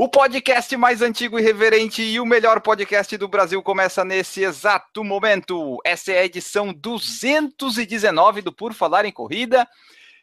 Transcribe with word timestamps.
O 0.00 0.08
podcast 0.08 0.76
mais 0.76 1.02
antigo 1.02 1.40
e 1.40 1.42
reverente 1.42 2.02
e 2.02 2.20
o 2.20 2.24
melhor 2.24 2.60
podcast 2.60 3.16
do 3.16 3.26
Brasil 3.26 3.60
começa 3.60 4.04
nesse 4.04 4.44
exato 4.44 5.02
momento. 5.02 5.76
Essa 5.84 6.12
é 6.12 6.20
a 6.20 6.24
edição 6.24 6.72
219 6.72 8.40
do 8.40 8.52
Por 8.52 8.72
Falar 8.72 9.04
em 9.06 9.10
Corrida. 9.10 9.66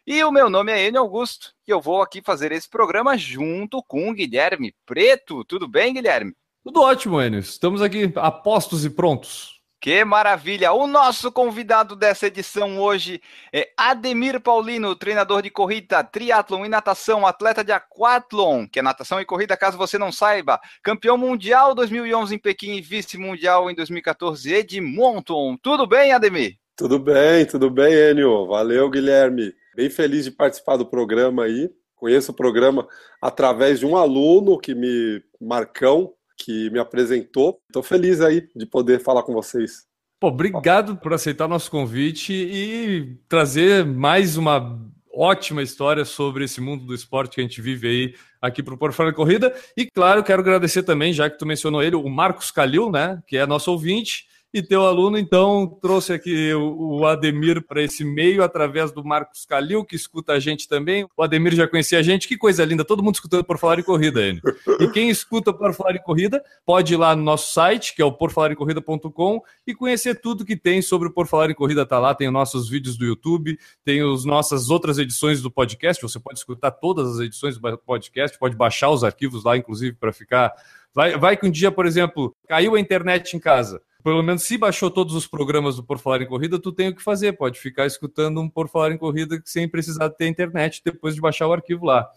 E 0.08 0.24
o 0.24 0.32
meu 0.32 0.50
nome 0.50 0.72
é 0.72 0.88
Enio 0.88 1.02
Augusto 1.02 1.52
e 1.68 1.72
eu 1.72 1.82
vou 1.82 2.02
aqui 2.02 2.22
fazer 2.22 2.54
esse 2.54 2.70
programa 2.70 3.18
junto 3.18 3.84
com 3.84 4.10
o 4.10 4.14
Guilherme 4.14 4.74
Preto. 4.86 5.44
Tudo 5.44 5.68
bem, 5.68 5.94
Guilherme? 5.94 6.34
Tudo 6.64 6.82
ótimo, 6.82 7.22
Enio. 7.22 7.42
Estamos 7.42 7.82
aqui 7.82 8.14
apostos 8.16 8.86
e 8.86 8.90
prontos. 8.90 9.55
Que 9.86 10.04
maravilha! 10.04 10.74
O 10.74 10.88
nosso 10.88 11.32
convidado 11.32 11.96
dessa 11.96 12.26
edição 12.26 12.80
hoje 12.80 13.22
é 13.54 13.70
Ademir 13.78 14.42
Paulino, 14.42 14.96
treinador 14.96 15.44
de 15.44 15.52
corrida, 15.52 16.04
triatlon 16.04 16.66
e 16.66 16.70
natação, 16.70 17.24
atleta 17.24 17.64
de 17.64 17.72
aquatlon, 17.72 18.66
que 18.68 18.80
é 18.80 18.82
natação 18.82 19.22
e 19.22 19.26
corrida, 19.26 19.56
caso 19.56 19.78
você 19.78 20.00
não 20.00 20.12
saiba, 20.12 20.60
campeão 20.82 21.20
mundial 21.20 21.76
2011 21.76 22.34
em 22.34 22.40
Pequim 22.40 22.78
e 22.78 22.82
vice-mundial 22.82 23.70
em 23.70 23.76
2014 23.76 24.56
Edmonton. 24.56 25.56
Tudo 25.62 25.86
bem, 25.86 26.14
Ademir? 26.14 26.56
Tudo 26.76 26.98
bem, 26.98 27.46
tudo 27.46 27.70
bem, 27.70 27.94
Enio. 27.94 28.48
Valeu, 28.48 28.90
Guilherme. 28.90 29.54
Bem 29.76 29.92
feliz 29.92 30.26
de 30.26 30.32
participar 30.32 30.78
do 30.78 30.88
programa 30.88 31.44
aí. 31.44 31.70
Conheço 31.96 32.32
o 32.32 32.36
programa 32.36 32.88
através 33.22 33.82
de 33.82 33.86
um 33.86 33.96
aluno 33.96 34.58
que 34.58 34.74
me 34.74 35.22
Marcão, 35.40 36.12
que 36.38 36.70
me 36.70 36.80
apresentou. 36.80 37.60
Estou 37.68 37.84
feliz 37.84 38.22
aí 38.22 38.48
de 38.56 38.66
poder 38.66 39.02
falar 39.02 39.24
com 39.24 39.34
vocês. 39.34 39.86
Pô, 40.20 40.28
obrigado 40.28 40.98
por 40.98 41.14
aceitar 41.14 41.48
nosso 41.48 41.70
convite 41.70 42.34
e 42.34 43.18
trazer 43.28 43.86
mais 43.86 44.38
uma 44.38 44.80
ótima 45.14 45.64
história 45.64 46.04
sobre 46.04 46.44
esse 46.44 46.60
mundo 46.60 46.86
do 46.86 46.94
esporte 46.94 47.36
que 47.36 47.42
a 47.42 47.44
gente 47.44 47.62
vive 47.62 47.88
aí 47.88 48.16
aqui 48.42 48.62
para 48.62 48.74
o 48.74 48.78
Por 48.78 48.92
Fora 48.92 49.12
da 49.12 49.16
Corrida. 49.16 49.54
E 49.76 49.90
claro, 49.90 50.24
quero 50.24 50.42
agradecer 50.42 50.84
também, 50.84 51.14
já 51.14 51.30
que 51.30 51.38
tu 51.38 51.46
mencionou 51.46 51.82
ele, 51.82 51.96
o 51.96 52.10
Marcos 52.10 52.52
Calil, 52.52 52.92
né, 52.92 53.22
que 53.28 53.38
é 53.38 53.46
nosso 53.46 53.72
ouvinte 53.72 54.26
e 54.56 54.64
teu 54.64 54.86
aluno, 54.86 55.18
então, 55.18 55.68
trouxe 55.82 56.14
aqui 56.14 56.54
o, 56.54 57.06
Ademir 57.06 57.62
para 57.62 57.84
esse 57.84 58.06
meio 58.06 58.42
através 58.42 58.90
do 58.90 59.04
Marcos 59.04 59.46
Calil, 59.46 59.84
que 59.84 59.98
escuta 59.98 60.32
a 60.32 60.40
gente 60.40 60.66
também. 60.66 61.06
O 61.18 61.22
Ademir 61.22 61.54
já 61.54 61.68
conhecia 61.68 62.00
a 62.00 62.02
gente, 62.02 62.26
que 62.26 62.38
coisa 62.38 62.64
linda, 62.64 62.86
todo 62.86 63.04
mundo 63.04 63.16
escutando 63.16 63.44
por 63.44 63.58
falar 63.58 63.80
em 63.80 63.84
corrida, 63.84 64.22
ele. 64.22 64.40
E 64.80 64.88
quem 64.88 65.10
escuta 65.10 65.52
por 65.52 65.74
falar 65.74 65.98
em 65.98 66.02
corrida, 66.02 66.42
pode 66.66 66.94
ir 66.94 66.96
lá 66.96 67.14
no 67.18 67.22
nosso 67.22 67.54
site, 67.54 67.94
que 67.94 68.02
é 68.02 68.06
o 68.06 68.14
porfalagemcorrida.com, 68.14 69.42
e 69.68 69.76
conhecer 69.76 70.22
tudo 70.22 70.46
que 70.46 70.56
tem 70.56 70.82
sobre 70.82 71.10
o 71.10 71.12
Por 71.12 71.28
Falar 71.28 71.50
em 71.50 71.54
Corrida, 71.54 71.86
tá 71.86 72.00
lá, 72.00 72.16
tem 72.16 72.28
os 72.28 72.34
nossos 72.34 72.70
vídeos 72.70 72.96
do 72.96 73.04
YouTube, 73.04 73.60
tem 73.84 74.02
as 74.10 74.24
nossas 74.24 74.70
outras 74.70 74.98
edições 74.98 75.42
do 75.42 75.52
podcast, 75.52 76.02
você 76.02 76.18
pode 76.18 76.40
escutar 76.40 76.72
todas 76.72 77.16
as 77.16 77.20
edições 77.20 77.58
do 77.58 77.78
podcast, 77.80 78.40
pode 78.40 78.56
baixar 78.56 78.90
os 78.90 79.04
arquivos 79.04 79.44
lá, 79.44 79.58
inclusive, 79.58 79.98
para 79.98 80.14
ficar. 80.14 80.54
Vai, 80.94 81.18
vai 81.18 81.36
que 81.36 81.46
um 81.46 81.52
dia, 81.52 81.74
por 81.74 81.86
exemplo, 81.86 82.34
caiu 82.48 82.76
a 82.76 82.80
internet 82.80 83.36
em 83.36 83.40
casa 83.40 83.82
pelo 84.06 84.22
menos 84.22 84.44
se 84.44 84.56
baixou 84.56 84.92
todos 84.92 85.16
os 85.16 85.26
programas 85.26 85.78
do 85.78 85.84
Por 85.84 85.98
Falar 85.98 86.22
em 86.22 86.28
Corrida, 86.28 86.60
tu 86.60 86.72
tem 86.72 86.90
o 86.90 86.96
que 86.96 87.02
fazer, 87.02 87.34
pode 87.34 87.60
ficar 87.60 87.88
escutando 87.88 88.40
um 88.40 88.48
Por 88.48 88.70
Falar 88.70 88.92
em 88.92 88.98
Corrida 89.00 89.42
sem 89.44 89.68
precisar 89.68 90.12
ter 90.12 90.28
internet 90.28 90.80
depois 90.86 91.16
de 91.16 91.22
baixar 91.22 91.48
o 91.48 91.54
arquivo 91.54 91.88
lá. 91.88 92.08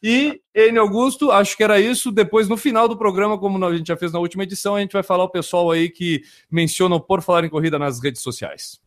E, 0.00 0.40
N. 0.54 0.78
Augusto, 0.78 1.32
acho 1.32 1.56
que 1.56 1.64
era 1.64 1.80
isso. 1.80 2.12
Depois, 2.12 2.48
no 2.48 2.56
final 2.56 2.86
do 2.86 2.96
programa, 2.96 3.36
como 3.36 3.64
a 3.64 3.76
gente 3.76 3.88
já 3.88 3.96
fez 3.96 4.12
na 4.12 4.20
última 4.20 4.44
edição, 4.44 4.76
a 4.76 4.80
gente 4.80 4.92
vai 4.92 5.02
falar 5.02 5.24
o 5.24 5.30
pessoal 5.30 5.68
aí 5.72 5.90
que 5.90 6.22
menciona 6.48 6.94
o 6.94 7.00
Por 7.00 7.20
Falar 7.22 7.44
em 7.44 7.50
Corrida 7.50 7.76
nas 7.76 8.00
redes 8.00 8.22
sociais. 8.22 8.80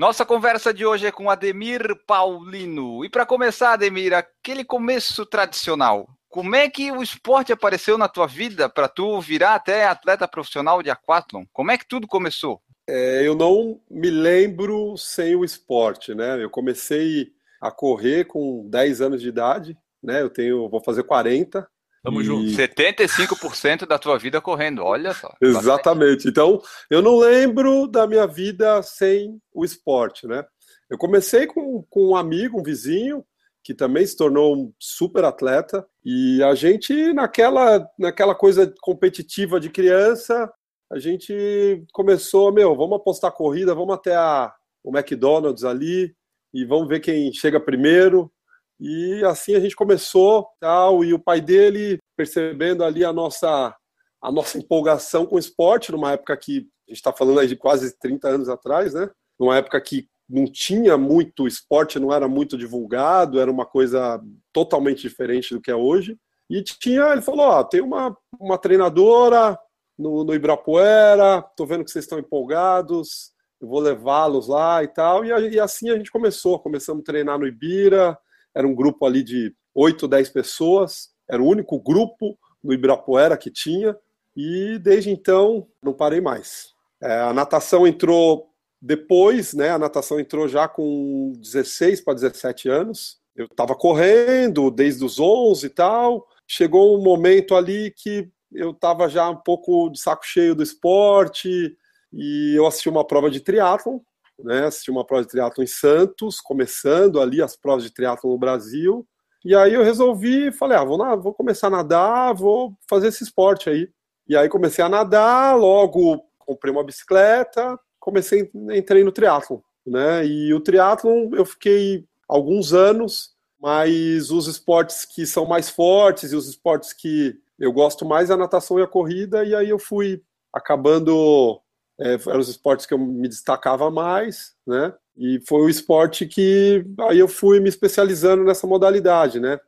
Nossa 0.00 0.24
conversa 0.24 0.72
de 0.72 0.86
hoje 0.86 1.06
é 1.06 1.12
com 1.12 1.28
Ademir 1.28 1.94
Paulino. 2.06 3.04
E 3.04 3.10
para 3.10 3.26
começar, 3.26 3.74
Ademir, 3.74 4.14
aquele 4.14 4.64
começo 4.64 5.26
tradicional. 5.26 6.08
Como 6.26 6.56
é 6.56 6.70
que 6.70 6.90
o 6.90 7.02
esporte 7.02 7.52
apareceu 7.52 7.98
na 7.98 8.08
tua 8.08 8.26
vida 8.26 8.66
para 8.66 8.88
tu 8.88 9.20
virar 9.20 9.56
até 9.56 9.84
atleta 9.84 10.26
profissional 10.26 10.82
de 10.82 10.88
aquatlon? 10.88 11.44
Como 11.52 11.70
é 11.70 11.76
que 11.76 11.86
tudo 11.86 12.06
começou? 12.06 12.62
É, 12.88 13.26
eu 13.26 13.34
não 13.34 13.78
me 13.90 14.08
lembro 14.08 14.96
sem 14.96 15.36
o 15.36 15.44
esporte, 15.44 16.14
né? 16.14 16.42
Eu 16.42 16.48
comecei 16.48 17.28
a 17.60 17.70
correr 17.70 18.24
com 18.24 18.66
10 18.70 19.02
anos 19.02 19.20
de 19.20 19.28
idade, 19.28 19.76
né? 20.02 20.22
Eu 20.22 20.30
tenho, 20.30 20.66
vou 20.70 20.82
fazer 20.82 21.02
40, 21.02 21.68
Tamo 22.02 22.20
e... 22.20 22.24
junto. 22.24 22.50
75% 22.50 23.86
da 23.86 23.98
tua 23.98 24.18
vida 24.18 24.40
correndo, 24.40 24.82
olha 24.82 25.12
só. 25.12 25.32
Exatamente. 25.40 26.28
Então, 26.28 26.60
eu 26.90 27.02
não 27.02 27.18
lembro 27.18 27.86
da 27.86 28.06
minha 28.06 28.26
vida 28.26 28.82
sem 28.82 29.40
o 29.52 29.64
esporte, 29.64 30.26
né? 30.26 30.44
Eu 30.88 30.98
comecei 30.98 31.46
com, 31.46 31.84
com 31.88 32.08
um 32.08 32.16
amigo, 32.16 32.58
um 32.58 32.62
vizinho, 32.62 33.24
que 33.62 33.74
também 33.74 34.06
se 34.06 34.16
tornou 34.16 34.56
um 34.56 34.72
super 34.78 35.24
atleta, 35.24 35.86
e 36.04 36.42
a 36.42 36.54
gente, 36.54 37.12
naquela, 37.12 37.86
naquela 37.98 38.34
coisa 38.34 38.72
competitiva 38.80 39.60
de 39.60 39.68
criança, 39.68 40.50
a 40.90 40.98
gente 40.98 41.84
começou, 41.92 42.52
meu, 42.52 42.74
vamos 42.74 42.96
apostar 42.96 43.30
corrida, 43.32 43.74
vamos 43.74 43.94
até 43.94 44.16
a, 44.16 44.52
o 44.82 44.96
McDonald's 44.96 45.62
ali, 45.62 46.14
e 46.52 46.64
vamos 46.64 46.88
ver 46.88 47.00
quem 47.00 47.32
chega 47.32 47.60
primeiro. 47.60 48.32
E 48.80 49.22
assim 49.24 49.54
a 49.54 49.60
gente 49.60 49.76
começou, 49.76 50.48
tal, 50.58 51.04
e 51.04 51.12
o 51.12 51.18
pai 51.18 51.40
dele 51.40 51.98
percebendo 52.16 52.82
ali 52.82 53.04
a 53.04 53.12
nossa 53.12 53.76
a 54.22 54.30
nossa 54.30 54.58
empolgação 54.58 55.24
com 55.24 55.36
o 55.36 55.38
esporte, 55.38 55.92
numa 55.92 56.12
época 56.12 56.36
que 56.36 56.68
a 56.86 56.90
gente 56.90 56.98
está 56.98 57.12
falando 57.12 57.40
aí 57.40 57.46
de 57.46 57.56
quase 57.56 57.98
30 57.98 58.28
anos 58.28 58.48
atrás, 58.48 58.92
né? 58.92 59.08
Numa 59.38 59.56
época 59.56 59.80
que 59.80 60.06
não 60.28 60.44
tinha 60.44 60.98
muito 60.98 61.46
esporte, 61.46 61.98
não 61.98 62.12
era 62.12 62.28
muito 62.28 62.56
divulgado, 62.56 63.40
era 63.40 63.50
uma 63.50 63.64
coisa 63.64 64.22
totalmente 64.52 65.00
diferente 65.00 65.54
do 65.54 65.60
que 65.60 65.70
é 65.70 65.74
hoje. 65.74 66.18
E 66.50 66.62
tinha, 66.62 67.12
ele 67.12 67.22
falou, 67.22 67.46
ó, 67.46 67.64
tem 67.64 67.80
uma, 67.80 68.16
uma 68.38 68.58
treinadora 68.58 69.58
no, 69.98 70.22
no 70.24 70.34
Ibirapuera, 70.34 71.42
tô 71.56 71.64
vendo 71.64 71.84
que 71.84 71.90
vocês 71.90 72.04
estão 72.04 72.18
empolgados, 72.18 73.32
eu 73.60 73.68
vou 73.68 73.80
levá-los 73.80 74.48
lá 74.48 74.82
e 74.84 74.88
tal. 74.88 75.24
E, 75.24 75.28
e 75.28 75.60
assim 75.60 75.90
a 75.90 75.96
gente 75.96 76.10
começou, 76.10 76.58
começamos 76.58 77.02
a 77.02 77.04
treinar 77.04 77.38
no 77.38 77.46
Ibira, 77.46 78.18
era 78.54 78.66
um 78.66 78.74
grupo 78.74 79.06
ali 79.06 79.22
de 79.22 79.54
8, 79.74 80.08
10 80.08 80.28
pessoas, 80.30 81.10
era 81.28 81.42
o 81.42 81.46
único 81.46 81.78
grupo 81.80 82.38
no 82.62 82.72
Ibirapuera 82.72 83.36
que 83.36 83.50
tinha, 83.50 83.96
e 84.36 84.78
desde 84.78 85.10
então 85.10 85.66
não 85.82 85.92
parei 85.92 86.20
mais. 86.20 86.74
É, 87.02 87.20
a 87.20 87.32
natação 87.32 87.86
entrou 87.86 88.50
depois, 88.80 89.54
né? 89.54 89.70
A 89.70 89.78
natação 89.78 90.18
entrou 90.18 90.48
já 90.48 90.68
com 90.68 91.32
16 91.36 92.00
para 92.00 92.14
17 92.14 92.68
anos. 92.68 93.18
Eu 93.34 93.46
estava 93.46 93.74
correndo 93.74 94.70
desde 94.70 95.04
os 95.04 95.18
11 95.18 95.66
e 95.66 95.70
tal. 95.70 96.26
Chegou 96.46 96.98
um 96.98 97.02
momento 97.02 97.54
ali 97.54 97.92
que 97.96 98.30
eu 98.52 98.70
estava 98.70 99.08
já 99.08 99.28
um 99.28 99.36
pouco 99.36 99.88
de 99.90 100.00
saco 100.00 100.26
cheio 100.26 100.54
do 100.54 100.62
esporte 100.62 101.76
e 102.12 102.54
eu 102.56 102.66
assisti 102.66 102.88
uma 102.88 103.06
prova 103.06 103.30
de 103.30 103.40
triatlon 103.40 104.00
né? 104.44 104.66
Assisti 104.66 104.90
uma 104.90 105.04
prova 105.04 105.22
de 105.22 105.28
triatlo 105.28 105.62
em 105.62 105.66
Santos, 105.66 106.40
começando 106.40 107.20
ali 107.20 107.42
as 107.42 107.56
provas 107.56 107.84
de 107.84 107.92
triatlo 107.92 108.30
no 108.30 108.38
Brasil. 108.38 109.06
E 109.44 109.54
aí 109.54 109.74
eu 109.74 109.82
resolvi, 109.82 110.52
falei, 110.52 110.76
ah, 110.76 110.84
vou, 110.84 110.98
na, 110.98 111.16
vou 111.16 111.32
começar 111.32 111.68
a 111.68 111.70
nadar, 111.70 112.34
vou 112.34 112.76
fazer 112.88 113.08
esse 113.08 113.24
esporte 113.24 113.70
aí. 113.70 113.88
E 114.28 114.36
aí 114.36 114.48
comecei 114.48 114.84
a 114.84 114.88
nadar, 114.88 115.56
logo 115.56 116.22
comprei 116.38 116.72
uma 116.72 116.84
bicicleta, 116.84 117.78
comecei, 117.98 118.50
entrei 118.72 119.04
no 119.04 119.12
triatlo, 119.12 119.62
né? 119.86 120.26
E 120.26 120.52
o 120.52 120.60
triatlo 120.60 121.34
eu 121.34 121.44
fiquei 121.44 122.04
alguns 122.28 122.72
anos, 122.72 123.30
mas 123.60 124.30
os 124.30 124.46
esportes 124.46 125.04
que 125.04 125.26
são 125.26 125.46
mais 125.46 125.68
fortes 125.70 126.32
e 126.32 126.36
os 126.36 126.48
esportes 126.48 126.92
que 126.92 127.38
eu 127.58 127.72
gosto 127.72 128.04
mais 128.04 128.30
é 128.30 128.32
a 128.32 128.36
natação 128.36 128.78
e 128.78 128.82
a 128.82 128.86
corrida, 128.86 129.44
e 129.44 129.54
aí 129.54 129.68
eu 129.68 129.78
fui 129.78 130.22
acabando 130.52 131.60
é, 132.00 132.14
eram 132.14 132.40
os 132.40 132.48
esportes 132.48 132.86
que 132.86 132.94
eu 132.94 132.98
me 132.98 133.28
destacava 133.28 133.90
mais, 133.90 134.54
né? 134.66 134.92
E 135.16 135.38
foi 135.46 135.60
o 135.60 135.68
esporte 135.68 136.26
que 136.26 136.84
aí 137.08 137.18
eu 137.18 137.28
fui 137.28 137.60
me 137.60 137.68
especializando 137.68 138.42
nessa 138.42 138.66
modalidade, 138.66 139.38
né? 139.38 139.60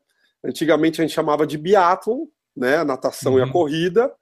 Antigamente 0.43 1.01
a 1.01 1.05
gente 1.05 1.15
chamava 1.15 1.47
de 1.47 1.59
biathlon, 1.59 2.27
né? 2.57 2.79
A 2.79 2.85
natação 2.85 3.33
uhum. 3.33 3.39
e 3.39 3.43
a 3.43 3.45
uhum. 3.45 3.53
corrida. 3.53 4.13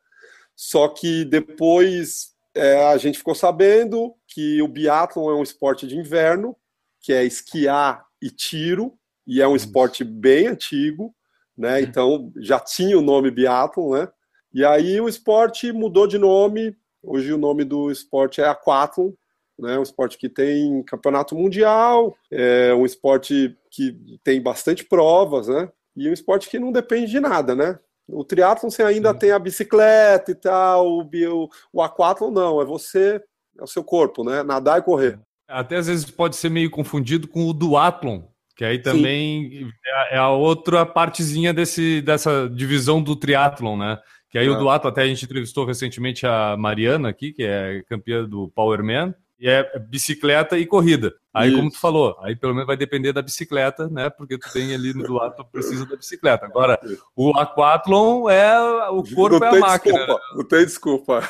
Só 0.57 0.89
que 0.89 1.25
depois 1.25 2.33
é, 2.55 2.85
a 2.89 2.97
gente 2.97 3.19
ficou 3.19 3.35
sabendo 3.35 4.15
que 4.27 4.61
o 4.61 4.69
biathlon 4.69 5.31
é 5.31 5.35
um 5.35 5.43
esporte 5.43 5.87
de 5.87 5.97
inverno, 5.97 6.57
que 7.01 7.13
é 7.13 7.25
esquiar 7.25 8.05
e 8.21 8.29
tiro, 8.29 8.99
e 9.27 9.41
é 9.41 9.47
um 9.47 9.57
esporte 9.57 10.03
bem 10.03 10.49
antigo, 10.49 11.15
né? 11.57 11.81
Então 11.81 12.33
já 12.39 12.59
tinha 12.59 12.99
o 12.99 13.03
nome 13.03 13.31
biathlon, 13.31 14.01
né? 14.01 14.09
E 14.53 14.65
aí 14.65 15.01
o 15.01 15.09
esporte 15.09 15.71
mudou 15.73 16.09
de 16.09 16.19
nome. 16.19 16.77
Hoje 17.03 17.33
o 17.33 17.39
nome 17.39 17.65
do 17.65 17.91
esporte 17.91 18.41
é 18.41 18.47
aquathlon, 18.47 19.13
né? 19.59 19.79
Um 19.79 19.83
esporte 19.83 20.19
que 20.19 20.29
tem 20.29 20.83
campeonato 20.83 21.35
mundial, 21.35 22.17
é 22.31 22.75
um 22.75 22.85
esporte 22.85 23.57
que 23.71 23.97
tem 24.23 24.43
bastante 24.43 24.85
provas, 24.85 25.49
né? 25.49 25.69
E 25.97 26.09
um 26.09 26.13
esporte 26.13 26.49
que 26.49 26.59
não 26.59 26.73
depende 26.73 27.11
de 27.11 27.21
nada, 27.21 27.55
né? 27.55 27.79
O 28.09 28.25
triatlon 28.25 28.71
você 28.71 28.83
ainda 28.83 29.13
Sim. 29.13 29.19
tem 29.19 29.31
a 29.31 29.39
bicicleta 29.39 30.31
e 30.31 30.35
tal, 30.35 30.87
o, 30.87 31.03
o, 31.03 31.49
o 31.73 31.83
aquatlon 31.83 32.31
não, 32.31 32.61
é 32.61 32.65
você, 32.65 33.23
é 33.59 33.63
o 33.63 33.67
seu 33.67 33.85
corpo, 33.85 34.25
né? 34.25 34.43
Nadar 34.43 34.79
e 34.79 34.83
correr. 34.83 35.19
Até 35.49 35.77
às 35.77 35.87
vezes 35.87 36.11
pode 36.11 36.37
ser 36.37 36.49
meio 36.49 36.71
confundido 36.71 37.27
com 37.27 37.47
o 37.47 37.53
duatlon, 37.53 38.23
que 38.57 38.65
aí 38.65 38.79
também 38.79 39.69
é, 39.85 40.17
é 40.17 40.19
a 40.19 40.31
outra 40.31 40.85
partezinha 40.85 41.53
desse, 41.53 42.01
dessa 42.03 42.49
divisão 42.49 43.03
do 43.03 43.17
triatlon, 43.17 43.77
né? 43.77 43.99
Que 44.31 44.39
aí 44.39 44.47
é. 44.47 44.51
o 44.51 44.55
duatlon, 44.55 44.91
até 44.91 45.03
a 45.03 45.07
gente 45.07 45.25
entrevistou 45.25 45.65
recentemente 45.65 46.27
a 46.27 46.57
Mariana 46.57 47.09
aqui, 47.09 47.33
que 47.33 47.43
é 47.43 47.83
campeã 47.89 48.25
do 48.25 48.49
Powerman, 48.49 49.15
e 49.41 49.49
é 49.49 49.79
bicicleta 49.79 50.59
e 50.59 50.67
corrida. 50.67 51.15
Aí, 51.33 51.49
Isso. 51.49 51.57
como 51.57 51.71
tu 51.71 51.79
falou, 51.79 52.17
aí 52.21 52.37
pelo 52.37 52.53
menos 52.53 52.67
vai 52.67 52.77
depender 52.77 53.13
da 53.13 53.23
bicicleta, 53.23 53.89
né? 53.89 54.11
Porque 54.11 54.37
tu 54.37 54.53
tem 54.53 54.75
ali 54.75 54.93
do 54.93 55.15
lado, 55.15 55.37
tu 55.37 55.45
precisa 55.45 55.87
da 55.87 55.97
bicicleta. 55.97 56.45
Agora, 56.45 56.79
o 57.17 57.31
aquathlon 57.39 58.29
é 58.29 58.61
o 58.91 59.03
corpo 59.03 59.39
não 59.39 59.47
é 59.47 59.57
a 59.57 59.61
máquina. 59.61 59.99
Desculpa, 59.99 60.23
não 60.35 60.45
tem 60.45 60.65
desculpa. 60.67 61.29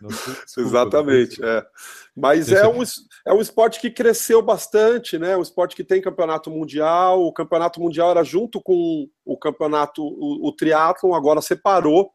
Não 0.00 0.08
tem 0.08 0.34
desculpa 0.46 0.60
Exatamente, 0.60 1.44
é. 1.44 1.66
Mas 2.16 2.50
é 2.50 2.66
um, 2.66 2.82
é 3.26 3.32
um 3.34 3.40
esporte 3.40 3.80
que 3.80 3.90
cresceu 3.90 4.40
bastante, 4.40 5.18
né? 5.18 5.36
Um 5.36 5.42
esporte 5.42 5.76
que 5.76 5.84
tem 5.84 6.00
campeonato 6.00 6.50
mundial. 6.50 7.20
O 7.20 7.32
campeonato 7.32 7.80
mundial 7.80 8.12
era 8.12 8.24
junto 8.24 8.60
com 8.62 9.06
o 9.24 9.36
campeonato, 9.36 10.02
o, 10.02 10.48
o 10.48 10.52
triatlon, 10.52 11.12
agora 11.12 11.42
separou. 11.42 12.10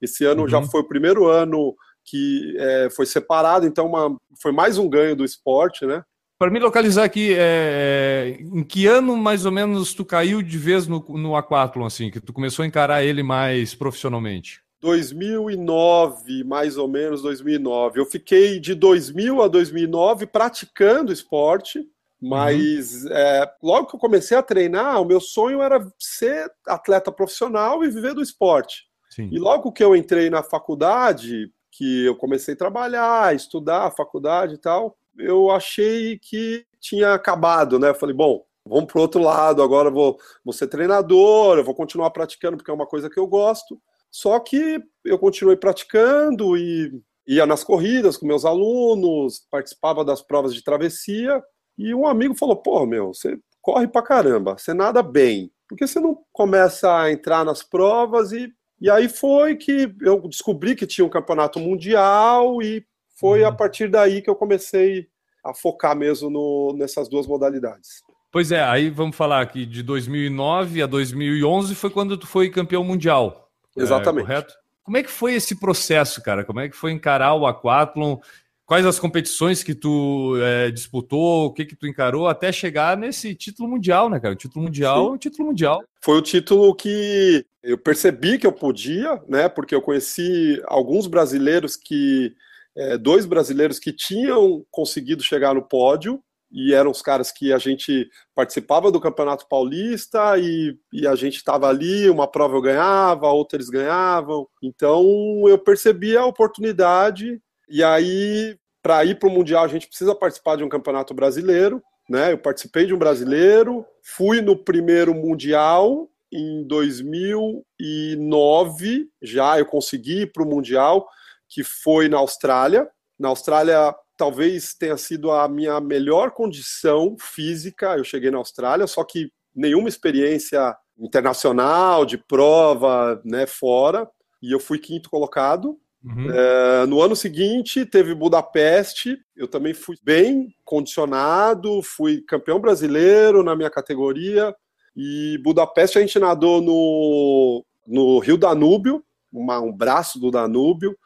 Esse 0.00 0.24
ano 0.24 0.42
uhum. 0.42 0.48
já 0.48 0.62
foi 0.62 0.80
o 0.80 0.88
primeiro 0.88 1.26
ano 1.26 1.74
que 2.08 2.56
é, 2.58 2.88
foi 2.90 3.06
separado, 3.06 3.66
então 3.66 3.86
uma, 3.86 4.16
foi 4.40 4.52
mais 4.52 4.78
um 4.78 4.88
ganho 4.88 5.16
do 5.16 5.24
esporte, 5.24 5.84
né? 5.84 6.02
Para 6.38 6.50
me 6.50 6.60
localizar 6.60 7.04
aqui, 7.04 7.34
é, 7.36 8.38
em 8.40 8.62
que 8.62 8.86
ano 8.86 9.16
mais 9.16 9.44
ou 9.44 9.50
menos 9.50 9.92
tu 9.92 10.04
caiu 10.04 10.40
de 10.40 10.56
vez 10.56 10.86
no, 10.86 11.04
no 11.08 11.34
aquatlon, 11.34 11.84
assim, 11.84 12.10
que 12.10 12.20
tu 12.20 12.32
começou 12.32 12.62
a 12.62 12.66
encarar 12.66 13.02
ele 13.02 13.24
mais 13.24 13.74
profissionalmente? 13.74 14.62
2009, 14.80 16.44
mais 16.44 16.78
ou 16.78 16.86
menos 16.86 17.22
2009. 17.22 17.98
Eu 17.98 18.06
fiquei 18.06 18.60
de 18.60 18.74
2000 18.74 19.42
a 19.42 19.48
2009 19.48 20.26
praticando 20.26 21.12
esporte, 21.12 21.84
mas 22.22 23.04
uhum. 23.04 23.12
é, 23.12 23.52
logo 23.60 23.88
que 23.88 23.96
eu 23.96 24.00
comecei 24.00 24.36
a 24.36 24.42
treinar, 24.42 25.02
o 25.02 25.04
meu 25.04 25.20
sonho 25.20 25.60
era 25.60 25.84
ser 25.98 26.48
atleta 26.66 27.10
profissional 27.10 27.82
e 27.82 27.90
viver 27.90 28.14
do 28.14 28.22
esporte. 28.22 28.84
Sim. 29.10 29.28
E 29.32 29.38
logo 29.40 29.72
que 29.72 29.82
eu 29.82 29.96
entrei 29.96 30.30
na 30.30 30.44
faculdade, 30.44 31.50
que 31.78 32.06
eu 32.06 32.16
comecei 32.16 32.54
a 32.54 32.56
trabalhar, 32.56 33.36
estudar, 33.36 33.94
faculdade 33.94 34.54
e 34.54 34.58
tal, 34.58 34.98
eu 35.16 35.48
achei 35.48 36.18
que 36.18 36.66
tinha 36.80 37.14
acabado, 37.14 37.78
né? 37.78 37.90
Eu 37.90 37.94
falei, 37.94 38.16
bom, 38.16 38.44
vamos 38.66 38.86
para 38.86 38.98
o 38.98 39.02
outro 39.02 39.22
lado, 39.22 39.62
agora 39.62 39.88
vou, 39.88 40.18
vou 40.44 40.52
ser 40.52 40.66
treinador, 40.66 41.56
eu 41.56 41.64
vou 41.64 41.76
continuar 41.76 42.10
praticando 42.10 42.56
porque 42.56 42.70
é 42.70 42.74
uma 42.74 42.86
coisa 42.86 43.08
que 43.08 43.18
eu 43.18 43.28
gosto. 43.28 43.80
Só 44.10 44.40
que 44.40 44.82
eu 45.04 45.18
continuei 45.20 45.56
praticando 45.56 46.56
e 46.56 47.00
ia 47.24 47.46
nas 47.46 47.62
corridas 47.62 48.16
com 48.16 48.26
meus 48.26 48.44
alunos, 48.44 49.46
participava 49.48 50.04
das 50.04 50.20
provas 50.20 50.52
de 50.52 50.64
travessia, 50.64 51.40
e 51.76 51.94
um 51.94 52.08
amigo 52.08 52.34
falou: 52.34 52.56
pô, 52.56 52.84
meu, 52.86 53.14
você 53.14 53.38
corre 53.62 53.86
pra 53.86 54.02
caramba, 54.02 54.58
você 54.58 54.74
nada 54.74 55.00
bem. 55.00 55.52
Por 55.68 55.76
que 55.76 55.86
você 55.86 56.00
não 56.00 56.18
começa 56.32 57.02
a 57.02 57.12
entrar 57.12 57.44
nas 57.44 57.62
provas 57.62 58.32
e 58.32 58.52
e 58.80 58.90
aí 58.90 59.08
foi 59.08 59.56
que 59.56 59.92
eu 60.00 60.20
descobri 60.28 60.74
que 60.74 60.86
tinha 60.86 61.04
um 61.04 61.10
campeonato 61.10 61.58
mundial 61.58 62.62
e 62.62 62.84
foi 63.16 63.42
uhum. 63.42 63.48
a 63.48 63.52
partir 63.52 63.88
daí 63.88 64.22
que 64.22 64.30
eu 64.30 64.36
comecei 64.36 65.08
a 65.44 65.52
focar 65.52 65.96
mesmo 65.96 66.30
no, 66.30 66.74
nessas 66.76 67.08
duas 67.08 67.26
modalidades. 67.26 68.02
Pois 68.30 68.52
é, 68.52 68.62
aí 68.62 68.90
vamos 68.90 69.16
falar 69.16 69.40
aqui 69.40 69.64
de 69.64 69.82
2009 69.82 70.82
a 70.82 70.86
2011 70.86 71.74
foi 71.74 71.90
quando 71.90 72.16
tu 72.16 72.26
foi 72.26 72.50
campeão 72.50 72.84
mundial. 72.84 73.50
É, 73.76 73.82
Exatamente. 73.82 74.24
É, 74.24 74.26
correto? 74.26 74.54
Como 74.82 74.96
é 74.96 75.02
que 75.02 75.10
foi 75.10 75.34
esse 75.34 75.58
processo, 75.58 76.22
cara? 76.22 76.44
Como 76.44 76.60
é 76.60 76.68
que 76.68 76.76
foi 76.76 76.92
encarar 76.92 77.34
o 77.34 77.46
aquatlon? 77.46 78.18
Quais 78.68 78.84
as 78.84 79.00
competições 79.00 79.62
que 79.62 79.74
tu 79.74 80.36
é, 80.42 80.70
disputou, 80.70 81.46
o 81.46 81.52
que 81.54 81.64
que 81.64 81.74
tu 81.74 81.86
encarou 81.86 82.28
até 82.28 82.52
chegar 82.52 82.98
nesse 82.98 83.34
título 83.34 83.66
mundial, 83.66 84.10
né, 84.10 84.20
cara? 84.20 84.34
O 84.34 84.36
título 84.36 84.66
mundial 84.66 85.12
o 85.12 85.16
título 85.16 85.48
mundial. 85.48 85.82
Foi 86.04 86.18
o 86.18 86.20
título 86.20 86.74
que 86.74 87.46
eu 87.62 87.78
percebi 87.78 88.36
que 88.36 88.46
eu 88.46 88.52
podia, 88.52 89.22
né? 89.26 89.48
Porque 89.48 89.74
eu 89.74 89.80
conheci 89.80 90.60
alguns 90.66 91.06
brasileiros 91.06 91.76
que, 91.76 92.34
é, 92.76 92.98
dois 92.98 93.24
brasileiros 93.24 93.78
que 93.78 93.90
tinham 93.90 94.62
conseguido 94.70 95.22
chegar 95.22 95.54
no 95.54 95.62
pódio 95.62 96.22
e 96.52 96.74
eram 96.74 96.90
os 96.90 97.00
caras 97.00 97.32
que 97.32 97.54
a 97.54 97.58
gente 97.58 98.06
participava 98.34 98.92
do 98.92 99.00
Campeonato 99.00 99.48
Paulista 99.48 100.36
e, 100.36 100.76
e 100.92 101.06
a 101.06 101.14
gente 101.14 101.36
estava 101.36 101.68
ali, 101.68 102.10
uma 102.10 102.30
prova 102.30 102.54
eu 102.54 102.60
ganhava, 102.60 103.28
outra 103.28 103.56
eles 103.56 103.70
ganhavam. 103.70 104.46
Então 104.62 105.02
eu 105.48 105.56
percebi 105.56 106.18
a 106.18 106.26
oportunidade 106.26 107.40
e 107.68 107.84
aí, 107.84 108.56
para 108.82 109.04
ir 109.04 109.18
para 109.18 109.28
o 109.28 109.32
Mundial, 109.32 109.64
a 109.64 109.68
gente 109.68 109.86
precisa 109.86 110.14
participar 110.14 110.56
de 110.56 110.64
um 110.64 110.68
campeonato 110.68 111.14
brasileiro. 111.14 111.82
Né? 112.08 112.32
Eu 112.32 112.38
participei 112.38 112.86
de 112.86 112.94
um 112.94 112.98
brasileiro, 112.98 113.84
fui 114.02 114.40
no 114.40 114.56
primeiro 114.56 115.14
Mundial 115.14 116.08
em 116.32 116.66
2009, 116.66 119.08
já 119.22 119.58
eu 119.58 119.66
consegui 119.66 120.22
ir 120.22 120.32
para 120.32 120.42
o 120.42 120.46
Mundial, 120.46 121.06
que 121.48 121.62
foi 121.64 122.08
na 122.08 122.18
Austrália. 122.18 122.88
Na 123.18 123.28
Austrália, 123.28 123.94
talvez 124.16 124.74
tenha 124.74 124.96
sido 124.96 125.30
a 125.30 125.48
minha 125.48 125.80
melhor 125.80 126.32
condição 126.32 127.16
física. 127.18 127.96
Eu 127.96 128.04
cheguei 128.04 128.30
na 128.30 128.38
Austrália, 128.38 128.86
só 128.86 129.02
que 129.04 129.30
nenhuma 129.54 129.88
experiência 129.88 130.76
internacional 130.98 132.04
de 132.04 132.18
prova, 132.18 133.20
né, 133.24 133.46
fora. 133.46 134.08
E 134.42 134.52
eu 134.52 134.60
fui 134.60 134.78
quinto 134.78 135.10
colocado. 135.10 135.78
Uhum. 136.04 136.30
É, 136.30 136.86
no 136.86 137.02
ano 137.02 137.16
seguinte 137.16 137.84
teve 137.84 138.14
Budapeste, 138.14 139.18
eu 139.36 139.48
também 139.48 139.74
fui 139.74 139.96
bem 140.02 140.54
condicionado, 140.64 141.82
fui 141.82 142.22
campeão 142.22 142.60
brasileiro 142.60 143.42
na 143.42 143.56
minha 143.56 143.70
categoria. 143.70 144.54
E 144.96 145.38
Budapeste 145.42 145.98
a 145.98 146.00
gente 146.00 146.18
nadou 146.18 146.60
no, 146.60 147.64
no 147.86 148.18
Rio 148.18 148.36
Danúbio, 148.36 149.04
uma, 149.32 149.60
um 149.60 149.72
braço 149.72 150.18
do 150.18 150.30
Danúbio, 150.30 150.96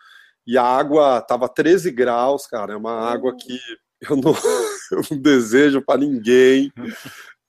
e 0.46 0.58
a 0.58 0.64
água 0.64 1.20
tava 1.20 1.48
13 1.48 1.90
graus, 1.90 2.46
cara. 2.46 2.74
É 2.74 2.76
uma 2.76 3.10
água 3.10 3.34
que 3.36 3.58
eu 4.00 4.16
não, 4.16 4.32
eu 4.92 5.02
não 5.10 5.18
desejo 5.18 5.82
para 5.82 6.00
ninguém. 6.00 6.72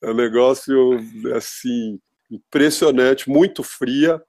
É 0.02 0.10
um 0.10 0.14
negócio 0.14 0.98
assim 1.34 1.98
impressionante, 2.30 3.28
muito 3.28 3.62
fria. 3.62 4.22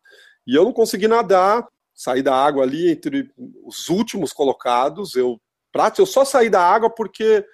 E 0.47 0.55
eu 0.55 0.63
não 0.63 0.73
consegui 0.73 1.07
nadar 1.07 1.65
saí 1.95 2.21
da 2.21 2.35
água 2.35 2.63
ali 2.63 2.89
entre 2.89 3.31
os 3.63 3.89
últimos 3.89 4.33
colocados. 4.33 5.15
Eu, 5.15 5.39
eu 5.97 6.05
só 6.05 6.25
saí 6.25 6.49
da 6.49 6.61
água 6.61 6.89
porque 6.89 7.45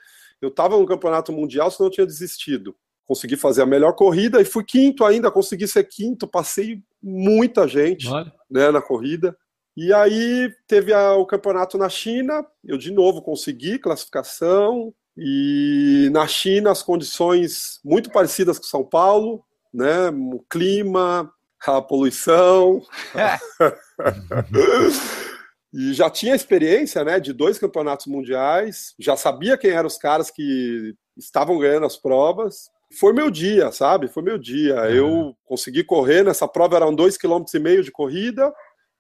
eu 0.42 0.50
estava 0.50 0.78
no 0.78 0.86
campeonato 0.86 1.32
mundial, 1.32 1.70
senão 1.70 1.88
eu 1.88 1.94
tinha 1.94 2.06
desistido. 2.06 2.76
Consegui 3.06 3.38
fazer 3.38 3.62
a 3.62 3.66
melhor 3.66 3.94
corrida 3.94 4.42
e 4.42 4.46
fui 4.46 4.64
quinto 4.64 5.06
ainda, 5.06 5.30
consegui 5.30 5.68
ser 5.68 5.84
quinto, 5.84 6.28
passei 6.28 6.82
muita 7.02 7.68
gente 7.68 8.08
né, 8.50 8.72
na 8.72 8.82
corrida. 8.82 9.38
E 9.78 9.94
aí 9.94 10.52
teve 10.68 10.94
a, 10.94 11.14
o 11.14 11.26
campeonato 11.26 11.78
na 11.78 11.88
China, 11.88 12.46
eu 12.64 12.78
de 12.78 12.92
novo 12.92 13.22
consegui 13.22 13.80
classificação, 13.80 14.94
e 15.18 16.10
na 16.12 16.28
China 16.28 16.72
as 16.72 16.82
condições 16.82 17.80
muito 17.84 18.10
parecidas 18.10 18.58
com 18.58 18.66
São 18.66 18.84
Paulo, 18.84 19.44
né? 19.74 20.10
O 20.10 20.44
clima, 20.50 21.32
a 21.66 21.82
poluição. 21.82 22.82
É. 23.14 23.38
e 25.74 25.94
já 25.94 26.10
tinha 26.10 26.36
experiência, 26.36 27.04
né, 27.04 27.20
de 27.20 27.34
dois 27.34 27.58
campeonatos 27.58 28.08
mundiais, 28.08 28.94
já 29.00 29.16
sabia 29.16 29.58
quem 29.58 29.72
eram 29.72 29.88
os 29.88 29.98
caras 29.98 30.30
que 30.30 30.94
estavam 31.18 31.58
ganhando 31.58 31.86
as 31.86 31.98
provas. 31.98 32.70
Foi 33.00 33.14
meu 33.14 33.32
dia, 33.32 33.72
sabe? 33.72 34.08
Foi 34.08 34.22
meu 34.22 34.38
dia. 34.38 34.76
É. 34.88 34.98
Eu 34.98 35.36
consegui 35.46 35.84
correr 35.84 36.24
nessa 36.24 36.48
prova 36.48 36.76
eram 36.76 36.94
dois 36.94 37.18
km 37.18 37.44
e 37.54 37.60
meio 37.60 37.84
de 37.84 37.92
corrida, 37.92 38.54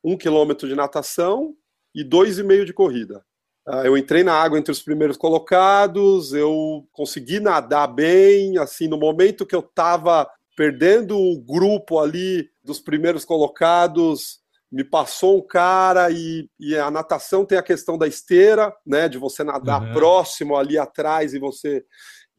um 0.03 0.17
quilômetro 0.17 0.67
de 0.67 0.75
natação 0.75 1.53
e 1.93 2.03
dois 2.03 2.39
e 2.39 2.43
meio 2.43 2.65
de 2.65 2.73
corrida. 2.73 3.23
Ah, 3.67 3.83
eu 3.85 3.95
entrei 3.95 4.23
na 4.23 4.33
água 4.33 4.57
entre 4.57 4.71
os 4.71 4.81
primeiros 4.81 5.17
colocados, 5.17 6.33
eu 6.33 6.87
consegui 6.91 7.39
nadar 7.39 7.87
bem, 7.87 8.57
assim, 8.57 8.87
no 8.87 8.97
momento 8.97 9.45
que 9.45 9.55
eu 9.55 9.59
estava 9.59 10.27
perdendo 10.57 11.17
o 11.17 11.39
grupo 11.39 11.99
ali 11.99 12.49
dos 12.63 12.79
primeiros 12.79 13.23
colocados, 13.23 14.40
me 14.71 14.83
passou 14.83 15.37
um 15.37 15.45
cara 15.45 16.09
e, 16.09 16.49
e, 16.59 16.77
a 16.77 16.89
natação 16.89 17.45
tem 17.45 17.57
a 17.57 17.63
questão 17.63 17.97
da 17.97 18.07
esteira, 18.07 18.73
né, 18.85 19.09
de 19.09 19.17
você 19.17 19.43
nadar 19.43 19.81
uhum. 19.83 19.93
próximo 19.93 20.55
ali 20.55 20.77
atrás 20.77 21.33
e 21.33 21.39
você 21.39 21.83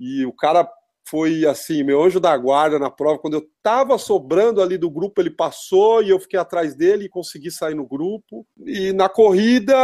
e 0.01 0.25
o 0.25 0.33
cara 0.33 0.69
foi 1.05 1.45
assim, 1.45 1.83
meu 1.83 2.03
anjo 2.03 2.21
da 2.21 2.37
guarda 2.37 2.79
na 2.79 2.91
prova. 2.91 3.19
Quando 3.19 3.35
eu 3.35 3.41
estava 3.57 3.99
sobrando 3.99 4.63
ali 4.63 4.79
do 4.79 4.91
grupo, 4.91 5.21
ele 5.21 5.31
passou 5.31 6.03
e 6.03 6.11
eu 6.11 6.19
fiquei 6.19 6.39
atrás 6.39 6.75
dele 6.75 7.05
e 7.05 7.09
consegui 7.09 7.51
sair 7.51 7.75
no 7.75 7.87
grupo. 7.87 8.47
E 8.65 8.93
na 8.93 9.09
corrida, 9.09 9.75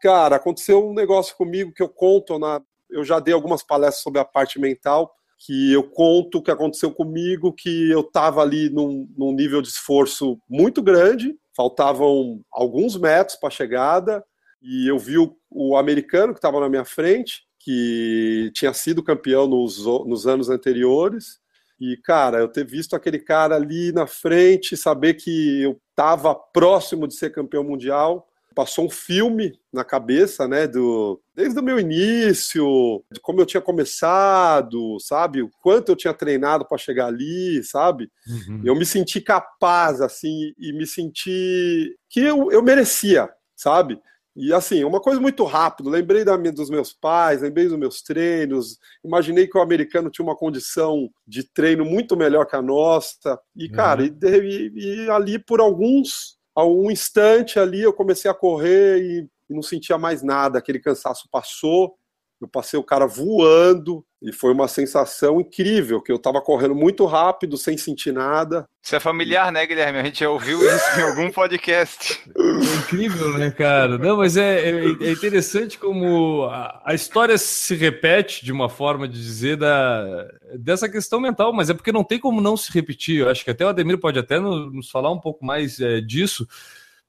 cara, 0.00 0.36
aconteceu 0.36 0.86
um 0.86 0.94
negócio 0.94 1.36
comigo 1.36 1.72
que 1.72 1.82
eu 1.82 1.88
conto 1.88 2.38
na. 2.38 2.60
Eu 2.90 3.04
já 3.04 3.18
dei 3.18 3.34
algumas 3.34 3.62
palestras 3.62 4.02
sobre 4.02 4.20
a 4.20 4.24
parte 4.24 4.60
mental, 4.60 5.12
que 5.38 5.72
eu 5.72 5.82
conto 5.82 6.38
o 6.38 6.42
que 6.42 6.50
aconteceu 6.50 6.92
comigo, 6.92 7.52
que 7.52 7.90
eu 7.90 8.00
estava 8.00 8.40
ali 8.42 8.70
num, 8.70 9.08
num 9.16 9.32
nível 9.32 9.60
de 9.60 9.68
esforço 9.68 10.38
muito 10.48 10.82
grande, 10.82 11.36
faltavam 11.56 12.42
alguns 12.52 12.96
metros 12.96 13.36
para 13.36 13.48
a 13.48 13.50
chegada, 13.50 14.24
e 14.62 14.86
eu 14.88 14.98
vi 14.98 15.16
o, 15.16 15.36
o 15.50 15.76
americano 15.76 16.32
que 16.32 16.38
estava 16.38 16.60
na 16.60 16.68
minha 16.68 16.84
frente, 16.84 17.44
que 17.58 18.50
tinha 18.54 18.72
sido 18.72 19.02
campeão 19.02 19.46
nos, 19.46 19.84
nos 19.84 20.26
anos 20.26 20.48
anteriores. 20.48 21.40
E, 21.80 21.96
cara, 21.96 22.38
eu 22.38 22.48
ter 22.48 22.64
visto 22.64 22.94
aquele 22.94 23.18
cara 23.18 23.56
ali 23.56 23.92
na 23.92 24.06
frente, 24.06 24.76
saber 24.76 25.14
que 25.14 25.62
eu 25.62 25.80
estava 25.90 26.34
próximo 26.34 27.08
de 27.08 27.14
ser 27.14 27.30
campeão 27.30 27.64
mundial, 27.64 28.28
passou 28.56 28.86
um 28.86 28.90
filme 28.90 29.52
na 29.70 29.84
cabeça, 29.84 30.48
né, 30.48 30.66
do 30.66 31.20
desde 31.34 31.60
o 31.60 31.62
meu 31.62 31.78
início, 31.78 33.04
de 33.12 33.20
como 33.20 33.38
eu 33.38 33.44
tinha 33.44 33.60
começado, 33.60 34.96
sabe, 34.98 35.42
o 35.42 35.50
quanto 35.60 35.92
eu 35.92 35.96
tinha 35.96 36.14
treinado 36.14 36.66
para 36.66 36.78
chegar 36.78 37.08
ali, 37.08 37.62
sabe? 37.62 38.10
Uhum. 38.26 38.62
Eu 38.64 38.74
me 38.74 38.86
senti 38.86 39.20
capaz 39.20 40.00
assim 40.00 40.54
e 40.58 40.72
me 40.72 40.86
senti 40.86 41.94
que 42.08 42.20
eu, 42.20 42.50
eu 42.50 42.62
merecia, 42.62 43.28
sabe? 43.54 44.00
E 44.34 44.52
assim, 44.52 44.84
uma 44.84 45.00
coisa 45.00 45.20
muito 45.20 45.44
rápida, 45.44 45.90
lembrei 45.90 46.24
da, 46.24 46.36
dos 46.36 46.70
meus 46.70 46.94
pais, 46.94 47.42
lembrei 47.42 47.68
dos 47.68 47.78
meus 47.78 48.02
treinos, 48.02 48.78
imaginei 49.04 49.46
que 49.46 49.56
o 49.56 49.62
americano 49.62 50.10
tinha 50.10 50.24
uma 50.24 50.36
condição 50.36 51.10
de 51.26 51.42
treino 51.42 51.84
muito 51.84 52.16
melhor 52.16 52.46
que 52.46 52.56
a 52.56 52.60
nossa. 52.60 53.38
E, 53.54 53.68
cara, 53.68 54.02
uhum. 54.02 54.18
e, 54.22 55.04
e, 55.04 55.10
ali 55.10 55.38
por 55.38 55.60
alguns, 55.60 56.35
algum 56.56 56.90
instante 56.90 57.58
ali 57.58 57.82
eu 57.82 57.92
comecei 57.92 58.30
a 58.30 58.34
correr 58.34 58.98
e, 58.98 59.28
e 59.50 59.54
não 59.54 59.62
sentia 59.62 59.98
mais 59.98 60.22
nada, 60.22 60.58
aquele 60.58 60.80
cansaço 60.80 61.28
passou 61.30 61.96
eu 62.40 62.48
passei 62.48 62.78
o 62.78 62.84
cara 62.84 63.06
voando 63.06 64.04
e 64.20 64.32
foi 64.32 64.52
uma 64.52 64.66
sensação 64.66 65.40
incrível, 65.40 66.02
que 66.02 66.10
eu 66.10 66.16
estava 66.16 66.40
correndo 66.40 66.74
muito 66.74 67.04
rápido, 67.06 67.56
sem 67.56 67.76
sentir 67.76 68.12
nada. 68.12 68.66
Isso 68.82 68.96
é 68.96 69.00
familiar, 69.00 69.52
né, 69.52 69.66
Guilherme? 69.66 69.98
A 69.98 70.04
gente 70.04 70.20
já 70.20 70.30
ouviu 70.30 70.58
isso 70.60 71.00
em 71.00 71.02
algum 71.02 71.30
podcast. 71.30 72.20
É 72.36 72.76
incrível, 72.78 73.38
né, 73.38 73.50
cara? 73.50 73.98
Não, 73.98 74.16
mas 74.16 74.36
é, 74.36 74.70
é, 74.70 74.70
é 74.70 75.10
interessante 75.10 75.78
como 75.78 76.44
a, 76.44 76.82
a, 76.84 76.94
história 76.94 77.38
se 77.38 77.74
repete 77.74 78.44
de 78.44 78.52
uma 78.52 78.68
forma 78.68 79.06
de 79.06 79.20
dizer 79.20 79.56
da, 79.56 80.28
dessa 80.58 80.88
questão 80.88 81.20
mental, 81.20 81.52
mas 81.52 81.70
é 81.70 81.74
porque 81.74 81.92
não 81.92 82.04
tem 82.04 82.18
como 82.18 82.40
não 82.40 82.56
se 82.56 82.72
repetir. 82.72 83.20
Eu 83.20 83.30
acho 83.30 83.44
que 83.44 83.50
até 83.50 83.64
o 83.64 83.68
Ademir 83.68 83.98
pode 83.98 84.18
até 84.18 84.38
nos, 84.38 84.72
nos 84.72 84.90
falar 84.90 85.10
um 85.10 85.20
pouco 85.20 85.44
mais 85.44 85.80
é, 85.80 86.00
disso 86.00 86.46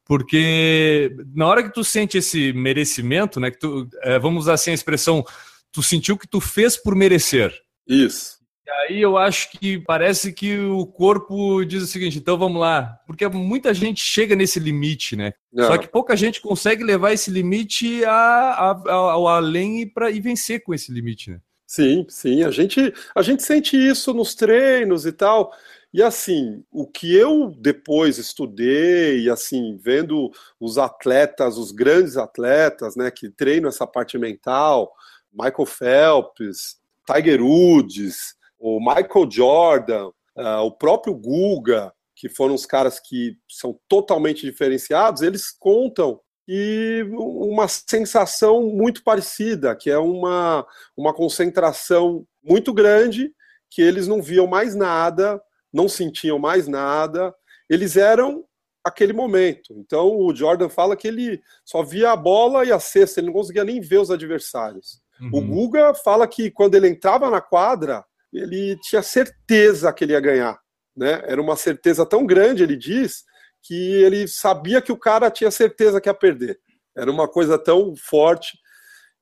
porque 0.07 1.15
na 1.35 1.45
hora 1.45 1.61
que 1.61 1.73
tu 1.73 1.83
sente 1.83 2.17
esse 2.17 2.53
merecimento, 2.53 3.39
né, 3.39 3.51
que 3.51 3.59
tu, 3.59 3.87
é, 4.01 4.17
vamos 4.17 4.45
usar 4.45 4.53
assim 4.53 4.71
a 4.71 4.73
expressão, 4.73 5.23
tu 5.71 5.83
sentiu 5.83 6.17
que 6.17 6.27
tu 6.27 6.39
fez 6.39 6.77
por 6.77 6.95
merecer. 6.95 7.53
Isso. 7.85 8.37
E 8.65 8.69
aí 8.69 9.01
eu 9.01 9.17
acho 9.17 9.51
que 9.51 9.79
parece 9.79 10.31
que 10.31 10.57
o 10.57 10.85
corpo 10.85 11.63
diz 11.65 11.83
o 11.83 11.87
seguinte, 11.87 12.17
então 12.17 12.37
vamos 12.37 12.59
lá, 12.59 12.99
porque 13.05 13.27
muita 13.27 13.73
gente 13.73 14.01
chega 14.01 14.35
nesse 14.35 14.59
limite, 14.59 15.15
né? 15.15 15.33
Não. 15.51 15.67
Só 15.67 15.77
que 15.77 15.87
pouca 15.87 16.15
gente 16.15 16.41
consegue 16.41 16.83
levar 16.83 17.11
esse 17.11 17.29
limite 17.29 18.03
a, 18.05 18.11
a, 18.11 18.71
a, 18.71 18.93
ao 18.93 19.27
além 19.27 19.81
e, 19.81 19.85
pra, 19.85 20.09
e 20.09 20.19
vencer 20.21 20.63
com 20.63 20.73
esse 20.73 20.91
limite, 20.91 21.31
né? 21.31 21.39
Sim, 21.65 22.05
sim, 22.07 22.43
a 22.43 22.51
gente, 22.51 22.93
a 23.13 23.21
gente 23.21 23.43
sente 23.43 23.75
isso 23.75 24.13
nos 24.13 24.33
treinos 24.33 25.05
e 25.05 25.11
tal. 25.11 25.51
E 25.93 26.03
assim, 26.03 26.63
o 26.71 26.85
que 26.85 27.15
eu 27.15 27.49
depois 27.57 28.17
estudei, 28.17 29.29
assim, 29.29 29.77
vendo 29.77 30.29
os 30.59 30.77
atletas, 30.77 31.57
os 31.57 31.71
grandes 31.71 32.17
atletas, 32.17 32.95
né, 32.95 33.09
que 33.09 33.29
treinam 33.29 33.69
essa 33.69 33.87
parte 33.87 34.17
mental, 34.17 34.93
Michael 35.31 35.65
Phelps, 35.65 36.77
Tiger 37.05 37.41
Woods, 37.41 38.35
o 38.59 38.79
Michael 38.79 39.31
Jordan, 39.31 40.07
uh, 40.35 40.61
o 40.63 40.71
próprio 40.71 41.15
Guga, 41.15 41.93
que 42.15 42.27
foram 42.27 42.55
os 42.55 42.65
caras 42.65 42.99
que 42.99 43.37
são 43.47 43.79
totalmente 43.87 44.45
diferenciados, 44.45 45.21
eles 45.21 45.51
contam. 45.51 46.19
E 46.47 47.05
uma 47.11 47.67
sensação 47.67 48.63
muito 48.63 49.03
parecida, 49.03 49.75
que 49.75 49.89
é 49.89 49.97
uma, 49.97 50.65
uma 50.95 51.13
concentração 51.13 52.25
muito 52.41 52.73
grande, 52.73 53.31
que 53.69 53.81
eles 53.81 54.07
não 54.07 54.21
viam 54.21 54.47
mais 54.47 54.73
nada, 54.73 55.41
não 55.73 55.87
sentiam 55.87 56.39
mais 56.39 56.67
nada, 56.67 57.33
eles 57.69 57.97
eram 57.97 58.45
aquele 58.83 59.13
momento. 59.13 59.73
Então 59.77 60.15
o 60.15 60.33
Jordan 60.33 60.69
fala 60.69 60.95
que 60.95 61.07
ele 61.07 61.41
só 61.65 61.83
via 61.83 62.11
a 62.11 62.15
bola 62.15 62.65
e 62.65 62.71
a 62.71 62.79
cesta, 62.79 63.19
ele 63.19 63.27
não 63.27 63.33
conseguia 63.33 63.63
nem 63.63 63.81
ver 63.81 63.99
os 63.99 64.09
adversários. 64.09 65.01
Uhum. 65.19 65.29
O 65.33 65.41
Guga 65.41 65.93
fala 65.93 66.27
que 66.27 66.49
quando 66.49 66.75
ele 66.75 66.87
entrava 66.87 67.29
na 67.29 67.41
quadra, 67.41 68.05
ele 68.31 68.77
tinha 68.81 69.01
certeza 69.01 69.91
que 69.91 70.03
ele 70.03 70.13
ia 70.13 70.19
ganhar. 70.19 70.59
Né? 70.95 71.21
Era 71.25 71.41
uma 71.41 71.55
certeza 71.55 72.05
tão 72.05 72.25
grande, 72.25 72.63
ele 72.63 72.75
diz, 72.75 73.23
que 73.61 74.03
ele 74.03 74.27
sabia 74.27 74.81
que 74.81 74.91
o 74.91 74.97
cara 74.97 75.29
tinha 75.29 75.51
certeza 75.51 75.99
que 75.99 76.09
ia 76.09 76.13
perder. 76.13 76.59
Era 76.95 77.11
uma 77.11 77.27
coisa 77.27 77.57
tão 77.57 77.95
forte. 77.95 78.57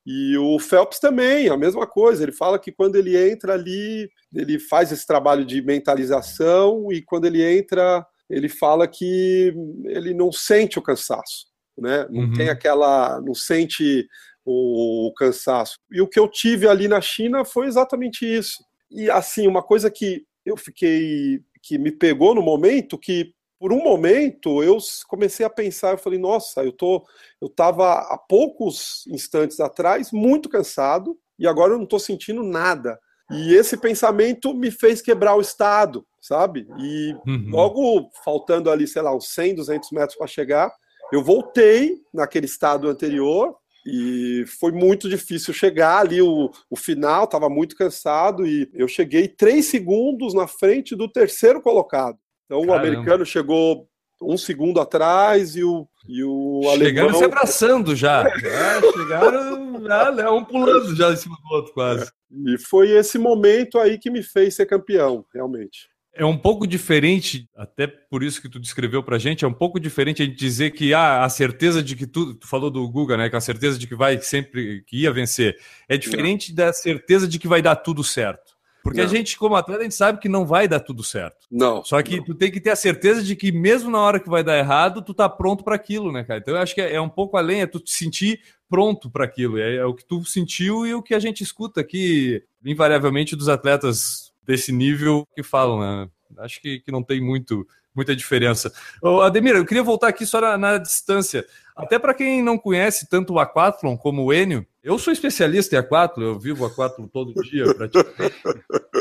E 0.05 0.37
o 0.37 0.59
Phelps 0.59 0.99
também, 0.99 1.49
a 1.49 1.57
mesma 1.57 1.87
coisa. 1.87 2.23
Ele 2.23 2.31
fala 2.31 2.59
que 2.59 2.71
quando 2.71 2.95
ele 2.95 3.17
entra 3.17 3.53
ali, 3.53 4.09
ele 4.33 4.59
faz 4.59 4.91
esse 4.91 5.05
trabalho 5.07 5.43
de 5.43 5.61
mentalização 5.61 6.91
e 6.91 7.01
quando 7.01 7.25
ele 7.25 7.43
entra, 7.43 8.05
ele 8.29 8.47
fala 8.47 8.87
que 8.87 9.53
ele 9.85 10.13
não 10.13 10.31
sente 10.31 10.77
o 10.77 10.81
cansaço, 10.81 11.47
né? 11.77 12.05
Não 12.09 12.25
uhum. 12.25 12.33
tem 12.33 12.49
aquela, 12.49 13.19
não 13.21 13.33
sente 13.33 14.07
o, 14.45 15.07
o 15.07 15.13
cansaço. 15.13 15.79
E 15.91 15.99
o 16.01 16.07
que 16.07 16.19
eu 16.19 16.27
tive 16.27 16.67
ali 16.67 16.87
na 16.87 17.01
China 17.01 17.43
foi 17.43 17.65
exatamente 17.65 18.25
isso. 18.25 18.63
E 18.91 19.09
assim, 19.09 19.47
uma 19.47 19.63
coisa 19.63 19.89
que 19.89 20.23
eu 20.45 20.55
fiquei 20.55 21.41
que 21.63 21.79
me 21.79 21.91
pegou 21.91 22.35
no 22.35 22.43
momento 22.43 22.95
que 22.95 23.33
por 23.59 23.71
um 23.71 23.81
momento 23.83 24.63
eu 24.63 24.77
comecei 25.07 25.45
a 25.45 25.49
pensar, 25.49 25.91
eu 25.91 25.97
falei, 25.97 26.19
nossa, 26.19 26.63
eu 26.63 26.71
tô, 26.71 27.05
eu 27.41 27.47
estava 27.47 27.93
há 27.93 28.17
poucos 28.17 29.05
instantes 29.07 29.59
atrás 29.59 30.11
muito 30.11 30.49
cansado 30.49 31.17
e 31.39 31.47
agora 31.47 31.73
eu 31.73 31.77
não 31.77 31.83
estou 31.85 31.99
sentindo 31.99 32.43
nada. 32.43 32.99
E 33.31 33.55
esse 33.55 33.75
pensamento 33.77 34.53
me 34.53 34.69
fez 34.69 35.01
quebrar 35.01 35.35
o 35.35 35.41
estado, 35.41 36.05
sabe? 36.21 36.67
E 36.77 37.15
uhum. 37.25 37.49
logo 37.49 38.11
faltando 38.23 38.69
ali, 38.69 38.87
sei 38.87 39.01
lá, 39.01 39.15
uns 39.15 39.29
100, 39.29 39.55
200 39.55 39.91
metros 39.91 40.17
para 40.17 40.27
chegar, 40.27 40.71
eu 41.11 41.23
voltei 41.23 42.01
naquele 42.13 42.45
estado 42.45 42.87
anterior 42.87 43.55
e 43.85 44.43
foi 44.59 44.71
muito 44.71 45.07
difícil 45.07 45.53
chegar 45.53 45.99
ali 45.99 46.21
o, 46.21 46.51
o 46.69 46.75
final, 46.75 47.25
estava 47.25 47.49
muito 47.49 47.75
cansado 47.75 48.45
e 48.45 48.69
eu 48.73 48.87
cheguei 48.87 49.27
três 49.27 49.65
segundos 49.65 50.33
na 50.33 50.47
frente 50.47 50.95
do 50.95 51.07
terceiro 51.07 51.61
colocado. 51.61 52.17
Então 52.45 52.61
Caramba. 52.61 52.73
o 52.73 52.75
americano 52.75 53.25
chegou 53.25 53.87
um 54.21 54.37
segundo 54.37 54.79
atrás 54.79 55.55
e 55.55 55.63
o, 55.63 55.87
e 56.07 56.23
o 56.23 56.61
chegaram 56.77 57.09
alemão... 57.09 57.19
se 57.19 57.25
abraçando 57.25 57.95
já. 57.95 58.23
já 58.37 58.81
chegaram 58.93 59.83
já, 59.83 60.11
né, 60.11 60.29
um 60.29 60.43
pulando 60.43 60.95
já 60.95 61.11
em 61.11 61.17
cima 61.17 61.35
do 61.35 61.55
outro 61.55 61.73
quase. 61.73 62.11
E 62.47 62.57
foi 62.57 62.91
esse 62.91 63.17
momento 63.17 63.77
aí 63.77 63.97
que 63.97 64.09
me 64.09 64.23
fez 64.23 64.55
ser 64.55 64.65
campeão, 64.65 65.25
realmente. 65.33 65.89
É 66.17 66.23
um 66.23 66.37
pouco 66.37 66.65
diferente, 66.65 67.49
até 67.53 67.87
por 67.87 68.23
isso 68.23 68.41
que 68.41 68.47
tu 68.47 68.57
descreveu 68.57 69.03
pra 69.03 69.17
gente, 69.17 69.43
é 69.43 69.47
um 69.47 69.53
pouco 69.53 69.77
diferente 69.81 70.21
a 70.21 70.25
gente 70.25 70.37
dizer 70.37 70.71
que 70.71 70.93
ah, 70.93 71.25
a 71.25 71.29
certeza 71.29 71.83
de 71.83 71.93
que 71.93 72.07
tu, 72.07 72.33
tu 72.35 72.47
falou 72.47 72.71
do 72.71 72.89
Guga, 72.89 73.17
né, 73.17 73.29
que 73.29 73.35
a 73.35 73.41
certeza 73.41 73.77
de 73.77 73.85
que 73.85 73.95
vai 73.95 74.21
sempre, 74.21 74.81
que 74.87 75.01
ia 75.01 75.11
vencer. 75.11 75.57
É 75.89 75.97
diferente 75.97 76.55
da 76.55 76.71
certeza 76.71 77.27
de 77.27 77.37
que 77.37 77.49
vai 77.49 77.61
dar 77.61 77.75
tudo 77.75 78.01
certo. 78.01 78.54
Porque 78.85 78.99
não. 78.99 79.05
a 79.05 79.09
gente, 79.09 79.35
como 79.35 79.55
atleta, 79.55 79.79
a 79.79 79.83
gente 79.83 79.95
sabe 79.95 80.19
que 80.19 80.29
não 80.29 80.45
vai 80.45 80.67
dar 80.67 80.79
tudo 80.79 81.03
certo. 81.03 81.47
Não. 81.49 81.83
Só 81.83 81.99
que 82.03 82.17
não. 82.17 82.23
tu 82.23 82.35
tem 82.35 82.51
que 82.51 82.61
ter 82.61 82.69
a 82.69 82.75
certeza 82.75 83.23
de 83.23 83.35
que 83.35 83.51
mesmo 83.51 83.89
na 83.89 83.99
hora 83.99 84.19
que 84.19 84.29
vai 84.29 84.43
dar 84.43 84.59
errado, 84.59 85.01
tu 85.01 85.11
tá 85.11 85.27
pronto 85.27 85.63
para 85.63 85.73
aquilo, 85.73 86.11
né, 86.11 86.23
cara? 86.23 86.39
Então 86.39 86.53
eu 86.53 86.61
acho 86.61 86.75
que 86.75 86.81
é, 86.81 86.93
é, 86.93 87.01
um 87.01 87.09
pouco 87.09 87.35
além, 87.35 87.61
é 87.61 87.65
tu 87.65 87.79
te 87.79 87.89
sentir 87.89 88.41
pronto 88.69 89.09
para 89.09 89.25
aquilo. 89.25 89.57
É, 89.57 89.77
é 89.77 89.85
o 89.85 89.95
que 89.95 90.05
tu 90.05 90.23
sentiu 90.23 90.85
e 90.85 90.93
o 90.93 91.01
que 91.01 91.15
a 91.15 91.19
gente 91.19 91.41
escuta 91.41 91.81
aqui, 91.81 92.43
invariavelmente, 92.63 93.35
dos 93.35 93.49
atletas 93.49 94.31
desse 94.45 94.71
nível 94.71 95.27
que 95.35 95.41
falam, 95.41 95.79
né? 95.79 96.07
Acho 96.37 96.61
que, 96.61 96.79
que 96.79 96.91
não 96.91 97.01
tem 97.01 97.19
muito 97.19 97.67
muita 97.95 98.15
diferença. 98.15 98.71
Ô, 99.01 99.21
Ademir, 99.21 99.55
eu 99.55 99.65
queria 99.65 99.81
voltar 99.81 100.09
aqui 100.09 100.27
só 100.27 100.39
na, 100.41 100.57
na 100.57 100.77
distância. 100.77 101.43
Até 101.75 101.97
para 101.97 102.13
quem 102.13 102.43
não 102.43 102.57
conhece 102.57 103.09
tanto 103.09 103.33
o 103.33 103.39
Aquathlon 103.39 103.97
como 103.97 104.23
o 104.23 104.33
Enio, 104.33 104.67
eu 104.85 104.99
sou 104.99 105.11
especialista 105.11 105.75
em 105.75 105.79
Aquathlon, 105.79 106.23
eu 106.23 106.39
vivo 106.39 106.63
Aquathlon 106.63 107.07
todo 107.07 107.33
dia 107.41 107.73
praticamente. 107.73 108.35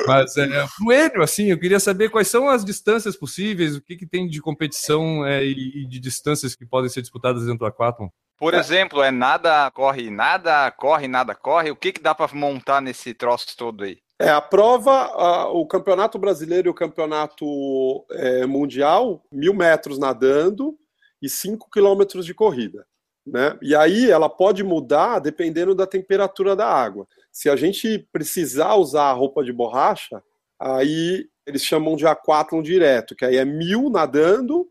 Mas 0.07 0.35
é, 0.39 0.67
o 0.83 0.91
Enio, 0.91 1.23
assim, 1.23 1.51
eu 1.51 1.59
queria 1.59 1.79
saber 1.79 2.09
quais 2.09 2.29
são 2.29 2.49
as 2.49 2.65
distâncias 2.65 3.15
possíveis, 3.15 3.77
o 3.77 3.83
que, 3.83 3.95
que 3.95 4.07
tem 4.07 4.27
de 4.27 4.41
competição 4.41 5.27
é, 5.27 5.45
e, 5.45 5.87
de 5.87 6.01
distâncias 6.01 6.55
que 6.55 6.65
podem 6.65 6.89
ser 6.89 7.03
disputadas 7.03 7.43
dentro 7.43 7.59
do 7.59 7.67
Aquathlon. 7.67 8.09
Por 8.39 8.55
exemplo, 8.55 9.03
é 9.03 9.11
nada 9.11 9.71
corre 9.73 10.11
nada, 10.11 10.71
corre 10.71 11.07
nada 11.07 11.35
corre. 11.35 11.71
O 11.71 11.77
que, 11.77 11.93
que 11.93 12.03
dá 12.03 12.15
para 12.15 12.35
montar 12.35 12.81
nesse 12.81 13.13
troço 13.13 13.55
todo 13.55 13.85
aí? 13.85 13.99
É, 14.19 14.31
a 14.31 14.41
prova, 14.41 14.93
a, 14.93 15.49
o 15.49 15.67
campeonato 15.67 16.19
brasileiro 16.19 16.69
e 16.69 16.71
o 16.71 16.75
campeonato 16.75 17.45
é, 18.11 18.47
mundial, 18.47 19.23
mil 19.31 19.53
metros 19.53 19.99
nadando 19.99 20.75
e 21.21 21.29
cinco 21.29 21.69
quilômetros 21.71 22.25
de 22.25 22.33
corrida. 22.33 22.87
Né? 23.27 23.59
E 23.63 23.75
aí 23.75 24.11
ela 24.11 24.29
pode 24.29 24.63
mudar 24.63 25.19
dependendo 25.19 25.75
da 25.75 25.87
temperatura 25.87 26.55
da 26.55 26.67
água. 26.67 27.07
Se 27.33 27.49
a 27.49 27.57
gente 27.57 27.99
precisar 28.13 28.75
usar 28.75 29.05
a 29.05 29.13
roupa 29.13 29.43
de 29.43 29.53
borracha, 29.53 30.23
aí 30.59 31.27
eles 31.47 31.65
chamam 31.65 31.97
de 31.97 32.07
aquatlon 32.07 32.63
direto, 32.63 33.15
que 33.15 33.25
aí 33.25 33.37
é 33.37 33.45
mil 33.45 33.89
nadando 33.91 34.69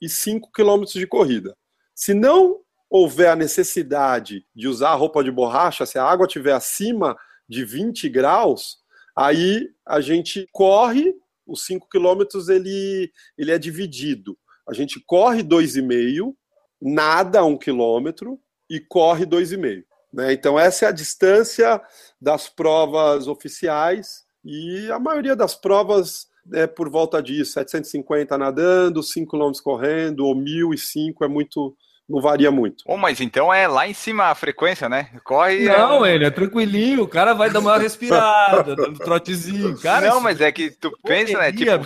e 0.00 0.08
cinco 0.08 0.50
quilômetros 0.52 0.94
de 0.94 1.06
corrida. 1.06 1.56
Se 1.94 2.12
não 2.12 2.60
houver 2.90 3.30
a 3.30 3.36
necessidade 3.36 4.44
de 4.54 4.68
usar 4.68 4.90
a 4.90 4.94
roupa 4.94 5.24
de 5.24 5.30
borracha, 5.30 5.86
se 5.86 5.98
a 5.98 6.04
água 6.04 6.26
estiver 6.26 6.52
acima 6.52 7.16
de 7.48 7.64
20 7.64 8.08
graus, 8.08 8.78
aí 9.16 9.70
a 9.86 10.00
gente 10.00 10.46
corre, 10.52 11.14
os 11.46 11.64
5 11.64 11.88
quilômetros 11.88 12.48
ele, 12.48 13.10
ele 13.36 13.50
é 13.50 13.58
dividido. 13.58 14.38
A 14.68 14.72
gente 14.72 15.00
corre 15.06 15.42
2,5, 15.42 16.34
nada 16.82 17.44
1 17.44 17.48
um 17.48 17.56
quilômetro 17.56 18.38
e 18.68 18.80
corre 18.80 19.24
2,5. 19.24 19.84
Né? 20.12 20.32
Então 20.32 20.58
essa 20.58 20.86
é 20.86 20.88
a 20.88 20.92
distância 20.92 21.80
das 22.20 22.48
provas 22.48 23.28
oficiais 23.28 24.24
e 24.44 24.90
a 24.90 24.98
maioria 24.98 25.36
das 25.36 25.54
provas 25.54 26.26
é 26.52 26.66
por 26.66 26.90
volta 26.90 27.22
disso, 27.22 27.52
750 27.52 28.36
nadando, 28.36 29.02
5 29.02 29.30
km 29.30 29.52
correndo, 29.62 30.26
ou 30.26 30.34
1.005 30.34 31.14
é 31.22 31.28
muito, 31.28 31.76
não 32.08 32.20
varia 32.20 32.50
muito. 32.50 32.82
Oh, 32.84 32.96
mas 32.96 33.20
então 33.20 33.54
é 33.54 33.68
lá 33.68 33.86
em 33.86 33.94
cima 33.94 34.24
a 34.24 34.34
frequência, 34.34 34.88
né? 34.88 35.08
Corre. 35.22 35.64
Não, 35.66 36.04
é... 36.04 36.16
ele 36.16 36.24
é 36.24 36.30
tranquilinho, 36.30 37.04
o 37.04 37.08
cara 37.08 37.32
vai 37.32 37.48
dar 37.48 37.60
uma 37.60 37.78
respirada, 37.78 38.74
dando 38.74 38.98
trotezinho. 39.04 39.78
Cara, 39.78 40.08
não, 40.08 40.20
mas 40.20 40.40
é 40.40 40.50
que 40.50 40.70
tu 40.70 40.90
pensa, 41.04 41.38
né? 41.38 41.52
Tipo, 41.52 41.84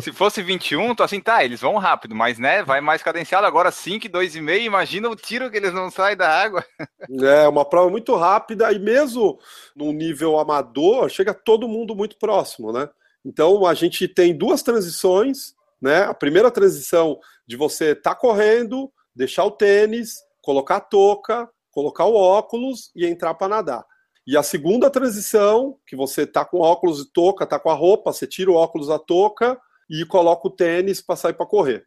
se 0.00 0.10
fosse 0.12 0.42
21, 0.42 0.92
tô 0.94 1.04
assim, 1.04 1.20
tá, 1.20 1.44
eles 1.44 1.60
vão 1.60 1.78
rápido, 1.78 2.16
mas 2.16 2.36
né, 2.36 2.64
vai 2.64 2.80
mais 2.80 3.00
cadenciado. 3.00 3.46
Agora 3.46 3.70
5, 3.70 4.08
2,5, 4.08 4.62
imagina 4.62 5.08
o 5.08 5.14
tiro 5.14 5.48
que 5.48 5.56
eles 5.56 5.72
não 5.72 5.90
saem 5.90 6.16
da 6.16 6.28
água. 6.28 6.64
É, 7.22 7.46
uma 7.46 7.66
prova 7.66 7.90
muito 7.90 8.16
rápida 8.16 8.72
e 8.72 8.78
mesmo 8.78 9.38
num 9.76 9.92
nível 9.92 10.38
amador, 10.38 11.10
chega 11.10 11.34
todo 11.34 11.68
mundo 11.68 11.94
muito 11.94 12.16
próximo, 12.16 12.72
né? 12.72 12.88
Então 13.22 13.66
a 13.66 13.74
gente 13.74 14.08
tem 14.08 14.36
duas 14.36 14.62
transições, 14.62 15.54
né? 15.80 16.04
A 16.04 16.14
primeira 16.14 16.50
transição 16.50 17.20
de 17.46 17.56
você 17.56 17.94
tá 17.94 18.14
correndo, 18.14 18.90
deixar 19.14 19.44
o 19.44 19.50
tênis, 19.50 20.16
colocar 20.40 20.76
a 20.76 20.80
touca, 20.80 21.48
colocar 21.70 22.06
o 22.06 22.14
óculos 22.14 22.90
e 22.96 23.04
entrar 23.06 23.34
para 23.34 23.48
nadar. 23.48 23.84
E 24.26 24.34
a 24.34 24.42
segunda 24.42 24.88
transição, 24.88 25.76
que 25.86 25.94
você 25.94 26.26
tá 26.26 26.42
com 26.42 26.60
óculos 26.60 27.02
e 27.02 27.12
touca, 27.12 27.46
tá 27.46 27.58
com 27.58 27.68
a 27.68 27.74
roupa, 27.74 28.12
você 28.12 28.26
tira 28.26 28.50
o 28.50 28.54
óculos, 28.54 28.88
a 28.88 28.98
touca 28.98 29.60
e 29.88 30.04
coloca 30.04 30.48
o 30.48 30.50
tênis 30.50 31.00
para 31.00 31.16
sair 31.16 31.34
para 31.34 31.46
correr. 31.46 31.84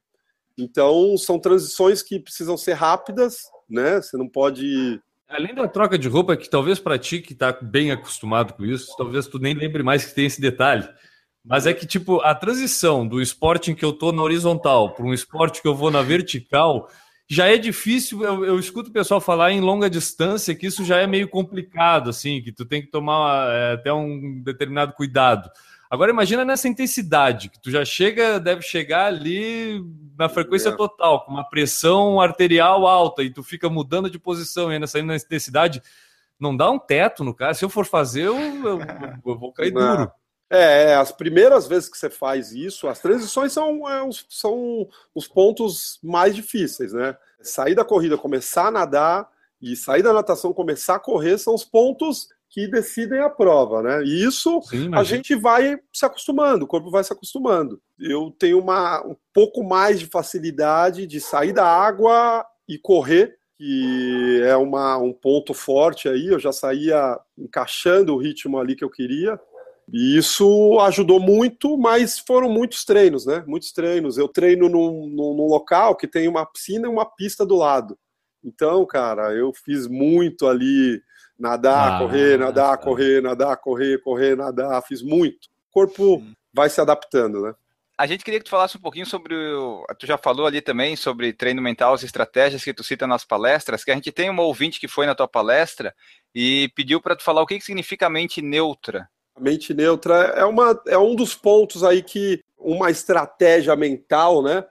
Então, 0.58 1.18
são 1.18 1.40
transições 1.40 2.02
que 2.02 2.20
precisam 2.20 2.58
ser 2.58 2.74
rápidas, 2.74 3.44
né? 3.70 4.02
Você 4.02 4.18
não 4.18 4.28
pode 4.28 5.00
Além 5.30 5.54
da 5.54 5.68
troca 5.68 5.98
de 5.98 6.08
roupa, 6.08 6.38
que 6.38 6.50
talvez 6.50 6.80
para 6.80 6.98
ti 6.98 7.20
que 7.20 7.34
está 7.34 7.52
bem 7.52 7.92
acostumado 7.92 8.54
com 8.54 8.64
isso, 8.64 8.96
talvez 8.98 9.28
tu 9.28 9.38
nem 9.38 9.54
lembre 9.54 9.84
mais 9.84 10.06
que 10.06 10.16
tem 10.16 10.26
esse 10.26 10.40
detalhe. 10.40 10.88
Mas 11.44 11.66
é 11.66 11.74
que, 11.74 11.86
tipo, 11.86 12.22
a 12.22 12.34
transição 12.34 13.06
do 13.06 13.22
esporte 13.22 13.70
em 13.70 13.76
que 13.76 13.84
eu 13.84 13.92
tô 13.92 14.14
na 14.14 14.22
horizontal 14.22 14.94
para 14.94 15.06
um 15.06 15.14
esporte 15.14 15.62
que 15.62 15.68
eu 15.68 15.76
vou 15.76 15.92
na 15.92 16.02
vertical 16.02 16.90
já 17.30 17.48
é 17.48 17.58
difícil. 17.58 18.24
Eu, 18.24 18.46
eu, 18.46 18.60
escuto 18.60 18.90
o 18.90 18.94
pessoal 18.94 19.20
falar 19.20 19.52
em 19.52 19.60
longa 19.60 19.90
distância 19.90 20.56
que 20.56 20.66
isso 20.66 20.86
já 20.86 20.98
é 20.98 21.06
meio 21.06 21.28
complicado, 21.28 22.10
assim, 22.10 22.42
que 22.42 22.54
tu 22.54 22.66
tem 22.66 22.82
que 22.82 22.90
tomar 22.90 23.50
é, 23.54 23.74
até 23.74 23.92
um 23.92 24.42
determinado 24.44 24.94
cuidado. 24.94 25.50
Agora 25.90 26.12
imagina 26.12 26.44
nessa 26.44 26.68
intensidade, 26.68 27.50
que 27.50 27.60
tu 27.60 27.72
já 27.72 27.86
chega, 27.86 28.40
deve 28.40 28.62
chegar 28.62 29.06
ali 29.06 29.82
na 30.18 30.28
frequência 30.28 30.76
total, 30.76 31.24
com 31.24 31.32
uma 31.32 31.48
pressão 31.48 32.20
arterial 32.20 32.86
alta, 32.86 33.24
e 33.24 33.30
tu 33.30 33.42
fica 33.44 33.70
mudando 33.70 34.10
de 34.10 34.20
posição 34.20 34.70
e 34.70 34.76
ainda 34.76 34.88
saindo 34.88 35.08
nessa 35.08 35.26
intensidade. 35.26 35.82
Não 36.40 36.56
dá 36.56 36.70
um 36.70 36.78
teto 36.78 37.24
no 37.24 37.34
cara. 37.34 37.54
Se 37.54 37.64
eu 37.64 37.70
for 37.70 37.86
fazer, 37.86 38.24
eu, 38.24 38.38
eu, 38.38 38.80
eu 39.26 39.38
vou 39.38 39.52
cair 39.54 39.72
Não. 39.72 39.98
duro. 39.98 40.12
É, 40.50 40.92
é, 40.92 40.96
as 40.96 41.12
primeiras 41.12 41.68
vezes 41.68 41.90
que 41.90 41.98
você 41.98 42.10
faz 42.10 42.54
isso, 42.54 42.88
as 42.88 43.00
transições 43.00 43.52
são, 43.52 43.90
é, 43.90 44.10
são 44.30 44.88
os 45.14 45.28
pontos 45.28 46.00
mais 46.02 46.34
difíceis, 46.34 46.94
né? 46.94 47.18
Sair 47.42 47.76
da 47.76 47.84
corrida, 47.84 48.18
começar 48.18 48.68
a 48.68 48.72
nadar 48.72 49.30
e 49.62 49.76
sair 49.76 50.04
da 50.04 50.14
natação, 50.14 50.54
começar 50.54 50.96
a 50.96 51.00
correr 51.00 51.38
são 51.38 51.54
os 51.54 51.66
pontos 51.66 52.30
que 52.50 52.68
decidem 52.68 53.20
a 53.20 53.30
prova, 53.30 53.82
né? 53.82 54.04
E 54.04 54.24
isso 54.24 54.62
Sim, 54.64 54.90
a 54.94 55.04
gente 55.04 55.36
vai 55.36 55.78
se 55.94 56.06
acostumando, 56.06 56.66
o 56.66 56.68
corpo 56.68 56.90
vai 56.90 57.04
se 57.04 57.12
acostumando. 57.12 57.82
Eu 58.00 58.34
tenho 58.40 58.60
uma, 58.60 59.06
um 59.06 59.16
pouco 59.34 59.64
mais 59.64 60.00
de 60.00 60.06
facilidade 60.06 61.06
de 61.06 61.20
sair 61.20 61.54
da 61.54 61.66
água 61.66 62.46
e 62.68 62.78
correr, 62.78 63.36
que 63.58 64.42
é 64.46 64.56
uma, 64.56 64.98
um 64.98 65.12
ponto 65.12 65.54
forte 65.54 66.08
aí. 66.08 66.28
Eu 66.28 66.40
já 66.40 66.52
saía 66.52 67.20
encaixando 67.38 68.14
o 68.14 68.18
ritmo 68.18 68.60
ali 68.60 68.76
que 68.76 68.84
eu 68.84 68.90
queria. 68.90 69.40
E 69.92 70.18
isso 70.18 70.80
ajudou 70.82 71.20
muito, 71.20 71.78
mas 71.78 72.20
foram 72.20 72.50
muitos 72.50 72.84
treinos, 72.84 73.26
né? 73.26 73.44
Muitos 73.48 73.72
treinos. 73.72 74.18
Eu 74.18 74.28
treino 74.28 74.68
num, 74.68 75.08
num, 75.08 75.34
num, 75.34 75.48
local 75.48 75.96
que 75.96 76.08
tem 76.08 76.28
uma 76.28 76.46
piscina 76.46 76.88
e 76.88 76.92
uma 76.92 77.06
pista 77.06 77.46
do 77.46 77.56
lado. 77.56 77.98
Então, 78.44 78.86
cara, 78.86 79.34
eu 79.34 79.54
fiz 79.54 79.88
muito 79.88 80.46
ali, 80.46 81.02
nadar, 81.40 81.94
ah, 81.94 82.00
correr, 82.00 82.38
nadar, 82.38 82.78
tá. 82.78 82.84
correr, 82.84 83.22
nadar, 83.22 83.58
correr, 83.58 84.02
correr, 84.02 84.36
nadar, 84.36 84.82
fiz 84.84 85.02
muito. 85.02 85.48
O 85.70 85.74
corpo 85.74 86.18
Sim. 86.20 86.34
vai 86.54 86.70
se 86.70 86.82
adaptando, 86.82 87.42
né? 87.42 87.54
A 87.98 88.06
gente 88.06 88.24
queria 88.24 88.40
que 88.40 88.46
tu 88.46 88.52
falasse 88.52 88.78
um 88.78 88.82
pouquinho 88.82 89.08
sobre. 89.08 89.34
O... 89.36 89.84
Tu 89.98 90.06
já 90.06 90.18
falou 90.20 90.46
ali 90.46 90.62
também 90.62 90.96
sobre 90.96 91.34
treino 91.34 91.62
mental, 91.62 91.96
as 91.96 92.04
estratégias 92.04 92.64
que 92.64 92.74
tu 92.74 92.84
cita 92.84 93.08
nas 93.08 93.26
palestras, 93.26 93.84
que 93.84 93.90
a 93.90 93.96
gente 93.96 94.12
tem 94.12 94.30
uma 94.30 94.44
ouvinte 94.44 94.80
que 94.80 94.88
foi 94.88 95.08
na 95.08 95.16
tua 95.16 95.28
palestra 95.28 95.96
e 96.34 96.70
pediu 96.76 97.02
para 97.02 97.16
tu 97.16 97.24
falar 97.24 97.42
o 97.42 97.48
que, 97.48 97.58
que 97.58 97.66
significa 97.66 98.06
a 98.06 98.10
mente 98.10 98.40
neutra. 98.40 99.10
A 99.36 99.40
mente 99.40 99.74
neutra 99.74 100.16
é, 100.36 100.46
uma, 100.46 100.80
é 100.88 100.98
um 100.98 101.16
dos 101.16 101.34
pontos 101.34 101.84
aí 101.84 102.04
que 102.04 102.40
uma 102.56 102.92
estratégia 102.92 103.76
mental, 103.76 104.44
né? 104.44 104.64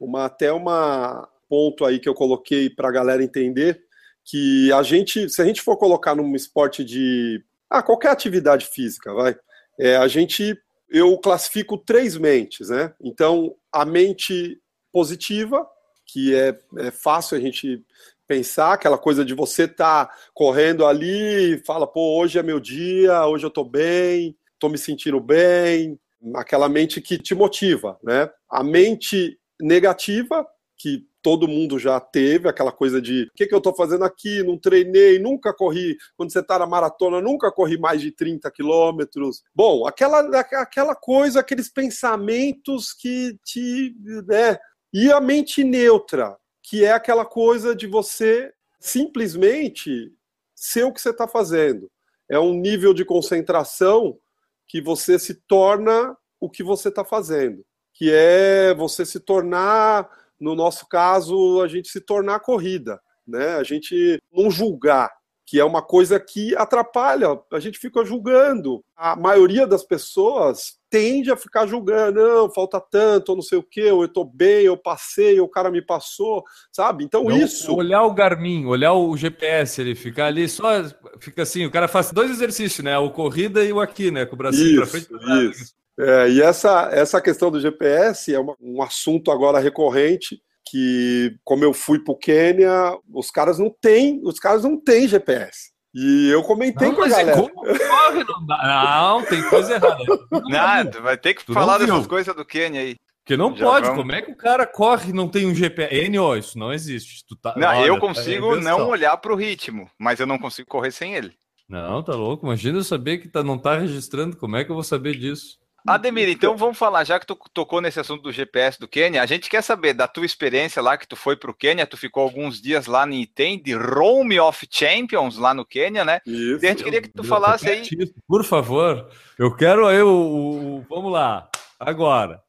Uma, 0.00 0.26
até 0.26 0.52
uma 0.52 1.28
ponto 1.48 1.84
aí 1.84 1.98
que 1.98 2.08
eu 2.08 2.14
coloquei 2.14 2.70
para 2.70 2.88
a 2.88 2.92
galera 2.92 3.24
entender 3.24 3.87
que 4.28 4.70
a 4.72 4.82
gente, 4.82 5.26
se 5.30 5.40
a 5.40 5.44
gente 5.44 5.62
for 5.62 5.78
colocar 5.78 6.14
num 6.14 6.36
esporte 6.36 6.84
de 6.84 7.42
ah, 7.70 7.82
qualquer 7.82 8.10
atividade 8.10 8.66
física, 8.66 9.12
vai, 9.14 9.34
é, 9.80 9.96
a 9.96 10.06
gente 10.06 10.54
eu 10.90 11.16
classifico 11.18 11.76
três 11.78 12.16
mentes, 12.16 12.68
né? 12.68 12.92
Então 13.02 13.54
a 13.72 13.84
mente 13.84 14.60
positiva, 14.92 15.66
que 16.06 16.34
é, 16.34 16.58
é 16.78 16.90
fácil 16.90 17.36
a 17.36 17.40
gente 17.40 17.82
pensar, 18.26 18.74
aquela 18.74 18.98
coisa 18.98 19.24
de 19.24 19.34
você 19.34 19.64
estar 19.64 20.06
tá 20.06 20.14
correndo 20.34 20.86
ali 20.86 21.54
e 21.54 21.64
fala, 21.64 21.86
pô, 21.86 22.18
hoje 22.20 22.38
é 22.38 22.42
meu 22.42 22.60
dia, 22.60 23.26
hoje 23.26 23.46
eu 23.46 23.50
tô 23.50 23.64
bem, 23.64 24.36
tô 24.58 24.68
me 24.68 24.76
sentindo 24.76 25.20
bem, 25.20 25.98
aquela 26.34 26.68
mente 26.68 27.00
que 27.00 27.16
te 27.16 27.34
motiva, 27.34 27.98
né? 28.02 28.28
A 28.50 28.62
mente 28.62 29.38
negativa, 29.58 30.46
que 30.76 31.06
todo 31.28 31.46
mundo 31.46 31.78
já 31.78 32.00
teve, 32.00 32.48
aquela 32.48 32.72
coisa 32.72 33.02
de 33.02 33.24
o 33.24 33.36
que, 33.36 33.46
que 33.46 33.54
eu 33.54 33.60
tô 33.60 33.74
fazendo 33.74 34.02
aqui, 34.02 34.42
não 34.42 34.56
treinei, 34.56 35.18
nunca 35.18 35.52
corri, 35.52 35.94
quando 36.16 36.32
você 36.32 36.42
tá 36.42 36.58
na 36.58 36.66
maratona, 36.66 37.20
nunca 37.20 37.52
corri 37.52 37.76
mais 37.76 38.00
de 38.00 38.10
30 38.10 38.50
quilômetros. 38.50 39.42
Bom, 39.54 39.86
aquela, 39.86 40.20
aquela 40.40 40.94
coisa, 40.94 41.40
aqueles 41.40 41.68
pensamentos 41.68 42.94
que 42.94 43.38
te. 43.44 43.94
Né? 44.26 44.56
E 44.90 45.12
a 45.12 45.20
mente 45.20 45.62
neutra, 45.62 46.34
que 46.62 46.82
é 46.82 46.92
aquela 46.92 47.26
coisa 47.26 47.76
de 47.76 47.86
você 47.86 48.50
simplesmente 48.80 50.10
ser 50.54 50.84
o 50.84 50.92
que 50.94 51.02
você 51.02 51.10
está 51.10 51.28
fazendo. 51.28 51.90
É 52.26 52.38
um 52.38 52.54
nível 52.54 52.94
de 52.94 53.04
concentração 53.04 54.18
que 54.66 54.80
você 54.80 55.18
se 55.18 55.34
torna 55.46 56.16
o 56.40 56.48
que 56.48 56.62
você 56.62 56.88
está 56.88 57.04
fazendo, 57.04 57.62
que 57.92 58.10
é 58.10 58.72
você 58.74 59.04
se 59.04 59.20
tornar, 59.20 60.08
no 60.40 60.54
nosso 60.54 60.88
caso, 60.88 61.60
a 61.62 61.68
gente 61.68 61.88
se 61.88 62.00
tornar 62.00 62.40
corrida, 62.40 63.00
né? 63.26 63.56
A 63.56 63.62
gente 63.62 64.22
não 64.32 64.50
julgar, 64.50 65.10
que 65.44 65.58
é 65.58 65.64
uma 65.64 65.80
coisa 65.80 66.20
que 66.20 66.54
atrapalha, 66.56 67.40
a 67.50 67.58
gente 67.58 67.78
fica 67.78 68.04
julgando. 68.04 68.84
A 68.94 69.16
maioria 69.16 69.66
das 69.66 69.82
pessoas 69.82 70.78
tende 70.90 71.30
a 71.30 71.36
ficar 71.36 71.66
julgando, 71.66 72.20
não, 72.20 72.50
falta 72.50 72.78
tanto, 72.80 73.30
ou 73.30 73.36
não 73.36 73.42
sei 73.42 73.58
o 73.58 73.62
que, 73.62 73.90
ou 73.90 74.02
eu 74.02 74.08
tô 74.08 74.24
bem, 74.24 74.66
eu 74.66 74.76
passei, 74.76 75.40
ou 75.40 75.46
o 75.46 75.50
cara 75.50 75.70
me 75.70 75.80
passou, 75.80 76.44
sabe? 76.70 77.04
Então 77.04 77.24
não, 77.24 77.36
isso. 77.36 77.74
Olhar 77.74 78.02
o 78.02 78.12
Garmin, 78.12 78.66
olhar 78.66 78.92
o 78.92 79.16
GPS, 79.16 79.80
ele 79.80 79.94
ficar 79.94 80.26
ali 80.26 80.48
só, 80.48 80.84
fica 81.18 81.42
assim, 81.42 81.64
o 81.64 81.70
cara 81.70 81.88
faz 81.88 82.12
dois 82.12 82.30
exercícios, 82.30 82.84
né? 82.84 82.98
O 82.98 83.10
corrida 83.10 83.64
e 83.64 83.72
o 83.72 83.80
aqui, 83.80 84.10
né? 84.10 84.26
Com 84.26 84.34
o 84.34 84.38
bracinho 84.38 84.76
para 84.76 84.86
frente. 84.86 85.08
Isso. 85.50 85.77
É, 85.98 86.28
e 86.30 86.40
essa, 86.40 86.88
essa 86.92 87.20
questão 87.20 87.50
do 87.50 87.60
GPS 87.60 88.32
é 88.32 88.38
uma, 88.38 88.54
um 88.60 88.80
assunto 88.82 89.30
agora 89.30 89.58
recorrente 89.58 90.40
que 90.70 91.34
como 91.44 91.64
eu 91.64 91.72
fui 91.72 91.98
para 91.98 92.12
o 92.12 92.16
Quênia, 92.18 92.70
os 93.12 93.30
caras 93.30 93.58
não 93.58 93.74
têm, 93.80 94.20
os 94.22 94.38
caras 94.38 94.62
não 94.64 94.78
têm 94.78 95.08
GPS. 95.08 95.70
E 95.94 96.28
eu 96.30 96.42
comentei 96.42 96.88
Não, 96.88 96.94
com 96.94 97.02
a 97.02 97.08
mas 97.08 97.18
é 97.18 97.24
galera. 97.24 97.40
como 97.42 97.54
corre, 97.64 98.24
não 98.24 98.46
dá. 98.46 98.62
Não, 98.62 99.24
tem 99.24 99.42
coisa 99.48 99.74
errada. 99.74 100.04
Nada, 100.48 101.00
vai 101.00 101.16
ter 101.16 101.34
que 101.34 101.44
Tu 101.44 101.52
falar 101.54 101.78
dessas 101.78 102.06
coisas 102.06 102.34
do 102.36 102.44
Kenny 102.44 102.78
aí. 102.78 102.96
Porque 103.24 103.36
não 103.36 103.56
Já 103.56 103.64
pode. 103.66 103.86
vamos. 103.86 104.02
Como 104.02 104.12
é 104.12 104.22
que 104.22 104.30
o 104.30 104.36
cara 104.36 104.66
corre 104.66 105.10
e 105.10 105.12
não 105.12 105.28
tem 105.28 105.46
um 105.46 105.54
GPS? 105.54 105.94
Enio, 105.94 106.36
isso 106.36 106.58
não 106.58 106.72
existe. 106.72 107.24
Tu 107.26 107.36
tá... 107.36 107.54
Não, 107.56 107.68
Olha, 107.68 107.86
eu 107.86 107.94
tá 107.94 108.00
consigo 108.00 108.52
invenção. 108.52 108.78
não 108.78 108.88
olhar 108.88 109.16
pro 109.16 109.34
ritmo, 109.34 109.90
mas 109.98 110.20
eu 110.20 110.26
não 110.26 110.38
consigo 110.38 110.68
correr 110.68 110.90
sem 110.92 111.14
ele. 111.14 111.34
Não, 111.68 112.02
tá 112.02 112.14
louco. 112.14 112.46
Imagina 112.46 112.78
eu 112.78 112.84
saber 112.84 113.18
que 113.18 113.28
tá, 113.28 113.42
não 113.42 113.58
tá 113.58 113.76
registrando. 113.76 114.36
Como 114.36 114.56
é 114.56 114.64
que 114.64 114.70
eu 114.70 114.74
vou 114.74 114.84
saber 114.84 115.14
disso? 115.16 115.58
Ademir, 115.94 116.28
então 116.28 116.56
vamos 116.56 116.76
falar, 116.78 117.04
já 117.04 117.18
que 117.18 117.26
tu 117.26 117.36
tocou 117.52 117.80
nesse 117.80 117.98
assunto 118.00 118.22
do 118.22 118.32
GPS 118.32 118.78
do 118.78 118.86
Quênia, 118.88 119.22
a 119.22 119.26
gente 119.26 119.48
quer 119.48 119.62
saber 119.62 119.92
da 119.94 120.06
tua 120.08 120.24
experiência 120.26 120.80
lá, 120.82 120.96
que 120.96 121.06
tu 121.06 121.16
foi 121.16 121.36
pro 121.36 121.54
Quênia, 121.54 121.86
tu 121.86 121.96
ficou 121.96 122.22
alguns 122.22 122.60
dias 122.60 122.86
lá 122.86 123.04
no 123.06 123.14
Item, 123.14 123.62
de 123.62 123.74
Rome 123.74 124.38
of 124.40 124.66
Champions, 124.70 125.36
lá 125.38 125.52
no 125.54 125.64
Quênia, 125.64 126.04
né? 126.04 126.20
Isso. 126.26 126.64
E 126.64 126.66
a 126.66 126.70
gente 126.70 126.84
queria 126.84 127.00
que 127.02 127.08
tu 127.08 127.16
Deus, 127.22 127.28
falasse 127.28 127.68
aí, 127.68 127.82
Por 128.26 128.44
favor. 128.44 129.08
Eu 129.38 129.54
quero 129.56 129.86
aí 129.86 130.00
o, 130.02 130.08
o- 130.08 130.76
o- 130.78 130.86
Vamos 130.88 131.12
lá. 131.12 131.48
Agora. 131.80 132.40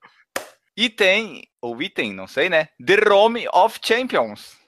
Item, 0.78 1.44
ou 1.62 1.82
Item, 1.82 2.14
não 2.14 2.28
sei, 2.28 2.50
né? 2.50 2.70
The 2.86 2.96
Rome 2.96 3.46
of 3.54 3.80
Champions. 3.84 4.59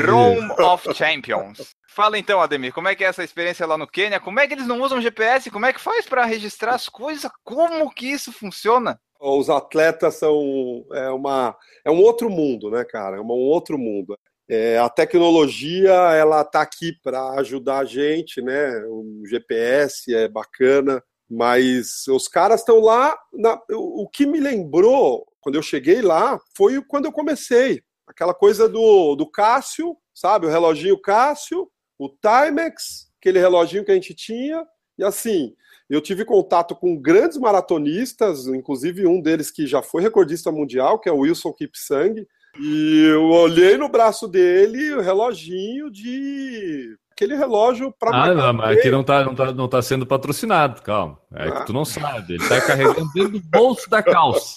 Rome 0.06 0.52
of 0.60 0.94
Champions. 0.94 1.76
Fala 1.88 2.17
então, 2.17 2.41
Ademir, 2.41 2.74
como 2.74 2.89
é 2.89 2.96
que 2.96 3.04
é 3.04 3.08
essa 3.08 3.24
experiência 3.24 3.65
lá 3.65 3.78
no 3.78 3.88
Quênia? 3.88 4.20
Como 4.20 4.39
é 4.39 4.48
que 4.48 4.54
eles 4.54 4.67
não 4.67 4.82
usam 4.82 5.02
GPS? 5.02 5.50
Como 5.50 5.65
é 5.65 5.74
que 5.74 5.80
faz 5.80 6.06
para 6.06 6.26
registrar 6.26 6.76
as 6.76 6.88
coisas? 6.88 7.30
Como 7.44 7.89
que 7.89 8.08
isso 8.08 8.32
funciona? 8.32 9.00
Os 9.22 9.50
atletas 9.50 10.16
são 10.16 10.84
é 10.94 11.10
uma 11.12 11.56
é 11.86 11.92
um 11.92 12.02
outro 12.02 12.30
mundo, 12.30 12.72
né, 12.72 12.84
cara? 12.84 13.18
É 13.18 13.22
um 13.22 13.28
outro 13.30 13.78
mundo. 13.78 14.18
É, 14.50 14.78
a 14.80 14.90
tecnologia 14.90 15.92
ela 15.92 16.44
tá 16.44 16.62
aqui 16.62 16.94
para 17.04 17.32
ajudar 17.40 17.80
a 17.80 17.86
gente, 17.86 18.42
né? 18.42 18.84
O 18.88 19.22
GPS 19.26 20.14
é 20.14 20.28
bacana, 20.28 21.02
mas 21.30 22.08
os 22.08 22.28
caras 22.28 22.62
estão 22.62 22.80
lá. 22.80 23.18
na- 23.34 23.62
o 23.72 24.08
que 24.10 24.26
me 24.26 24.40
lembrou 24.40 25.26
quando 25.40 25.56
eu 25.56 25.62
cheguei 25.62 26.02
lá 26.02 26.40
foi 26.56 26.82
quando 26.84 27.06
eu 27.06 27.12
comecei. 27.12 27.82
Aquela 28.08 28.34
coisa 28.34 28.68
do, 28.68 29.16
do 29.16 29.30
Cássio, 29.30 29.96
sabe? 30.14 30.48
O 30.48 30.50
reloginho 30.50 31.00
Cássio, 31.00 31.70
o 31.98 32.10
Timex, 32.10 33.10
aquele 33.20 33.40
reloginho 33.40 33.86
que 33.86 33.92
a 33.92 33.96
gente 33.96 34.14
tinha. 34.16 34.66
E 34.98 35.04
assim, 35.04 35.56
eu 35.94 36.02
tive 36.02 36.24
contato 36.26 36.76
com 36.76 36.96
grandes 36.96 37.38
maratonistas, 37.38 38.48
inclusive 38.48 39.06
um 39.08 39.22
deles 39.22 39.52
que 39.52 39.68
já 39.68 39.82
foi 39.82 40.02
recordista 40.02 40.52
mundial, 40.52 41.00
que 41.00 41.10
é 41.10 41.12
o 41.12 41.20
Wilson 41.20 41.52
Kipsang. 41.54 42.26
E 42.60 43.06
eu 43.10 43.24
olhei 43.30 43.78
no 43.78 43.88
braço 43.90 44.28
dele 44.28 44.94
o 44.94 45.02
reloginho 45.02 45.90
de. 45.90 46.96
aquele 47.14 47.36
relógio 47.36 47.94
para 47.98 48.12
Ah, 48.24 48.34
não, 48.34 48.54
mas 48.54 48.78
aqui 48.78 48.90
não 48.92 49.04
tá, 49.04 49.24
não, 49.24 49.34
tá, 49.34 49.54
não 49.54 49.68
tá 49.70 49.82
sendo 49.82 50.06
patrocinado, 50.06 50.82
calma. 50.82 51.18
É 51.34 51.48
Ah. 51.48 51.52
que 51.52 51.66
tu 51.68 51.74
não 51.74 51.86
sabe. 51.86 52.34
Ele 52.34 52.48
tá 52.50 52.60
carregando 52.60 53.10
dentro 53.14 53.32
do 53.32 53.42
bolso 53.42 53.90
da 53.90 54.04
calça. 54.04 54.56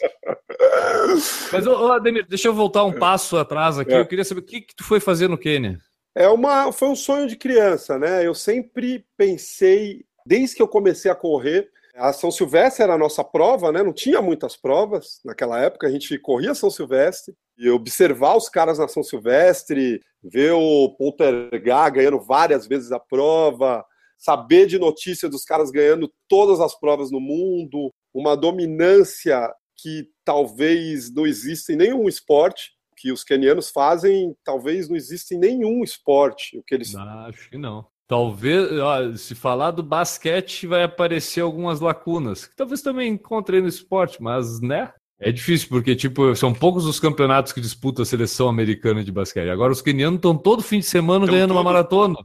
Mas, 1.53 1.67
ô, 1.67 1.93
Ademir, 1.93 2.27
deixa 2.29 2.49
eu 2.49 2.55
voltar 2.55 2.85
um 2.85 2.93
passo 2.93 3.37
atrás 3.37 3.79
aqui. 3.79 3.93
É. 3.93 4.01
Eu 4.01 4.07
queria 4.07 4.25
saber 4.25 4.41
o 4.41 4.45
que, 4.45 4.61
que 4.61 4.75
tu 4.75 4.83
foi 4.85 4.99
fazer 5.01 5.29
no 5.29 5.39
Quênia. 5.39 5.79
É 6.17 6.29
uma, 6.29 6.73
foi 6.73 6.89
um 6.89 6.97
sonho 6.97 7.27
de 7.27 7.37
criança, 7.37 7.99
né? 7.99 8.27
Eu 8.27 8.35
sempre 8.35 9.05
pensei, 9.17 10.05
desde 10.27 10.57
que 10.57 10.63
eu 10.63 10.69
comecei 10.69 11.11
a 11.11 11.15
correr, 11.15 11.71
a 11.95 12.13
São 12.13 12.31
Silvestre 12.31 12.83
era 12.83 12.95
a 12.95 12.99
nossa 12.99 13.23
prova, 13.23 13.71
né? 13.71 13.83
Não 13.83 13.93
tinha 13.93 14.21
muitas 14.21 14.57
provas 14.57 15.21
naquela 15.25 15.61
época, 15.61 15.87
a 15.87 15.91
gente 15.91 16.19
corria 16.19 16.55
São 16.55 16.71
Silvestre 16.71 17.35
e 17.57 17.69
observar 17.71 18.37
os 18.37 18.49
caras 18.49 18.79
na 18.79 18.89
São 18.89 19.03
Silvestre, 19.03 20.01
ver 20.23 20.53
o 20.53 20.91
Poltergar 20.97 21.93
ganhando 21.93 22.21
várias 22.21 22.67
vezes 22.67 22.91
a 22.91 22.99
prova, 22.99 23.85
saber 24.19 24.67
de 24.67 24.79
notícia 24.79 25.29
dos 25.29 25.45
caras 25.45 25.71
ganhando 25.71 26.13
todas 26.29 26.61
as 26.61 26.79
provas 26.79 27.13
no 27.13 27.21
mundo, 27.21 27.93
uma 28.13 28.37
dominância 28.37 29.53
que 29.77 30.09
talvez 30.25 31.13
não 31.13 31.27
exista 31.27 31.73
em 31.73 31.77
nenhum 31.77 32.09
esporte 32.09 32.73
que 32.97 33.13
os 33.13 33.23
quenianos 33.23 33.71
fazem, 33.71 34.35
talvez 34.45 34.89
não 34.89 34.97
exista 34.97 35.35
em 35.35 35.39
nenhum 35.39 35.85
esporte 35.85 36.59
o 36.59 36.63
que 36.63 36.75
eles 36.75 36.95
Acho 36.95 37.51
que 37.51 37.59
não. 37.59 37.87
Talvez, 38.07 38.71
ó, 38.79 39.15
se 39.17 39.35
falar 39.35 39.71
do 39.71 39.83
basquete, 39.83 40.67
vai 40.67 40.83
aparecer 40.83 41.41
algumas 41.41 41.81
lacunas, 41.81 42.47
que 42.47 42.55
talvez 42.55 42.83
também 42.83 43.13
encontrei 43.13 43.61
no 43.63 43.69
esporte, 43.69 44.23
mas, 44.23 44.61
né? 44.61 44.93
É 45.19 45.33
difícil, 45.33 45.69
porque, 45.69 45.97
tipo, 45.97 46.35
são 46.37 46.53
poucos 46.53 46.85
os 46.87 47.01
campeonatos 47.01 47.53
que 47.53 47.61
disputam 47.61 48.03
a 48.03 48.07
seleção 48.07 48.49
americana 48.49 49.03
de 49.03 49.11
basquete. 49.13 49.49
Agora, 49.49 49.73
os 49.73 49.81
quenianos 49.81 50.17
estão 50.19 50.37
todo 50.37 50.63
fim 50.63 50.81
de 50.81 50.85
semana 50.85 51.25
Tão 51.25 51.35
ganhando 51.35 51.53
uma 51.53 51.61
tudo. 51.61 51.65
maratona. 51.65 52.17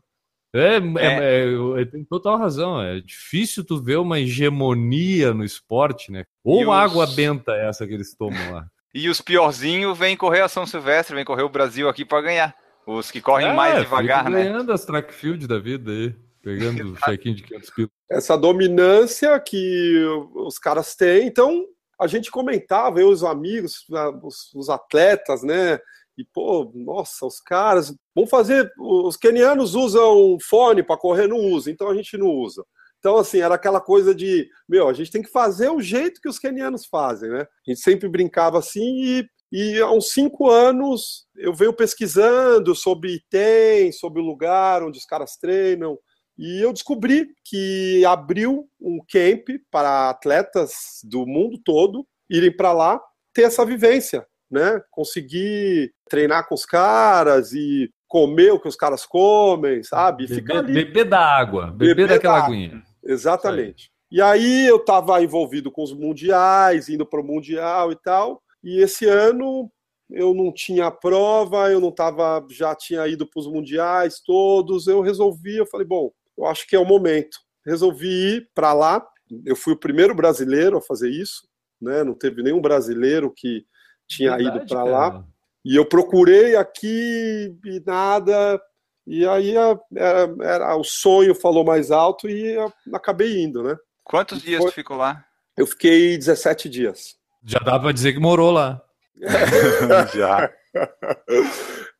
É, 0.53 0.77
é, 0.77 1.05
é, 1.45 1.81
é, 1.81 1.85
tem 1.85 2.03
total 2.03 2.37
razão. 2.37 2.81
É 2.81 2.99
difícil 2.99 3.63
tu 3.63 3.81
ver 3.81 3.97
uma 3.99 4.19
hegemonia 4.19 5.33
no 5.33 5.43
esporte, 5.43 6.11
né? 6.11 6.25
Ou 6.43 6.63
os- 6.63 6.69
água 6.69 7.05
benta 7.07 7.51
é 7.53 7.69
essa 7.69 7.85
que 7.87 7.93
eles 7.93 8.15
tomam 8.15 8.51
lá. 8.51 8.65
E 8.91 9.07
os 9.07 9.21
piorzinhos 9.21 9.95
vêm 9.95 10.17
correr 10.17 10.41
a 10.41 10.47
São 10.47 10.65
Silvestre, 10.65 11.15
vêm 11.15 11.23
correr 11.23 11.43
o 11.43 11.49
Brasil 11.49 11.87
aqui 11.87 12.03
para 12.03 12.23
ganhar. 12.23 12.55
Os 12.89 13.11
que 13.11 13.21
correm 13.21 13.49
É, 13.49 13.53
mais 13.53 13.83
devagar, 13.83 14.29
né? 14.29 14.43
ganhando 14.43 14.71
as 14.71 14.83
track 14.83 15.13
field 15.13 15.45
da 15.47 15.59
vida 15.59 15.91
aí, 15.91 16.15
pegando 16.41 16.93
o 16.93 16.95
check-in 16.95 17.35
de 17.35 17.43
500 17.43 17.69
pila. 17.69 17.89
essa 18.09 18.35
dominância 18.35 19.39
que 19.39 20.03
os 20.33 20.57
caras 20.57 20.95
têm. 20.95 21.27
Então, 21.27 21.65
a 22.01 22.07
gente 22.07 22.31
comentava, 22.31 22.99
eu 22.99 23.11
e 23.11 23.13
os 23.13 23.23
amigos, 23.23 23.85
os, 24.23 24.51
os 24.55 24.69
atletas, 24.69 25.43
né? 25.43 25.77
E, 26.17 26.25
pô, 26.33 26.71
nossa, 26.73 27.27
os 27.27 27.39
caras. 27.39 27.93
Vamos 28.15 28.31
fazer. 28.31 28.71
Os 28.79 29.15
quenianos 29.15 29.75
usam 29.75 30.37
fone 30.41 30.81
para 30.81 30.97
correr, 30.97 31.27
não 31.27 31.37
usa, 31.37 31.69
então 31.69 31.89
a 31.89 31.93
gente 31.95 32.17
não 32.17 32.27
usa. 32.27 32.63
Então, 32.97 33.17
assim, 33.17 33.39
era 33.39 33.53
aquela 33.55 33.79
coisa 33.79 34.13
de, 34.15 34.49
meu, 34.67 34.89
a 34.89 34.93
gente 34.93 35.11
tem 35.11 35.21
que 35.21 35.29
fazer 35.29 35.69
o 35.69 35.79
jeito 35.79 36.19
que 36.19 36.27
os 36.27 36.39
quenianos 36.39 36.85
fazem, 36.85 37.29
né? 37.29 37.41
A 37.41 37.71
gente 37.71 37.81
sempre 37.81 38.09
brincava 38.09 38.57
assim 38.57 39.03
e, 39.03 39.29
e 39.51 39.79
há 39.79 39.91
uns 39.91 40.11
cinco 40.11 40.49
anos 40.49 41.25
eu 41.35 41.53
venho 41.53 41.73
pesquisando 41.73 42.75
sobre 42.75 43.15
Item, 43.15 43.91
sobre 43.91 44.21
o 44.21 44.25
lugar 44.25 44.83
onde 44.83 44.97
os 44.97 45.05
caras 45.05 45.37
treinam, 45.37 45.97
e 46.37 46.63
eu 46.63 46.71
descobri 46.71 47.27
que 47.43 48.05
abriu 48.05 48.69
um 48.79 48.99
camp 49.11 49.49
para 49.69 50.09
atletas 50.09 50.71
do 51.03 51.25
mundo 51.25 51.59
todo 51.63 52.07
irem 52.29 52.55
para 52.55 52.71
lá 52.71 53.01
ter 53.33 53.43
essa 53.43 53.65
vivência, 53.65 54.25
né? 54.49 54.81
Conseguir 54.89 55.91
treinar 56.09 56.47
com 56.47 56.55
os 56.55 56.65
caras 56.65 57.51
e 57.51 57.91
comer 58.07 58.51
o 58.51 58.59
que 58.59 58.67
os 58.67 58.75
caras 58.75 59.05
comem, 59.05 59.83
sabe? 59.83 60.27
Ficar 60.27 60.63
Beber, 60.63 60.85
beber 60.85 61.05
da 61.05 61.19
água, 61.19 61.67
beber, 61.67 61.95
Beber 61.95 62.07
daquela 62.07 62.39
da 62.39 62.45
aguinha. 62.45 62.83
Exatamente. 63.03 63.91
E 64.11 64.21
aí 64.21 64.65
eu 64.65 64.77
estava 64.77 65.21
envolvido 65.21 65.69
com 65.71 65.83
os 65.83 65.93
mundiais, 65.93 66.89
indo 66.89 67.05
para 67.05 67.21
o 67.21 67.23
mundial 67.23 67.91
e 67.91 67.95
tal. 67.95 68.41
E 68.63 68.81
esse 68.81 69.05
ano 69.05 69.71
eu 70.09 70.33
não 70.33 70.51
tinha 70.51 70.89
prova, 70.89 71.69
eu 71.71 71.79
não 71.79 71.91
tava, 71.91 72.45
já 72.49 72.73
tinha 72.75 73.07
ido 73.07 73.27
para 73.27 73.39
os 73.39 73.47
mundiais 73.47 74.19
todos. 74.25 74.87
Eu 74.87 75.01
resolvi, 75.01 75.57
eu 75.57 75.65
falei, 75.67 75.85
bom, 75.85 76.11
eu 76.37 76.45
acho 76.45 76.67
que 76.67 76.75
é 76.75 76.79
o 76.79 76.85
momento. 76.85 77.37
Resolvi 77.65 78.07
ir 78.37 78.49
para 78.55 78.73
lá. 78.73 79.05
Eu 79.45 79.55
fui 79.55 79.73
o 79.73 79.79
primeiro 79.79 80.15
brasileiro 80.15 80.77
a 80.77 80.81
fazer 80.81 81.09
isso, 81.11 81.47
né? 81.79 82.03
Não 82.03 82.15
teve 82.15 82.41
nenhum 82.41 82.59
brasileiro 82.61 83.31
que 83.35 83.63
tinha 84.07 84.31
ido 84.33 84.43
Verdade, 84.45 84.67
para 84.67 84.77
cara. 84.83 84.89
lá. 84.89 85.25
E 85.63 85.75
eu 85.75 85.85
procurei 85.85 86.55
aqui 86.55 87.55
e 87.63 87.83
nada. 87.85 88.59
E 89.05 89.27
aí 89.27 89.55
a- 89.55 89.79
era, 89.95 90.35
era- 90.41 90.75
o 90.75 90.83
sonho 90.83 91.35
falou 91.35 91.63
mais 91.63 91.91
alto 91.91 92.27
e 92.27 92.47
eu 92.55 92.73
acabei 92.93 93.43
indo, 93.43 93.61
né? 93.61 93.77
Quantos 94.03 94.41
dias 94.41 94.61
Foi- 94.61 94.71
tu 94.71 94.75
ficou 94.75 94.97
lá? 94.97 95.23
Eu 95.55 95.67
fiquei 95.67 96.17
17 96.17 96.67
dias. 96.67 97.18
Já 97.43 97.59
dá 97.59 97.79
pra 97.79 97.91
dizer 97.91 98.13
que 98.13 98.19
morou 98.19 98.51
lá. 98.51 98.81
Já. 100.15 100.51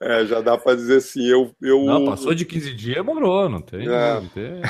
É, 0.02 0.25
já 0.25 0.41
dá 0.41 0.58
para 0.58 0.75
dizer 0.75 0.97
assim, 0.97 1.25
eu, 1.25 1.54
eu 1.62 1.84
Não, 1.84 2.06
passou 2.06 2.34
de 2.34 2.45
15 2.45 2.73
dias, 2.73 3.04
morou, 3.04 3.49
não 3.49 3.62
tem. 3.62 3.82
É. 3.82 4.13
não 4.13 4.28
tem. 4.30 4.62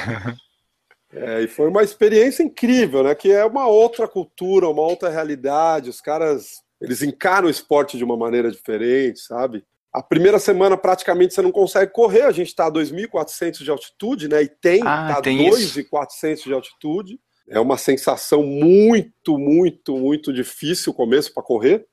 É, 1.12 1.42
e 1.42 1.48
foi 1.48 1.68
uma 1.68 1.84
experiência 1.84 2.44
incrível, 2.44 3.04
né? 3.04 3.16
Que 3.16 3.32
é 3.32 3.44
uma 3.44 3.68
outra 3.68 4.08
cultura, 4.08 4.70
uma 4.70 4.84
outra 4.84 5.10
realidade. 5.10 5.90
Os 5.90 6.00
caras, 6.00 6.62
eles 6.80 7.02
encaram 7.02 7.48
o 7.48 7.52
esporte 7.52 7.98
de 7.98 8.04
uma 8.04 8.16
maneira 8.16 8.52
diferente, 8.52 9.20
sabe? 9.20 9.64
A 9.92 10.04
primeira 10.04 10.38
semana 10.38 10.78
praticamente 10.78 11.34
você 11.34 11.42
não 11.42 11.52
consegue 11.52 11.92
correr. 11.92 12.22
A 12.22 12.32
gente 12.32 12.48
está 12.50 12.68
a 12.68 12.72
2.400 12.72 13.64
de 13.64 13.72
altitude, 13.72 14.28
né? 14.28 14.44
E 14.44 14.48
tem, 14.48 14.82
Ah, 14.84 15.16
tá 15.16 15.22
tem 15.22 15.48
isso. 15.48 15.80
2.400 15.82 16.44
de 16.44 16.54
altitude. 16.54 17.20
É 17.50 17.60
uma 17.60 17.78
sensação 17.78 18.44
muito, 18.44 19.38
muito, 19.38 19.98
muito 19.98 20.32
difícil 20.32 20.92
o 20.92 20.96
começo 20.96 21.34
para 21.34 21.44
correr. 21.44 21.86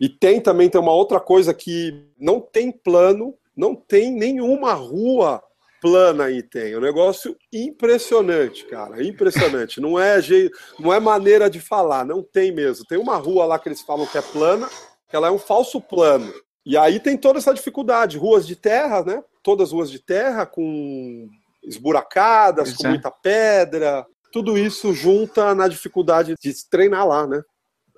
E 0.00 0.08
tem 0.08 0.40
também 0.40 0.68
tem 0.68 0.80
uma 0.80 0.94
outra 0.94 1.20
coisa 1.20 1.52
que 1.52 2.08
não 2.18 2.40
tem 2.40 2.72
plano, 2.72 3.34
não 3.56 3.74
tem 3.74 4.10
nenhuma 4.10 4.72
rua 4.72 5.42
plana 5.82 6.24
aí 6.24 6.42
tem. 6.42 6.72
É 6.72 6.78
um 6.78 6.80
negócio 6.80 7.36
impressionante, 7.52 8.64
cara. 8.66 9.04
Impressionante. 9.04 9.80
Não 9.80 9.98
é 9.98 10.22
jeito, 10.22 10.56
não 10.78 10.94
é 10.94 11.00
maneira 11.00 11.50
de 11.50 11.60
falar, 11.60 12.06
não 12.06 12.22
tem 12.22 12.52
mesmo. 12.52 12.86
Tem 12.86 12.96
uma 12.96 13.16
rua 13.16 13.44
lá 13.44 13.58
que 13.58 13.68
eles 13.68 13.82
falam 13.82 14.06
que 14.06 14.16
é 14.16 14.22
plana, 14.22 14.70
que 15.08 15.16
ela 15.16 15.26
é 15.26 15.30
um 15.30 15.38
falso 15.38 15.80
plano. 15.80 16.32
E 16.64 16.76
aí 16.76 17.00
tem 17.00 17.16
toda 17.16 17.38
essa 17.38 17.52
dificuldade, 17.52 18.16
ruas 18.16 18.46
de 18.46 18.54
terra, 18.54 19.02
né? 19.04 19.22
Todas 19.42 19.72
ruas 19.72 19.90
de 19.90 19.98
terra 19.98 20.46
com 20.46 21.28
esburacadas, 21.64 22.74
com 22.74 22.86
é. 22.86 22.90
muita 22.90 23.10
pedra. 23.10 24.06
Tudo 24.32 24.56
isso 24.56 24.94
junta 24.94 25.54
na 25.54 25.68
dificuldade 25.68 26.34
de 26.40 26.68
treinar 26.70 27.06
lá, 27.06 27.26
né? 27.26 27.42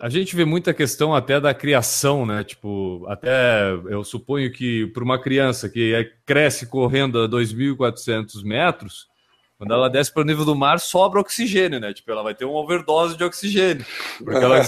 A 0.01 0.09
gente 0.09 0.35
vê 0.35 0.44
muita 0.44 0.75
questão 0.75 1.14
até 1.14 1.40
da 1.40 1.55
criação, 1.55 2.27
né? 2.27 2.42
Tipo, 2.42 3.07
até 3.09 3.70
eu 3.88 4.03
suponho 4.03 4.53
que 4.53 4.88
para 4.88 5.05
uma 5.05 5.20
criança 5.20 5.68
que 5.68 6.11
cresce 6.27 6.66
correndo 6.66 7.23
a 7.23 7.29
2.400 7.29 8.42
metros, 8.44 9.07
quando 9.57 9.73
ela 9.73 9.88
desce 9.88 10.12
para 10.12 10.23
o 10.23 10.27
nível 10.27 10.44
do 10.44 10.57
mar, 10.57 10.81
sobra 10.81 11.20
oxigênio, 11.20 11.79
né? 11.79 11.94
Tipo, 11.94 12.11
ela 12.11 12.25
vai 12.25 12.35
ter 12.35 12.44
uma 12.44 12.59
overdose 12.59 13.16
de 13.16 13.23
oxigênio, 13.23 13.87
porque 14.18 14.44
ela 14.44 14.61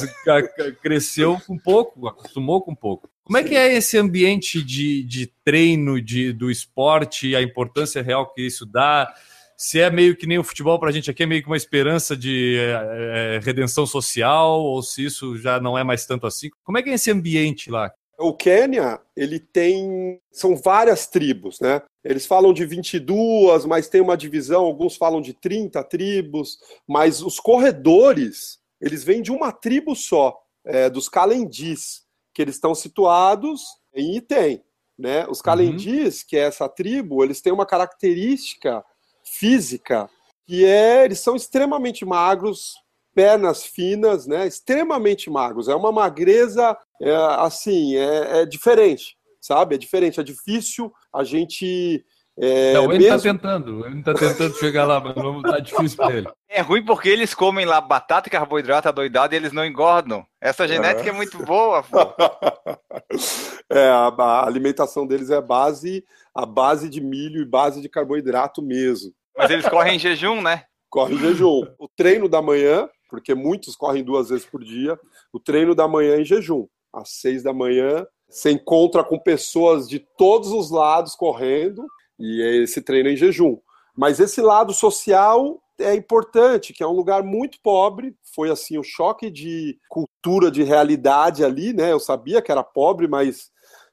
cresceu 0.81 1.38
com 1.44 1.59
pouco, 1.59 2.07
acostumou 2.07 2.62
com 2.62 2.74
pouco. 2.74 3.11
Como 3.24 3.37
é 3.37 3.42
que 3.42 3.57
é 3.57 3.74
esse 3.74 3.98
ambiente 3.98 4.62
de, 4.62 5.02
de 5.02 5.26
treino 5.44 6.00
de, 6.00 6.33
do 6.33 6.48
esporte, 6.48 7.35
a 7.35 7.42
importância 7.42 8.00
real 8.00 8.33
que 8.33 8.46
isso 8.46 8.64
dá? 8.64 9.12
Se 9.56 9.80
é 9.80 9.90
meio 9.90 10.16
que 10.16 10.26
nem 10.26 10.38
o 10.38 10.44
futebol 10.44 10.78
para 10.78 10.90
a 10.90 10.92
gente 10.92 11.10
aqui, 11.10 11.22
é 11.22 11.26
meio 11.26 11.42
que 11.42 11.48
uma 11.48 11.56
esperança 11.56 12.16
de 12.16 12.56
é, 12.58 13.36
é, 13.36 13.40
redenção 13.42 13.86
social, 13.86 14.60
ou 14.60 14.82
se 14.82 15.04
isso 15.04 15.36
já 15.38 15.58
não 15.58 15.78
é 15.78 15.82
mais 15.82 16.04
tanto 16.04 16.26
assim. 16.26 16.50
Como 16.62 16.76
é 16.76 16.82
que 16.82 16.90
é 16.90 16.94
esse 16.94 17.10
ambiente 17.10 17.70
lá? 17.70 17.90
O 18.18 18.32
Quênia, 18.34 19.00
ele 19.14 19.38
tem. 19.38 20.20
São 20.32 20.56
várias 20.56 21.06
tribos, 21.06 21.60
né? 21.60 21.82
Eles 22.04 22.24
falam 22.24 22.52
de 22.52 22.64
22, 22.64 23.66
mas 23.66 23.88
tem 23.88 24.00
uma 24.00 24.16
divisão, 24.16 24.64
alguns 24.64 24.96
falam 24.96 25.20
de 25.20 25.34
30 25.34 25.82
tribos, 25.84 26.58
mas 26.86 27.22
os 27.22 27.38
corredores, 27.40 28.58
eles 28.80 29.04
vêm 29.04 29.20
de 29.20 29.32
uma 29.32 29.52
tribo 29.52 29.94
só, 29.94 30.38
é, 30.64 30.88
dos 30.88 31.08
Calendis, 31.08 32.04
que 32.32 32.40
eles 32.40 32.54
estão 32.54 32.74
situados 32.74 33.64
em 33.94 34.16
Item. 34.16 34.62
Né? 34.98 35.26
Os 35.26 35.42
Calendis, 35.42 36.20
uhum. 36.20 36.26
que 36.28 36.36
é 36.36 36.40
essa 36.40 36.68
tribo, 36.68 37.22
eles 37.22 37.42
têm 37.42 37.52
uma 37.52 37.66
característica 37.66 38.82
física, 39.26 40.08
que 40.46 40.64
é, 40.64 41.04
eles 41.04 41.20
são 41.20 41.34
extremamente 41.34 42.04
magros, 42.04 42.74
pernas 43.14 43.64
finas, 43.64 44.26
né? 44.26 44.46
Extremamente 44.46 45.30
magros. 45.30 45.68
É 45.68 45.74
uma 45.74 45.90
magreza, 45.90 46.76
é, 47.00 47.16
assim, 47.38 47.96
é, 47.96 48.42
é, 48.42 48.46
diferente, 48.46 49.16
sabe? 49.40 49.74
É 49.74 49.78
diferente. 49.78 50.20
É 50.20 50.22
difícil 50.22 50.92
a 51.12 51.24
gente. 51.24 52.04
É, 52.38 52.75
não, 52.75 52.92
ele 52.92 53.07
tá 53.07 53.12
mesmo... 53.12 53.16
tá 53.16 53.33
tentando, 53.33 53.87
ele 53.87 54.03
tá 54.03 54.12
tentando 54.12 54.55
chegar 54.57 54.85
lá, 54.85 55.01
mas 55.01 55.16
não 55.16 55.40
tá 55.40 55.59
difícil 55.59 55.96
para 55.96 56.16
ele. 56.16 56.29
É 56.49 56.61
ruim 56.61 56.85
porque 56.85 57.09
eles 57.09 57.35
comem 57.35 57.64
lá 57.64 57.81
batata 57.81 58.29
e 58.29 58.31
carboidrato 58.31 58.88
adoidado 58.88 59.35
e 59.35 59.37
eles 59.37 59.53
não 59.53 59.64
engordam. 59.64 60.25
Essa 60.40 60.68
genética 60.68 61.09
é, 61.09 61.12
é 61.12 61.16
muito 61.16 61.38
boa, 61.42 61.83
pô. 61.83 61.96
é, 63.72 63.88
a, 63.88 64.09
a, 64.09 64.46
alimentação 64.46 65.07
deles 65.07 65.31
é 65.31 65.40
base, 65.40 66.05
a 66.35 66.44
base 66.44 66.90
de 66.90 67.01
milho 67.01 67.40
e 67.40 67.46
base 67.46 67.81
de 67.81 67.88
carboidrato 67.88 68.61
mesmo. 68.61 69.12
Mas 69.37 69.51
eles 69.51 69.68
correm 69.68 69.96
em 69.96 69.99
jejum, 69.99 70.42
né? 70.42 70.64
Correm 70.90 71.16
em 71.16 71.20
jejum. 71.20 71.62
O 71.79 71.88
treino 71.88 72.29
da 72.29 72.42
manhã, 72.42 72.87
porque 73.09 73.35
muitos 73.35 73.75
correm 73.75 74.05
duas 74.05 74.29
vezes 74.29 74.44
por 74.44 74.62
dia, 74.62 74.99
o 75.33 75.40
treino 75.40 75.75
da 75.75 75.88
manhã 75.88 76.16
é 76.16 76.20
em 76.20 76.25
jejum. 76.25 76.66
Às 76.92 77.11
seis 77.11 77.42
da 77.42 77.53
manhã, 77.53 78.07
você 78.29 78.51
encontra 78.51 79.03
com 79.03 79.18
pessoas 79.18 79.88
de 79.88 79.99
todos 80.18 80.51
os 80.51 80.70
lados 80.70 81.14
correndo, 81.14 81.87
e 82.18 82.42
é 82.42 82.57
esse 82.62 82.81
treino 82.81 83.09
em 83.09 83.16
jejum. 83.16 83.59
Mas 83.96 84.20
esse 84.20 84.40
lado 84.40 84.72
social 84.72 85.61
é 85.79 85.94
importante, 85.94 86.72
que 86.72 86.83
é 86.83 86.87
um 86.87 86.92
lugar 86.92 87.22
muito 87.22 87.59
pobre. 87.62 88.14
Foi 88.35 88.50
assim 88.50 88.76
o 88.76 88.81
um 88.81 88.85
choque 88.85 89.31
de 89.31 89.79
cultura, 89.88 90.50
de 90.50 90.62
realidade 90.62 91.44
ali, 91.44 91.72
né? 91.72 91.92
Eu 91.92 92.00
sabia 92.00 92.42
que 92.42 92.50
era 92.50 92.62
pobre, 92.62 93.09
mas 93.09 93.50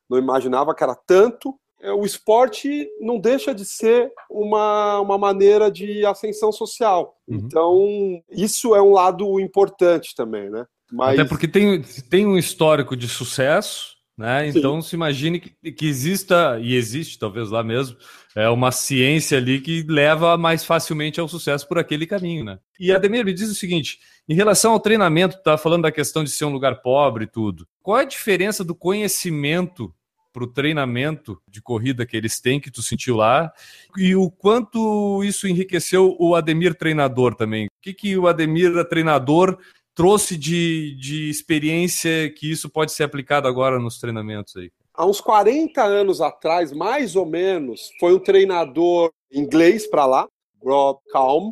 não 0.10 0.18
imaginava 0.18 0.74
que 0.76 0.84
era 0.84 0.96
tanto. 0.96 1.58
É, 1.82 1.92
o 1.92 2.06
esporte 2.06 2.88
não 3.02 3.20
deixa 3.20 3.54
de 3.54 3.66
ser 3.66 4.12
uma, 4.30 5.00
uma 5.02 5.18
maneira 5.18 5.70
de 5.70 6.06
ascensão 6.06 6.52
social. 6.52 7.16
Uhum. 7.28 7.36
Então, 7.38 8.24
isso 8.32 8.74
é 8.76 8.82
um 8.82 8.92
lado 8.92 9.40
importante 9.40 10.16
também, 10.16 10.50
né? 10.50 10.66
Mas... 10.92 11.20
Até 11.20 11.28
porque 11.28 11.48
tem, 11.48 11.82
tem 12.10 12.26
um 12.26 12.38
histórico 12.38 12.96
de 12.96 13.08
sucesso, 13.08 13.96
né? 14.18 14.48
Então 14.48 14.82
Sim. 14.82 14.90
se 14.90 14.96
imagine 14.96 15.40
que, 15.40 15.72
que 15.72 15.88
exista, 15.88 16.60
e 16.62 16.76
existe 16.76 17.18
talvez 17.18 17.50
lá 17.50 17.64
mesmo, 17.64 17.98
é 18.36 18.48
uma 18.50 18.72
ciência 18.72 19.38
ali 19.38 19.60
que 19.60 19.84
leva 19.88 20.38
mais 20.38 20.64
facilmente 20.64 21.20
ao 21.20 21.28
sucesso 21.28 21.68
por 21.68 21.78
aquele 21.78 22.06
caminho, 22.06 22.44
né? 22.46 22.60
E 22.80 22.92
Ademir 22.92 23.26
me 23.26 23.34
diz 23.34 23.50
o 23.50 23.56
seguinte: 23.56 24.00
em 24.28 24.36
relação 24.36 24.74
ao 24.74 24.80
treinamento, 24.80 25.42
tá 25.44 25.58
falando 25.58 25.84
da 25.84 25.92
questão 25.92 26.24
de 26.24 26.30
ser 26.30 26.46
um 26.46 26.54
lugar 26.54 26.82
pobre 26.82 27.26
e 27.26 27.28
tudo. 27.28 27.68
Qual 27.82 27.98
é 27.98 28.02
a 28.02 28.06
diferença 28.08 28.64
do 28.64 28.76
conhecimento 28.76 29.94
para 30.34 30.44
o 30.44 30.48
treinamento 30.48 31.40
de 31.48 31.62
corrida 31.62 32.08
que 32.08 32.18
eles 32.18 32.42
têm, 32.42 32.60
que 32.60 32.72
tu 32.72 32.82
sentiu 32.82 33.16
lá, 33.16 33.54
e 33.96 34.16
o 34.16 34.32
quanto 34.32 35.24
isso 35.24 35.48
enriqueceu 35.48 36.18
o 36.20 36.34
Ademir 36.34 36.74
treinador 36.74 37.36
também. 37.36 37.68
O 37.68 37.70
que, 37.80 37.94
que 37.94 38.18
o 38.18 38.28
Ademir 38.28 38.84
treinador 38.86 39.60
trouxe 39.96 40.38
de, 40.38 40.96
de 41.00 41.30
experiência 41.30 42.30
que 42.34 42.52
isso 42.52 42.70
pode 42.70 42.92
ser 42.92 43.04
aplicado 43.04 43.48
agora 43.48 43.80
nos 43.80 44.00
treinamentos 44.00 44.56
aí? 44.56 44.72
Há 44.94 45.06
uns 45.06 45.20
40 45.20 45.84
anos 45.84 46.22
atrás, 46.22 46.72
mais 46.72 47.16
ou 47.16 47.26
menos, 47.26 47.92
foi 48.00 48.14
um 48.14 48.20
treinador 48.20 49.12
inglês 49.32 49.88
para 49.88 50.06
lá, 50.06 50.28
Rob 50.64 51.00
Calm, 51.12 51.52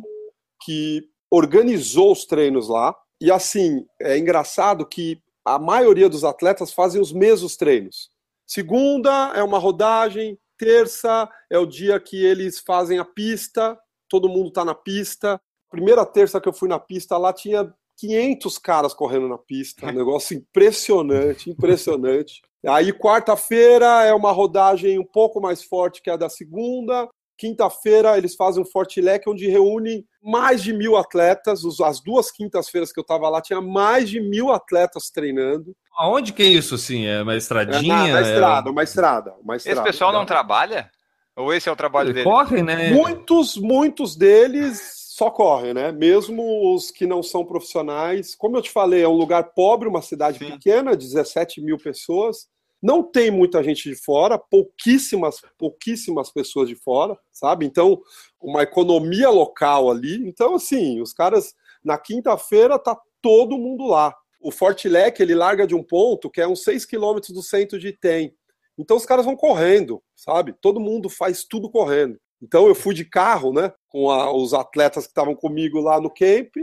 que 0.64 1.02
organizou 1.30 2.12
os 2.12 2.24
treinos 2.24 2.68
lá. 2.68 2.94
E 3.20 3.30
assim, 3.30 3.84
é 4.00 4.16
engraçado 4.16 4.86
que 4.86 5.20
a 5.44 5.58
maioria 5.58 6.08
dos 6.08 6.24
atletas 6.24 6.72
fazem 6.72 7.00
os 7.00 7.12
mesmos 7.12 7.56
treinos. 7.56 8.10
Segunda 8.46 9.32
é 9.34 9.42
uma 9.42 9.58
rodagem, 9.58 10.38
terça 10.56 11.28
é 11.50 11.58
o 11.58 11.66
dia 11.66 11.98
que 11.98 12.24
eles 12.24 12.60
fazem 12.60 12.98
a 12.98 13.04
pista, 13.04 13.76
todo 14.08 14.28
mundo 14.28 14.48
está 14.48 14.64
na 14.64 14.74
pista. 14.74 15.40
Primeira 15.70 16.04
terça 16.04 16.40
que 16.40 16.48
eu 16.48 16.52
fui 16.52 16.68
na 16.68 16.78
pista, 16.78 17.16
lá 17.16 17.32
tinha 17.32 17.72
500 17.98 18.58
caras 18.58 18.94
correndo 18.94 19.28
na 19.28 19.38
pista, 19.38 19.86
um 19.86 19.92
negócio 19.92 20.36
impressionante, 20.36 21.50
impressionante. 21.50 22.42
Aí 22.66 22.92
quarta-feira 22.92 24.04
é 24.04 24.14
uma 24.14 24.30
rodagem 24.30 24.98
um 24.98 25.04
pouco 25.04 25.40
mais 25.40 25.62
forte 25.62 26.00
que 26.00 26.10
a 26.10 26.16
da 26.16 26.28
segunda, 26.28 27.08
Quinta-feira 27.42 28.16
eles 28.16 28.36
fazem 28.36 28.62
um 28.62 28.64
forte 28.64 29.00
leque 29.00 29.28
onde 29.28 29.48
reúnem 29.48 30.04
mais 30.22 30.62
de 30.62 30.72
mil 30.72 30.96
atletas. 30.96 31.62
As 31.80 32.00
duas 32.00 32.30
quintas-feiras 32.30 32.92
que 32.92 33.00
eu 33.00 33.02
estava 33.02 33.28
lá 33.28 33.42
tinha 33.42 33.60
mais 33.60 34.08
de 34.08 34.20
mil 34.20 34.52
atletas 34.52 35.10
treinando. 35.10 35.74
Aonde 35.98 36.32
que 36.32 36.40
é 36.40 36.46
isso, 36.46 36.76
assim? 36.76 37.04
É 37.04 37.20
uma 37.20 37.36
estradinha? 37.36 37.94
É 37.94 38.12
na, 38.12 38.20
na 38.20 38.20
estrada, 38.20 38.70
uma 38.70 38.82
estrada, 38.84 39.34
uma 39.42 39.56
estrada. 39.56 39.80
Esse 39.80 39.90
pessoal 39.90 40.12
não 40.12 40.24
trabalha? 40.24 40.88
Ou 41.34 41.52
esse 41.52 41.68
é 41.68 41.72
o 41.72 41.76
trabalho 41.76 42.12
deles? 42.12 42.22
Correm, 42.22 42.62
né? 42.62 42.90
Muitos, 42.90 43.56
muitos 43.56 44.14
deles 44.14 45.01
só 45.14 45.30
correm, 45.30 45.74
né? 45.74 45.92
Mesmo 45.92 46.74
os 46.74 46.90
que 46.90 47.06
não 47.06 47.22
são 47.22 47.44
profissionais. 47.44 48.34
Como 48.34 48.56
eu 48.56 48.62
te 48.62 48.70
falei, 48.70 49.02
é 49.02 49.08
um 49.08 49.16
lugar 49.16 49.52
pobre, 49.52 49.86
uma 49.86 50.00
cidade 50.00 50.38
Sim. 50.38 50.52
pequena, 50.52 50.96
17 50.96 51.60
mil 51.60 51.76
pessoas. 51.76 52.48
Não 52.82 53.02
tem 53.02 53.30
muita 53.30 53.62
gente 53.62 53.90
de 53.90 53.94
fora, 53.94 54.38
pouquíssimas, 54.38 55.42
pouquíssimas 55.58 56.32
pessoas 56.32 56.66
de 56.66 56.74
fora, 56.74 57.16
sabe? 57.30 57.66
Então, 57.66 58.00
uma 58.40 58.62
economia 58.62 59.28
local 59.28 59.90
ali. 59.90 60.26
Então, 60.26 60.54
assim, 60.54 61.00
os 61.00 61.12
caras 61.12 61.54
na 61.84 61.98
quinta-feira 61.98 62.78
tá 62.78 62.98
todo 63.20 63.58
mundo 63.58 63.86
lá. 63.86 64.16
O 64.40 64.50
Forte 64.50 64.88
Leque, 64.88 65.22
ele 65.22 65.34
larga 65.34 65.66
de 65.66 65.74
um 65.74 65.82
ponto 65.82 66.30
que 66.30 66.40
é 66.40 66.48
uns 66.48 66.64
6 66.64 66.86
quilômetros 66.86 67.34
do 67.34 67.42
centro 67.42 67.78
de 67.78 67.88
Item. 67.88 68.34
Então 68.78 68.96
os 68.96 69.04
caras 69.04 69.26
vão 69.26 69.36
correndo, 69.36 70.02
sabe? 70.16 70.54
Todo 70.60 70.80
mundo 70.80 71.10
faz 71.10 71.44
tudo 71.44 71.70
correndo. 71.70 72.18
Então 72.42 72.66
eu 72.66 72.74
fui 72.74 72.94
de 72.94 73.04
carro, 73.04 73.52
né, 73.52 73.72
com 73.88 74.10
a, 74.10 74.34
os 74.34 74.52
atletas 74.52 75.04
que 75.04 75.10
estavam 75.10 75.34
comigo 75.34 75.80
lá 75.80 76.00
no 76.00 76.10
camp 76.10 76.56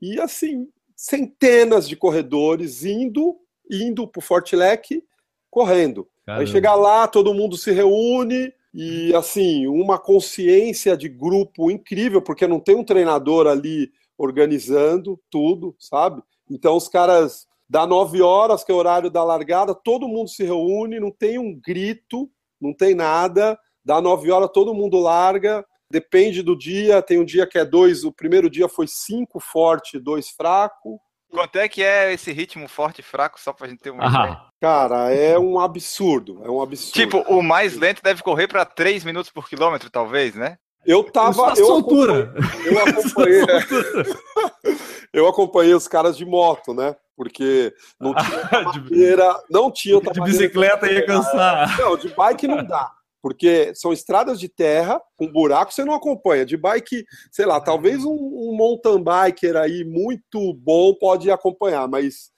e 0.00 0.18
assim, 0.18 0.66
centenas 0.96 1.86
de 1.86 1.94
corredores 1.94 2.84
indo, 2.84 3.36
indo 3.70 4.08
pro 4.08 4.22
Forte 4.22 4.56
Leque 4.56 5.04
correndo. 5.50 6.08
Caramba. 6.24 6.42
Aí 6.42 6.46
chegar 6.46 6.74
lá, 6.74 7.06
todo 7.06 7.34
mundo 7.34 7.56
se 7.56 7.70
reúne 7.70 8.52
e 8.72 9.14
assim, 9.14 9.66
uma 9.66 9.98
consciência 9.98 10.96
de 10.96 11.08
grupo 11.08 11.70
incrível, 11.70 12.20
porque 12.20 12.46
não 12.46 12.60
tem 12.60 12.74
um 12.74 12.84
treinador 12.84 13.46
ali 13.46 13.90
organizando 14.18 15.20
tudo, 15.30 15.74
sabe? 15.78 16.22
Então 16.50 16.76
os 16.76 16.88
caras 16.88 17.46
dá 17.68 17.86
nove 17.86 18.22
horas, 18.22 18.64
que 18.64 18.70
é 18.70 18.74
o 18.74 18.78
horário 18.78 19.10
da 19.10 19.24
largada, 19.24 19.74
todo 19.74 20.08
mundo 20.08 20.28
se 20.28 20.44
reúne, 20.44 21.00
não 21.00 21.10
tem 21.10 21.38
um 21.38 21.54
grito, 21.54 22.30
não 22.60 22.72
tem 22.72 22.94
nada. 22.94 23.58
Dá 23.86 24.00
nove 24.00 24.32
horas, 24.32 24.50
todo 24.52 24.74
mundo 24.74 24.98
larga. 24.98 25.64
Depende 25.88 26.42
do 26.42 26.58
dia. 26.58 27.00
Tem 27.00 27.20
um 27.20 27.24
dia 27.24 27.46
que 27.46 27.56
é 27.56 27.64
dois. 27.64 28.02
O 28.02 28.10
primeiro 28.10 28.50
dia 28.50 28.68
foi 28.68 28.86
cinco 28.88 29.38
forte, 29.38 30.00
dois 30.00 30.30
fraco. 30.30 31.00
Quanto 31.30 31.56
é 31.56 31.68
que 31.68 31.82
é 31.82 32.12
esse 32.12 32.32
ritmo 32.32 32.66
forte 32.66 32.98
e 32.98 33.04
fraco, 33.04 33.40
só 33.40 33.52
pra 33.52 33.68
gente 33.68 33.80
ter 33.80 33.90
uma 33.90 34.04
ideia? 34.06 34.32
Ah, 34.32 34.48
Cara, 34.60 35.14
é 35.14 35.38
um 35.38 35.60
absurdo. 35.60 36.42
É 36.44 36.50
um 36.50 36.60
absurdo. 36.60 36.94
Tipo, 36.94 37.18
o 37.32 37.42
mais 37.42 37.76
lento 37.76 38.02
deve 38.02 38.22
correr 38.22 38.48
pra 38.48 38.64
3 38.64 39.04
minutos 39.04 39.30
por 39.30 39.48
quilômetro, 39.48 39.88
talvez, 39.88 40.34
né? 40.34 40.58
eu 40.86 41.02
tava. 41.04 41.52
Eu 41.56 41.66
soltura. 41.66 42.32
acompanhei, 42.34 42.62
eu 42.72 42.78
acompanhei, 42.78 43.44
eu 45.12 45.28
acompanhei 45.28 45.74
os 45.74 45.88
caras 45.88 46.16
de 46.16 46.24
moto, 46.24 46.72
né? 46.72 46.94
Porque 47.16 47.74
não 48.00 48.14
tinha 48.72 49.40
não 49.50 49.70
tinha 49.70 50.00
de 50.00 50.20
bicicleta 50.20 50.90
ia 50.90 51.04
cansar. 51.04 51.76
Não, 51.78 51.96
de 51.96 52.08
bike 52.08 52.46
não 52.46 52.64
dá. 52.64 52.92
Porque 53.26 53.74
são 53.74 53.92
estradas 53.92 54.38
de 54.38 54.48
terra, 54.48 55.02
com 55.16 55.26
buraco, 55.26 55.74
você 55.74 55.84
não 55.84 55.94
acompanha. 55.94 56.46
De 56.46 56.56
bike, 56.56 57.04
sei 57.32 57.44
lá, 57.44 57.60
talvez 57.60 58.04
um, 58.04 58.12
um 58.12 58.54
mountain 58.56 59.02
biker 59.02 59.56
aí 59.56 59.84
muito 59.84 60.54
bom 60.54 60.94
pode 60.94 61.28
acompanhar, 61.28 61.88
mas 61.88 62.30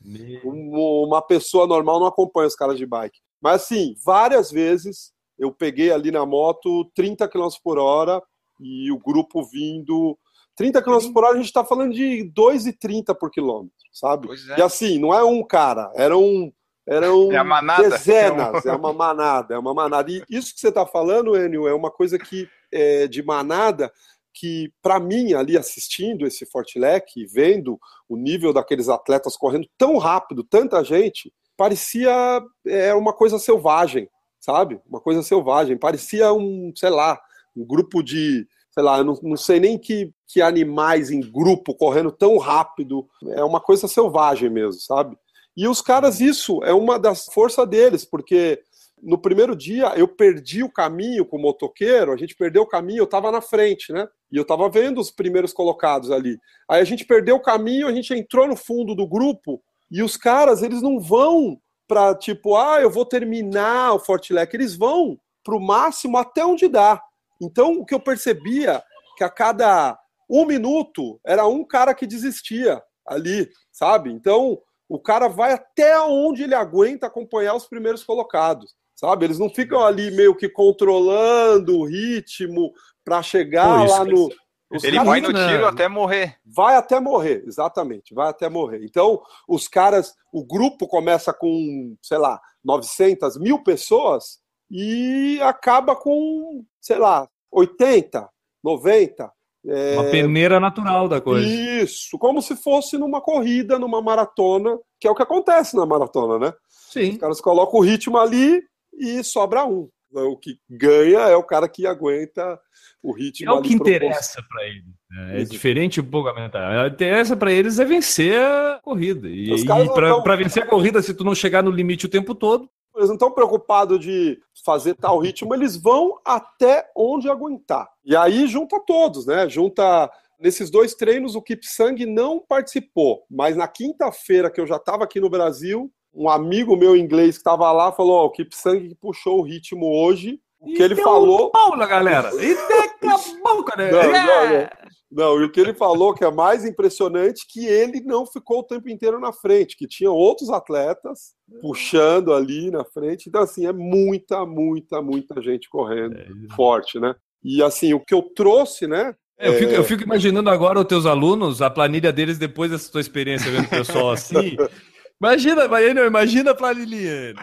um- 0.42 1.04
uma 1.06 1.20
pessoa 1.20 1.66
normal 1.66 2.00
não 2.00 2.06
acompanha 2.06 2.48
os 2.48 2.54
caras 2.56 2.78
de 2.78 2.86
bike. 2.86 3.18
Mas 3.38 3.64
assim, 3.64 3.94
várias 4.02 4.50
vezes 4.50 5.12
eu 5.38 5.52
peguei 5.52 5.92
ali 5.92 6.10
na 6.10 6.24
moto 6.24 6.90
30 6.94 7.28
km 7.28 7.48
por 7.62 7.78
hora 7.78 8.22
e 8.58 8.90
o 8.90 8.98
grupo 8.98 9.44
vindo. 9.44 10.18
30 10.56 10.80
km 10.82 11.12
por 11.12 11.22
hora, 11.22 11.34
a 11.34 11.40
gente 11.40 11.52
tá 11.52 11.64
falando 11.66 11.92
de 11.92 12.24
2,30 12.34 13.14
por 13.14 13.30
quilômetro, 13.30 13.76
sabe? 13.92 14.26
É. 14.52 14.58
E 14.58 14.62
assim, 14.62 14.98
não 14.98 15.12
é 15.12 15.22
um 15.22 15.44
cara, 15.46 15.92
eram, 15.94 16.50
eram 16.88 17.30
É 17.32 17.42
dezenas, 17.90 18.64
é 18.64 18.72
uma 18.72 18.92
manada, 18.92 19.54
é 19.54 19.58
uma 19.58 19.74
manada. 19.74 20.10
E 20.10 20.24
isso 20.30 20.54
que 20.54 20.60
você 20.60 20.68
está 20.68 20.86
falando, 20.86 21.36
Enio, 21.36 21.68
é 21.68 21.74
uma 21.74 21.90
coisa 21.90 22.18
que 22.18 22.48
é, 22.72 23.06
de 23.06 23.22
manada 23.22 23.92
que, 24.32 24.72
para 24.80 24.98
mim, 24.98 25.34
ali 25.34 25.56
assistindo 25.56 26.26
esse 26.26 26.46
Fortilec, 26.46 27.26
vendo 27.26 27.78
o 28.08 28.16
nível 28.16 28.52
daqueles 28.52 28.88
atletas 28.88 29.36
correndo 29.36 29.68
tão 29.76 29.98
rápido, 29.98 30.44
tanta 30.44 30.82
gente, 30.82 31.32
parecia 31.56 32.40
é, 32.66 32.94
uma 32.94 33.12
coisa 33.12 33.38
selvagem, 33.38 34.08
sabe? 34.40 34.80
Uma 34.88 35.00
coisa 35.00 35.22
selvagem. 35.22 35.76
Parecia 35.76 36.32
um, 36.32 36.72
sei 36.74 36.90
lá, 36.90 37.20
um 37.54 37.66
grupo 37.66 38.02
de 38.02 38.46
sei 38.70 38.84
lá, 38.84 38.98
eu 38.98 39.04
não, 39.04 39.18
não 39.22 39.36
sei 39.36 39.58
nem 39.58 39.76
que, 39.76 40.12
que 40.24 40.40
animais 40.40 41.10
em 41.10 41.20
grupo 41.20 41.74
correndo 41.74 42.12
tão 42.12 42.38
rápido. 42.38 43.08
É 43.30 43.42
uma 43.42 43.60
coisa 43.60 43.88
selvagem 43.88 44.48
mesmo, 44.48 44.80
sabe? 44.80 45.18
E 45.58 45.66
os 45.66 45.82
caras, 45.82 46.20
isso 46.20 46.62
é 46.62 46.72
uma 46.72 47.00
das 47.00 47.24
forças 47.24 47.68
deles, 47.68 48.04
porque 48.04 48.62
no 49.02 49.18
primeiro 49.18 49.56
dia 49.56 49.92
eu 49.96 50.06
perdi 50.06 50.62
o 50.62 50.70
caminho 50.70 51.26
com 51.26 51.36
o 51.36 51.42
motoqueiro, 51.42 52.12
a 52.12 52.16
gente 52.16 52.36
perdeu 52.36 52.62
o 52.62 52.68
caminho, 52.68 53.00
eu 53.00 53.06
estava 53.06 53.32
na 53.32 53.40
frente, 53.40 53.92
né? 53.92 54.06
E 54.30 54.36
eu 54.36 54.42
estava 54.42 54.70
vendo 54.70 55.00
os 55.00 55.10
primeiros 55.10 55.52
colocados 55.52 56.12
ali. 56.12 56.38
Aí 56.70 56.80
a 56.80 56.84
gente 56.84 57.04
perdeu 57.04 57.34
o 57.34 57.42
caminho, 57.42 57.88
a 57.88 57.92
gente 57.92 58.14
entrou 58.14 58.46
no 58.46 58.54
fundo 58.54 58.94
do 58.94 59.04
grupo 59.04 59.60
e 59.90 60.00
os 60.00 60.16
caras, 60.16 60.62
eles 60.62 60.80
não 60.80 61.00
vão 61.00 61.60
para 61.88 62.14
tipo, 62.14 62.56
ah, 62.56 62.80
eu 62.80 62.88
vou 62.88 63.04
terminar 63.04 63.94
o 63.94 63.98
Fortilec, 63.98 64.54
eles 64.54 64.76
vão 64.76 65.18
pro 65.42 65.58
máximo 65.58 66.18
até 66.18 66.46
onde 66.46 66.68
dá. 66.68 67.02
Então, 67.42 67.72
o 67.72 67.84
que 67.84 67.96
eu 67.96 68.00
percebia 68.00 68.80
que 69.16 69.24
a 69.24 69.28
cada 69.28 69.98
um 70.30 70.46
minuto 70.46 71.18
era 71.26 71.48
um 71.48 71.64
cara 71.64 71.96
que 71.96 72.06
desistia 72.06 72.80
ali, 73.04 73.48
sabe? 73.72 74.12
Então, 74.12 74.60
o 74.88 74.98
cara 74.98 75.28
vai 75.28 75.52
até 75.52 76.00
onde 76.00 76.44
ele 76.44 76.54
aguenta 76.54 77.06
acompanhar 77.06 77.54
os 77.54 77.66
primeiros 77.66 78.02
colocados, 78.04 78.74
sabe? 78.94 79.24
Eles 79.26 79.38
não 79.38 79.50
ficam 79.50 79.84
ali 79.84 80.10
meio 80.10 80.34
que 80.34 80.48
controlando 80.48 81.78
o 81.78 81.84
ritmo 81.84 82.72
para 83.04 83.22
chegar 83.22 83.84
isso 83.84 83.94
lá 83.98 84.04
no. 84.04 84.28
Os 84.70 84.84
Ele 84.84 84.96
caras- 84.98 85.08
vai 85.10 85.20
no 85.22 85.32
tiro 85.32 85.66
até 85.66 85.88
morrer. 85.88 86.36
Vai 86.44 86.76
até 86.76 87.00
morrer, 87.00 87.42
exatamente, 87.46 88.12
vai 88.12 88.28
até 88.28 88.50
morrer. 88.50 88.84
Então, 88.84 89.22
os 89.48 89.66
caras, 89.66 90.14
o 90.30 90.44
grupo 90.44 90.86
começa 90.86 91.32
com, 91.32 91.96
sei 92.02 92.18
lá, 92.18 92.38
900 92.62 93.38
mil 93.38 93.62
pessoas 93.62 94.40
e 94.70 95.40
acaba 95.42 95.96
com, 95.96 96.62
sei 96.82 96.98
lá, 96.98 97.26
80, 97.50 98.28
90. 98.62 99.32
É, 99.68 99.94
Uma 99.94 100.04
peneira 100.10 100.58
natural 100.58 101.08
da 101.08 101.20
coisa. 101.20 101.46
Isso, 101.46 102.16
como 102.18 102.40
se 102.40 102.56
fosse 102.56 102.96
numa 102.96 103.20
corrida, 103.20 103.78
numa 103.78 104.00
maratona, 104.02 104.76
que 105.00 105.06
é 105.06 105.10
o 105.10 105.14
que 105.14 105.22
acontece 105.22 105.76
na 105.76 105.84
maratona, 105.86 106.38
né? 106.38 106.52
Os 106.68 106.92
Sim. 106.92 107.16
caras 107.18 107.40
colocam 107.40 107.78
o 107.80 107.82
ritmo 107.82 108.16
ali 108.18 108.62
e 108.98 109.22
sobra 109.22 109.64
um. 109.64 109.88
O 110.10 110.38
que 110.38 110.56
ganha 110.70 111.18
é 111.20 111.36
o 111.36 111.42
cara 111.42 111.68
que 111.68 111.86
aguenta 111.86 112.58
o 113.02 113.12
ritmo 113.12 113.50
É 113.50 113.52
o 113.52 113.58
ali 113.58 113.68
que 113.68 113.76
proposto. 113.76 113.94
interessa 113.96 114.42
para 114.48 114.64
eles. 114.66 114.84
né? 115.10 115.42
É 115.42 115.44
diferente 115.44 116.00
um 116.00 116.04
pouco 116.04 116.28
a 116.30 116.34
mentalidade. 116.34 116.86
O 116.86 116.96
que 116.96 117.04
interessa 117.04 117.36
para 117.36 117.52
eles 117.52 117.78
é 117.78 117.84
vencer 117.84 118.40
a 118.40 118.80
corrida. 118.82 119.28
E, 119.28 119.52
Os 119.52 119.64
caras 119.64 119.86
não 119.86 119.94
tão- 119.94 120.22
para 120.22 120.36
vencer 120.36 120.62
a 120.62 120.66
corrida, 120.66 121.02
se 121.02 121.12
tu 121.12 121.24
não 121.24 121.34
chegar 121.34 121.62
no 121.62 121.70
limite 121.70 122.06
o 122.06 122.08
tempo 122.08 122.34
todo, 122.34 122.70
Eles 122.98 123.08
não 123.08 123.14
estão 123.14 123.30
preocupados 123.30 124.00
de 124.00 124.38
fazer 124.64 124.94
tal 124.94 125.18
ritmo, 125.18 125.54
eles 125.54 125.76
vão 125.76 126.18
até 126.24 126.90
onde 126.96 127.30
aguentar. 127.30 127.88
E 128.04 128.16
aí 128.16 128.46
junta 128.46 128.80
todos, 128.80 129.24
né? 129.26 129.48
Junta. 129.48 130.10
Nesses 130.40 130.70
dois 130.70 130.94
treinos, 130.94 131.34
o 131.34 131.42
Kipsang 131.42 132.06
não 132.06 132.38
participou, 132.38 133.24
mas 133.28 133.56
na 133.56 133.66
quinta-feira, 133.66 134.48
que 134.48 134.60
eu 134.60 134.68
já 134.68 134.76
estava 134.76 135.02
aqui 135.02 135.18
no 135.18 135.28
Brasil, 135.28 135.92
um 136.14 136.28
amigo 136.28 136.76
meu 136.76 136.96
inglês 136.96 137.36
que 137.36 137.40
estava 137.40 137.70
lá 137.72 137.90
falou: 137.90 138.16
Ó, 138.16 138.26
o 138.26 138.30
Kipsang 138.30 138.94
puxou 138.96 139.38
o 139.38 139.42
ritmo 139.42 139.86
hoje. 139.86 140.40
O 140.60 140.72
que 140.72 140.82
ele 140.82 140.94
deu 140.94 141.04
falou. 141.04 141.46
um 141.46 141.50
pau 141.50 141.76
na 141.76 141.86
galera. 141.86 142.30
E 142.34 142.52
acabou, 142.52 143.64
cara. 143.64 143.90
Não, 143.90 144.00
É. 144.00 144.62
não, 144.62 144.88
Não, 145.10 145.40
e 145.40 145.44
o 145.44 145.50
que 145.50 145.60
ele 145.60 145.72
falou 145.72 146.12
que 146.12 146.24
é 146.24 146.30
mais 146.30 146.64
impressionante 146.64 147.46
que 147.48 147.64
ele 147.66 148.00
não 148.00 148.26
ficou 148.26 148.58
o 148.58 148.64
tempo 148.64 148.88
inteiro 148.88 149.18
na 149.18 149.32
frente, 149.32 149.76
que 149.76 149.86
tinha 149.86 150.10
outros 150.10 150.50
atletas 150.50 151.32
puxando 151.62 152.34
ali 152.34 152.70
na 152.70 152.84
frente. 152.84 153.28
Então, 153.28 153.42
assim, 153.42 153.66
é 153.66 153.72
muita, 153.72 154.44
muita, 154.44 155.00
muita 155.00 155.40
gente 155.40 155.68
correndo 155.68 156.16
forte, 156.54 156.98
né? 156.98 157.14
E 157.42 157.62
assim, 157.62 157.94
o 157.94 158.00
que 158.00 158.12
eu 158.12 158.22
trouxe, 158.22 158.86
né? 158.86 159.14
É, 159.38 159.48
Eu 159.48 159.54
fico, 159.54 159.72
eu 159.72 159.84
fico 159.84 160.02
imaginando 160.02 160.50
agora 160.50 160.80
os 160.80 160.84
teus 160.86 161.06
alunos, 161.06 161.62
a 161.62 161.70
planilha 161.70 162.12
deles 162.12 162.36
depois 162.38 162.70
dessa 162.72 162.90
tua 162.90 163.00
experiência 163.00 163.50
vendo 163.50 163.66
o 163.66 163.70
pessoal 163.70 164.10
assim. 164.10 164.56
Imagina, 165.20 165.64
imagina, 165.64 166.06
imagina 166.06 166.50
a 166.52 166.54
planilha. 166.54 167.34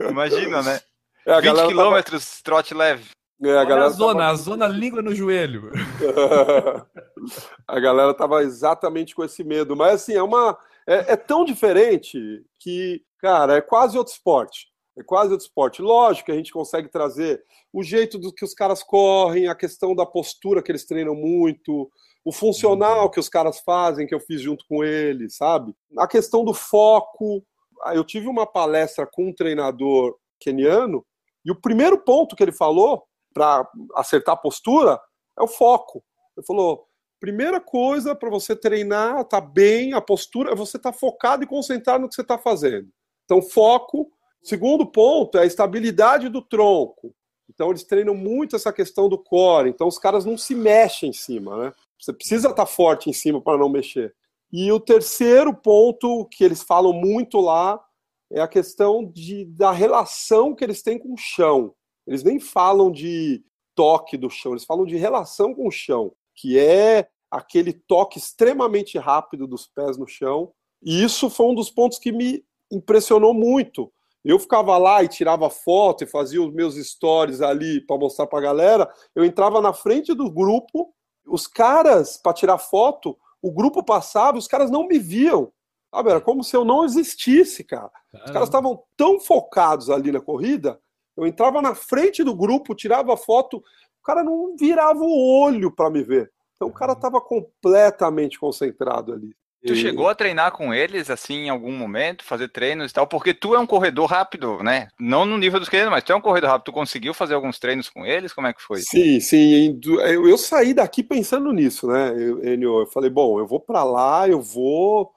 Imagina, 0.00 0.62
né? 0.62 0.80
É, 1.28 1.32
a 1.32 1.36
20 1.40 1.44
galera 1.44 1.68
tava- 1.68 1.68
quilômetros, 1.68 2.42
trote 2.42 2.74
leve. 2.74 3.10
é, 3.42 3.50
a 3.56 3.64
galera 3.64 3.86
a 3.86 3.90
zona, 3.90 4.20
tava- 4.20 4.30
a 4.32 4.34
zona 4.34 4.66
língua 4.66 5.02
no 5.02 5.14
joelho. 5.14 5.70
a 7.66 7.80
galera 7.80 8.14
tava 8.14 8.42
exatamente 8.42 9.14
com 9.14 9.24
esse 9.24 9.44
medo. 9.44 9.76
Mas 9.76 9.94
assim, 10.02 10.14
é 10.14 10.22
uma. 10.22 10.56
É, 10.86 11.12
é 11.12 11.16
tão 11.16 11.44
diferente 11.44 12.18
que, 12.58 13.02
cara, 13.18 13.56
é 13.56 13.60
quase 13.60 13.98
outro 13.98 14.12
esporte. 14.12 14.68
É 14.98 15.02
quase 15.02 15.30
outro 15.30 15.46
esporte. 15.46 15.82
Lógico 15.82 16.26
que 16.26 16.32
a 16.32 16.36
gente 16.36 16.50
consegue 16.52 16.88
trazer 16.88 17.42
o 17.72 17.82
jeito 17.82 18.18
do 18.18 18.32
que 18.32 18.44
os 18.44 18.54
caras 18.54 18.82
correm, 18.82 19.46
a 19.48 19.54
questão 19.54 19.94
da 19.94 20.06
postura 20.06 20.62
que 20.62 20.72
eles 20.72 20.86
treinam 20.86 21.14
muito, 21.14 21.90
o 22.24 22.32
funcional 22.32 23.10
que 23.10 23.20
os 23.20 23.28
caras 23.28 23.60
fazem, 23.60 24.06
que 24.06 24.14
eu 24.14 24.18
fiz 24.20 24.40
junto 24.40 24.64
com 24.68 24.82
eles, 24.82 25.36
sabe? 25.36 25.74
A 25.98 26.06
questão 26.08 26.44
do 26.44 26.54
foco. 26.54 27.44
Ah, 27.84 27.94
Eu 27.94 28.02
tive 28.02 28.26
uma 28.26 28.44
palestra 28.46 29.06
com 29.06 29.28
um 29.28 29.32
treinador 29.32 30.16
keniano, 30.40 31.04
e 31.48 31.50
o 31.50 31.58
primeiro 31.58 31.98
ponto 31.98 32.36
que 32.36 32.42
ele 32.42 32.52
falou 32.52 33.04
para 33.32 33.66
acertar 33.94 34.34
a 34.34 34.38
postura 34.38 35.00
é 35.38 35.42
o 35.42 35.48
foco. 35.48 36.04
Ele 36.36 36.44
falou: 36.44 36.86
primeira 37.18 37.58
coisa 37.58 38.14
para 38.14 38.28
você 38.28 38.54
treinar, 38.54 39.24
tá 39.24 39.40
bem, 39.40 39.94
a 39.94 40.00
postura 40.00 40.52
é 40.52 40.54
você 40.54 40.76
estar 40.76 40.92
focado 40.92 41.42
e 41.42 41.46
concentrado 41.46 42.02
no 42.02 42.08
que 42.08 42.14
você 42.14 42.20
está 42.20 42.36
fazendo. 42.36 42.90
Então, 43.24 43.40
foco. 43.40 44.12
Segundo 44.42 44.86
ponto 44.86 45.38
é 45.38 45.42
a 45.42 45.46
estabilidade 45.46 46.28
do 46.28 46.42
tronco. 46.42 47.14
Então, 47.48 47.70
eles 47.70 47.82
treinam 47.82 48.14
muito 48.14 48.54
essa 48.54 48.72
questão 48.72 49.08
do 49.08 49.16
core. 49.16 49.70
Então, 49.70 49.88
os 49.88 49.98
caras 49.98 50.26
não 50.26 50.36
se 50.36 50.54
mexem 50.54 51.08
em 51.08 51.14
cima, 51.14 51.56
né? 51.56 51.72
Você 51.98 52.12
precisa 52.12 52.50
estar 52.50 52.66
forte 52.66 53.08
em 53.08 53.12
cima 53.12 53.40
para 53.40 53.56
não 53.56 53.70
mexer. 53.70 54.14
E 54.52 54.70
o 54.70 54.78
terceiro 54.78 55.54
ponto 55.54 56.26
que 56.26 56.44
eles 56.44 56.62
falam 56.62 56.92
muito 56.92 57.40
lá 57.40 57.82
é 58.30 58.40
a 58.40 58.48
questão 58.48 59.04
de, 59.04 59.44
da 59.46 59.70
relação 59.70 60.54
que 60.54 60.64
eles 60.64 60.82
têm 60.82 60.98
com 60.98 61.14
o 61.14 61.16
chão. 61.16 61.74
Eles 62.06 62.22
nem 62.22 62.38
falam 62.38 62.90
de 62.90 63.42
toque 63.74 64.16
do 64.16 64.28
chão, 64.28 64.52
eles 64.52 64.64
falam 64.64 64.84
de 64.84 64.96
relação 64.96 65.54
com 65.54 65.68
o 65.68 65.70
chão, 65.70 66.12
que 66.34 66.58
é 66.58 67.08
aquele 67.30 67.72
toque 67.72 68.18
extremamente 68.18 68.98
rápido 68.98 69.46
dos 69.46 69.66
pés 69.66 69.96
no 69.96 70.06
chão. 70.06 70.52
E 70.82 71.02
isso 71.02 71.28
foi 71.28 71.46
um 71.46 71.54
dos 71.54 71.70
pontos 71.70 71.98
que 71.98 72.10
me 72.10 72.44
impressionou 72.70 73.34
muito. 73.34 73.92
Eu 74.24 74.38
ficava 74.38 74.76
lá 74.76 75.02
e 75.02 75.08
tirava 75.08 75.48
foto 75.48 76.04
e 76.04 76.06
fazia 76.06 76.42
os 76.42 76.52
meus 76.52 76.74
stories 76.74 77.40
ali 77.40 77.80
para 77.80 77.98
mostrar 77.98 78.26
para 78.26 78.38
a 78.38 78.42
galera. 78.42 78.92
Eu 79.14 79.24
entrava 79.24 79.60
na 79.60 79.72
frente 79.72 80.12
do 80.14 80.30
grupo, 80.30 80.92
os 81.26 81.46
caras, 81.46 82.16
para 82.16 82.32
tirar 82.32 82.58
foto, 82.58 83.16
o 83.40 83.52
grupo 83.52 83.82
passava, 83.84 84.38
os 84.38 84.48
caras 84.48 84.70
não 84.70 84.86
me 84.86 84.98
viam. 84.98 85.52
Sabe? 85.90 86.10
Era 86.10 86.20
como 86.20 86.44
se 86.44 86.56
eu 86.56 86.64
não 86.64 86.84
existisse, 86.84 87.64
cara. 87.64 87.90
Os 88.12 88.30
caras 88.30 88.48
estavam 88.48 88.82
tão 88.96 89.20
focados 89.20 89.90
ali 89.90 90.12
na 90.12 90.20
corrida, 90.20 90.78
eu 91.16 91.26
entrava 91.26 91.60
na 91.60 91.74
frente 91.74 92.22
do 92.22 92.34
grupo, 92.34 92.74
tirava 92.74 93.16
foto, 93.16 93.56
o 93.56 94.02
cara 94.04 94.22
não 94.22 94.54
virava 94.56 95.00
o 95.00 95.42
olho 95.42 95.70
para 95.70 95.90
me 95.90 96.02
ver. 96.02 96.30
Então 96.54 96.68
o 96.68 96.72
cara 96.72 96.92
estava 96.92 97.20
completamente 97.20 98.38
concentrado 98.38 99.12
ali. 99.12 99.34
Tu 99.66 99.74
chegou 99.74 100.08
a 100.08 100.14
treinar 100.14 100.52
com 100.52 100.72
eles, 100.72 101.10
assim, 101.10 101.46
em 101.46 101.48
algum 101.48 101.72
momento, 101.72 102.24
fazer 102.24 102.48
treinos 102.48 102.90
e 102.90 102.94
tal? 102.94 103.08
Porque 103.08 103.34
tu 103.34 103.56
é 103.56 103.58
um 103.58 103.66
corredor 103.66 104.06
rápido, 104.08 104.62
né? 104.62 104.86
Não 104.98 105.26
no 105.26 105.36
nível 105.36 105.58
dos 105.58 105.68
queridos, 105.68 105.90
mas 105.90 106.04
tu 106.04 106.12
é 106.12 106.16
um 106.16 106.20
corredor 106.20 106.50
rápido. 106.50 106.66
Tu 106.66 106.72
conseguiu 106.72 107.12
fazer 107.12 107.34
alguns 107.34 107.58
treinos 107.58 107.88
com 107.88 108.06
eles? 108.06 108.32
Como 108.32 108.46
é 108.46 108.52
que 108.52 108.62
foi? 108.62 108.80
Sim, 108.80 109.18
sim. 109.18 109.80
Eu, 109.84 110.28
eu 110.28 110.38
saí 110.38 110.72
daqui 110.72 111.02
pensando 111.02 111.52
nisso, 111.52 111.88
né, 111.88 112.12
Enio? 112.44 112.80
Eu 112.80 112.86
falei, 112.86 113.10
bom, 113.10 113.40
eu 113.40 113.46
vou 113.46 113.58
para 113.58 113.82
lá, 113.82 114.28
eu 114.28 114.40
vou. 114.40 115.12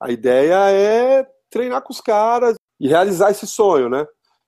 A 0.00 0.10
ideia 0.10 0.70
é 0.70 1.26
treinar 1.50 1.82
com 1.82 1.92
os 1.92 2.00
caras 2.00 2.56
e 2.80 2.88
realizar 2.88 3.30
esse 3.30 3.46
sonho, 3.46 3.88
né? 3.88 4.06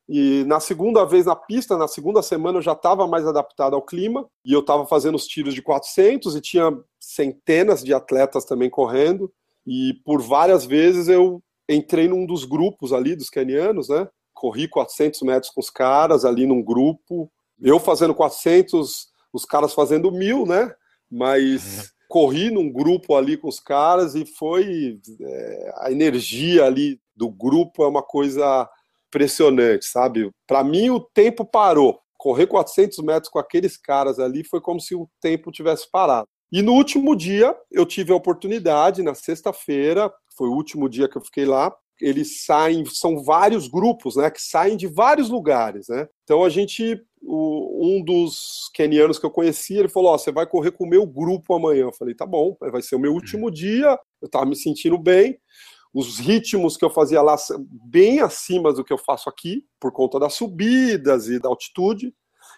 E 0.09 0.44
na 0.44 0.61
segunda 0.61 1.05
vez 1.05 1.26
na 1.26 1.34
pista, 1.34 1.76
na 1.76 1.88
segunda 1.88 2.22
semana, 2.22 2.59
eu 2.59 2.62
já 2.62 2.72
estava 2.72 3.07
mais 3.07 3.26
adaptado 3.26 3.74
ao 3.74 3.82
clima 3.82 4.26
e 4.44 4.53
eu 4.53 4.61
estava 4.61 4.86
fazendo 4.86 5.16
os 5.16 5.26
tiros 5.26 5.55
de 5.55 5.62
400 5.62 6.36
e 6.36 6.40
tinha 6.40 6.70
centenas 7.01 7.82
de 7.82 7.92
atletas 7.92 8.44
também 8.44 8.70
correndo. 8.70 9.32
E 9.66 9.94
por 10.05 10.22
várias 10.22 10.64
vezes 10.64 11.09
eu 11.09 11.42
entrei 11.68 12.07
num 12.07 12.24
dos 12.24 12.44
grupos 12.44 12.92
ali 12.92 13.16
dos 13.16 13.28
kenianos, 13.28 13.88
né? 13.88 14.09
Corri 14.32 14.68
400 14.68 15.22
metros 15.22 15.51
com 15.53 15.61
os 15.61 15.70
caras 15.70 16.24
ali 16.24 16.47
num 16.47 16.62
grupo. 16.62 17.30
Eu 17.61 17.80
fazendo 17.80 18.14
400, 18.14 19.09
os 19.32 19.44
caras 19.44 19.74
fazendo 19.74 20.12
mil, 20.12 20.47
né? 20.47 20.72
Mas 21.11 21.78
uhum. 21.78 21.84
Corri 22.09 22.50
num 22.50 22.70
grupo 22.70 23.14
ali 23.14 23.36
com 23.36 23.48
os 23.48 23.61
caras 23.61 24.14
e 24.14 24.24
foi 24.24 24.98
é, 25.20 25.74
a 25.78 25.90
energia 25.90 26.64
ali 26.64 27.00
do 27.14 27.30
grupo 27.30 27.82
é 27.82 27.88
uma 27.88 28.02
coisa 28.02 28.68
impressionante, 29.09 29.86
sabe? 29.86 30.30
Para 30.46 30.62
mim, 30.62 30.90
o 30.90 31.00
tempo 31.00 31.44
parou. 31.44 32.00
Correr 32.18 32.46
400 32.46 32.98
metros 32.98 33.30
com 33.30 33.38
aqueles 33.38 33.76
caras 33.76 34.18
ali 34.18 34.44
foi 34.44 34.61
como 34.61 34.80
se 34.80 34.94
o 34.94 35.09
tempo 35.20 35.52
tivesse 35.52 35.90
parado. 35.90 36.26
E 36.50 36.62
no 36.62 36.72
último 36.72 37.16
dia, 37.16 37.57
eu 37.70 37.84
tive 37.84 38.12
a 38.12 38.16
oportunidade, 38.16 39.02
na 39.02 39.14
sexta-feira, 39.14 40.12
foi 40.36 40.48
o 40.48 40.54
último 40.54 40.88
dia 40.88 41.09
que 41.09 41.16
eu 41.16 41.24
fiquei 41.24 41.44
lá, 41.44 41.74
eles 42.00 42.44
saem, 42.44 42.84
são 42.86 43.22
vários 43.22 43.68
grupos, 43.68 44.16
né, 44.16 44.30
que 44.30 44.40
saem 44.40 44.76
de 44.76 44.86
vários 44.86 45.30
lugares, 45.30 45.88
né? 45.88 46.07
Então 46.24 46.44
a 46.44 46.48
gente, 46.48 47.00
o, 47.26 47.98
um 47.98 48.04
dos 48.04 48.70
kenianos 48.72 49.18
que 49.18 49.26
eu 49.26 49.30
conheci, 49.30 49.74
ele 49.74 49.88
falou: 49.88 50.14
oh, 50.14 50.18
você 50.18 50.30
vai 50.30 50.46
correr 50.46 50.70
com 50.70 50.84
o 50.84 50.88
meu 50.88 51.04
grupo 51.06 51.54
amanhã. 51.54 51.82
Eu 51.82 51.92
falei: 51.92 52.14
tá 52.14 52.24
bom, 52.24 52.56
vai 52.60 52.80
ser 52.80 52.94
o 52.94 53.00
meu 53.00 53.12
último 53.12 53.50
dia. 53.50 53.98
Eu 54.22 54.28
tava 54.28 54.46
me 54.46 54.56
sentindo 54.56 54.96
bem 54.96 55.38
os 55.96 56.18
ritmos 56.18 56.76
que 56.76 56.84
eu 56.84 56.90
fazia 56.90 57.22
lá 57.22 57.36
bem 57.86 58.20
acima 58.20 58.70
do 58.70 58.84
que 58.84 58.92
eu 58.92 58.98
faço 58.98 59.30
aqui, 59.30 59.64
por 59.80 59.90
conta 59.90 60.20
das 60.20 60.34
subidas 60.34 61.26
e 61.26 61.40
da 61.40 61.48
altitude. 61.48 62.14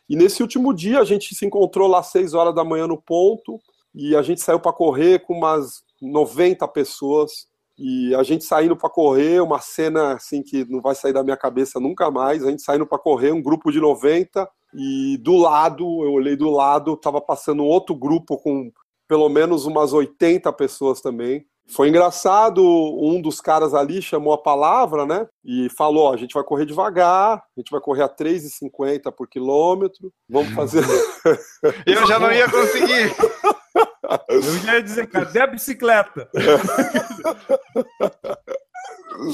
E 0.08 0.16
nesse 0.16 0.42
último 0.42 0.74
dia 0.74 0.98
a 0.98 1.04
gente 1.04 1.34
se 1.36 1.46
encontrou 1.46 1.86
lá 1.86 2.00
às 2.00 2.08
6 2.08 2.34
horas 2.34 2.52
da 2.52 2.64
manhã 2.64 2.88
no 2.88 3.00
ponto 3.00 3.60
e 3.94 4.16
a 4.16 4.22
gente 4.22 4.40
saiu 4.40 4.58
para 4.58 4.72
correr 4.72 5.20
com 5.20 5.34
umas 5.34 5.82
90 6.02 6.66
pessoas. 6.68 7.46
E 7.78 8.12
a 8.16 8.24
gente 8.24 8.44
saindo 8.44 8.76
para 8.76 8.90
correr, 8.90 9.40
uma 9.40 9.60
cena 9.60 10.14
assim 10.14 10.42
que 10.42 10.64
não 10.64 10.80
vai 10.80 10.96
sair 10.96 11.12
da 11.12 11.22
minha 11.22 11.36
cabeça 11.36 11.78
nunca 11.78 12.10
mais. 12.10 12.44
A 12.44 12.50
gente 12.50 12.62
saindo 12.62 12.88
para 12.88 12.98
correr, 12.98 13.30
um 13.30 13.40
grupo 13.40 13.70
de 13.70 13.80
90 13.80 14.48
e 14.74 15.16
do 15.18 15.36
lado, 15.36 15.84
eu 16.04 16.12
olhei 16.12 16.36
do 16.36 16.50
lado, 16.50 16.94
estava 16.94 17.20
passando 17.20 17.64
outro 17.64 17.94
grupo 17.94 18.36
com 18.38 18.70
pelo 19.08 19.28
menos 19.28 19.64
umas 19.64 19.92
80 19.92 20.52
pessoas 20.52 21.00
também. 21.00 21.46
Foi 21.70 21.88
engraçado, 21.88 22.62
um 22.64 23.20
dos 23.20 23.42
caras 23.42 23.74
ali 23.74 24.00
chamou 24.00 24.32
a 24.32 24.38
palavra, 24.38 25.04
né? 25.04 25.26
E 25.44 25.68
falou: 25.76 26.12
a 26.12 26.16
gente 26.16 26.32
vai 26.32 26.42
correr 26.42 26.64
devagar, 26.64 27.36
a 27.36 27.60
gente 27.60 27.70
vai 27.70 27.80
correr 27.80 28.02
a 28.02 28.08
3,50 28.08 29.12
por 29.12 29.28
quilômetro, 29.28 30.10
vamos 30.28 30.54
fazer. 30.54 30.82
Eu 31.84 32.06
já 32.06 32.18
não 32.18 32.32
ia 32.32 32.50
conseguir. 32.50 33.14
Eu 34.28 34.42
já 34.42 34.74
ia 34.74 34.82
dizer: 34.82 35.08
cadê 35.08 35.40
a 35.40 35.46
bicicleta? 35.46 36.30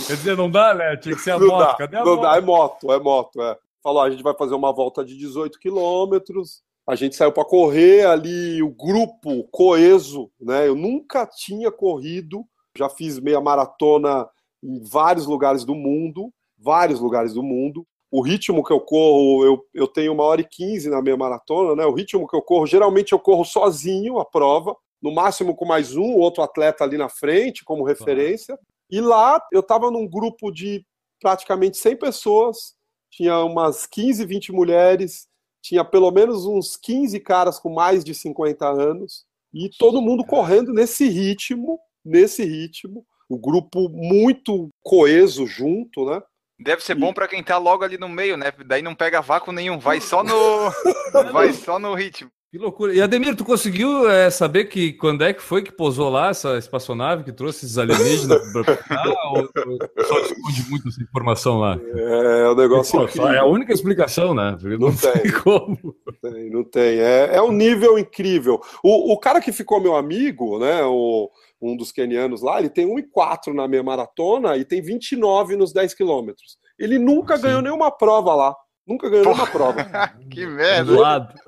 Quer 0.07 0.17
dizer, 0.17 0.37
não 0.37 0.51
dá, 0.51 0.75
né? 0.75 0.97
Tinha 0.97 1.15
que 1.15 1.21
ser 1.21 1.33
a 1.33 1.39
não 1.39 1.47
moto. 1.47 1.67
Dá, 1.67 1.75
cadê 1.75 1.97
a 1.97 2.05
não 2.05 2.17
moto? 2.17 2.23
dá, 2.23 2.37
é 2.37 2.41
moto, 2.41 2.93
é 2.93 2.99
moto, 2.99 3.43
é. 3.43 3.57
Falou: 3.85 4.01
a 4.01 4.11
gente 4.11 4.23
vai 4.23 4.35
fazer 4.35 4.55
uma 4.55 4.73
volta 4.73 5.05
de 5.05 5.15
18 5.15 5.59
quilômetros, 5.59 6.63
a 6.87 6.95
gente 6.95 7.15
saiu 7.15 7.31
para 7.31 7.45
correr 7.45 8.07
ali, 8.07 8.63
o 8.63 8.71
grupo 8.71 9.45
coeso, 9.51 10.31
né? 10.41 10.67
Eu 10.67 10.75
nunca 10.75 11.27
tinha 11.27 11.71
corrido, 11.71 12.45
já 12.77 12.89
fiz 12.89 13.21
meia 13.21 13.41
maratona 13.43 14.27
em 14.63 14.83
vários 14.83 15.27
lugares 15.27 15.65
do 15.65 15.75
mundo, 15.75 16.33
vários 16.59 16.99
lugares 16.99 17.35
do 17.35 17.43
mundo. 17.43 17.87
O 18.11 18.23
ritmo 18.23 18.65
que 18.65 18.73
eu 18.73 18.81
corro, 18.81 19.45
eu, 19.45 19.67
eu 19.75 19.87
tenho 19.87 20.13
uma 20.13 20.25
hora 20.25 20.41
e 20.41 20.49
quinze 20.49 20.89
na 20.89 21.03
meia 21.03 21.17
maratona, 21.17 21.77
né? 21.77 21.85
O 21.85 21.93
ritmo 21.93 22.27
que 22.27 22.37
eu 22.37 22.43
corro, 22.43 22.67
geralmente 22.67 23.13
eu 23.13 23.19
corro 23.19 23.45
sozinho 23.45 24.19
a 24.19 24.25
prova, 24.25 24.75
no 25.03 25.13
máximo 25.13 25.55
com 25.55 25.67
mais 25.67 25.95
um, 25.95 26.15
outro 26.15 26.43
atleta 26.43 26.85
ali 26.85 26.97
na 26.97 27.11
frente 27.11 27.65
como 27.65 27.85
referência. 27.85 28.59
E 28.91 29.01
lá 29.01 29.43
eu 29.53 29.61
estava 29.61 29.91
num 29.91 30.09
grupo 30.09 30.51
de 30.51 30.85
praticamente 31.21 31.79
100 31.79 31.97
pessoas, 31.97 32.74
tinha 33.17 33.39
umas 33.39 33.87
15, 33.87 34.27
20 34.27 34.53
mulheres, 34.53 35.29
tinha 35.63 35.85
pelo 35.85 36.11
menos 36.11 36.47
uns 36.47 36.77
15 36.77 37.21
caras 37.21 37.59
com 37.59 37.73
mais 37.73 38.05
de 38.05 38.15
50 38.15 38.67
anos 38.67 39.25
e 39.53 39.71
todo 39.79 40.03
mundo 40.03 40.25
correndo 40.25 40.73
nesse 40.73 41.09
ritmo, 41.09 41.79
nesse 42.05 42.45
ritmo, 42.45 43.07
o 43.29 43.39
grupo 43.39 43.89
muito 43.89 44.69
coeso 44.83 45.47
junto, 45.47 46.05
né? 46.05 46.21
Deve 46.59 46.83
ser 46.83 46.95
bom 46.95 47.13
para 47.13 47.29
quem 47.29 47.43
tá 47.43 47.57
logo 47.57 47.85
ali 47.85 47.97
no 47.97 48.09
meio, 48.09 48.37
né? 48.37 48.53
Daí 48.67 48.83
não 48.83 48.95
pega 48.95 49.21
vácuo 49.21 49.53
nenhum, 49.53 49.79
vai 49.79 50.01
só 50.01 50.23
no 50.23 50.71
vai 51.33 51.53
só 51.53 51.79
no 51.79 51.95
ritmo. 51.95 52.31
Que 52.55 52.59
loucura. 52.59 52.95
E 52.95 53.03
Ademir, 53.03 53.35
tu 53.35 53.45
conseguiu 53.45 54.09
é, 54.09 54.31
saber 54.31 54.67
que 54.67 54.93
quando 54.93 55.25
é 55.25 55.33
que 55.33 55.43
foi 55.43 55.61
que 55.61 55.73
pousou 55.73 56.09
lá 56.09 56.29
essa 56.29 56.57
espaçonave 56.57 57.25
que 57.25 57.33
trouxe 57.33 57.67
esses 57.67 57.77
alienígenas 57.77 58.53
para 58.53 58.77
cá? 58.77 59.03
ou, 59.35 59.41
ou 59.41 60.07
só 60.07 60.21
esconde 60.21 60.71
muito 60.71 60.87
essa 60.87 61.03
informação 61.03 61.59
lá? 61.59 61.77
É, 61.83 62.49
o 62.49 62.53
é 62.53 62.55
negócio. 62.55 63.09
Pô, 63.09 63.27
é 63.27 63.39
a 63.39 63.45
única 63.45 63.73
explicação, 63.73 64.33
né? 64.33 64.57
Não, 64.63 64.79
não 64.79 64.95
tem. 64.95 65.23
tem. 65.23 65.33
como. 65.43 65.97
Não 66.07 66.31
tem, 66.31 66.51
não 66.51 66.63
tem. 66.63 67.01
É, 67.01 67.35
é 67.35 67.43
um 67.43 67.51
nível 67.51 67.99
incrível. 67.99 68.61
O, 68.85 69.13
o 69.13 69.19
cara 69.19 69.41
que 69.41 69.51
ficou 69.51 69.81
meu 69.81 69.97
amigo, 69.97 70.61
né? 70.61 70.85
O, 70.85 71.33
um 71.61 71.77
dos 71.77 71.91
kenianos 71.91 72.41
lá, 72.41 72.61
ele 72.61 72.71
tem 72.71 72.87
1,4 72.87 73.53
na 73.53 73.67
minha 73.67 73.83
maratona 73.83 74.57
e 74.57 74.65
tem 74.65 74.81
29 74.81 75.57
nos 75.57 75.73
10 75.73 75.93
quilômetros. 75.93 76.57
Ele 76.79 77.01
nunca 77.01 77.37
ganhou 77.37 77.61
nenhuma 77.61 77.91
prova 77.91 78.33
lá. 78.33 78.55
Nunca 78.87 79.09
ganhou 79.09 79.33
uma 79.33 79.47
prova. 79.47 79.83
que 80.31 80.47
merda. 80.47 80.93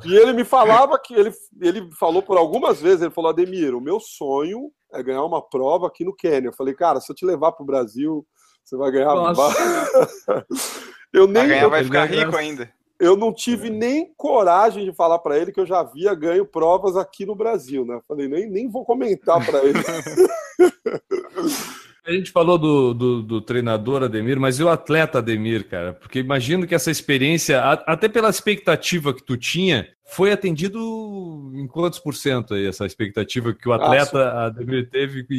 E 0.04 0.08
ele, 0.08 0.14
e 0.14 0.18
ele 0.18 0.32
me 0.32 0.44
falava 0.44 0.98
que 0.98 1.14
ele, 1.14 1.30
ele 1.60 1.90
falou 1.92 2.22
por 2.22 2.38
algumas 2.38 2.80
vezes, 2.80 3.02
ele 3.02 3.10
falou, 3.10 3.30
Ademir, 3.30 3.74
o 3.74 3.80
meu 3.80 4.00
sonho 4.00 4.70
é 4.92 5.02
ganhar 5.02 5.22
uma 5.22 5.42
prova 5.42 5.86
aqui 5.86 6.04
no 6.04 6.14
Quênia. 6.14 6.48
Eu 6.48 6.54
falei, 6.54 6.74
cara, 6.74 7.00
se 7.00 7.12
eu 7.12 7.16
te 7.16 7.26
levar 7.26 7.52
para 7.52 7.62
o 7.62 7.66
Brasil, 7.66 8.26
você 8.64 8.76
vai 8.76 8.90
ganhar. 8.90 9.14
eu 11.12 11.26
nem, 11.26 11.34
vai 11.34 11.48
ganhar, 11.48 11.62
eu, 11.62 11.70
vai 11.70 11.84
ficar 11.84 12.06
rico 12.06 12.36
ainda. 12.36 12.74
Eu 12.98 13.14
não 13.14 13.30
tive 13.30 13.68
nem 13.68 14.10
coragem 14.16 14.86
de 14.86 14.94
falar 14.94 15.18
para 15.18 15.38
ele 15.38 15.52
que 15.52 15.60
eu 15.60 15.66
já 15.66 15.80
havia 15.80 16.14
ganho 16.14 16.46
provas 16.46 16.96
aqui 16.96 17.26
no 17.26 17.34
Brasil, 17.34 17.84
né? 17.84 17.96
Eu 17.96 18.02
falei, 18.08 18.26
nem, 18.26 18.48
nem 18.48 18.70
vou 18.70 18.86
comentar 18.86 19.44
para 19.44 19.62
ele. 19.62 19.78
A 22.06 22.12
gente 22.12 22.30
falou 22.30 22.56
do, 22.56 22.94
do, 22.94 23.22
do, 23.22 23.40
treinador 23.40 24.04
Ademir, 24.04 24.38
mas 24.38 24.60
e 24.60 24.62
o 24.62 24.68
atleta 24.68 25.18
Ademir, 25.18 25.68
cara? 25.68 25.92
Porque 25.92 26.20
imagino 26.20 26.64
que 26.64 26.74
essa 26.74 26.88
experiência, 26.88 27.60
até 27.60 28.08
pela 28.08 28.30
expectativa 28.30 29.12
que 29.12 29.24
tu 29.24 29.36
tinha, 29.36 29.88
foi 30.04 30.30
atendido 30.30 31.50
em 31.52 31.66
quantos 31.66 31.98
por 31.98 32.14
cento 32.14 32.54
aí, 32.54 32.64
essa 32.64 32.86
expectativa 32.86 33.52
que 33.52 33.68
o 33.68 33.72
ah, 33.72 33.76
atleta 33.76 34.18
ah, 34.20 34.46
Ademir 34.46 34.88
teve 34.88 35.26
e, 35.28 35.34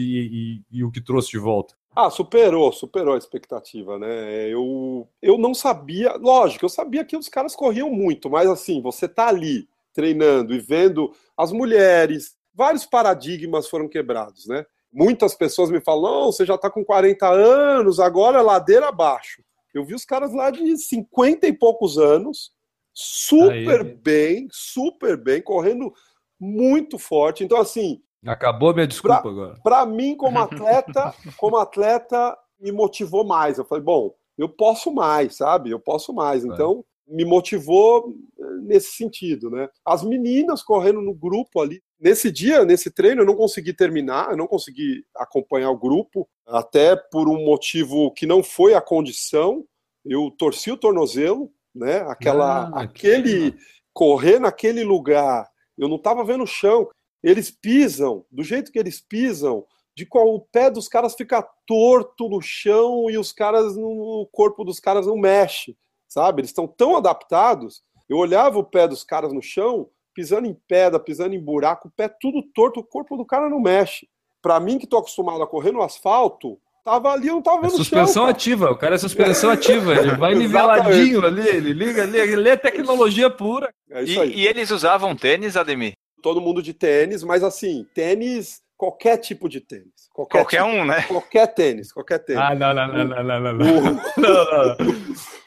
e, 0.72 0.80
e, 0.80 0.84
o 0.84 0.92
que 0.92 1.00
trouxe 1.00 1.32
de 1.32 1.40
volta? 1.40 1.74
Ah, 1.96 2.10
superou, 2.10 2.74
superou 2.74 3.16
a 3.16 3.18
expectativa, 3.18 3.98
né? 3.98 4.50
Eu, 4.50 5.08
eu 5.22 5.38
não 5.38 5.54
sabia, 5.54 6.18
lógico, 6.18 6.66
eu 6.66 6.70
sabia 6.70 7.06
que 7.06 7.16
os 7.16 7.30
caras 7.30 7.56
corriam 7.56 7.90
muito, 7.90 8.30
mas 8.30 8.50
assim, 8.50 8.82
você 8.82 9.08
tá 9.08 9.30
ali 9.30 9.70
treinando 9.94 10.54
e 10.54 10.60
vendo 10.60 11.14
as 11.38 11.54
mulheres, 11.54 12.36
vários 12.54 12.86
paradigmas 12.86 13.70
foram 13.70 13.88
quebrados, 13.88 14.46
né? 14.48 14.66
Muitas 14.98 15.36
pessoas 15.36 15.70
me 15.70 15.80
falam: 15.80 16.32
você 16.32 16.44
já 16.44 16.56
está 16.56 16.72
com 16.72 16.84
40 16.84 17.28
anos, 17.30 18.00
agora 18.00 18.40
é 18.40 18.42
ladeira 18.42 18.88
abaixo. 18.88 19.44
Eu 19.72 19.86
vi 19.86 19.94
os 19.94 20.04
caras 20.04 20.34
lá 20.34 20.50
de 20.50 20.76
50 20.76 21.46
e 21.46 21.54
poucos 21.54 22.00
anos, 22.00 22.52
super 22.92 23.82
Aí. 23.82 23.96
bem, 23.96 24.48
super 24.52 25.16
bem, 25.16 25.40
correndo 25.40 25.94
muito 26.40 26.98
forte. 26.98 27.44
Então, 27.44 27.62
assim. 27.62 28.02
Acabou 28.26 28.74
minha 28.74 28.88
desculpa 28.88 29.22
pra, 29.22 29.30
agora. 29.30 29.60
Para 29.64 29.86
mim, 29.86 30.16
como 30.16 30.40
atleta, 30.40 31.14
como 31.38 31.58
atleta, 31.58 32.36
me 32.60 32.72
motivou 32.72 33.24
mais. 33.24 33.60
Eu 33.60 33.66
falei, 33.66 33.84
bom, 33.84 34.16
eu 34.36 34.50
posso 34.50 34.92
mais, 34.92 35.36
sabe? 35.38 35.70
Eu 35.70 35.80
posso 35.80 36.12
mais. 36.12 36.44
Então, 36.44 36.84
me 37.08 37.24
motivou 37.24 38.16
eh, 38.40 38.44
nesse 38.64 38.94
sentido, 38.94 39.52
né? 39.52 39.70
As 39.86 40.04
meninas 40.04 40.64
correndo 40.64 41.02
no 41.02 41.14
grupo 41.14 41.62
ali. 41.62 41.84
Nesse 42.00 42.32
dia, 42.32 42.64
nesse 42.64 42.92
treino, 42.92 43.22
eu 43.22 43.26
não 43.26 43.36
consegui 43.36 43.74
terminar, 43.74 44.30
eu 44.30 44.38
não 44.38 44.46
consegui 44.46 45.04
acompanhar 45.16 45.72
o 45.72 45.78
grupo, 45.78 46.30
até 46.46 46.96
por 46.96 47.28
um 47.28 47.44
motivo 47.44 48.12
que 48.12 48.26
não 48.26 48.44
foi 48.44 48.76
a 48.76 48.82
condição. 48.82 49.66
Eu 50.06 50.32
torci 50.38 50.72
o 50.72 50.78
tornozelo, 50.78 51.52
né? 51.74 52.00
Aquela, 52.08 52.68
ah, 52.68 52.84
aquele 52.84 53.56
correr 53.94 54.40
naquele 54.40 54.84
lugar, 54.84 55.50
eu 55.76 55.88
não 55.88 55.96
estava 55.96 56.24
vendo 56.24 56.44
o 56.44 56.48
chão. 56.48 56.88
Eles 57.24 57.50
pisam, 57.50 58.24
do 58.32 58.44
jeito 58.44 58.72
que 58.72 58.78
eles 58.78 59.02
pisam, 59.02 59.66
de 59.96 60.06
qual 60.06 60.28
o 60.28 60.40
pé 60.40 60.70
dos 60.70 60.88
caras 60.88 61.16
fica 61.16 61.42
torto 61.66 62.30
no 62.30 62.40
chão 62.40 63.10
e 63.10 63.18
os 63.18 63.34
caras, 63.34 63.76
no, 63.76 64.22
o 64.22 64.28
corpo 64.32 64.64
dos 64.64 64.80
caras 64.80 65.08
não 65.08 65.18
mexe, 65.18 65.76
sabe? 66.08 66.42
Eles 66.42 66.52
estão 66.52 66.68
tão 66.68 66.96
adaptados. 66.96 67.82
Eu 68.08 68.18
olhava 68.18 68.60
o 68.60 68.64
pé 68.64 68.88
dos 68.88 69.04
caras 69.04 69.34
no 69.34 69.42
chão, 69.42 69.90
pisando 70.18 70.48
em 70.48 70.58
pedra, 70.68 71.00
pisando 71.00 71.36
em 71.36 71.40
buraco, 71.40 71.90
o 71.90 71.92
pé 71.92 72.10
tudo 72.10 72.42
torto, 72.42 72.80
o 72.80 72.84
corpo 72.84 73.16
do 73.16 73.24
cara 73.24 73.48
não 73.48 73.60
mexe. 73.60 74.08
Para 74.42 74.60
mim, 74.60 74.80
que 74.80 74.86
estou 74.86 74.98
acostumado 74.98 75.44
a 75.44 75.48
correr 75.48 75.72
no 75.72 75.84
asfalto, 75.84 76.58
tava 76.84 77.12
ali, 77.12 77.28
eu 77.28 77.36
não 77.36 77.42
tava 77.44 77.62
vendo 77.62 77.76
é 77.76 77.78
suspensão 77.78 78.24
chão, 78.24 78.26
ativa, 78.26 78.72
o 78.72 78.76
cara 78.76 78.96
é 78.96 78.98
suspensão 78.98 79.52
ativa, 79.54 79.94
ele 79.94 80.16
vai 80.16 80.34
niveladinho 80.34 81.24
ali, 81.24 81.48
ele 81.48 81.72
liga 81.72 82.02
ali, 82.02 82.18
ele 82.18 82.50
é 82.50 82.58
tecnologia 82.58 83.30
pura. 83.30 83.72
É 83.92 84.04
e, 84.04 84.40
e, 84.40 84.48
eles 84.48 84.72
usavam 84.72 85.16
tênis, 85.16 85.56
Ademir? 85.56 85.94
Todo 86.24 86.42
mundo 86.42 86.64
de 86.64 86.74
tênis, 86.74 87.22
mas 87.22 87.44
assim, 87.44 87.86
tênis 87.94 88.60
qualquer 88.78 89.18
tipo 89.18 89.50
de 89.50 89.60
tênis. 89.60 90.08
Qualquer, 90.14 90.38
qualquer 90.38 90.64
tipo, 90.64 90.70
um, 90.70 90.86
né? 90.86 91.02
Qualquer 91.02 91.48
tênis, 91.48 91.92
qualquer 91.92 92.20
tênis. 92.20 92.42
Ah, 92.42 92.54
não, 92.54 92.74
não, 92.74 92.88
não, 92.88 93.06
não, 93.06 93.24
não, 93.24 93.40
não. 93.42 93.54
não. 93.54 93.82
não, 94.18 94.46
não. 94.78 94.78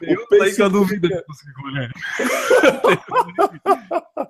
Um 0.02 0.42
aí 0.42 0.54
que 0.54 0.62
eu 0.62 0.68
duvido? 0.70 1.08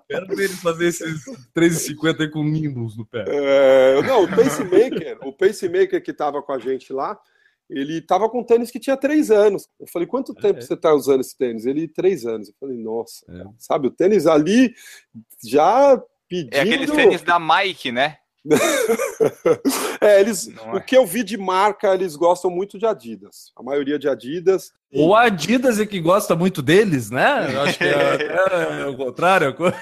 Quero 0.08 0.26
ver 0.28 0.44
ele 0.44 0.54
fazer 0.54 0.88
esses 0.88 1.24
3,50 1.56 2.20
aí 2.20 2.28
com 2.28 2.44
Nimbus 2.44 2.96
no 2.96 3.06
pé. 3.06 3.24
É, 3.26 4.02
não, 4.02 4.24
o 4.24 4.28
pacemaker, 4.28 5.18
o 5.22 5.32
pacemaker 5.32 6.02
que 6.02 6.10
estava 6.10 6.42
com 6.42 6.52
a 6.52 6.58
gente 6.58 6.92
lá, 6.92 7.18
ele 7.68 7.98
estava 7.98 8.28
com 8.28 8.44
tênis 8.44 8.70
que 8.70 8.80
tinha 8.80 8.96
três 8.96 9.30
anos. 9.30 9.68
Eu 9.78 9.86
falei, 9.86 10.06
quanto 10.06 10.34
tempo 10.34 10.58
é. 10.58 10.62
você 10.62 10.74
está 10.74 10.92
usando 10.92 11.20
esse 11.20 11.36
tênis? 11.38 11.64
Ele, 11.64 11.88
três 11.88 12.26
anos. 12.26 12.48
Eu 12.48 12.54
falei, 12.58 12.76
nossa, 12.76 13.24
é. 13.30 13.44
sabe, 13.56 13.86
o 13.86 13.90
tênis 13.90 14.26
ali 14.26 14.74
já 15.42 16.02
pedindo... 16.28 16.54
É 16.54 16.60
aquele 16.60 16.86
tênis 16.86 17.22
da 17.22 17.38
Mike, 17.38 17.92
né? 17.92 18.18
é, 20.00 20.20
eles, 20.20 20.48
é. 20.48 20.76
o 20.76 20.80
que 20.80 20.96
eu 20.96 21.06
vi 21.06 21.22
de 21.22 21.36
marca, 21.36 21.94
eles 21.94 22.16
gostam 22.16 22.50
muito 22.50 22.78
de 22.78 22.86
Adidas. 22.86 23.52
A 23.56 23.62
maioria 23.62 23.98
de 23.98 24.08
Adidas. 24.08 24.72
O 24.92 25.14
Adidas 25.14 25.78
é 25.78 25.86
que 25.86 26.00
gosta 26.00 26.34
muito 26.34 26.62
deles, 26.62 27.10
né? 27.10 27.54
Eu 27.54 27.60
acho 27.62 27.78
que 27.78 27.84
é, 27.84 28.82
é 28.82 28.86
o 28.86 28.96
contrário 28.96 29.48
a 29.48 29.52
coisa. 29.52 29.76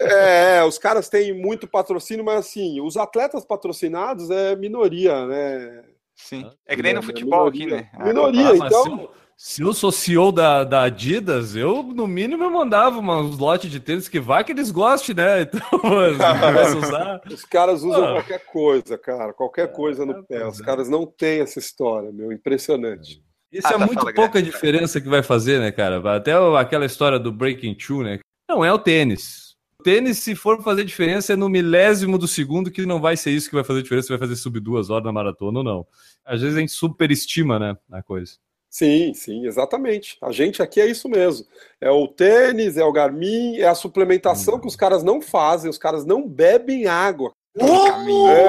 É, 0.00 0.64
os 0.64 0.78
caras 0.78 1.08
têm 1.08 1.34
muito 1.34 1.66
patrocínio, 1.66 2.24
mas 2.24 2.46
assim, 2.46 2.80
os 2.80 2.96
atletas 2.96 3.44
patrocinados 3.44 4.30
é 4.30 4.54
minoria, 4.56 5.26
né? 5.26 5.82
Sim. 6.14 6.48
É 6.66 6.76
que 6.76 6.82
nem 6.82 6.94
no 6.94 7.02
futebol 7.02 7.48
aqui, 7.48 7.66
né? 7.66 7.90
Minoria, 7.98 8.50
ah, 8.50 8.56
então. 8.56 9.10
Se 9.36 9.62
eu 9.62 9.74
sou 9.74 9.90
CEO 9.90 10.30
da, 10.30 10.62
da 10.62 10.84
Adidas, 10.84 11.56
eu, 11.56 11.82
no 11.82 12.06
mínimo, 12.06 12.44
eu 12.44 12.50
mandava 12.50 13.00
uns 13.00 13.36
lotes 13.36 13.70
de 13.70 13.80
tênis 13.80 14.08
que 14.08 14.20
vai 14.20 14.44
que 14.44 14.52
eles 14.52 14.70
gostem, 14.70 15.14
né? 15.14 15.42
Então, 15.54 15.80
mano, 15.82 16.78
usar. 16.78 17.20
Os 17.30 17.44
caras 17.44 17.82
usam 17.82 18.04
ah. 18.04 18.12
qualquer 18.12 18.46
coisa, 18.46 18.96
cara. 18.96 19.32
Qualquer 19.32 19.72
coisa 19.72 20.06
no 20.06 20.18
é, 20.18 20.22
pé. 20.22 20.46
Os 20.46 20.60
é. 20.60 20.64
caras 20.64 20.88
não 20.88 21.04
têm 21.04 21.40
essa 21.40 21.58
história, 21.58 22.12
meu. 22.12 22.32
Impressionante. 22.32 23.22
Isso 23.50 23.66
ah, 23.66 23.70
é 23.70 23.78
tá 23.78 23.86
muito 23.86 24.04
pouca 24.04 24.28
grande. 24.28 24.50
diferença 24.50 25.00
que 25.00 25.08
vai 25.08 25.22
fazer, 25.22 25.60
né, 25.60 25.70
cara? 25.72 26.16
Até 26.16 26.32
aquela 26.58 26.86
história 26.86 27.18
do 27.18 27.32
breaking 27.32 27.74
two, 27.74 28.02
né? 28.02 28.20
Não 28.48 28.64
é 28.64 28.72
o 28.72 28.78
tênis. 28.78 29.54
O 29.78 29.82
tênis, 29.82 30.18
se 30.18 30.34
for 30.34 30.62
fazer 30.62 30.84
diferença, 30.84 31.32
é 31.32 31.36
no 31.36 31.48
milésimo 31.48 32.18
do 32.18 32.26
segundo 32.26 32.70
que 32.70 32.86
não 32.86 33.00
vai 33.00 33.16
ser 33.16 33.30
isso 33.30 33.48
que 33.48 33.54
vai 33.54 33.64
fazer 33.64 33.82
diferença, 33.82 34.08
vai 34.08 34.18
fazer 34.18 34.36
sub 34.36 34.58
duas 34.60 34.90
horas 34.90 35.04
na 35.04 35.12
maratona 35.12 35.58
ou 35.58 35.64
não. 35.64 35.86
Às 36.24 36.40
vezes 36.40 36.56
a 36.56 36.60
gente 36.60 36.72
superestima, 36.72 37.58
né, 37.58 37.76
a 37.90 38.02
coisa. 38.02 38.32
Sim, 38.74 39.14
sim, 39.14 39.46
exatamente. 39.46 40.18
A 40.20 40.32
gente 40.32 40.60
aqui 40.60 40.80
é 40.80 40.86
isso 40.86 41.08
mesmo. 41.08 41.46
É 41.80 41.88
o 41.92 42.08
tênis, 42.08 42.76
é 42.76 42.82
o 42.82 42.90
Garmin, 42.90 43.56
é 43.56 43.68
a 43.68 43.74
suplementação 43.74 44.58
que 44.58 44.66
os 44.66 44.74
caras 44.74 45.04
não 45.04 45.20
fazem, 45.20 45.70
os 45.70 45.78
caras 45.78 46.04
não 46.04 46.26
bebem 46.26 46.88
água. 46.88 47.30
Tô 47.56 47.64
no 47.64 47.84
caminho. 47.84 48.28
É, 48.28 48.48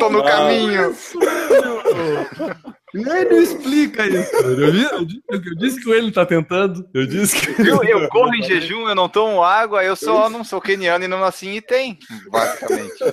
tô 0.00 0.10
no 0.10 0.24
caminho. 0.24 0.96
Nem 2.92 3.24
não 3.24 3.40
explica 3.40 4.06
isso. 4.06 4.36
Eu, 4.36 4.74
eu, 4.74 5.06
eu, 5.30 5.56
disse 5.56 5.80
que 5.80 5.88
o 5.88 5.94
ele 5.94 6.10
tá 6.10 6.26
tentando. 6.26 6.84
Eu 6.92 7.06
disse 7.06 7.40
que. 7.40 7.62
Eu, 7.62 7.82
eu 7.84 8.08
corro 8.08 8.34
em 8.34 8.42
jejum, 8.42 8.88
eu 8.88 8.94
não 8.94 9.08
tomo 9.08 9.42
água, 9.42 9.84
eu 9.84 9.94
só 9.94 10.28
não 10.28 10.42
sou 10.42 10.60
keniano 10.60 11.04
e 11.04 11.08
não 11.08 11.22
assim 11.22 11.52
e 11.52 11.60
tem, 11.60 11.98
basicamente. 12.30 13.04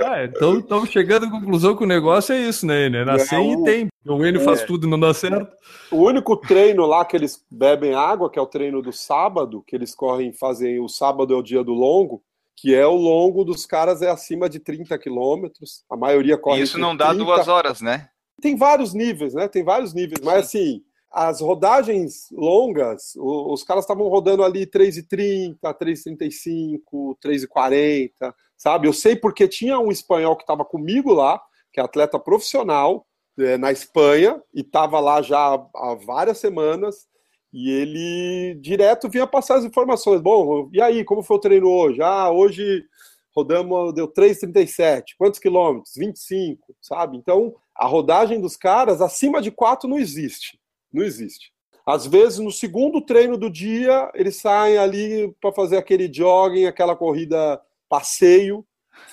É, 0.00 0.24
então 0.24 0.58
estamos 0.58 0.90
chegando 0.90 1.26
à 1.26 1.30
conclusão 1.30 1.76
que 1.76 1.84
o 1.84 1.86
negócio 1.86 2.34
é 2.34 2.40
isso, 2.40 2.66
né? 2.66 2.88
né? 2.88 3.04
Nascer 3.04 3.40
e 3.40 3.62
tem. 3.62 3.88
O 4.04 4.24
Enio 4.24 4.40
é. 4.40 4.44
faz 4.44 4.64
tudo 4.64 4.86
e 4.86 4.90
não 4.90 4.98
dá 4.98 5.14
certo. 5.14 5.48
O 5.90 6.04
único 6.04 6.36
treino 6.36 6.84
lá 6.86 7.04
que 7.04 7.16
eles 7.16 7.44
bebem 7.50 7.94
água, 7.94 8.30
que 8.30 8.38
é 8.38 8.42
o 8.42 8.46
treino 8.46 8.82
do 8.82 8.92
sábado, 8.92 9.62
que 9.66 9.76
eles 9.76 9.94
correm, 9.94 10.32
fazem 10.32 10.80
o 10.80 10.88
sábado 10.88 11.34
é 11.34 11.36
o 11.36 11.42
dia 11.42 11.62
do 11.62 11.72
longo, 11.72 12.22
que 12.60 12.74
é 12.74 12.84
o 12.84 12.96
longo 12.96 13.44
dos 13.44 13.64
caras 13.64 14.02
é 14.02 14.10
acima 14.10 14.48
de 14.48 14.58
30 14.58 14.98
quilômetros. 14.98 15.84
A 15.88 15.96
maioria 15.96 16.36
corre. 16.36 16.60
E 16.60 16.64
isso 16.64 16.78
não 16.78 16.96
dá 16.96 17.08
30. 17.08 17.24
duas 17.24 17.46
horas, 17.46 17.80
né? 17.80 18.08
Tem 18.42 18.56
vários 18.56 18.92
níveis, 18.92 19.32
né? 19.32 19.46
Tem 19.46 19.62
vários 19.62 19.94
níveis, 19.94 20.20
mas 20.24 20.46
assim, 20.46 20.82
as 21.10 21.40
rodagens 21.40 22.28
longas, 22.32 23.12
os 23.16 23.62
caras 23.62 23.84
estavam 23.84 24.08
rodando 24.08 24.42
ali 24.42 24.66
3,30, 24.66 25.56
3,35, 25.60 27.16
3,40, 27.24 28.10
sabe? 28.56 28.88
Eu 28.88 28.92
sei 28.92 29.14
porque 29.14 29.46
tinha 29.46 29.78
um 29.78 29.90
espanhol 29.90 30.36
que 30.36 30.42
estava 30.42 30.64
comigo 30.64 31.12
lá, 31.12 31.40
que 31.72 31.78
é 31.78 31.82
atleta 31.82 32.18
profissional, 32.18 33.06
é, 33.38 33.56
na 33.56 33.70
Espanha, 33.70 34.42
e 34.52 34.62
estava 34.62 34.98
lá 34.98 35.22
já 35.22 35.54
há 35.54 35.94
várias 36.04 36.38
semanas, 36.38 37.06
e 37.52 37.70
ele 37.70 38.54
direto 38.60 39.08
vinha 39.08 39.26
passar 39.26 39.56
as 39.56 39.64
informações. 39.64 40.20
Bom, 40.20 40.68
e 40.72 40.80
aí, 40.80 41.04
como 41.04 41.22
foi 41.22 41.36
o 41.36 41.40
treino 41.40 41.68
hoje? 41.68 42.02
Ah, 42.02 42.30
hoje 42.30 42.84
rodamos, 43.34 43.94
deu 43.94 44.08
3,37. 44.08 45.14
Quantos 45.16 45.38
quilômetros? 45.38 45.94
25, 45.96 46.74
sabe? 46.80 47.16
Então, 47.16 47.54
a 47.74 47.86
rodagem 47.86 48.40
dos 48.40 48.56
caras 48.56 49.00
acima 49.00 49.40
de 49.40 49.50
4 49.50 49.88
não 49.88 49.98
existe. 49.98 50.58
Não 50.92 51.04
existe. 51.04 51.52
Às 51.86 52.06
vezes, 52.06 52.38
no 52.38 52.52
segundo 52.52 53.00
treino 53.00 53.38
do 53.38 53.48
dia, 53.48 54.10
eles 54.14 54.36
saem 54.36 54.76
ali 54.76 55.34
para 55.40 55.52
fazer 55.52 55.78
aquele 55.78 56.12
jogging, 56.12 56.66
aquela 56.66 56.94
corrida 56.94 57.60
passeio, 57.88 58.62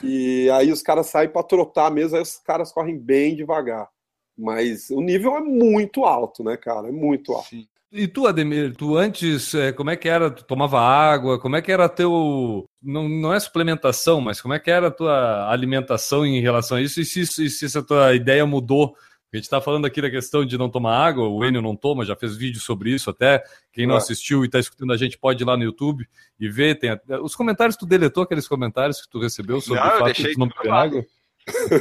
e 0.03 0.49
aí 0.49 0.71
os 0.71 0.81
caras 0.81 1.07
saem 1.07 1.29
para 1.29 1.43
trotar 1.43 1.89
mesmo, 1.89 2.17
aí 2.17 2.21
os 2.21 2.37
caras 2.37 2.73
correm 2.73 2.97
bem 2.97 3.35
devagar. 3.35 3.89
Mas 4.37 4.89
o 4.89 4.99
nível 4.99 5.37
é 5.37 5.39
muito 5.39 6.03
alto, 6.03 6.43
né, 6.43 6.57
cara? 6.57 6.89
É 6.89 6.91
muito 6.91 7.31
alto. 7.31 7.47
Sim. 7.47 7.67
E 7.91 8.07
tu, 8.07 8.27
Ademir, 8.27 8.75
tu 8.75 8.97
antes, 8.97 9.53
é, 9.53 9.71
como 9.71 9.89
é 9.89 9.95
que 9.95 10.09
era? 10.09 10.29
Tu 10.29 10.43
tomava 10.43 10.81
água? 10.81 11.39
Como 11.39 11.55
é 11.55 11.61
que 11.61 11.71
era 11.71 11.87
teu. 11.87 12.67
Não, 12.81 13.07
não 13.07 13.33
é 13.33 13.39
suplementação, 13.39 14.19
mas 14.19 14.41
como 14.41 14.53
é 14.53 14.59
que 14.59 14.69
era 14.69 14.87
a 14.87 14.91
tua 14.91 15.49
alimentação 15.49 16.25
em 16.25 16.41
relação 16.41 16.77
a 16.77 16.81
isso? 16.81 16.99
E 16.99 17.05
se, 17.05 17.21
e 17.21 17.49
se 17.49 17.65
essa 17.65 17.81
tua 17.81 18.13
ideia 18.13 18.45
mudou? 18.45 18.95
A 19.31 19.37
gente 19.37 19.45
está 19.45 19.59
falando 19.59 19.85
aqui 19.85 20.01
da 20.01 20.09
questão 20.09 20.45
de 20.45 20.57
não 20.57 20.69
tomar 20.69 20.97
água, 20.97 21.27
o 21.27 21.43
Enio 21.43 21.61
não 21.61 21.75
toma, 21.75 22.05
já 22.05 22.15
fez 22.15 22.37
vídeo 22.37 22.61
sobre 22.61 22.91
isso 22.91 23.09
até. 23.09 23.43
Quem 23.73 23.85
não 23.85 23.95
assistiu 23.97 24.43
e 24.43 24.45
está 24.45 24.59
escutando 24.59 24.93
a 24.93 24.97
gente 24.97 25.17
pode 25.17 25.43
ir 25.43 25.45
lá 25.45 25.57
no 25.57 25.63
YouTube 25.63 26.07
e 26.39 26.47
ver. 26.47 26.79
Tem, 26.79 26.97
os 27.21 27.35
comentários, 27.35 27.75
tu 27.75 27.85
deletou 27.85 28.23
aqueles 28.23 28.47
comentários 28.47 29.01
que 29.01 29.09
tu 29.09 29.19
recebeu 29.19 29.59
sobre 29.59 29.81
não, 29.81 29.87
o 29.87 29.99
fato 29.99 30.13
de 30.13 30.33
tu 30.33 30.39
não 30.39 30.47
beber 30.47 30.71
água? 30.71 31.05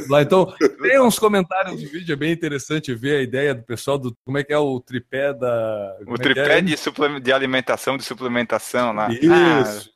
Lá, 0.09 0.21
então, 0.21 0.45
tem 0.81 0.99
uns 0.99 1.17
comentários 1.17 1.81
do 1.81 1.89
vídeo, 1.89 2.13
é 2.13 2.15
bem 2.15 2.31
interessante 2.31 2.93
ver 2.93 3.17
a 3.17 3.21
ideia 3.21 3.55
do 3.55 3.63
pessoal 3.63 3.97
do 3.97 4.15
como 4.23 4.37
é 4.37 4.43
que 4.43 4.53
é 4.53 4.57
o 4.57 4.79
tripé 4.79 5.33
da. 5.33 5.97
O 6.07 6.15
é 6.15 6.17
tripé 6.17 6.57
é? 6.59 6.61
de, 6.61 6.75
de 7.21 7.33
alimentação, 7.33 7.97
de 7.97 8.03
suplementação 8.03 8.93
lá. 8.93 9.09
Isso. 9.11 9.91
Ah. 9.91 9.95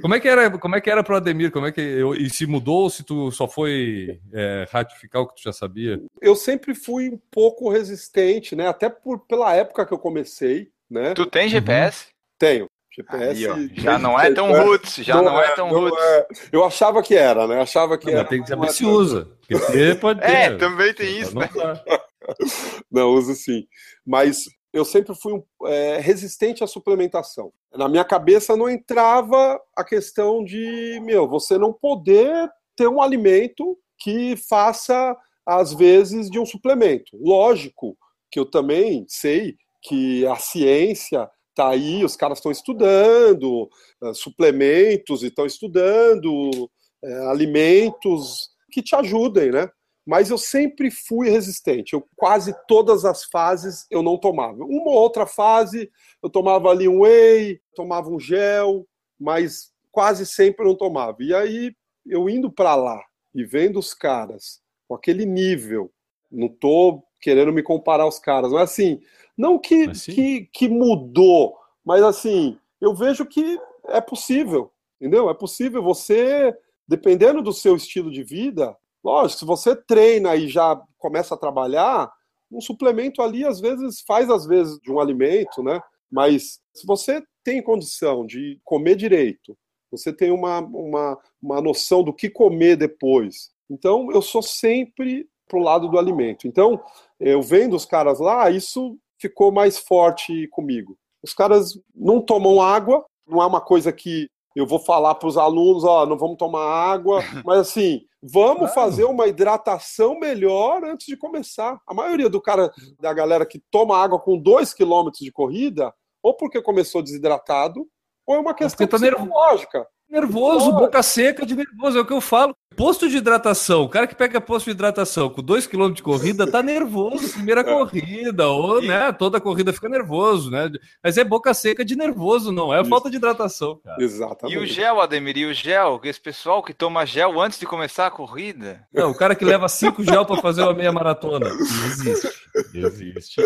Como 0.00 0.14
é 0.14 0.20
que 0.20 0.28
era, 0.28 0.50
como 0.58 0.74
é 0.74 0.80
que 0.80 0.90
era 0.90 1.04
para 1.04 1.14
o 1.14 1.16
Ademir? 1.18 1.50
Como 1.50 1.66
é 1.66 1.72
que 1.72 1.80
eu, 1.80 2.14
e 2.14 2.30
se 2.30 2.46
mudou 2.46 2.84
ou 2.84 2.90
se 2.90 3.02
tu 3.02 3.30
só 3.30 3.46
foi 3.46 4.18
é, 4.32 4.66
ratificar 4.70 5.20
o 5.20 5.26
que 5.26 5.34
tu 5.34 5.42
já 5.42 5.52
sabia? 5.52 6.00
Eu 6.20 6.34
sempre 6.34 6.74
fui 6.74 7.10
um 7.10 7.20
pouco 7.30 7.68
resistente, 7.68 8.56
né? 8.56 8.68
Até 8.68 8.88
por, 8.88 9.18
pela 9.26 9.54
época 9.54 9.84
que 9.84 9.92
eu 9.92 9.98
comecei, 9.98 10.70
né? 10.88 11.12
Tu 11.12 11.26
tem 11.26 11.48
GPS? 11.48 12.06
Uhum. 12.06 12.12
Tenho. 12.38 12.66
GPS. 12.94 13.48
Aí, 13.48 13.70
já 13.74 13.98
não 13.98 14.18
é 14.18 14.32
tão 14.32 14.52
roots, 14.52 14.96
já 15.04 15.16
não, 15.16 15.24
não 15.24 15.40
é, 15.40 15.46
é, 15.46 15.54
tão 15.54 15.68
roots. 15.68 15.98
É. 15.98 16.26
Eu 16.52 16.64
achava 16.64 17.02
que 17.02 17.14
era, 17.14 17.46
né? 17.46 17.60
achava 17.60 17.98
que 17.98 18.06
não, 18.06 18.18
era. 18.18 18.28
Tem 18.28 18.42
que 18.42 18.48
saber 18.48 18.70
se 18.70 18.84
usa. 18.84 19.28
Porque 19.48 19.94
pode 20.00 20.20
ter. 20.20 20.30
É, 20.30 20.56
também 20.56 20.94
tem 20.94 21.18
isso, 21.18 21.36
né? 21.36 21.48
Não, 22.90 23.10
uso 23.10 23.34
sim. 23.34 23.66
Mas 24.06 24.44
eu 24.72 24.84
sempre 24.84 25.14
fui 25.14 25.34
um, 25.34 25.42
é, 25.66 25.98
resistente 25.98 26.64
à 26.64 26.66
suplementação. 26.66 27.52
Na 27.74 27.88
minha 27.88 28.04
cabeça 28.04 28.56
não 28.56 28.68
entrava 28.68 29.60
a 29.76 29.84
questão 29.84 30.42
de, 30.42 31.00
meu, 31.02 31.28
você 31.28 31.58
não 31.58 31.72
poder 31.72 32.48
ter 32.74 32.88
um 32.88 33.02
alimento 33.02 33.78
que 33.98 34.36
faça, 34.48 35.16
às 35.46 35.74
vezes, 35.74 36.30
de 36.30 36.38
um 36.38 36.46
suplemento. 36.46 37.16
Lógico 37.20 37.96
que 38.30 38.40
eu 38.40 38.46
também 38.46 39.04
sei 39.06 39.56
que 39.82 40.26
a 40.26 40.36
ciência 40.36 41.30
tá 41.54 41.68
aí, 41.68 42.04
os 42.04 42.16
caras 42.16 42.38
estão 42.38 42.50
estudando 42.50 43.70
uh, 44.02 44.14
suplementos 44.14 45.22
estão 45.22 45.46
estudando 45.46 46.70
uh, 47.02 47.28
alimentos 47.30 48.50
que 48.70 48.82
te 48.82 48.94
ajudem, 48.94 49.52
né? 49.52 49.68
Mas 50.06 50.28
eu 50.28 50.36
sempre 50.36 50.90
fui 50.90 51.30
resistente. 51.30 51.94
Eu 51.94 52.06
quase 52.16 52.54
todas 52.68 53.04
as 53.04 53.24
fases 53.24 53.86
eu 53.90 54.02
não 54.02 54.18
tomava. 54.18 54.62
Uma 54.64 54.90
ou 54.90 54.96
outra 54.96 55.26
fase 55.26 55.90
eu 56.22 56.28
tomava 56.28 56.68
ali 56.68 56.86
um 56.86 57.00
whey, 57.00 57.60
tomava 57.74 58.10
um 58.10 58.20
gel, 58.20 58.86
mas 59.18 59.72
quase 59.90 60.26
sempre 60.26 60.64
eu 60.64 60.68
não 60.68 60.76
tomava. 60.76 61.16
E 61.20 61.34
aí 61.34 61.74
eu 62.06 62.28
indo 62.28 62.52
para 62.52 62.74
lá 62.74 63.02
e 63.34 63.44
vendo 63.44 63.78
os 63.78 63.94
caras 63.94 64.60
com 64.86 64.94
aquele 64.94 65.24
nível. 65.24 65.90
Não 66.30 66.48
tô 66.48 67.02
querendo 67.20 67.52
me 67.52 67.62
comparar 67.62 68.02
aos 68.02 68.18
caras, 68.18 68.52
mas 68.52 68.70
assim, 68.70 69.00
não 69.36 69.58
que, 69.58 69.88
que, 69.88 70.48
que 70.52 70.68
mudou, 70.68 71.56
mas 71.84 72.02
assim, 72.02 72.58
eu 72.80 72.94
vejo 72.94 73.26
que 73.26 73.58
é 73.86 74.00
possível, 74.00 74.72
entendeu? 75.00 75.28
É 75.28 75.34
possível 75.34 75.82
você, 75.82 76.54
dependendo 76.86 77.42
do 77.42 77.52
seu 77.52 77.76
estilo 77.76 78.10
de 78.10 78.22
vida, 78.22 78.76
lógico, 79.02 79.40
se 79.40 79.44
você 79.44 79.74
treina 79.76 80.36
e 80.36 80.48
já 80.48 80.80
começa 80.98 81.34
a 81.34 81.38
trabalhar, 81.38 82.12
um 82.50 82.60
suplemento 82.60 83.20
ali 83.20 83.44
às 83.44 83.60
vezes 83.60 84.02
faz 84.06 84.30
às 84.30 84.46
vezes 84.46 84.78
de 84.80 84.90
um 84.90 85.00
alimento, 85.00 85.62
né? 85.62 85.80
Mas 86.10 86.60
se 86.72 86.86
você 86.86 87.22
tem 87.42 87.60
condição 87.60 88.24
de 88.24 88.60
comer 88.64 88.96
direito, 88.96 89.56
você 89.90 90.12
tem 90.12 90.30
uma, 90.30 90.60
uma, 90.60 91.18
uma 91.42 91.60
noção 91.60 92.02
do 92.02 92.12
que 92.12 92.30
comer 92.30 92.76
depois. 92.76 93.50
Então, 93.68 94.10
eu 94.12 94.22
sou 94.22 94.42
sempre 94.42 95.28
pro 95.48 95.60
lado 95.60 95.88
do 95.88 95.98
alimento. 95.98 96.46
Então, 96.46 96.82
eu 97.18 97.42
vendo 97.42 97.76
os 97.76 97.84
caras 97.84 98.18
lá, 98.18 98.50
isso 98.50 98.98
ficou 99.28 99.50
mais 99.50 99.78
forte 99.78 100.46
comigo. 100.48 100.98
Os 101.22 101.32
caras 101.32 101.78
não 101.94 102.20
tomam 102.20 102.60
água, 102.60 103.04
não 103.26 103.42
é 103.42 103.46
uma 103.46 103.60
coisa 103.60 103.90
que 103.90 104.28
eu 104.54 104.66
vou 104.66 104.78
falar 104.78 105.14
para 105.14 105.28
os 105.28 105.38
alunos, 105.38 105.82
ó, 105.82 106.06
não 106.06 106.18
vamos 106.18 106.36
tomar 106.36 106.64
água, 106.64 107.20
mas 107.44 107.58
assim, 107.58 108.02
vamos 108.22 108.70
claro. 108.72 108.74
fazer 108.74 109.04
uma 109.04 109.26
hidratação 109.26 110.18
melhor 110.18 110.84
antes 110.84 111.06
de 111.06 111.16
começar. 111.16 111.80
A 111.86 111.94
maioria 111.94 112.28
do 112.28 112.40
cara, 112.40 112.70
da 113.00 113.12
galera 113.12 113.46
que 113.46 113.62
toma 113.70 113.96
água 113.96 114.20
com 114.20 114.38
2 114.38 114.74
km 114.74 115.10
de 115.18 115.32
corrida, 115.32 115.92
ou 116.22 116.34
porque 116.34 116.60
começou 116.60 117.02
desidratado, 117.02 117.86
ou 118.26 118.36
é 118.36 118.38
uma 118.38 118.54
questão 118.54 118.86
tá 118.86 118.98
psicológica. 118.98 119.86
Nervoso, 120.14 120.70
boca 120.70 121.02
seca 121.02 121.44
de 121.44 121.56
nervoso, 121.56 121.98
é 121.98 122.00
o 122.00 122.06
que 122.06 122.12
eu 122.12 122.20
falo. 122.20 122.54
Posto 122.76 123.08
de 123.08 123.16
hidratação, 123.16 123.82
o 123.82 123.88
cara 123.88 124.06
que 124.06 124.14
pega 124.14 124.40
posto 124.40 124.66
de 124.66 124.70
hidratação 124.70 125.28
com 125.28 125.42
2 125.42 125.66
km 125.66 125.90
de 125.90 126.02
corrida 126.04 126.48
tá 126.48 126.62
nervoso, 126.62 127.32
primeira 127.32 127.62
corrida, 127.66 128.46
ou 128.48 128.80
né, 128.80 129.10
toda 129.12 129.40
corrida 129.40 129.72
fica 129.72 129.88
nervoso, 129.88 130.52
né? 130.52 130.70
Mas 131.02 131.18
é 131.18 131.24
boca 131.24 131.52
seca 131.52 131.84
de 131.84 131.96
nervoso, 131.96 132.52
não 132.52 132.72
é 132.72 132.80
Isso. 132.80 132.90
falta 132.90 133.10
de 133.10 133.16
hidratação, 133.16 133.80
cara. 133.84 134.00
Exatamente. 134.00 134.56
E 134.56 134.62
o 134.62 134.66
gel, 134.66 135.00
Ademir, 135.00 135.36
e 135.36 135.46
o 135.46 135.52
gel, 135.54 136.00
esse 136.04 136.20
pessoal 136.20 136.62
que 136.62 136.72
toma 136.72 137.04
gel 137.04 137.40
antes 137.40 137.58
de 137.58 137.66
começar 137.66 138.06
a 138.06 138.10
corrida? 138.10 138.86
Não, 138.92 139.10
o 139.10 139.16
cara 139.16 139.34
que 139.34 139.44
leva 139.44 139.68
5 139.68 140.02
gel 140.04 140.24
para 140.24 140.40
fazer 140.40 140.62
uma 140.62 140.74
meia 140.74 140.92
maratona. 140.92 141.48
Existe. 141.48 142.28
Existe. 142.72 143.42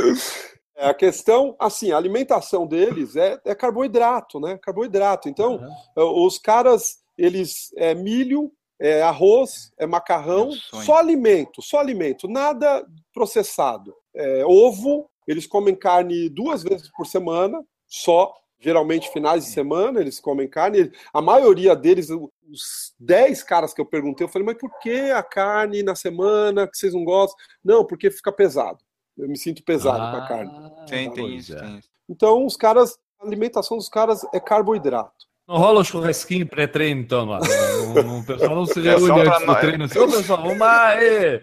É, 0.79 0.89
a 0.91 0.95
questão, 0.95 1.57
assim, 1.59 1.91
a 1.91 1.97
alimentação 1.97 2.65
deles 2.65 3.17
é, 3.17 3.39
é 3.45 3.55
carboidrato, 3.55 4.39
né? 4.39 4.57
Carboidrato. 4.63 5.29
Então, 5.29 5.61
uhum. 5.97 6.25
os 6.25 6.39
caras, 6.39 6.99
eles 7.19 7.73
é 7.77 7.97
milho, 7.97 8.53
é 8.81 9.03
arroz, 9.03 9.73
é 9.77 9.87
macarrão, 9.87 10.53
só 10.53 10.99
alimento, 10.99 11.61
só 11.61 11.81
alimento, 11.81 12.29
nada 12.29 12.87
processado. 13.13 13.93
É, 14.15 14.47
ovo, 14.47 15.11
eles 15.27 15.49
comem 15.49 15.75
carne 15.75 16.29
duas 16.29 16.63
vezes 16.63 16.89
por 16.97 17.07
semana, 17.07 17.61
só. 17.87 18.33
Geralmente, 18.61 19.13
finais 19.13 19.45
de 19.45 19.51
semana, 19.51 20.01
eles 20.01 20.19
comem 20.19 20.49
carne. 20.49 20.91
A 21.13 21.21
maioria 21.21 21.77
deles, 21.77 22.09
os 22.11 22.95
10 22.99 23.43
caras 23.45 23.75
que 23.75 23.81
eu 23.81 23.87
perguntei, 23.87 24.25
eu 24.25 24.29
falei, 24.29 24.47
mas 24.47 24.59
por 24.59 24.71
que 24.81 25.11
a 25.13 25.23
carne 25.23 25.83
na 25.83 25.95
semana 25.95 26.67
que 26.67 26.77
vocês 26.77 26.93
não 26.93 27.05
gostam? 27.05 27.37
Não, 27.65 27.85
porque 27.85 28.11
fica 28.11 28.33
pesado. 28.33 28.79
Eu 29.19 29.29
me 29.29 29.37
sinto 29.37 29.63
pesado 29.65 30.01
ah, 30.01 30.11
com 30.13 30.17
a 30.17 30.29
carne. 30.29 30.53
Tem, 30.87 31.11
tem 31.11 31.37
isso, 31.37 31.57
tem 31.57 31.79
isso. 31.79 31.89
Então, 32.09 32.47
os 32.47 32.57
caras, 32.57 32.99
a 33.21 33.27
alimentação 33.27 33.77
dos 33.77 33.89
caras 33.89 34.25
é 34.33 34.39
carboidrato. 34.39 35.27
Não 35.49 35.57
rola 35.57 35.81
um 35.81 35.85
churrasquinho 35.85 36.47
pré-treino, 36.47 37.01
então, 37.01 37.25
lá. 37.25 37.41
O 37.41 38.23
pessoal 38.27 38.55
não 38.55 38.67
se 38.67 38.87
é 38.87 38.95
reúne 38.95 39.21
é 39.21 39.29
antes 39.29 39.47
do 39.47 39.55
treino. 39.57 39.85
Assim, 39.85 39.99
Ô, 39.99 40.07
pessoal, 40.07 40.43
vamos 40.43 40.59
lá, 40.59 40.89
aí. 40.93 41.43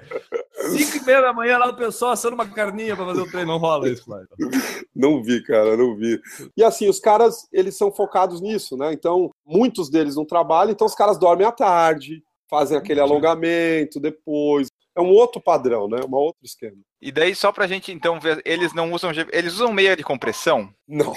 Cinco 0.77 0.97
e 0.97 1.05
meia 1.05 1.21
da 1.21 1.33
manhã 1.33 1.57
lá, 1.57 1.69
o 1.69 1.75
pessoal 1.75 2.11
assando 2.11 2.35
uma 2.35 2.47
carninha 2.47 2.95
para 2.95 3.05
fazer 3.07 3.21
o 3.21 3.31
treino. 3.31 3.51
Não 3.51 3.57
rola 3.57 3.89
isso, 3.89 4.07
lá. 4.07 4.21
Então. 4.21 4.61
Não 4.95 5.23
vi, 5.23 5.41
cara, 5.43 5.75
não 5.75 5.95
vi. 5.95 6.21
E 6.55 6.63
assim, 6.63 6.87
os 6.87 6.99
caras, 6.99 7.47
eles 7.51 7.75
são 7.75 7.91
focados 7.91 8.41
nisso, 8.41 8.77
né? 8.77 8.93
Então, 8.93 9.31
muitos 9.43 9.89
deles 9.89 10.15
não 10.15 10.23
trabalham, 10.23 10.71
então 10.71 10.85
os 10.85 10.95
caras 10.95 11.17
dormem 11.17 11.47
à 11.47 11.51
tarde, 11.51 12.23
fazem 12.47 12.77
aquele 12.77 12.99
alongamento 12.99 13.99
depois, 13.99 14.67
é 14.95 15.01
um 15.01 15.09
outro 15.09 15.41
padrão, 15.41 15.87
né? 15.87 15.97
Um 16.07 16.15
outro 16.15 16.43
esquema. 16.43 16.77
E 17.01 17.11
daí, 17.11 17.35
só 17.35 17.51
pra 17.51 17.67
gente 17.67 17.91
então 17.91 18.19
ver, 18.19 18.41
eles 18.45 18.73
não 18.73 18.91
usam 18.93 19.11
eles 19.31 19.53
usam 19.53 19.73
meia 19.73 19.95
de 19.95 20.03
compressão? 20.03 20.69
Não. 20.87 21.13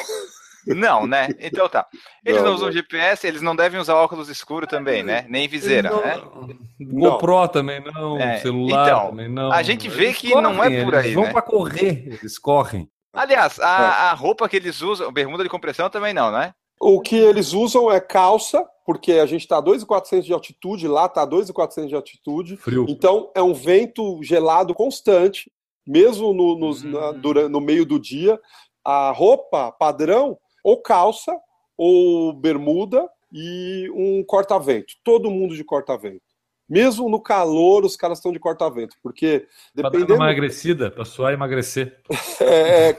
Não, 0.66 1.06
né? 1.06 1.28
Então 1.40 1.68
tá. 1.68 1.86
Eles 2.24 2.42
não, 2.42 2.48
não 2.48 2.54
usam 2.54 2.66
não. 2.66 2.72
GPS, 2.72 3.26
eles 3.26 3.40
não 3.40 3.56
devem 3.56 3.80
usar 3.80 3.94
óculos 3.94 4.28
escuros 4.28 4.68
também, 4.68 5.02
né? 5.02 5.24
Nem 5.28 5.48
viseira, 5.48 5.88
não, 5.88 6.02
né? 6.02 6.20
GoPro 6.80 7.48
também 7.48 7.80
não, 7.80 8.18
é. 8.18 8.38
celular 8.38 8.86
então, 8.86 9.08
também 9.10 9.28
não. 9.28 9.50
A 9.50 9.62
gente 9.62 9.88
vê 9.88 10.06
eles 10.06 10.18
que 10.18 10.30
correm, 10.30 10.42
não 10.42 10.62
é 10.62 10.84
por 10.84 10.94
aí, 10.94 11.04
eles 11.06 11.14
vão 11.14 11.24
né? 11.24 11.32
para 11.32 11.42
correr, 11.42 12.06
eles 12.06 12.38
correm. 12.38 12.90
Aliás, 13.14 13.58
a, 13.58 13.64
é. 13.64 14.10
a 14.10 14.12
roupa 14.12 14.48
que 14.48 14.56
eles 14.56 14.82
usam, 14.82 15.10
bermuda 15.10 15.42
de 15.42 15.48
compressão 15.48 15.88
também 15.88 16.12
não, 16.12 16.30
né? 16.30 16.52
O 16.80 17.00
que 17.00 17.16
eles 17.16 17.52
usam 17.52 17.90
é 17.90 18.00
calça, 18.00 18.64
porque 18.86 19.12
a 19.12 19.26
gente 19.26 19.42
está 19.42 19.58
a 19.58 19.62
2.400 19.62 20.22
de 20.22 20.32
altitude, 20.32 20.88
lá 20.88 21.06
está 21.06 21.22
a 21.22 21.26
2.400 21.26 21.88
de 21.88 21.94
altitude. 21.94 22.56
Frio. 22.56 22.86
Então 22.88 23.30
é 23.34 23.42
um 23.42 23.52
vento 23.52 24.22
gelado 24.22 24.74
constante, 24.74 25.50
mesmo 25.86 26.32
no, 26.32 26.58
no, 26.58 26.70
uhum. 26.70 26.90
na, 26.90 27.12
durante, 27.12 27.48
no 27.50 27.60
meio 27.60 27.84
do 27.84 27.98
dia. 27.98 28.40
A 28.84 29.10
roupa 29.10 29.72
padrão, 29.72 30.38
ou 30.62 30.80
calça, 30.80 31.36
ou 31.76 32.32
bermuda 32.32 33.08
e 33.32 33.90
um 33.94 34.24
corta-vento. 34.24 34.94
Todo 35.04 35.30
mundo 35.30 35.54
de 35.54 35.64
corta-vento. 35.64 36.27
Mesmo 36.68 37.08
no 37.08 37.20
calor, 37.20 37.84
os 37.84 37.96
caras 37.96 38.18
estão 38.18 38.30
de 38.30 38.38
corta-vento, 38.38 38.94
porque 39.02 39.46
dependendo... 39.74 40.06
Pra 40.06 40.16
dar 40.16 40.20
uma 40.20 40.26
emagrecida, 40.26 40.90
para 40.90 41.04
suar 41.04 41.32
e 41.32 41.34
emagrecer. 41.34 41.98
é, 42.40 42.90
é 42.90 42.98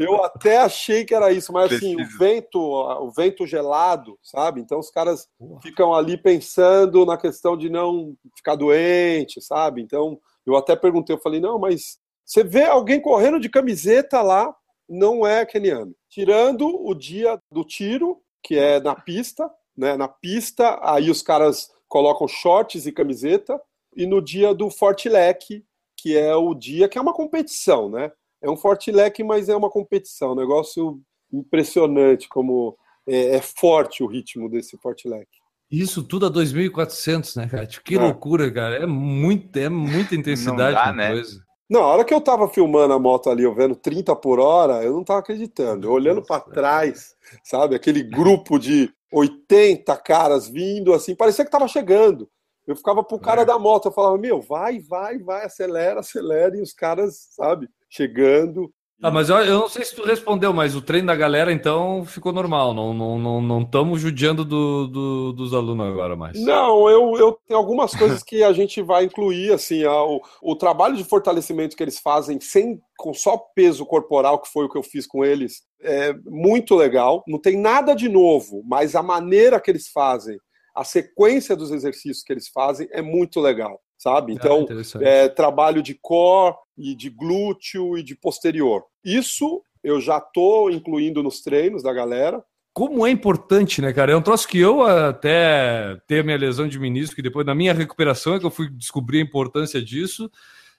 eu 0.00 0.24
até 0.24 0.58
achei 0.58 1.04
que 1.04 1.14
era 1.14 1.30
isso, 1.30 1.52
mas 1.52 1.72
assim, 1.72 2.00
o 2.00 2.18
vento, 2.18 2.58
o 2.58 3.10
vento 3.10 3.46
gelado, 3.46 4.18
sabe? 4.22 4.60
Então 4.60 4.78
os 4.78 4.90
caras 4.90 5.28
ficam 5.60 5.94
ali 5.94 6.16
pensando 6.16 7.04
na 7.04 7.18
questão 7.18 7.58
de 7.58 7.68
não 7.68 8.14
ficar 8.34 8.54
doente, 8.54 9.42
sabe? 9.42 9.82
Então 9.82 10.18
eu 10.46 10.56
até 10.56 10.74
perguntei, 10.74 11.14
eu 11.14 11.20
falei, 11.20 11.40
não, 11.40 11.58
mas 11.58 11.98
você 12.24 12.42
vê 12.42 12.64
alguém 12.64 13.00
correndo 13.00 13.38
de 13.38 13.50
camiseta 13.50 14.22
lá, 14.22 14.54
não 14.88 15.26
é 15.26 15.44
keniano. 15.44 15.94
Tirando 16.08 16.66
o 16.66 16.94
dia 16.94 17.38
do 17.52 17.64
tiro, 17.64 18.22
que 18.42 18.56
é 18.56 18.80
na 18.80 18.94
pista, 18.94 19.50
né? 19.76 19.96
Na 19.96 20.08
pista, 20.08 20.78
aí 20.82 21.10
os 21.10 21.22
caras 21.22 21.70
colocam 21.88 22.28
shorts 22.28 22.86
e 22.86 22.92
camiseta, 22.92 23.60
e 23.96 24.06
no 24.06 24.20
dia 24.20 24.54
do 24.54 24.70
Fortilec, 24.70 25.64
que 25.96 26.16
é 26.16 26.34
o 26.34 26.54
dia 26.54 26.88
que 26.88 26.98
é 26.98 27.00
uma 27.00 27.12
competição, 27.12 27.88
né? 27.88 28.12
É 28.40 28.48
um 28.48 28.56
Fortilec, 28.56 29.22
mas 29.24 29.48
é 29.48 29.56
uma 29.56 29.70
competição, 29.70 30.32
um 30.32 30.36
negócio 30.36 31.00
impressionante 31.32 32.28
como 32.28 32.76
é, 33.06 33.36
é 33.36 33.40
forte 33.40 34.02
o 34.02 34.06
ritmo 34.06 34.48
desse 34.48 34.76
Fortilec. 34.78 35.26
Isso 35.70 36.02
tudo 36.02 36.26
a 36.26 36.30
2.400, 36.30 37.36
né, 37.36 37.48
cara? 37.48 37.66
Que 37.66 37.96
é. 37.96 37.98
loucura, 37.98 38.50
cara. 38.50 38.76
É, 38.76 38.86
muito, 38.86 39.56
é 39.58 39.68
muita 39.68 40.14
intensidade 40.16 40.76
não 40.76 40.84
dá, 40.84 40.92
né? 40.92 41.10
coisa. 41.10 41.42
Não, 41.68 41.82
a 41.82 41.86
hora 41.86 42.04
que 42.04 42.14
eu 42.14 42.20
tava 42.20 42.48
filmando 42.48 42.94
a 42.94 42.98
moto 42.98 43.28
ali, 43.28 43.42
eu 43.42 43.54
vendo 43.54 43.76
30 43.76 44.16
por 44.16 44.40
hora, 44.40 44.82
eu 44.82 44.94
não 44.94 45.04
tava 45.04 45.20
acreditando. 45.20 45.86
Eu 45.86 45.92
olhando 45.92 46.22
para 46.22 46.40
trás, 46.40 47.14
sabe? 47.44 47.74
Aquele 47.74 48.02
grupo 48.02 48.58
de 48.58 48.90
80 49.12 49.96
caras 49.98 50.48
vindo, 50.48 50.92
assim, 50.92 51.14
parecia 51.14 51.44
que 51.44 51.50
tava 51.50 51.68
chegando. 51.68 52.28
Eu 52.66 52.76
ficava 52.76 53.02
pro 53.02 53.18
cara 53.18 53.42
é. 53.42 53.44
da 53.44 53.58
moto, 53.58 53.86
eu 53.86 53.92
falava, 53.92 54.18
meu, 54.18 54.42
vai, 54.42 54.78
vai, 54.78 55.18
vai, 55.18 55.46
acelera, 55.46 56.00
acelera, 56.00 56.56
e 56.56 56.60
os 56.60 56.72
caras, 56.72 57.28
sabe, 57.30 57.68
chegando. 57.88 58.72
Ah, 59.00 59.12
mas 59.12 59.28
eu, 59.28 59.36
eu 59.36 59.60
não 59.60 59.68
sei 59.68 59.84
se 59.84 59.94
tu 59.94 60.02
respondeu, 60.04 60.52
mas 60.52 60.74
o 60.74 60.82
treino 60.82 61.06
da 61.06 61.14
galera, 61.14 61.52
então, 61.52 62.04
ficou 62.04 62.32
normal. 62.32 62.74
Não 62.74 62.90
estamos 62.90 63.22
não, 63.22 63.40
não, 63.40 63.60
não 63.60 63.96
judiando 63.96 64.44
do, 64.44 64.88
do, 64.88 65.32
dos 65.34 65.54
alunos 65.54 65.86
agora 65.86 66.16
mais. 66.16 66.36
Não, 66.40 66.90
eu, 66.90 67.16
eu 67.16 67.38
tenho 67.46 67.60
algumas 67.60 67.94
coisas 67.94 68.24
que 68.24 68.42
a 68.42 68.52
gente 68.52 68.82
vai 68.82 69.04
incluir, 69.04 69.52
assim, 69.52 69.84
a, 69.84 70.02
o, 70.02 70.20
o 70.42 70.56
trabalho 70.56 70.96
de 70.96 71.04
fortalecimento 71.04 71.76
que 71.76 71.82
eles 71.82 72.00
fazem 72.00 72.40
sem 72.40 72.80
com 72.98 73.14
só 73.14 73.38
peso 73.54 73.86
corporal, 73.86 74.40
que 74.40 74.50
foi 74.50 74.64
o 74.64 74.68
que 74.68 74.76
eu 74.76 74.82
fiz 74.82 75.06
com 75.06 75.24
eles, 75.24 75.62
é 75.80 76.12
muito 76.26 76.74
legal. 76.74 77.22
Não 77.28 77.40
tem 77.40 77.56
nada 77.56 77.94
de 77.94 78.08
novo, 78.08 78.64
mas 78.66 78.96
a 78.96 79.02
maneira 79.02 79.60
que 79.60 79.70
eles 79.70 79.86
fazem, 79.88 80.36
a 80.74 80.82
sequência 80.82 81.54
dos 81.54 81.70
exercícios 81.70 82.24
que 82.24 82.32
eles 82.32 82.48
fazem 82.48 82.88
é 82.90 83.00
muito 83.00 83.38
legal 83.38 83.80
sabe? 83.98 84.32
Ah, 84.32 84.34
então, 84.36 84.66
ah, 84.70 85.04
é, 85.04 85.28
trabalho 85.28 85.82
de 85.82 85.94
core 85.94 86.56
e 86.76 86.94
de 86.94 87.10
glúteo 87.10 87.98
e 87.98 88.02
de 88.02 88.14
posterior. 88.14 88.84
Isso 89.04 89.62
eu 89.82 90.00
já 90.00 90.18
estou 90.18 90.70
incluindo 90.70 91.22
nos 91.22 91.40
treinos 91.40 91.82
da 91.82 91.92
galera. 91.92 92.42
Como 92.72 93.04
é 93.06 93.10
importante, 93.10 93.82
né, 93.82 93.92
cara? 93.92 94.12
É 94.12 94.16
um 94.16 94.22
troço 94.22 94.46
que 94.46 94.58
eu 94.58 94.82
até 94.82 95.96
ter 96.06 96.22
minha 96.22 96.36
lesão 96.36 96.68
de 96.68 96.78
menisco, 96.78 97.16
que 97.16 97.22
depois 97.22 97.44
na 97.44 97.54
minha 97.54 97.74
recuperação 97.74 98.34
é 98.34 98.38
que 98.38 98.46
eu 98.46 98.50
fui 98.50 98.70
descobrir 98.70 99.18
a 99.18 99.22
importância 99.22 99.82
disso. 99.82 100.30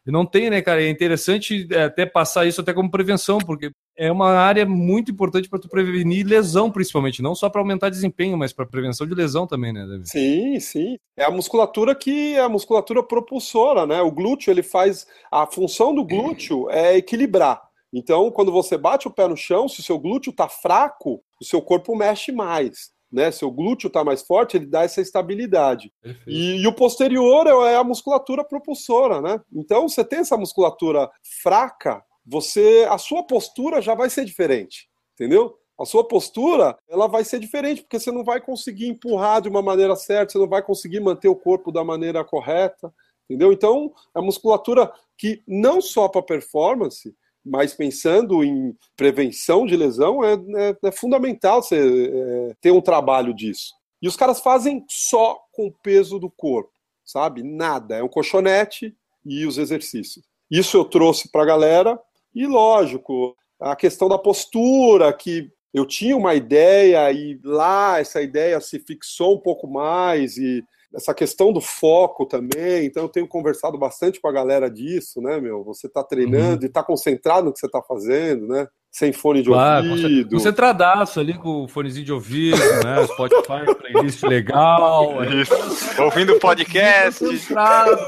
E 0.08 0.12
não 0.12 0.26
tem, 0.26 0.50
né, 0.50 0.62
cara? 0.62 0.82
É 0.82 0.90
interessante 0.90 1.68
é, 1.72 1.84
até 1.84 2.06
passar 2.06 2.46
isso 2.46 2.62
até 2.62 2.74
como 2.74 2.90
prevenção, 2.90 3.38
porque 3.40 3.72
é 4.00 4.10
uma 4.10 4.30
área 4.30 4.66
muito 4.66 5.12
importante 5.12 5.50
para 5.50 5.60
tu 5.60 5.68
prevenir 5.68 6.26
lesão, 6.26 6.72
principalmente, 6.72 7.22
não 7.22 7.36
só 7.36 7.50
para 7.50 7.60
aumentar 7.60 7.90
desempenho, 7.90 8.38
mas 8.38 8.54
para 8.54 8.66
prevenção 8.66 9.06
de 9.06 9.14
lesão 9.14 9.46
também, 9.46 9.74
né, 9.74 9.86
David? 9.86 10.10
Sim, 10.10 10.58
sim. 10.62 10.98
É 11.18 11.26
a 11.26 11.30
musculatura 11.30 11.94
que 11.94 12.34
é 12.34 12.40
a 12.40 12.48
musculatura 12.48 13.04
propulsora, 13.04 13.86
né? 13.86 14.02
O 14.02 14.10
glúteo, 14.10 14.52
ele 14.52 14.64
faz 14.64 15.06
a 15.30 15.46
função 15.46 15.94
do 15.94 16.06
glúteo 16.06 16.70
é 16.70 16.96
equilibrar. 16.96 17.62
Então, 17.92 18.32
quando 18.32 18.54
você 18.54 18.78
bate 18.78 19.06
o 19.06 19.12
pé 19.12 19.28
no 19.28 19.36
chão, 19.36 19.68
se 19.68 19.82
o 19.82 19.84
seu 19.84 20.00
glúteo 20.00 20.32
está 20.32 20.48
fraco, 20.48 21.22
o 21.42 21.44
seu 21.44 21.62
corpo 21.62 21.94
mexe 21.94 22.32
mais. 22.32 22.98
Né, 23.12 23.32
seu 23.32 23.50
glúteo 23.50 23.88
está 23.88 24.04
mais 24.04 24.22
forte, 24.22 24.56
ele 24.56 24.68
dá 24.68 24.84
essa 24.84 25.02
estabilidade. 25.02 25.92
E, 26.28 26.62
e, 26.62 26.68
o 26.68 26.72
posterior 26.72 27.48
é, 27.48 27.74
é 27.74 27.76
a 27.76 27.84
musculatura 27.84 28.44
propulsora, 28.44 29.20
né? 29.20 29.42
Então, 29.52 29.90
você 29.90 30.06
tem 30.06 30.20
essa 30.20 30.38
musculatura 30.38 31.10
fraca, 31.42 32.04
você, 32.30 32.88
a 32.90 32.98
sua 32.98 33.24
postura 33.24 33.82
já 33.82 33.96
vai 33.96 34.10
ser 34.10 34.24
diferente, 34.24 34.88
entendeu? 35.16 35.58
A 35.80 35.86
sua 35.86 36.08
postura, 36.08 36.78
ela 36.88 37.08
vai 37.08 37.24
ser 37.24 37.40
diferente, 37.40 37.82
porque 37.82 38.00
você 38.00 38.12
não 38.12 38.24
vai 38.24 38.40
conseguir 38.40 38.88
empurrar 38.88 39.42
de 39.42 39.50
uma 39.50 39.62
maneira 39.62 39.96
certa, 39.96 40.34
você 40.34 40.38
não 40.38 40.48
vai 40.48 40.62
conseguir 40.62 41.00
manter 41.00 41.30
o 41.30 41.36
corpo 41.36 41.72
da 41.72 41.84
maneira 41.84 42.24
correta, 42.24 42.94
entendeu? 43.30 43.52
Então, 43.52 43.94
a 44.14 44.22
musculatura 44.22 44.92
que 45.18 45.42
não 45.48 45.82
só 45.82 46.08
para 46.08 46.22
performance, 46.22 47.16
mas 47.44 47.74
pensando 47.74 48.44
em 48.44 48.78
prevenção 48.96 49.66
de 49.66 49.76
lesão, 49.76 50.24
é, 50.24 50.34
é, 50.34 50.78
é 50.84 50.92
fundamental 50.92 51.64
você 51.64 52.12
é, 52.12 52.56
ter 52.62 52.72
um 52.72 52.82
trabalho 52.82 53.34
disso. 53.34 53.74
E 54.02 54.08
os 54.08 54.16
caras 54.16 54.40
fazem 54.40 54.86
só 54.88 55.40
com 55.52 55.68
o 55.68 55.72
peso 55.72 56.20
do 56.20 56.30
corpo, 56.30 56.72
sabe? 57.04 57.42
Nada. 57.42 57.96
É 57.96 58.04
um 58.04 58.08
colchonete 58.08 58.96
e 59.26 59.46
os 59.46 59.58
exercícios. 59.58 60.26
Isso 60.50 60.78
eu 60.78 60.86
trouxe 60.86 61.30
para 61.30 61.44
a 61.44 61.46
galera. 61.46 62.00
E 62.34 62.46
lógico, 62.46 63.36
a 63.60 63.76
questão 63.76 64.08
da 64.08 64.18
postura, 64.18 65.12
que 65.14 65.50
eu 65.74 65.86
tinha 65.86 66.16
uma 66.16 66.34
ideia 66.34 67.12
e 67.12 67.40
lá 67.44 68.00
essa 68.00 68.22
ideia 68.22 68.60
se 68.60 68.80
fixou 68.80 69.36
um 69.36 69.40
pouco 69.40 69.68
mais 69.68 70.38
e 70.38 70.64
essa 70.96 71.14
questão 71.14 71.54
do 71.54 71.62
foco 71.62 72.26
também. 72.26 72.86
Então 72.86 73.04
eu 73.04 73.10
tenho 73.10 73.28
conversado 73.28 73.78
bastante 73.78 74.20
com 74.20 74.28
a 74.28 74.32
galera 74.32 74.70
disso, 74.70 75.22
né, 75.22 75.40
meu? 75.40 75.64
Você 75.64 75.88
está 75.88 76.04
treinando 76.04 76.62
uhum. 76.62 76.64
e 76.64 76.66
está 76.66 76.84
concentrado 76.84 77.46
no 77.46 77.54
que 77.54 77.60
você 77.60 77.68
está 77.68 77.82
fazendo, 77.82 78.48
né? 78.48 78.68
Sem 78.92 79.14
fone 79.14 79.44
de 79.44 79.50
claro, 79.50 79.88
ouvido. 79.88 80.32
Concentradaço 80.32 81.20
ali 81.20 81.38
com 81.38 81.66
o 81.66 81.68
fonezinho 81.68 82.06
de 82.06 82.12
ouvido, 82.12 82.58
né? 82.84 83.06
Spotify, 83.06 83.76
playlist 83.78 84.24
legal. 84.24 85.24
Isso. 85.26 85.54
Ouvindo 86.02 86.40
podcast. 86.40 87.24
Concentrado, 87.24 88.00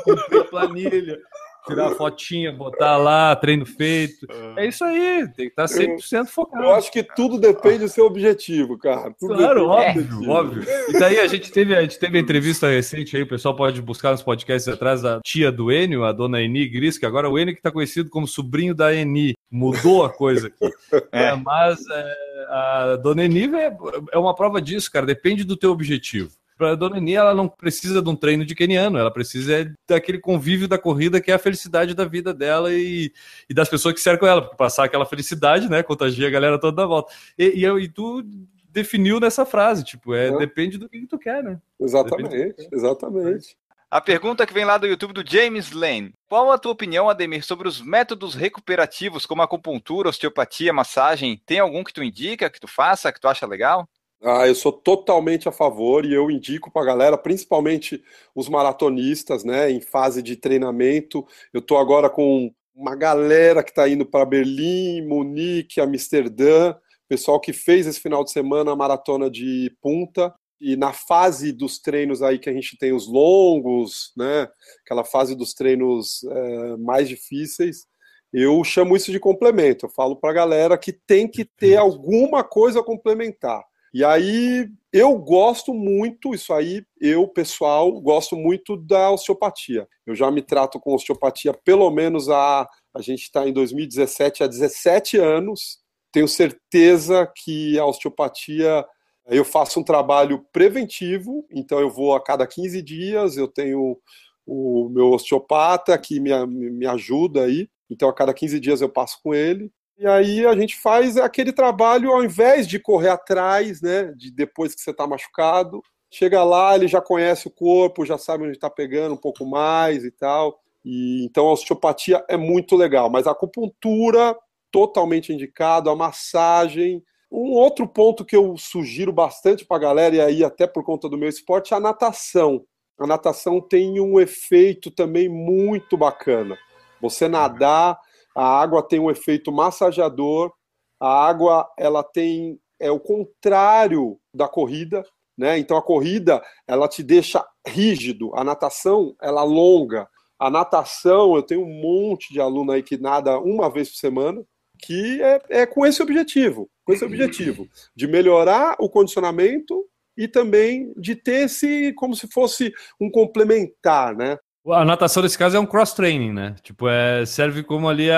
planilha 0.50 1.20
tirar 1.66 1.88
a 1.88 1.96
fotinha, 1.96 2.52
botar 2.52 2.98
lá, 2.98 3.36
treino 3.36 3.66
feito. 3.66 4.28
É 4.58 4.68
isso 4.68 4.84
aí, 4.84 5.28
tem 5.36 5.50
que 5.50 5.62
estar 5.62 5.66
100% 5.66 6.28
focado. 6.28 6.64
Eu 6.64 6.74
acho 6.74 6.92
que 6.92 7.04
tudo 7.04 7.40
depende 7.40 7.80
do 7.80 7.90
seu 7.90 8.06
objetivo, 8.06 8.78
cara. 8.78 9.14
Tudo 9.20 9.36
claro, 9.36 9.68
óbvio, 9.68 10.30
óbvio. 10.30 10.64
E 10.90 11.00
daí 11.00 11.20
a 11.20 11.28
gente 11.28 11.52
teve 11.52 11.76
a 11.76 11.82
gente 11.82 12.00
teve 12.00 12.18
a 12.18 12.22
entrevista 12.22 12.70
recente 12.70 13.16
aí, 13.16 13.24
o 13.24 13.28
pessoal 13.28 13.56
pode 13.56 13.82
buscar 13.82 14.12
nos 14.12 14.24
podcasts 14.24 14.72
atrás 14.72 15.02
da 15.02 15.20
tia 15.22 15.52
do 15.52 15.72
Enio, 15.72 16.04
a 16.04 16.12
dona 16.12 16.42
Eni 16.42 16.68
Gris, 16.68 16.98
que 16.98 17.06
agora 17.06 17.28
é 17.28 17.30
o 17.30 17.38
Enio 17.38 17.54
que 17.54 17.60
está 17.60 17.72
conhecido 17.72 18.10
como 18.10 18.28
sobrinho 18.28 18.74
da 18.74 18.94
Eni. 18.94 19.36
Mudou 19.50 20.06
a 20.06 20.10
coisa 20.10 20.48
aqui. 20.48 20.72
É, 21.12 21.36
mas 21.36 21.80
é, 21.90 22.16
a 22.50 23.00
dona 23.02 23.26
Eni 23.26 23.54
é, 23.56 23.76
é 24.14 24.18
uma 24.18 24.36
prova 24.36 24.62
disso, 24.62 24.92
cara. 24.92 25.06
Depende 25.06 25.44
do 25.44 25.58
teu 25.58 25.72
objetivo 25.72 26.32
para 26.62 26.74
a 26.74 26.76
dona 26.76 27.00
Eni, 27.00 27.16
ela 27.16 27.34
não 27.34 27.48
precisa 27.50 28.04
de 28.04 28.08
um 28.08 28.16
treino 28.16 28.46
de 28.46 28.54
keniano, 28.54 29.00
ela 29.00 29.10
precisa 29.10 29.62
é 29.62 29.74
daquele 29.88 30.20
convívio 30.20 30.68
da 30.68 30.78
corrida 30.78 31.20
que 31.20 31.32
é 31.32 31.34
a 31.34 31.40
felicidade 31.40 31.96
da 31.96 32.06
vida 32.06 32.36
dela 32.36 32.72
e, 32.72 33.12
e 33.50 33.54
das 33.54 33.68
pessoas 33.68 33.96
que 33.96 34.00
cercam 34.00 34.30
ela, 34.30 34.44
porque 34.44 34.56
passar 34.56 34.84
aquela 34.84 35.08
felicidade, 35.08 35.68
né, 35.68 35.82
contagia 35.82 36.28
a 36.28 36.32
galera 36.32 36.60
toda 36.60 36.78
da 36.78 36.86
volta. 36.86 37.12
E, 37.36 37.66
e, 37.66 37.66
e 37.66 37.90
tu 37.90 38.24
definiu 38.70 39.20
nessa 39.20 39.44
frase, 39.44 39.84
tipo, 39.84 40.14
é, 40.14 40.28
é. 40.28 40.38
depende 40.38 40.78
do 40.78 40.88
que 40.88 41.08
tu 41.08 41.18
quer, 41.18 41.44
né? 41.44 41.60
Exatamente, 41.80 42.70
exatamente. 42.72 43.58
A 43.90 44.00
pergunta 44.00 44.46
que 44.46 44.54
vem 44.54 44.64
lá 44.64 44.78
do 44.78 44.86
YouTube 44.86 45.14
do 45.14 45.28
James 45.28 45.72
Lane. 45.72 46.14
Qual 46.30 46.52
a 46.52 46.60
tua 46.60 46.74
opinião, 46.74 47.10
Ademir, 47.10 47.44
sobre 47.44 47.68
os 47.68 47.82
métodos 47.82 48.36
recuperativos 48.36 49.26
como 49.26 49.42
acupuntura, 49.42 50.10
osteopatia, 50.10 50.72
massagem? 50.72 51.42
Tem 51.44 51.58
algum 51.58 51.84
que 51.84 51.92
tu 51.92 52.04
indica, 52.04 52.52
que 52.52 52.60
tu 52.60 52.68
faça, 52.68 53.12
que 53.12 53.20
tu 53.20 53.28
acha 53.28 53.48
legal? 53.48 53.90
Ah, 54.24 54.48
eu 54.48 54.54
sou 54.54 54.72
totalmente 54.72 55.50
a 55.50 55.52
favor 55.52 56.06
e 56.06 56.14
eu 56.14 56.30
indico 56.30 56.70
para 56.72 56.84
a 56.84 56.86
galera, 56.86 57.18
principalmente 57.18 58.04
os 58.36 58.48
maratonistas, 58.48 59.44
né, 59.44 59.72
em 59.72 59.82
fase 59.82 60.22
de 60.22 60.36
treinamento. 60.36 61.26
Eu 61.52 61.60
estou 61.60 61.80
agora 61.80 62.08
com 62.08 62.54
uma 62.76 62.96
galera 62.96 63.64
que 63.64 63.72
está 63.72 63.90
indo 63.90 64.06
para 64.06 64.24
Berlim, 64.26 65.02
Munique, 65.08 65.82
Amsterdã, 65.82 66.76
pessoal 67.10 67.40
que 67.40 67.52
fez 67.52 67.88
esse 67.88 68.00
final 68.00 68.24
de 68.24 68.32
semana 68.32 68.72
a 68.72 68.76
maratona 68.76 69.30
de 69.30 69.76
punta. 69.82 70.32
E 70.60 70.76
na 70.76 70.94
fase 70.94 71.52
dos 71.52 71.80
treinos 71.80 72.22
aí 72.22 72.38
que 72.38 72.50
a 72.50 72.54
gente 72.54 72.78
tem 72.78 72.94
os 72.94 73.08
longos, 73.08 74.14
né, 74.16 74.48
aquela 74.86 75.04
fase 75.04 75.36
dos 75.36 75.56
treinos 75.56 76.24
é, 76.26 76.78
mais 76.78 77.10
difíceis, 77.10 77.88
eu 78.32 78.64
chamo 78.64 78.96
isso 78.96 79.12
de 79.12 79.20
complemento. 79.20 79.88
Eu 79.88 79.90
falo 79.90 80.16
para 80.16 80.30
a 80.30 80.34
galera 80.34 80.78
que 80.78 80.94
tem 80.94 81.28
que 81.28 81.44
ter 81.44 81.78
alguma 81.78 82.44
coisa 82.44 82.82
a 82.82 82.84
complementar. 82.84 83.71
E 83.94 84.04
aí 84.06 84.70
eu 84.94 85.18
gosto 85.18 85.74
muito, 85.74 86.34
isso 86.34 86.54
aí, 86.54 86.86
eu, 87.00 87.28
pessoal, 87.28 87.92
gosto 88.02 88.36
muito 88.36 88.78
da 88.78 89.12
osteopatia. 89.12 89.88
Eu 90.06 90.16
já 90.16 90.30
me 90.32 90.42
trato 90.42 90.80
com 90.80 90.94
osteopatia 90.94 91.54
pelo 91.54 91.90
menos 91.92 92.30
há. 92.30 92.68
A 92.94 93.02
gente 93.02 93.24
está 93.24 93.48
em 93.48 93.54
2017, 93.54 94.44
há 94.44 94.48
17 94.48 95.18
anos. 95.18 95.80
Tenho 96.12 96.28
certeza 96.28 97.32
que 97.36 97.78
a 97.80 97.86
osteopatia. 97.86 98.86
Eu 99.28 99.46
faço 99.46 99.80
um 99.80 99.84
trabalho 99.84 100.46
preventivo, 100.52 101.46
então 101.52 101.80
eu 101.80 101.90
vou 101.90 102.16
a 102.16 102.22
cada 102.22 102.46
15 102.46 102.82
dias, 102.82 103.38
eu 103.38 103.48
tenho 103.48 103.98
o 104.46 104.90
meu 104.90 105.12
osteopata 105.12 105.98
que 105.98 106.20
me, 106.20 106.32
me 106.48 106.86
ajuda 106.86 107.44
aí. 107.44 107.70
Então, 107.90 108.10
a 108.10 108.14
cada 108.14 108.34
15 108.34 108.60
dias 108.60 108.82
eu 108.82 108.90
passo 108.90 109.20
com 109.24 109.34
ele. 109.34 109.72
E 110.02 110.08
aí 110.08 110.48
a 110.48 110.56
gente 110.56 110.76
faz 110.78 111.16
aquele 111.16 111.54
trabalho 111.54 112.12
ao 112.12 112.24
invés 112.24 112.68
de 112.68 112.80
correr 112.80 113.10
atrás, 113.10 113.84
né? 113.84 114.12
De 114.18 114.32
depois 114.32 114.74
que 114.74 114.82
você 114.82 114.90
está 114.90 115.06
machucado. 115.06 115.80
Chega 116.10 116.44
lá, 116.44 116.74
ele 116.74 116.88
já 116.88 117.00
conhece 117.00 117.48
o 117.48 117.52
corpo, 117.52 118.04
já 118.04 118.18
sabe 118.18 118.44
onde 118.44 118.54
está 118.54 118.68
pegando 118.68 119.14
um 119.14 119.18
pouco 119.18 119.46
mais 119.46 120.04
e 120.04 120.10
tal. 120.10 120.60
E 120.84 121.24
então 121.24 121.48
a 121.48 121.52
osteopatia 121.52 122.26
é 122.28 122.36
muito 122.36 122.76
legal, 122.76 123.12
mas 123.12 123.28
a 123.28 123.32
acupuntura 123.32 124.36
totalmente 124.72 125.32
indicado, 125.32 125.88
a 125.88 125.96
massagem. 125.96 127.04
Um 127.32 127.52
outro 127.52 127.88
ponto 127.88 128.26
que 128.26 128.36
eu 128.36 128.58
sugiro 128.58 129.14
bastante 129.14 129.64
para 129.64 129.78
a 129.78 129.82
galera, 129.82 130.16
e 130.16 130.20
aí 130.22 130.44
até 130.44 130.66
por 130.66 130.84
conta 130.84 131.08
do 131.08 131.18
meu 131.18 131.30
esporte, 131.30 131.76
é 131.76 131.78
a 131.78 131.80
natação. 131.80 132.66
A 133.00 133.06
natação 133.06 133.62
tem 133.62 134.00
um 134.00 134.20
efeito 134.20 134.90
também 134.90 135.30
muito 135.30 135.96
bacana. 135.96 136.58
Você 137.00 137.28
nadar, 137.28 138.00
a 138.36 138.62
água 138.62 138.82
tem 138.82 139.00
um 139.00 139.12
efeito 139.12 139.52
massageador, 139.52 140.52
a 141.00 141.28
água 141.28 141.68
ela 141.78 142.04
tem 142.04 142.60
é 142.80 142.90
o 142.90 143.00
contrário 143.00 144.20
da 144.34 144.48
corrida, 144.48 145.06
né? 145.38 145.58
Então 145.60 145.78
a 145.78 145.84
corrida 145.84 146.42
ela 146.68 146.88
te 146.88 147.04
deixa 147.04 147.46
rígido, 147.66 148.32
a 148.36 148.44
natação 148.44 149.16
ela 149.22 149.42
alonga. 149.42 150.08
A 150.40 150.50
natação, 150.50 151.36
eu 151.36 151.44
tenho 151.44 151.62
um 151.62 151.82
monte 151.82 152.34
de 152.34 152.42
aluno 152.42 152.72
aí 152.72 152.82
que 152.82 152.98
nada 152.98 153.40
uma 153.40 153.70
vez 153.70 153.90
por 153.90 153.98
semana, 153.98 154.44
que 154.80 155.22
é, 155.22 155.42
é 155.50 155.66
com 155.68 155.86
esse 155.86 156.02
objetivo, 156.02 156.68
com 156.84 156.94
esse 156.94 157.06
objetivo 157.06 157.68
de 157.96 158.08
melhorar 158.08 158.76
o 158.80 158.90
condicionamento 158.90 159.86
e 160.18 160.28
também 160.28 160.92
de 160.98 161.16
ter 161.16 161.46
esse 161.46 161.94
como 161.94 162.16
se 162.16 162.28
fosse 162.28 162.74
um 163.00 163.10
complementar, 163.12 164.16
né? 164.16 164.40
A 164.68 164.86
natação 164.86 165.24
nesse 165.24 165.38
caso 165.38 165.58
é 165.58 165.60
um 165.60 165.66
cross-training, 165.66 166.32
né? 166.32 166.56
Tipo, 166.62 166.88
é, 166.88 167.26
serve 167.26 167.64
como 167.64 167.90
ali 167.90 168.10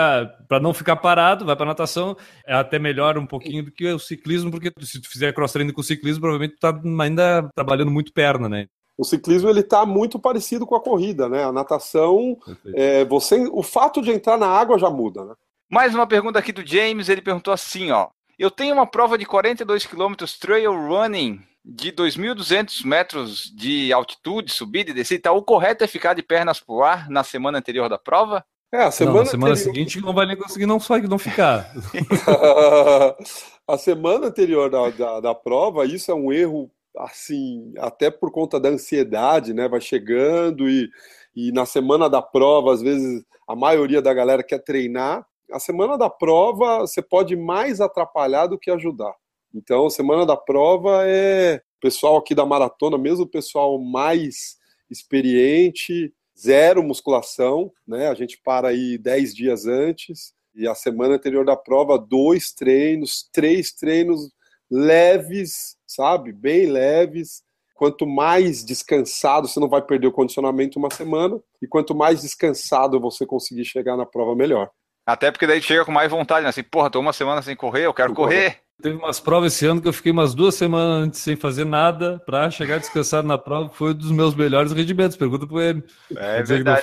para 0.47 0.59
não 0.59 0.73
ficar 0.73 0.97
parado, 0.97 1.45
vai 1.45 1.55
para 1.55 1.65
natação, 1.65 2.17
é 2.45 2.53
até 2.53 2.77
melhor 2.77 3.17
um 3.17 3.25
pouquinho 3.25 3.63
do 3.63 3.71
que 3.71 3.87
o 3.87 3.99
ciclismo, 3.99 4.51
porque 4.51 4.71
se 4.81 5.01
tu 5.01 5.09
fizer 5.09 5.33
cross-training 5.33 5.71
com 5.71 5.79
o 5.79 5.83
ciclismo, 5.83 6.19
provavelmente 6.19 6.55
tu 6.55 6.59
tá 6.59 6.77
ainda 7.01 7.49
trabalhando 7.55 7.91
muito 7.91 8.11
perna, 8.11 8.49
né? 8.49 8.67
O 8.97 9.05
ciclismo 9.05 9.49
ele 9.49 9.63
tá 9.63 9.85
muito 9.85 10.19
parecido 10.19 10.67
com 10.67 10.75
a 10.75 10.81
corrida, 10.81 11.29
né? 11.29 11.45
A 11.45 11.51
natação, 11.51 12.37
é, 12.75 13.05
você, 13.05 13.47
o 13.51 13.63
fato 13.63 14.01
de 14.01 14.11
entrar 14.11 14.37
na 14.37 14.47
água 14.47 14.77
já 14.77 14.89
muda, 14.89 15.23
né? 15.23 15.33
Mais 15.69 15.95
uma 15.95 16.05
pergunta 16.05 16.37
aqui 16.37 16.51
do 16.51 16.65
James, 16.65 17.07
ele 17.07 17.21
perguntou 17.21 17.53
assim, 17.53 17.89
ó: 17.89 18.09
Eu 18.37 18.51
tenho 18.51 18.75
uma 18.75 18.85
prova 18.85 19.17
de 19.17 19.25
42 19.25 19.85
km 19.85 20.13
trail 20.39 20.71
running 20.73 21.41
de 21.63 21.91
2.200 21.93 22.85
metros 22.85 23.51
de 23.55 23.93
altitude, 23.93 24.51
subida 24.51 24.91
e 24.91 24.93
descida, 24.93 25.19
então, 25.19 25.37
o 25.37 25.43
correto 25.43 25.83
é 25.83 25.87
ficar 25.87 26.13
de 26.13 26.21
pernas 26.21 26.59
pro 26.59 26.83
ar 26.83 27.09
na 27.09 27.23
semana 27.23 27.57
anterior 27.57 27.87
da 27.87 27.97
prova? 27.97 28.43
É, 28.71 28.83
a 28.83 28.91
semana, 28.91 29.17
não, 29.17 29.23
na 29.23 29.29
semana 29.29 29.53
anterior... 29.53 29.73
seguinte 29.73 30.01
não 30.01 30.13
vai 30.13 30.25
nem 30.25 30.35
conseguir 30.35 30.65
não, 30.65 30.79
não 31.09 31.19
ficar. 31.19 31.71
a 33.67 33.77
semana 33.77 34.27
anterior 34.27 34.69
da, 34.69 34.89
da, 34.89 35.19
da, 35.19 35.35
prova, 35.35 35.85
isso 35.85 36.11
é 36.11 36.15
um 36.15 36.33
erro, 36.33 36.69
assim, 36.97 37.71
até 37.77 38.09
por 38.09 38.31
conta 38.31 38.59
da 38.59 38.69
ansiedade, 38.69 39.53
né? 39.53 39.69
Vai 39.69 39.79
chegando 39.79 40.67
e, 40.67 40.89
e 41.35 41.51
na 41.51 41.65
semana 41.65 42.09
da 42.09 42.21
prova, 42.21 42.73
às 42.73 42.81
vezes, 42.81 43.23
a 43.47 43.55
maioria 43.55 44.01
da 44.01 44.13
galera 44.13 44.43
quer 44.43 44.59
treinar. 44.59 45.25
a 45.51 45.59
semana 45.59 45.97
da 45.97 46.09
prova 46.09 46.79
você 46.79 47.01
pode 47.01 47.35
mais 47.35 47.79
atrapalhar 47.79 48.47
do 48.47 48.57
que 48.57 48.71
ajudar. 48.71 49.13
Então, 49.53 49.89
semana 49.89 50.25
da 50.25 50.35
prova 50.35 51.03
é 51.07 51.57
o 51.77 51.81
pessoal 51.81 52.17
aqui 52.17 52.33
da 52.33 52.45
maratona, 52.45 52.97
mesmo 52.97 53.25
o 53.25 53.29
pessoal 53.29 53.79
mais 53.79 54.57
experiente, 54.89 56.13
zero 56.37 56.83
musculação, 56.83 57.71
né? 57.87 58.07
A 58.07 58.13
gente 58.13 58.39
para 58.43 58.69
aí 58.69 58.97
10 58.97 59.35
dias 59.35 59.65
antes 59.65 60.33
e 60.55 60.67
a 60.67 60.75
semana 60.75 61.15
anterior 61.15 61.45
da 61.45 61.55
prova, 61.55 61.97
dois 61.97 62.51
treinos, 62.51 63.29
três 63.31 63.71
treinos 63.71 64.31
leves, 64.69 65.75
sabe? 65.85 66.31
Bem 66.31 66.67
leves. 66.67 67.43
Quanto 67.75 68.05
mais 68.05 68.63
descansado, 68.63 69.47
você 69.47 69.59
não 69.59 69.67
vai 69.67 69.81
perder 69.81 70.07
o 70.07 70.11
condicionamento 70.11 70.77
uma 70.79 70.91
semana, 70.91 71.41
e 71.61 71.67
quanto 71.67 71.95
mais 71.95 72.21
descansado 72.21 72.99
você 72.99 73.25
conseguir 73.25 73.65
chegar 73.65 73.97
na 73.97 74.05
prova, 74.05 74.35
melhor. 74.35 74.69
Até 75.05 75.31
porque 75.31 75.47
daí 75.47 75.61
chega 75.61 75.85
com 75.85 75.91
mais 75.91 76.09
vontade, 76.09 76.43
né? 76.43 76.49
Assim, 76.49 76.63
porra, 76.63 76.89
tô 76.89 76.99
uma 76.99 77.13
semana 77.13 77.41
sem 77.41 77.55
correr, 77.55 77.85
eu 77.85 77.93
quero 77.93 78.13
correr. 78.13 78.59
Teve 78.81 78.97
umas 78.97 79.19
provas 79.19 79.53
esse 79.53 79.65
ano 79.65 79.81
que 79.81 79.87
eu 79.87 79.93
fiquei 79.93 80.11
umas 80.11 80.33
duas 80.33 80.55
semanas 80.55 81.05
antes 81.07 81.19
sem 81.21 81.35
fazer 81.35 81.65
nada 81.65 82.21
para 82.25 82.49
chegar 82.49 82.79
descansado 82.79 83.27
na 83.27 83.37
prova. 83.37 83.69
Foi 83.69 83.91
um 83.91 83.93
dos 83.93 84.11
meus 84.11 84.35
melhores 84.35 84.71
rendimentos. 84.71 85.15
Pergunta 85.15 85.47
para 85.47 85.63
ele. 85.63 85.83
É 86.15 86.43
verdade. 86.43 86.81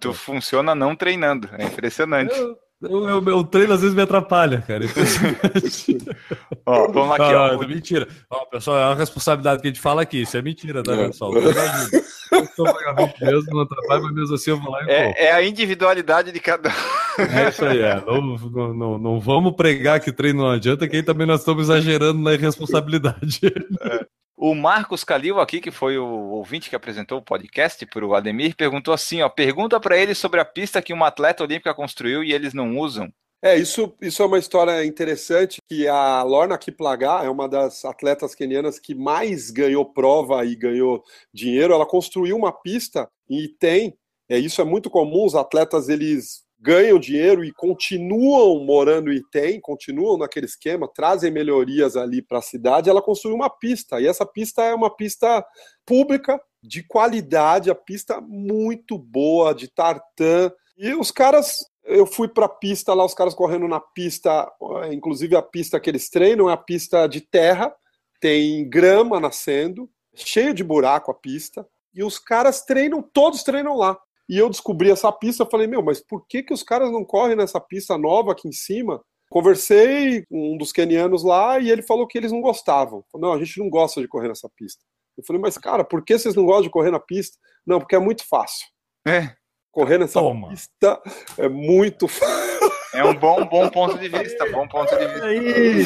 Tu 0.00 0.14
funciona 0.14 0.74
não 0.74 0.96
treinando. 0.96 1.48
É 1.52 1.64
impressionante. 1.64 2.34
Eu, 2.34 2.56
o 2.90 3.20
meu 3.20 3.44
treino 3.44 3.72
às 3.72 3.80
vezes 3.80 3.94
me 3.94 4.02
atrapalha, 4.02 4.62
cara. 4.62 4.84
ó, 6.66 6.90
vamos 6.90 7.14
aqui, 7.14 7.34
ó. 7.34 7.52
Não, 7.52 7.68
mentira. 7.68 8.08
Ó, 8.30 8.44
pessoal, 8.46 8.78
é 8.78 8.86
uma 8.86 8.94
responsabilidade 8.94 9.62
que 9.62 9.68
a 9.68 9.70
gente 9.70 9.80
fala 9.80 10.02
aqui. 10.02 10.22
Isso 10.22 10.36
é 10.36 10.42
mentira, 10.42 10.82
tá, 10.82 10.94
é. 10.94 11.06
pessoal? 11.06 11.32
Eu 11.34 12.46
sou 12.56 12.64
vagabundo 12.66 13.12
mesmo, 13.20 13.52
não 13.52 13.60
atrapalha, 13.60 14.02
mas 14.02 14.14
mesmo 14.14 14.34
assim 14.34 14.50
eu 14.50 14.60
vou 14.60 14.72
lá 14.72 14.82
e 14.84 14.90
é, 14.90 15.26
é 15.26 15.32
a 15.32 15.42
individualidade 15.44 16.32
de 16.32 16.40
cada 16.40 16.68
um. 16.68 17.22
É 17.22 17.48
isso 17.48 17.64
aí, 17.64 17.80
é. 17.80 18.02
Não, 18.04 18.20
não, 18.20 18.74
não, 18.74 18.98
não, 18.98 19.20
vamos 19.20 19.54
pregar 19.54 20.00
que 20.00 20.12
treino 20.12 20.42
não 20.42 20.50
adianta, 20.50 20.88
que 20.88 20.96
aí 20.96 21.02
também 21.02 21.26
nós 21.26 21.40
estamos 21.40 21.64
exagerando 21.64 22.20
na 22.20 22.34
irresponsabilidade. 22.34 23.40
É. 23.80 24.06
O 24.36 24.54
Marcos 24.54 25.04
Calil 25.04 25.38
aqui, 25.40 25.60
que 25.60 25.70
foi 25.70 25.96
o 25.96 26.06
ouvinte 26.06 26.68
que 26.68 26.74
apresentou 26.74 27.18
o 27.18 27.22
podcast 27.22 27.86
para 27.86 28.04
o 28.04 28.14
Ademir, 28.14 28.56
perguntou 28.56 28.92
assim, 28.92 29.22
ó, 29.22 29.28
pergunta 29.28 29.78
para 29.78 29.96
ele 29.96 30.14
sobre 30.14 30.40
a 30.40 30.44
pista 30.44 30.82
que 30.82 30.92
uma 30.92 31.06
atleta 31.06 31.44
olímpica 31.44 31.72
construiu 31.72 32.22
e 32.24 32.32
eles 32.32 32.52
não 32.52 32.76
usam. 32.76 33.12
É, 33.40 33.56
isso, 33.56 33.94
isso 34.00 34.22
é 34.22 34.26
uma 34.26 34.38
história 34.38 34.84
interessante, 34.84 35.58
que 35.68 35.86
a 35.86 36.22
Lorna 36.22 36.56
Kiplagat 36.56 37.26
é 37.26 37.30
uma 37.30 37.48
das 37.48 37.84
atletas 37.84 38.34
kenianas 38.34 38.78
que 38.78 38.94
mais 38.94 39.50
ganhou 39.50 39.84
prova 39.84 40.44
e 40.44 40.56
ganhou 40.56 41.04
dinheiro. 41.32 41.74
Ela 41.74 41.86
construiu 41.86 42.36
uma 42.36 42.50
pista 42.50 43.08
e 43.28 43.48
tem, 43.48 43.96
é, 44.30 44.38
isso 44.38 44.62
é 44.62 44.64
muito 44.64 44.88
comum, 44.88 45.26
os 45.26 45.34
atletas 45.34 45.88
eles 45.88 46.43
ganham 46.64 46.98
dinheiro 46.98 47.44
e 47.44 47.52
continuam 47.52 48.64
morando 48.64 49.12
em 49.12 49.16
Item, 49.16 49.60
continuam 49.60 50.16
naquele 50.16 50.46
esquema, 50.46 50.88
trazem 50.88 51.30
melhorias 51.30 51.94
ali 51.94 52.22
para 52.22 52.38
a 52.38 52.42
cidade, 52.42 52.88
ela 52.88 53.02
construiu 53.02 53.36
uma 53.36 53.50
pista. 53.50 54.00
E 54.00 54.06
essa 54.06 54.24
pista 54.24 54.62
é 54.62 54.74
uma 54.74 54.88
pista 54.88 55.44
pública, 55.84 56.40
de 56.62 56.82
qualidade, 56.82 57.70
a 57.70 57.74
pista 57.74 58.18
muito 58.22 58.96
boa, 58.96 59.54
de 59.54 59.68
tartan. 59.68 60.50
E 60.78 60.94
os 60.94 61.10
caras, 61.10 61.58
eu 61.84 62.06
fui 62.06 62.28
para 62.28 62.46
a 62.46 62.48
pista 62.48 62.94
lá, 62.94 63.04
os 63.04 63.12
caras 63.12 63.34
correndo 63.34 63.68
na 63.68 63.78
pista, 63.78 64.50
inclusive 64.90 65.36
a 65.36 65.42
pista 65.42 65.78
que 65.78 65.90
eles 65.90 66.08
treinam 66.08 66.48
é 66.48 66.54
a 66.54 66.56
pista 66.56 67.06
de 67.06 67.20
terra, 67.20 67.74
tem 68.18 68.66
grama 68.66 69.20
nascendo, 69.20 69.86
cheio 70.14 70.54
de 70.54 70.64
buraco 70.64 71.10
a 71.10 71.14
pista. 71.14 71.66
E 71.94 72.02
os 72.02 72.18
caras 72.18 72.64
treinam, 72.64 73.02
todos 73.02 73.42
treinam 73.42 73.76
lá. 73.76 73.98
E 74.28 74.38
eu 74.38 74.48
descobri 74.48 74.90
essa 74.90 75.12
pista, 75.12 75.42
eu 75.42 75.50
falei, 75.50 75.66
meu, 75.66 75.82
mas 75.82 76.00
por 76.00 76.26
que, 76.26 76.42
que 76.42 76.54
os 76.54 76.62
caras 76.62 76.90
não 76.90 77.04
correm 77.04 77.36
nessa 77.36 77.60
pista 77.60 77.98
nova 77.98 78.32
aqui 78.32 78.48
em 78.48 78.52
cima? 78.52 79.02
Conversei 79.30 80.24
com 80.26 80.54
um 80.54 80.56
dos 80.56 80.72
kenianos 80.72 81.24
lá 81.24 81.58
e 81.58 81.70
ele 81.70 81.82
falou 81.82 82.06
que 82.06 82.16
eles 82.16 82.32
não 82.32 82.40
gostavam. 82.40 83.04
Falei, 83.10 83.26
não, 83.26 83.34
a 83.34 83.38
gente 83.38 83.58
não 83.58 83.68
gosta 83.68 84.00
de 84.00 84.08
correr 84.08 84.28
nessa 84.28 84.48
pista. 84.56 84.82
Eu 85.16 85.24
falei, 85.24 85.40
mas 85.40 85.58
cara, 85.58 85.84
por 85.84 86.04
que 86.04 86.18
vocês 86.18 86.34
não 86.34 86.44
gostam 86.44 86.62
de 86.64 86.70
correr 86.70 86.90
na 86.90 87.00
pista? 87.00 87.36
Não, 87.66 87.78
porque 87.78 87.96
é 87.96 87.98
muito 87.98 88.26
fácil. 88.26 88.66
É. 89.06 89.34
Correr 89.70 89.98
nessa 89.98 90.20
Toma. 90.20 90.50
pista 90.50 91.02
é 91.36 91.48
muito 91.48 92.06
fácil. 92.06 92.70
É 92.94 93.04
um 93.04 93.14
bom, 93.14 93.44
bom 93.46 93.68
ponto 93.68 93.98
de 93.98 94.08
vista, 94.08 94.48
bom 94.50 94.68
ponto 94.68 94.96
de 94.96 95.06
vista. 95.06 95.26
Aí. 95.26 95.84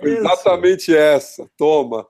Foi 0.00 0.18
exatamente 0.18 0.94
essa. 0.94 1.50
Toma. 1.56 2.06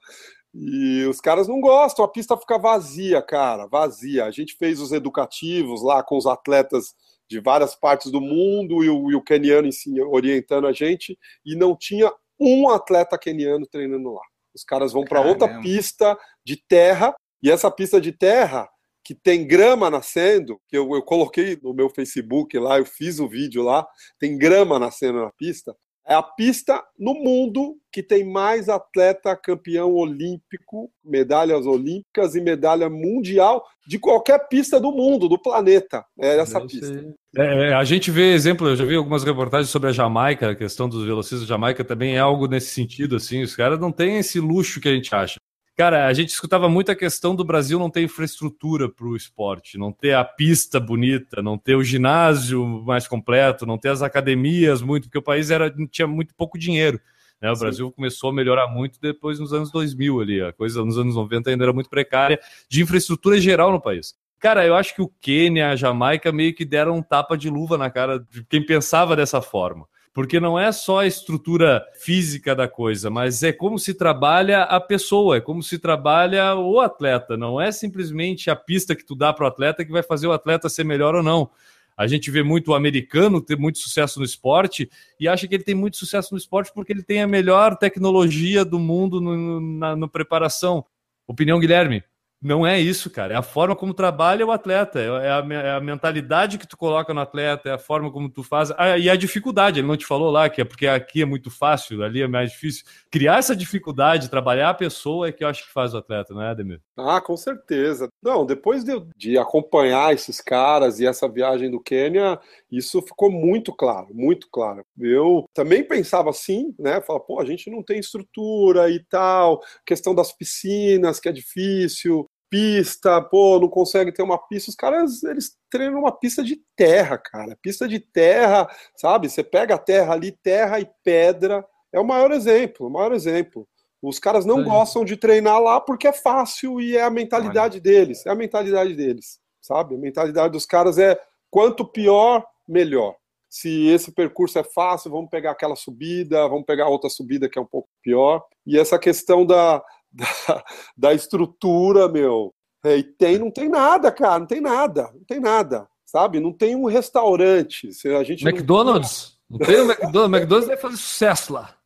E 0.55 1.05
os 1.05 1.21
caras 1.21 1.47
não 1.47 1.61
gostam, 1.61 2.05
a 2.05 2.09
pista 2.09 2.37
fica 2.37 2.59
vazia, 2.59 3.21
cara, 3.21 3.67
vazia. 3.67 4.25
A 4.25 4.31
gente 4.31 4.57
fez 4.57 4.81
os 4.81 4.93
educativos 4.93 5.83
lá 5.83 6.03
com 6.03 6.17
os 6.17 6.27
atletas 6.27 6.95
de 7.29 7.41
várias 7.41 7.75
partes 7.75 8.11
do 8.11 8.21
mundo 8.21 8.83
e 8.83 8.89
o, 8.89 9.11
e 9.11 9.15
o 9.15 9.23
keniano 9.23 9.71
si, 9.71 10.01
orientando 10.01 10.67
a 10.67 10.73
gente, 10.73 11.19
e 11.45 11.55
não 11.55 11.77
tinha 11.77 12.11
um 12.41 12.71
atleta 12.71 13.19
keniano 13.19 13.67
treinando 13.67 14.13
lá. 14.13 14.23
Os 14.55 14.65
caras 14.65 14.93
vão 14.93 15.05
para 15.05 15.21
outra 15.21 15.61
pista 15.61 16.19
de 16.45 16.57
terra, 16.57 17.15
e 17.43 17.51
essa 17.51 17.71
pista 17.71 18.01
de 18.01 18.13
terra, 18.13 18.69
que 19.05 19.15
tem 19.15 19.47
grama 19.47 19.91
nascendo, 19.91 20.61
que 20.69 20.77
eu, 20.77 20.91
eu 20.95 21.03
coloquei 21.03 21.59
no 21.63 21.75
meu 21.75 21.89
Facebook 21.91 22.59
lá, 22.59 22.79
eu 22.79 22.85
fiz 22.87 23.21
o 23.21 23.29
vídeo 23.29 23.63
lá, 23.63 23.87
tem 24.19 24.37
grama 24.37 24.79
nascendo 24.79 25.21
na 25.21 25.31
pista, 25.33 25.77
é 26.09 26.15
a 26.15 26.23
pista 26.23 26.83
no 26.99 27.13
mundo 27.13 27.77
que 27.93 28.03
tem 28.03 28.25
mais 28.25 28.69
atleta 28.69 29.37
campeão 29.37 29.93
olímpico, 29.93 30.91
medalhas 31.05 31.67
olímpicas 31.67 32.35
e 32.35 32.41
medalha 32.41 32.89
mundial 32.89 33.63
de 33.87 33.99
qualquer 33.99 34.49
pista 34.49 34.81
do 34.81 34.91
mundo, 34.91 35.29
do 35.29 35.41
planeta. 35.41 36.05
É 36.19 36.39
essa 36.39 36.61
pista. 36.63 37.15
É, 37.37 37.75
a 37.75 37.85
gente 37.85 38.11
vê 38.11 38.33
exemplo, 38.33 38.69
eu 38.69 38.77
já 38.77 38.85
vi 38.87 38.97
algumas 38.97 39.23
reportagens 39.23 39.69
sobre 39.69 39.91
a 39.91 39.93
Jamaica, 39.93 40.51
a 40.51 40.57
questão 40.57 40.89
dos 40.89 41.05
velocistas 41.05 41.41
da 41.41 41.47
Jamaica 41.47 41.85
também 41.85 42.17
é 42.17 42.19
algo 42.19 42.47
nesse 42.47 42.71
sentido, 42.75 43.17
assim, 43.17 43.43
os 43.43 43.55
caras 43.55 43.79
não 43.79 43.93
têm 43.93 44.19
esse 44.19 44.41
luxo 44.41 44.81
que 44.81 44.89
a 44.89 44.95
gente 44.95 45.15
acha. 45.15 45.39
Cara, 45.79 46.09
a 46.09 46.13
gente 46.13 46.31
escutava 46.31 46.69
muito 46.69 46.91
a 46.91 46.97
questão 46.97 47.37
do 47.37 47.45
Brasil 47.45 47.79
não 47.79 47.89
ter 47.89 48.03
infraestrutura 48.03 48.89
para 48.89 49.07
o 49.07 49.15
esporte, 49.15 49.79
não 49.79 49.93
ter 49.93 50.13
a 50.13 50.25
pista 50.25 50.81
bonita, 50.81 51.41
não 51.41 51.57
ter 51.57 51.77
o 51.77 51.85
ginásio 51.85 52.67
mais 52.67 53.07
completo, 53.07 53.65
não 53.65 53.79
ter 53.79 53.91
as 53.91 54.03
academias 54.03 54.83
muito, 54.83 55.05
porque 55.05 55.19
o 55.19 55.23
país 55.23 55.53
era, 55.53 55.73
tinha 55.89 56.09
muito 56.09 56.35
pouco 56.35 56.59
dinheiro. 56.59 57.01
Né? 57.41 57.49
O 57.49 57.55
Sim. 57.55 57.61
Brasil 57.61 57.93
começou 57.93 58.31
a 58.31 58.33
melhorar 58.33 58.67
muito 58.67 59.01
depois 59.01 59.39
nos 59.39 59.53
anos 59.53 59.71
2000 59.71 60.21
ali, 60.21 60.43
a 60.43 60.53
coisa 60.53 60.85
nos 60.85 60.99
anos 60.99 61.15
90 61.15 61.49
ainda 61.49 61.67
era 61.67 61.73
muito 61.73 61.89
precária 61.89 62.41
de 62.69 62.83
infraestrutura 62.83 63.41
geral 63.41 63.71
no 63.71 63.81
país. 63.81 64.17
Cara, 64.41 64.67
eu 64.67 64.75
acho 64.75 64.93
que 64.97 65.03
o 65.03 65.13
Quênia, 65.21 65.71
a 65.71 65.77
Jamaica 65.77 66.33
meio 66.33 66.53
que 66.57 66.65
deram 66.65 66.97
um 66.97 67.03
tapa 67.03 67.39
de 67.39 67.49
luva 67.49 67.79
na 67.79 67.89
cara 67.89 68.19
de 68.19 68.45
quem 68.47 68.67
pensava 68.67 69.15
dessa 69.15 69.41
forma 69.41 69.87
porque 70.13 70.41
não 70.41 70.59
é 70.59 70.73
só 70.73 71.01
a 71.01 71.07
estrutura 71.07 71.85
física 72.01 72.55
da 72.55 72.67
coisa, 72.67 73.11
mas 73.11 73.43
é 73.43 73.53
como 73.53 73.79
se 73.79 73.95
trabalha 73.95 74.63
a 74.63 74.81
pessoa, 74.81 75.37
é 75.37 75.41
como 75.41 75.63
se 75.63 75.79
trabalha 75.79 76.55
o 76.57 76.81
atleta. 76.81 77.37
Não 77.37 77.61
é 77.61 77.71
simplesmente 77.71 78.51
a 78.51 78.57
pista 78.57 78.97
que 78.97 79.05
tu 79.05 79.15
dá 79.15 79.33
para 79.33 79.45
o 79.45 79.49
atleta 79.49 79.85
que 79.85 79.93
vai 79.93 80.03
fazer 80.03 80.27
o 80.27 80.33
atleta 80.33 80.69
ser 80.69 80.85
melhor 80.85 81.15
ou 81.15 81.23
não. 81.23 81.51
A 81.97 82.07
gente 82.07 82.31
vê 82.31 82.45
muito 82.45 82.71
o 82.71 82.75
americano 82.75 83.41
ter 83.41 83.59
muito 83.59 83.79
sucesso 83.79 84.21
no 84.21 84.25
esporte 84.25 84.89
e 85.19 85.27
acha 85.27 85.49
que 85.49 85.55
ele 85.57 85.65
tem 85.65 85.75
muito 85.75 85.97
sucesso 85.97 86.33
no 86.33 86.39
esporte 86.39 86.73
porque 86.73 86.93
ele 86.93 87.03
tem 87.03 87.21
a 87.21 87.27
melhor 87.27 87.77
tecnologia 87.77 88.65
do 88.65 88.79
mundo 88.79 89.21
no, 89.21 89.61
na 89.61 89.97
no 89.97 90.09
preparação. 90.09 90.85
Opinião, 91.27 91.59
Guilherme? 91.59 92.05
Não 92.41 92.65
é 92.65 92.79
isso, 92.79 93.11
cara. 93.11 93.35
É 93.35 93.37
a 93.37 93.43
forma 93.43 93.75
como 93.75 93.93
trabalha 93.93 94.47
o 94.47 94.53
atleta, 94.53 95.01
é 95.01 95.31
a, 95.31 95.45
é 95.51 95.71
a, 95.73 95.81
mentalidade 95.81 96.57
que 96.57 96.69
tu 96.69 96.77
coloca 96.77 97.13
no 97.13 97.21
atleta, 97.21 97.69
é 97.69 97.73
a 97.73 97.79
forma 97.79 98.13
como 98.13 98.31
tu 98.31 98.45
faz. 98.45 98.71
Ah, 98.77 98.97
e 98.97 99.11
a 99.11 99.17
dificuldade, 99.17 99.81
ele 99.81 99.89
não 99.89 99.97
te 99.97 100.07
falou 100.07 100.31
lá 100.31 100.49
que 100.49 100.61
é 100.61 100.65
porque 100.65 100.87
aqui 100.87 101.23
é 101.23 101.25
muito 101.25 101.51
fácil, 101.51 102.03
ali 102.05 102.23
é 102.23 102.29
mais 102.29 102.53
difícil. 102.53 102.85
Criar 103.11 103.39
essa 103.39 103.57
dificuldade, 103.57 104.31
trabalhar 104.31 104.71
a 104.71 104.75
pessoa 104.75 105.29
é 105.29 105.33
que 105.33 105.43
eu 105.43 105.49
acho 105.49 105.67
que 105.67 105.73
faz 105.73 105.95
o 105.95 105.99
atleta, 105.99 106.33
não 106.33 106.43
é, 106.43 106.51
Ademir? 106.51 106.81
Ah, 106.97 107.21
com 107.21 107.37
certeza. 107.37 108.09
Não, 108.23 108.47
depois 108.47 108.85
de, 108.85 108.93
de 109.17 109.37
acompanhar 109.37 110.15
esses 110.15 110.41
caras 110.41 111.01
e 111.01 111.07
essa 111.07 111.29
viagem 111.29 111.69
do 111.69 111.81
Quênia, 111.81 112.39
isso 112.71 113.03
ficou 113.03 113.33
muito 113.33 113.73
claro, 113.73 114.15
muito 114.15 114.49
claro. 114.49 114.85
Eu 114.97 115.45
também 115.53 115.83
pensava 115.83 116.31
assim, 116.31 116.73
né? 116.79 117.01
Fala, 117.01 117.19
pô, 117.19 117.41
a 117.41 117.45
gente 117.45 117.69
não 117.69 117.83
tem 117.83 117.99
estrutura 117.99 118.89
e 118.91 119.03
tal, 119.05 119.61
questão 119.85 120.15
das 120.15 120.33
piscinas, 120.33 121.19
que 121.19 121.29
é 121.29 121.33
difícil, 121.33 122.28
pista, 122.51 123.21
pô, 123.23 123.59
não 123.59 123.69
consegue 123.69 124.13
ter 124.13 124.23
uma 124.23 124.39
pista. 124.39 124.71
Os 124.71 124.77
caras, 124.77 125.23
eles 125.23 125.57
treinam 125.71 126.01
uma 126.01 126.13
pista 126.13 126.43
de 126.43 126.61
terra, 126.77 127.19
cara. 127.19 127.57
Pista 127.61 127.87
de 127.87 128.01
terra, 128.01 128.69
sabe? 128.97 129.29
Você 129.29 129.43
pega 129.43 129.75
a 129.75 129.79
terra 129.79 130.13
ali, 130.15 130.33
terra 130.33 130.81
e 130.81 130.89
pedra. 131.05 131.65
É 131.93 132.01
o 132.01 132.05
maior 132.05 132.31
exemplo, 132.33 132.87
o 132.87 132.91
maior 132.91 133.13
exemplo. 133.13 133.67
Os 134.01 134.19
caras 134.19 134.45
não 134.45 134.63
gostam 134.63 135.05
de 135.05 135.17
treinar 135.17 135.61
lá 135.61 135.81
porque 135.81 136.07
é 136.07 136.13
fácil 136.13 136.81
e 136.81 136.97
é 136.97 137.03
a 137.03 137.11
mentalidade 137.11 137.77
Olha. 137.77 137.83
deles. 137.83 138.25
É 138.25 138.31
a 138.31 138.35
mentalidade 138.35 138.95
deles, 138.95 139.41
sabe? 139.61 139.95
A 139.95 139.99
mentalidade 139.99 140.53
dos 140.53 140.65
caras 140.65 140.99
é 140.99 141.19
quanto 141.51 141.85
pior, 141.85 142.45
melhor. 142.67 143.17
Se 143.51 143.89
esse 143.89 144.13
percurso 144.13 144.59
é 144.59 144.63
fácil, 144.63 145.11
vamos 145.11 145.31
pegar 145.31 145.53
aquela 145.53 145.75
subida, 145.75 146.47
vamos 146.49 146.67
pegar 146.67 146.89
outra 146.89 147.09
subida 147.09 147.49
que 147.49 147.59
é 147.59 147.63
um 147.63 147.67
pouco 147.67 147.89
pior. 148.03 148.45
E 148.67 148.79
essa 148.79 148.99
questão 148.99 149.45
da, 149.45 149.83
da, 150.13 150.27
da 150.97 151.15
estrutura, 151.15 152.09
meu. 152.09 152.53
É, 152.85 152.97
e 152.97 153.03
tem, 153.03 153.39
não 153.39 153.51
tem 153.51 153.69
nada, 153.69 154.11
cara, 154.13 154.39
não 154.39 154.47
tem 154.47 154.61
nada, 154.61 155.11
não 155.13 155.25
tem 155.27 155.41
nada. 155.41 155.89
sabe? 156.07 156.41
Não 156.41 156.53
tem 156.53 156.75
um 156.77 156.87
restaurante. 156.87 157.91
A 158.19 158.23
gente 158.25 158.47
McDonald's? 158.47 159.39
Não, 159.51 159.59
não 159.59 159.67
tem 159.67 159.81
o 159.81 159.85
McDonald's? 159.85 160.33
O 160.33 160.37
McDonald's 160.37 160.69
vai 160.69 160.77
fazer 160.77 160.97
sucesso 160.97 161.53
lá. 161.53 161.78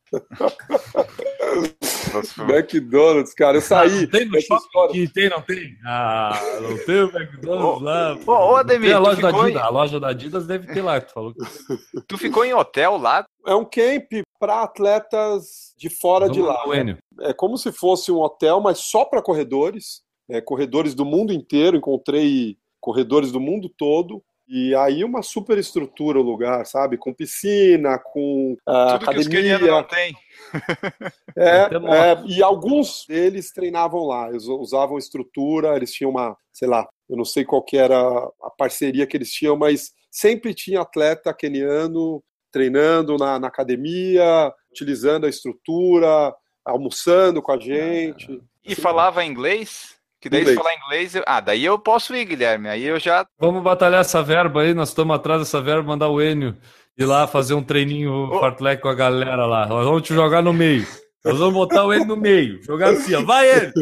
McDonald's, 2.47 3.33
cara, 3.33 3.57
eu 3.57 3.61
saí. 3.61 4.03
Ah, 4.03 4.07
tem 4.11 4.25
no 4.27 4.39
shopping 4.41 5.07
tem, 5.07 5.29
não 5.29 5.41
tem? 5.41 5.75
Ah, 5.85 6.39
não 6.61 6.77
tem 6.85 7.01
o 7.03 7.09
McDonald's 7.17 7.81
lá. 7.81 8.17
Ô, 8.25 8.31
ô 8.31 8.55
Ademir, 8.55 8.89
tem 8.89 8.93
a 8.93 8.99
loja 8.99 9.21
da 9.21 9.29
Adidas. 9.29 9.51
em- 9.51 9.57
A 9.57 9.69
loja 9.69 9.99
da 9.99 10.07
Adidas 10.09 10.47
deve 10.47 10.73
ter 10.73 10.81
lá, 10.81 10.99
tu 11.01 11.13
falou. 11.13 11.33
Tu 12.07 12.17
ficou 12.17 12.45
em 12.45 12.53
hotel 12.53 12.97
lá? 12.97 13.25
É 13.45 13.55
um 13.55 13.65
camp 13.65 14.11
para 14.39 14.63
atletas 14.63 15.73
de 15.77 15.89
fora 15.89 16.29
de 16.29 16.41
lá. 16.41 16.63
Enio. 16.75 16.97
É 17.21 17.33
como 17.33 17.57
se 17.57 17.71
fosse 17.71 18.11
um 18.11 18.19
hotel, 18.21 18.59
mas 18.61 18.79
só 18.79 19.05
para 19.05 19.21
corredores. 19.21 20.01
É, 20.29 20.39
corredores 20.41 20.93
do 20.95 21.05
mundo 21.05 21.33
inteiro. 21.33 21.77
Encontrei 21.77 22.57
corredores 22.79 23.31
do 23.31 23.39
mundo 23.39 23.69
todo. 23.77 24.21
E 24.47 24.75
aí 24.75 25.03
uma 25.03 25.21
super 25.21 25.57
estrutura 25.57 26.19
o 26.19 26.23
lugar, 26.23 26.65
sabe? 26.65 26.97
Com 26.97 27.13
piscina, 27.13 27.97
com 27.97 28.57
ah, 28.67 28.99
Tudo 28.99 29.11
que 29.11 29.19
os 29.19 29.27
quenianos 29.27 29.67
não 29.67 29.77
academia. 29.79 30.13
têm. 30.13 30.23
É, 31.35 31.63
é, 31.63 32.23
e 32.27 32.43
alguns 32.43 33.05
deles 33.07 33.51
treinavam 33.51 34.03
lá, 34.05 34.29
eles 34.29 34.45
usavam 34.45 34.99
estrutura, 34.99 35.75
eles 35.75 35.91
tinham 35.91 36.11
uma, 36.11 36.37
sei 36.53 36.67
lá, 36.67 36.87
eu 37.09 37.17
não 37.17 37.25
sei 37.25 37.43
qual 37.43 37.63
que 37.63 37.75
era 37.75 37.97
a 37.97 38.49
parceria 38.55 39.07
que 39.07 39.17
eles 39.17 39.31
tinham, 39.31 39.57
mas 39.57 39.93
sempre 40.11 40.53
tinha 40.53 40.81
atleta 40.81 41.33
keniano 41.33 42.23
treinando 42.51 43.17
na, 43.17 43.39
na 43.39 43.47
academia, 43.47 44.53
utilizando 44.71 45.25
a 45.25 45.29
estrutura, 45.29 46.31
almoçando 46.63 47.41
com 47.41 47.51
a 47.51 47.59
gente. 47.59 48.39
E 48.63 48.75
falava 48.75 49.25
inglês? 49.25 49.97
Que 50.23 50.29
daí 50.29 50.39
Inglês. 50.39 50.57
se 50.57 50.63
falar 50.63 50.75
inglês, 50.77 51.15
eu... 51.15 51.23
ah, 51.27 51.41
daí 51.41 51.65
eu 51.65 51.77
posso 51.77 52.15
ir, 52.15 52.23
Guilherme. 52.23 52.69
Aí 52.69 52.81
eu 52.85 52.97
já. 52.97 53.25
Vamos 53.37 53.61
batalhar 53.61 53.99
essa 53.99 54.23
verba 54.23 54.61
aí, 54.61 54.73
nós 54.73 54.87
estamos 54.87 55.13
atrás 55.13 55.41
dessa 55.41 55.61
verba, 55.61 55.83
mandar 55.83 56.07
o 56.07 56.21
Enio 56.21 56.55
ir 56.97 57.03
lá 57.05 57.27
fazer 57.27 57.55
um 57.55 57.61
treininho 57.63 58.29
fartlek 58.39 58.81
com 58.81 58.87
a 58.87 58.93
galera 58.95 59.45
lá. 59.45 59.65
Nós 59.67 59.83
vamos 59.85 60.03
te 60.03 60.13
jogar 60.13 60.41
no 60.41 60.53
meio. 60.53 60.87
Nós 61.25 61.37
vamos 61.37 61.53
botar 61.55 61.83
o 61.83 61.93
Enio 61.93 62.05
no 62.07 62.15
meio. 62.15 62.63
Jogar 62.63 62.91
assim, 62.91 63.15
ó. 63.15 63.21
Vai, 63.21 63.51
Enio! 63.51 63.73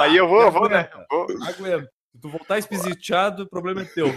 Aí 0.00 0.16
eu 0.16 0.26
vou, 0.26 0.42
eu 0.42 0.50
vou, 0.50 0.68
né? 0.68 0.88
Eu 0.92 1.04
vou. 1.08 1.26
Aguenta. 1.46 1.88
Se 2.12 2.20
tu 2.20 2.28
voltar 2.28 2.58
espisiteado, 2.58 3.44
o 3.44 3.48
problema 3.48 3.82
é 3.82 3.84
teu. 3.84 4.08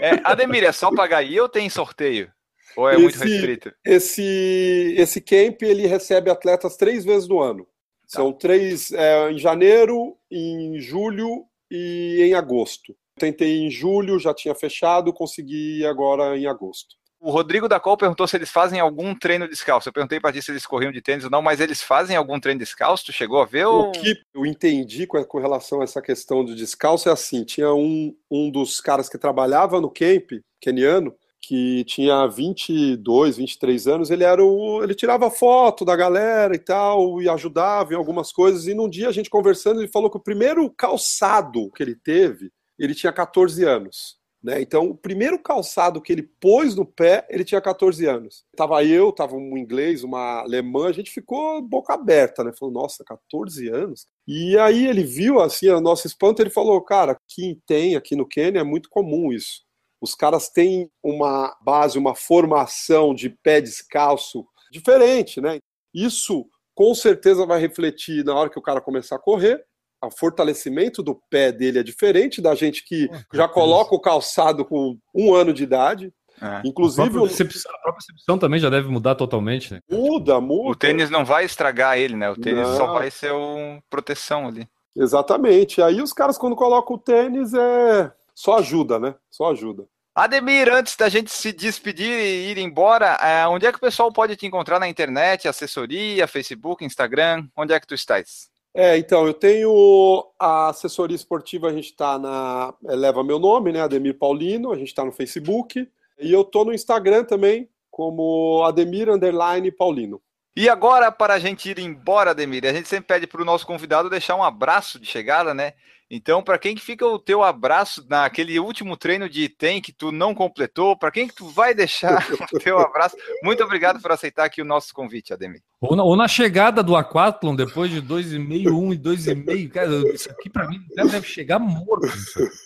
É, 0.00 0.20
Ademir, 0.24 0.64
é 0.64 0.72
só 0.72 0.90
pagar 0.90 1.18
aí 1.18 1.38
ou 1.38 1.50
tem 1.50 1.68
sorteio? 1.68 2.30
Ou 2.76 2.88
é 2.88 2.96
muito 2.96 3.16
Esse- 3.16 3.28
restrito? 3.28 3.72
Esse, 3.84 4.94
esse 4.96 5.20
camp 5.20 5.60
ele 5.62 5.86
recebe 5.86 6.30
atletas 6.30 6.76
três 6.76 7.04
vezes 7.04 7.28
no 7.28 7.40
ano. 7.40 7.66
São 8.10 8.32
três 8.32 8.90
é, 8.90 9.30
em 9.30 9.38
janeiro, 9.38 10.16
em 10.28 10.80
julho 10.80 11.46
e 11.70 12.18
em 12.20 12.34
agosto. 12.34 12.92
Tentei 13.16 13.58
em 13.58 13.70
julho, 13.70 14.18
já 14.18 14.34
tinha 14.34 14.52
fechado, 14.52 15.12
consegui 15.12 15.86
agora 15.86 16.36
em 16.36 16.44
agosto. 16.44 16.96
O 17.20 17.30
Rodrigo 17.30 17.68
da 17.68 17.78
Col 17.78 17.96
perguntou 17.96 18.26
se 18.26 18.36
eles 18.36 18.50
fazem 18.50 18.80
algum 18.80 19.14
treino 19.14 19.46
descalço. 19.46 19.88
Eu 19.88 19.92
perguntei 19.92 20.18
pra 20.18 20.32
ti 20.32 20.42
se 20.42 20.50
eles 20.50 20.66
corriam 20.66 20.90
de 20.90 21.00
tênis 21.00 21.22
ou 21.22 21.30
não, 21.30 21.40
mas 21.40 21.60
eles 21.60 21.82
fazem 21.82 22.16
algum 22.16 22.40
treino 22.40 22.58
descalço? 22.58 23.04
Tu 23.04 23.12
chegou 23.12 23.40
a 23.40 23.44
ver? 23.44 23.66
O 23.66 23.74
Ou... 23.74 23.92
que 23.92 24.16
eu 24.34 24.44
entendi 24.44 25.06
com, 25.06 25.22
com 25.22 25.38
relação 25.38 25.80
a 25.80 25.84
essa 25.84 26.02
questão 26.02 26.44
do 26.44 26.56
descalço 26.56 27.08
é 27.08 27.12
assim: 27.12 27.44
tinha 27.44 27.72
um, 27.72 28.12
um 28.28 28.50
dos 28.50 28.80
caras 28.80 29.08
que 29.08 29.18
trabalhava 29.18 29.80
no 29.80 29.88
camp 29.88 30.32
keniano, 30.60 31.14
que 31.42 31.84
tinha 31.84 32.26
22, 32.26 33.36
23 33.38 33.86
anos, 33.88 34.10
ele 34.10 34.24
era 34.24 34.44
o. 34.44 34.82
ele 34.82 34.94
tirava 34.94 35.30
foto 35.30 35.84
da 35.84 35.96
galera 35.96 36.54
e 36.54 36.58
tal, 36.58 37.20
e 37.20 37.28
ajudava 37.28 37.92
em 37.92 37.96
algumas 37.96 38.32
coisas. 38.32 38.66
E 38.66 38.74
num 38.74 38.88
dia 38.88 39.08
a 39.08 39.12
gente 39.12 39.30
conversando, 39.30 39.80
ele 39.80 39.88
falou 39.88 40.10
que 40.10 40.18
o 40.18 40.22
primeiro 40.22 40.68
calçado 40.70 41.70
que 41.72 41.82
ele 41.82 41.94
teve, 41.94 42.52
ele 42.78 42.94
tinha 42.94 43.12
14 43.12 43.64
anos. 43.64 44.20
Né? 44.42 44.62
Então, 44.62 44.88
o 44.88 44.96
primeiro 44.96 45.38
calçado 45.38 46.00
que 46.00 46.10
ele 46.12 46.22
pôs 46.22 46.74
no 46.74 46.86
pé, 46.86 47.26
ele 47.28 47.44
tinha 47.44 47.60
14 47.60 48.06
anos. 48.06 48.44
Tava 48.56 48.82
eu, 48.84 49.12
tava 49.12 49.36
um 49.36 49.56
inglês, 49.56 50.02
uma 50.02 50.40
alemã, 50.40 50.88
a 50.88 50.92
gente 50.92 51.10
ficou 51.10 51.60
boca 51.60 51.92
aberta, 51.92 52.42
né? 52.42 52.52
Falou, 52.58 52.72
nossa, 52.72 53.04
14 53.04 53.68
anos? 53.68 54.06
E 54.26 54.56
aí 54.58 54.86
ele 54.86 55.04
viu, 55.04 55.40
assim, 55.40 55.68
a 55.68 55.78
nosso 55.80 56.06
espanto, 56.06 56.40
ele 56.40 56.48
falou, 56.48 56.80
cara, 56.80 57.18
quem 57.28 57.60
tem 57.66 57.96
aqui 57.96 58.16
no 58.16 58.26
Quênia 58.26 58.60
é 58.60 58.64
muito 58.64 58.88
comum 58.88 59.30
isso. 59.30 59.62
Os 60.00 60.14
caras 60.14 60.48
têm 60.48 60.90
uma 61.02 61.56
base, 61.62 61.98
uma 61.98 62.14
formação 62.14 63.14
de 63.14 63.28
pé 63.28 63.60
descalço 63.60 64.46
diferente, 64.70 65.40
né? 65.40 65.58
Isso 65.92 66.46
com 66.74 66.94
certeza 66.94 67.44
vai 67.44 67.60
refletir 67.60 68.24
na 68.24 68.34
hora 68.34 68.48
que 68.48 68.58
o 68.58 68.62
cara 68.62 68.80
começar 68.80 69.16
a 69.16 69.20
correr. 69.20 69.62
O 70.02 70.10
fortalecimento 70.10 71.02
do 71.02 71.14
pé 71.28 71.52
dele 71.52 71.80
é 71.80 71.82
diferente 71.82 72.40
da 72.40 72.54
gente 72.54 72.82
que 72.84 73.10
já 73.34 73.46
coloca 73.46 73.94
o 73.94 74.00
calçado 74.00 74.64
com 74.64 74.96
um 75.14 75.34
ano 75.34 75.52
de 75.52 75.62
idade. 75.62 76.10
É. 76.40 76.46
A 76.46 76.62
Inclusive, 76.64 77.10
própria, 77.10 77.36
percepção, 77.36 77.70
a 77.70 77.78
própria 77.82 78.06
percepção 78.06 78.38
também 78.38 78.58
já 78.58 78.70
deve 78.70 78.88
mudar 78.88 79.14
totalmente, 79.14 79.74
né? 79.74 79.80
muda, 79.90 80.40
muda. 80.40 80.70
O 80.70 80.74
tênis 80.74 81.10
não 81.10 81.22
vai 81.22 81.44
estragar 81.44 81.98
ele, 81.98 82.16
né? 82.16 82.30
O 82.30 82.36
tênis 82.36 82.66
Não. 82.66 82.76
só 82.78 82.94
vai 82.94 83.10
ser 83.10 83.30
uma 83.32 83.82
proteção 83.90 84.48
ali. 84.48 84.66
Exatamente. 84.96 85.82
Aí 85.82 86.00
os 86.00 86.14
caras, 86.14 86.38
quando 86.38 86.56
colocam 86.56 86.96
o 86.96 86.98
tênis, 86.98 87.52
é 87.52 88.10
só 88.40 88.56
ajuda, 88.56 88.98
né? 88.98 89.14
Só 89.30 89.50
ajuda. 89.50 89.86
Ademir, 90.14 90.72
antes 90.72 90.96
da 90.96 91.10
gente 91.10 91.30
se 91.30 91.52
despedir 91.52 92.10
e 92.10 92.50
ir 92.50 92.56
embora, 92.56 93.18
é, 93.20 93.46
onde 93.46 93.66
é 93.66 93.70
que 93.70 93.76
o 93.76 93.82
pessoal 93.82 94.10
pode 94.10 94.34
te 94.34 94.46
encontrar 94.46 94.80
na 94.80 94.88
internet? 94.88 95.46
Assessoria, 95.46 96.26
Facebook, 96.26 96.82
Instagram? 96.82 97.46
Onde 97.54 97.74
é 97.74 97.78
que 97.78 97.86
tu 97.86 97.94
estás? 97.94 98.48
É, 98.74 98.96
então, 98.96 99.26
eu 99.26 99.34
tenho 99.34 100.26
a 100.38 100.70
assessoria 100.70 101.14
esportiva, 101.14 101.68
a 101.68 101.72
gente 101.72 101.90
está 101.90 102.18
na. 102.18 102.72
é, 102.88 102.96
leva 102.96 103.22
meu 103.22 103.38
nome, 103.38 103.72
né? 103.72 103.82
Ademir 103.82 104.18
Paulino, 104.18 104.72
a 104.72 104.76
gente 104.76 104.88
está 104.88 105.04
no 105.04 105.12
Facebook. 105.12 105.86
E 106.18 106.32
eu 106.32 106.42
tô 106.42 106.64
no 106.64 106.72
Instagram 106.72 107.24
também, 107.24 107.68
como 107.90 108.64
Ademir 108.64 109.10
Underline 109.10 109.70
Paulino. 109.70 110.18
E 110.56 110.66
agora, 110.66 111.12
para 111.12 111.34
a 111.34 111.38
gente 111.38 111.68
ir 111.68 111.78
embora, 111.78 112.30
Ademir, 112.30 112.64
a 112.64 112.72
gente 112.72 112.88
sempre 112.88 113.06
pede 113.06 113.26
para 113.26 113.42
o 113.42 113.44
nosso 113.44 113.66
convidado 113.66 114.08
deixar 114.08 114.34
um 114.34 114.42
abraço 114.42 114.98
de 114.98 115.06
chegada, 115.06 115.52
né? 115.52 115.74
Então, 116.10 116.42
para 116.42 116.58
quem 116.58 116.74
que 116.74 116.82
fica 116.82 117.06
o 117.06 117.20
teu 117.20 117.44
abraço 117.44 118.04
naquele 118.08 118.58
último 118.58 118.96
treino 118.96 119.28
de 119.28 119.44
item 119.44 119.80
que 119.80 119.92
tu 119.92 120.10
não 120.10 120.34
completou? 120.34 120.98
Para 120.98 121.12
quem 121.12 121.28
que 121.28 121.34
tu 121.36 121.46
vai 121.46 121.72
deixar 121.72 122.26
o 122.52 122.58
teu 122.58 122.80
abraço? 122.80 123.16
Muito 123.44 123.62
obrigado 123.62 124.02
por 124.02 124.10
aceitar 124.10 124.44
aqui 124.44 124.60
o 124.60 124.64
nosso 124.64 124.92
convite, 124.92 125.32
Ademir. 125.32 125.62
Ou 125.80 125.94
na, 125.94 126.02
ou 126.02 126.16
na 126.16 126.26
chegada 126.26 126.82
do 126.82 126.96
Aquathlon, 126.96 127.54
depois 127.54 127.92
de 127.92 128.02
2,5, 128.02 128.72
1 128.72 128.92
e 128.92 128.98
2,5. 128.98 129.70
Cara, 129.70 129.88
isso 130.12 130.28
aqui 130.32 130.50
pra 130.50 130.66
mim 130.68 130.78
o 130.90 130.94
deve 130.96 131.22
chegar 131.22 131.60
morto. 131.60 132.08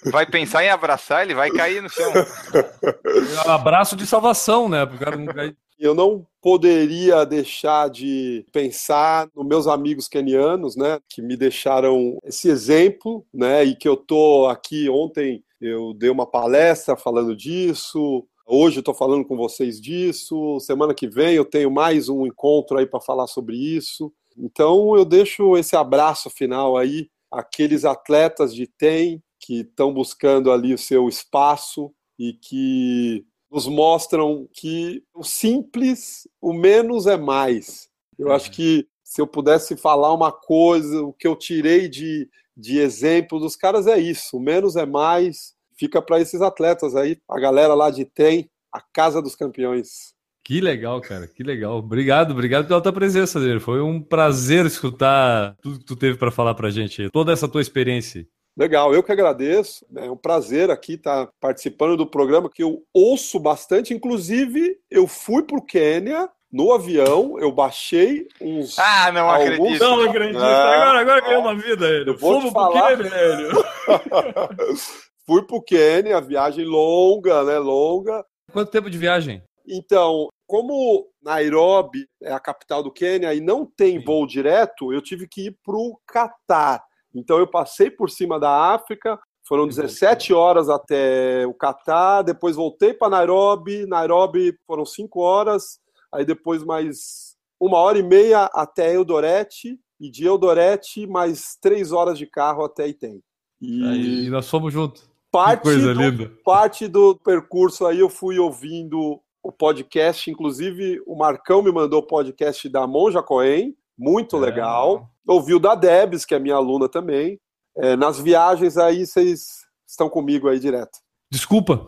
Vai 0.06 0.24
pensar 0.24 0.64
em 0.64 0.70
abraçar, 0.70 1.22
ele 1.22 1.34
vai 1.34 1.50
cair 1.50 1.82
no 1.82 1.90
chão. 1.90 2.12
É 2.14 3.48
um 3.48 3.52
abraço 3.52 3.94
de 3.94 4.06
salvação, 4.06 4.70
né? 4.70 4.86
Pro 4.86 4.98
cara 4.98 5.16
não 5.16 5.26
cair. 5.26 5.54
Eu 5.78 5.94
não 5.94 6.26
poderia 6.40 7.24
deixar 7.24 7.90
de 7.90 8.46
pensar 8.52 9.28
nos 9.34 9.46
meus 9.46 9.66
amigos 9.66 10.06
kenianos, 10.08 10.76
né, 10.76 11.00
que 11.08 11.20
me 11.20 11.36
deixaram 11.36 12.18
esse 12.24 12.48
exemplo, 12.48 13.26
né, 13.32 13.64
e 13.64 13.74
que 13.74 13.88
eu 13.88 13.96
tô 13.96 14.46
aqui 14.46 14.88
ontem 14.88 15.42
eu 15.60 15.94
dei 15.94 16.10
uma 16.10 16.26
palestra 16.26 16.94
falando 16.94 17.34
disso. 17.34 18.26
Hoje 18.46 18.80
estou 18.80 18.94
falando 18.94 19.24
com 19.24 19.34
vocês 19.34 19.80
disso. 19.80 20.60
Semana 20.60 20.92
que 20.92 21.08
vem 21.08 21.34
eu 21.34 21.44
tenho 21.44 21.70
mais 21.70 22.10
um 22.10 22.26
encontro 22.26 22.76
aí 22.76 22.84
para 22.84 23.00
falar 23.00 23.26
sobre 23.26 23.56
isso. 23.56 24.12
Então 24.36 24.94
eu 24.94 25.04
deixo 25.06 25.56
esse 25.56 25.74
abraço 25.74 26.28
final 26.28 26.76
aí 26.76 27.08
àqueles 27.30 27.86
atletas 27.86 28.54
de 28.54 28.66
TEM 28.66 29.22
que 29.40 29.60
estão 29.60 29.92
buscando 29.92 30.52
ali 30.52 30.74
o 30.74 30.78
seu 30.78 31.08
espaço 31.08 31.90
e 32.18 32.34
que 32.34 33.24
nos 33.54 33.68
mostram 33.68 34.48
que 34.52 35.04
o 35.14 35.22
simples, 35.22 36.26
o 36.40 36.52
menos 36.52 37.06
é 37.06 37.16
mais. 37.16 37.88
Eu 38.18 38.32
acho 38.32 38.50
que 38.50 38.84
se 39.04 39.20
eu 39.20 39.28
pudesse 39.28 39.76
falar 39.76 40.12
uma 40.12 40.32
coisa, 40.32 41.02
o 41.02 41.12
que 41.12 41.28
eu 41.28 41.36
tirei 41.36 41.88
de, 41.88 42.28
de 42.56 42.80
exemplo 42.80 43.38
dos 43.38 43.54
caras 43.54 43.86
é 43.86 43.96
isso: 43.96 44.36
o 44.36 44.40
menos 44.40 44.74
é 44.74 44.84
mais. 44.84 45.54
Fica 45.78 46.02
para 46.02 46.20
esses 46.20 46.42
atletas 46.42 46.96
aí, 46.96 47.16
a 47.28 47.38
galera 47.38 47.74
lá 47.74 47.90
de 47.90 48.04
TEM, 48.04 48.50
a 48.72 48.80
Casa 48.80 49.22
dos 49.22 49.36
Campeões. 49.36 50.14
Que 50.44 50.60
legal, 50.60 51.00
cara, 51.00 51.28
que 51.28 51.44
legal. 51.44 51.78
Obrigado, 51.78 52.32
obrigado 52.32 52.66
pela 52.66 52.80
tua 52.80 52.92
presença, 52.92 53.38
dele. 53.38 53.60
Foi 53.60 53.80
um 53.80 54.02
prazer 54.02 54.66
escutar 54.66 55.56
tudo 55.62 55.78
que 55.78 55.84
tu 55.84 55.96
teve 55.96 56.18
para 56.18 56.32
falar 56.32 56.54
pra 56.54 56.70
gente, 56.70 57.08
toda 57.10 57.32
essa 57.32 57.48
tua 57.48 57.62
experiência. 57.62 58.26
Legal, 58.56 58.94
eu 58.94 59.02
que 59.02 59.10
agradeço. 59.10 59.84
É 59.96 60.10
um 60.10 60.16
prazer 60.16 60.70
aqui 60.70 60.94
estar 60.94 61.28
participando 61.40 61.96
do 61.96 62.06
programa 62.06 62.48
que 62.48 62.62
eu 62.62 62.82
ouço 62.94 63.40
bastante. 63.40 63.92
Inclusive, 63.92 64.78
eu 64.90 65.06
fui 65.08 65.42
para 65.42 65.58
o 65.58 65.62
Quênia 65.64 66.28
no 66.52 66.72
avião, 66.72 67.36
eu 67.40 67.50
baixei 67.50 68.28
uns. 68.40 68.78
Ah, 68.78 69.10
não 69.10 69.28
Alguns- 69.28 69.50
acredito. 69.54 69.80
Não 69.84 70.00
acredito. 70.02 70.38
Ah, 70.38 70.74
agora, 70.82 71.00
agora 71.00 71.20
ganhou 71.20 71.40
uma 71.42 71.54
vida, 71.56 71.84
ele. 71.88 72.10
Eu 72.10 72.16
vou 72.16 72.36
te 72.38 72.42
Fumo 72.42 72.52
pro 72.52 72.62
falar. 72.72 72.96
quê, 72.96 73.02
velho? 73.02 73.48
fui 75.26 75.42
para 75.42 75.56
o 75.56 75.62
Quênia, 75.62 76.20
viagem 76.20 76.64
longa, 76.64 77.42
né? 77.44 77.58
Longa. 77.58 78.24
Quanto 78.52 78.70
tempo 78.70 78.88
de 78.88 78.98
viagem? 78.98 79.42
Então, 79.66 80.28
como 80.46 81.08
Nairobi 81.22 82.06
é 82.22 82.32
a 82.32 82.38
capital 82.38 82.82
do 82.82 82.92
Quênia 82.92 83.32
e 83.34 83.40
não 83.40 83.64
tem 83.66 83.98
Sim. 83.98 84.04
voo 84.04 84.26
direto, 84.26 84.92
eu 84.92 85.00
tive 85.02 85.26
que 85.26 85.46
ir 85.46 85.56
para 85.64 85.74
o 85.74 85.98
Catar. 86.06 86.84
Então, 87.14 87.38
eu 87.38 87.46
passei 87.46 87.90
por 87.90 88.10
cima 88.10 88.38
da 88.40 88.74
África, 88.74 89.18
Foram 89.46 89.68
17 89.68 90.32
horas 90.32 90.70
até 90.70 91.46
o 91.46 91.52
Catar, 91.52 92.22
depois 92.22 92.56
voltei 92.56 92.94
para 92.94 93.10
Nairobi. 93.10 93.86
Nairobi 93.86 94.58
foram 94.66 94.86
5 94.86 95.20
horas, 95.20 95.78
aí 96.10 96.24
depois 96.24 96.64
mais 96.64 97.36
uma 97.60 97.76
hora 97.78 97.98
e 97.98 98.02
meia 98.02 98.50
até 98.54 98.94
Eldorete, 98.94 99.78
e 100.00 100.10
de 100.10 100.26
Eldorete 100.26 101.06
mais 101.06 101.56
3 101.60 101.92
horas 101.92 102.18
de 102.18 102.26
carro 102.26 102.64
até 102.64 102.88
Item. 102.88 103.20
E, 103.60 103.86
aí, 103.86 104.30
nós 104.30 104.48
fomos 104.48 104.72
juntos. 104.72 105.08
Parte 105.30 105.62
coisa 105.62 105.92
do, 105.92 106.00
linda. 106.00 106.32
Parte 106.44 106.88
do 106.88 107.16
percurso 107.16 107.86
aí 107.86 108.00
eu 108.00 108.08
fui 108.08 108.38
ouvindo 108.38 109.20
o 109.42 109.52
podcast, 109.52 110.30
inclusive 110.30 111.02
o 111.06 111.16
Marcão 111.16 111.62
me 111.62 111.72
mandou 111.72 112.00
o 112.00 112.06
podcast 112.06 112.68
da 112.68 112.86
Monja 112.86 113.22
Coen, 113.22 113.76
muito 113.98 114.36
é. 114.36 114.40
legal. 114.40 115.10
Ouvi 115.26 115.54
o 115.54 115.58
da 115.58 115.74
Debs, 115.74 116.24
que 116.24 116.34
é 116.34 116.38
minha 116.38 116.56
aluna 116.56 116.88
também. 116.88 117.38
É, 117.76 117.96
nas 117.96 118.18
viagens 118.20 118.76
aí 118.76 119.06
vocês 119.06 119.46
estão 119.88 120.08
comigo 120.08 120.48
aí 120.48 120.58
direto. 120.58 120.98
Desculpa. 121.30 121.86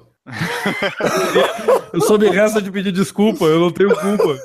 eu 1.93 2.01
sou 2.01 2.18
me 2.18 2.28
resta 2.28 2.61
de 2.61 2.72
pedir 2.72 2.91
desculpa, 2.91 3.45
eu 3.45 3.61
não 3.61 3.70
tenho 3.70 3.91
culpa. 3.91 4.39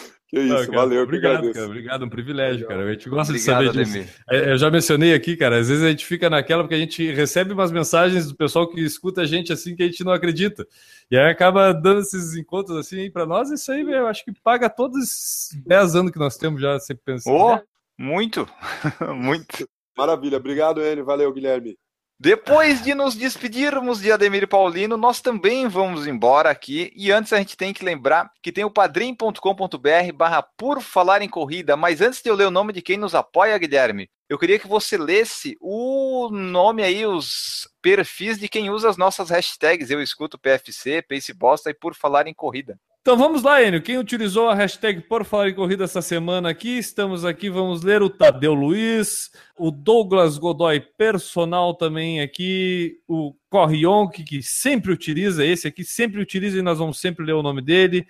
Que 0.28 0.40
isso, 0.40 0.48
não, 0.48 0.66
cara, 0.66 0.72
valeu. 0.72 1.02
Obrigado, 1.02 1.52
cara. 1.52 1.66
Obrigado, 1.66 2.04
um 2.04 2.08
privilégio, 2.08 2.62
Legal. 2.62 2.68
cara. 2.68 2.90
A 2.90 2.92
gente 2.92 3.08
gosta 3.08 3.32
obrigado, 3.32 3.62
de 3.62 3.74
saber 3.74 3.84
disso. 3.84 4.14
É, 4.28 4.52
eu 4.52 4.58
já 4.58 4.70
mencionei 4.70 5.14
aqui, 5.14 5.36
cara, 5.36 5.58
às 5.58 5.68
vezes 5.68 5.84
a 5.84 5.88
gente 5.88 6.04
fica 6.04 6.28
naquela 6.28 6.64
porque 6.64 6.74
a 6.74 6.78
gente 6.78 7.12
recebe 7.12 7.52
umas 7.52 7.70
mensagens 7.70 8.26
do 8.26 8.34
pessoal 8.34 8.68
que 8.68 8.80
escuta 8.80 9.20
a 9.20 9.24
gente 9.24 9.52
assim 9.52 9.76
que 9.76 9.84
a 9.84 9.86
gente 9.86 10.02
não 10.02 10.12
acredita. 10.12 10.66
E 11.08 11.16
aí 11.16 11.30
acaba 11.30 11.72
dando 11.72 12.00
esses 12.00 12.34
encontros 12.34 12.76
assim 12.76 13.08
para 13.08 13.24
nós. 13.24 13.50
Isso 13.50 13.70
aí, 13.70 13.82
eu 13.82 14.08
acho 14.08 14.24
que 14.24 14.32
paga 14.32 14.68
todos 14.68 15.00
esses 15.00 15.62
10 15.64 15.94
anos 15.94 16.10
que 16.10 16.18
nós 16.18 16.36
temos 16.36 16.60
já 16.60 16.78
sempre 16.80 17.04
pensando. 17.04 17.36
Oh, 17.36 17.54
né? 17.54 17.62
muito, 17.96 18.48
muito. 19.14 19.68
Maravilha. 19.96 20.38
Obrigado, 20.38 20.82
Enio. 20.82 21.04
Valeu, 21.04 21.32
Guilherme. 21.32 21.78
Depois 22.18 22.82
de 22.82 22.94
nos 22.94 23.14
despedirmos 23.14 24.00
de 24.00 24.10
Ademir 24.10 24.48
Paulino, 24.48 24.96
nós 24.96 25.20
também 25.20 25.68
vamos 25.68 26.06
embora 26.06 26.48
aqui. 26.48 26.90
E 26.96 27.12
antes 27.12 27.30
a 27.30 27.36
gente 27.36 27.58
tem 27.58 27.74
que 27.74 27.84
lembrar 27.84 28.32
que 28.42 28.50
tem 28.50 28.64
o 28.64 28.70
padrim.com.br 28.70 30.12
barra 30.14 30.42
por 30.42 30.80
falar 30.80 31.20
em 31.20 31.28
corrida. 31.28 31.76
Mas 31.76 32.00
antes 32.00 32.22
de 32.22 32.30
eu 32.30 32.34
ler 32.34 32.46
o 32.46 32.50
nome 32.50 32.72
de 32.72 32.80
quem 32.80 32.96
nos 32.96 33.14
apoia, 33.14 33.58
Guilherme, 33.58 34.08
eu 34.30 34.38
queria 34.38 34.58
que 34.58 34.66
você 34.66 34.96
lesse 34.96 35.58
o 35.60 36.30
nome 36.30 36.82
aí, 36.82 37.04
os 37.04 37.68
perfis 37.82 38.38
de 38.38 38.48
quem 38.48 38.70
usa 38.70 38.88
as 38.88 38.96
nossas 38.96 39.28
hashtags. 39.28 39.90
Eu 39.90 40.00
escuto 40.00 40.38
PFC, 40.38 41.02
Pace 41.02 41.34
Bosta 41.34 41.68
e 41.68 41.74
por 41.74 41.94
falar 41.94 42.26
em 42.26 42.32
corrida. 42.32 42.80
Então 43.06 43.16
vamos 43.16 43.44
lá, 43.44 43.62
Enio. 43.62 43.80
Quem 43.80 43.98
utilizou 43.98 44.48
a 44.48 44.54
hashtag 44.56 45.00
Por 45.02 45.24
Falar 45.24 45.50
em 45.50 45.54
Corrida 45.54 45.84
essa 45.84 46.02
semana 46.02 46.50
aqui? 46.50 46.76
Estamos 46.76 47.24
aqui, 47.24 47.48
vamos 47.48 47.84
ler 47.84 48.02
o 48.02 48.10
Tadeu 48.10 48.52
Luiz, 48.52 49.30
o 49.56 49.70
Douglas 49.70 50.38
Godoy 50.38 50.80
Personal 50.80 51.72
também 51.72 52.20
aqui, 52.20 52.98
o 53.06 53.32
Corrion, 53.48 54.08
que 54.08 54.42
sempre 54.42 54.90
utiliza, 54.90 55.46
esse 55.46 55.68
aqui 55.68 55.84
sempre 55.84 56.20
utiliza 56.20 56.58
e 56.58 56.62
nós 56.62 56.80
vamos 56.80 56.98
sempre 56.98 57.24
ler 57.24 57.34
o 57.34 57.44
nome 57.44 57.62
dele. 57.62 58.04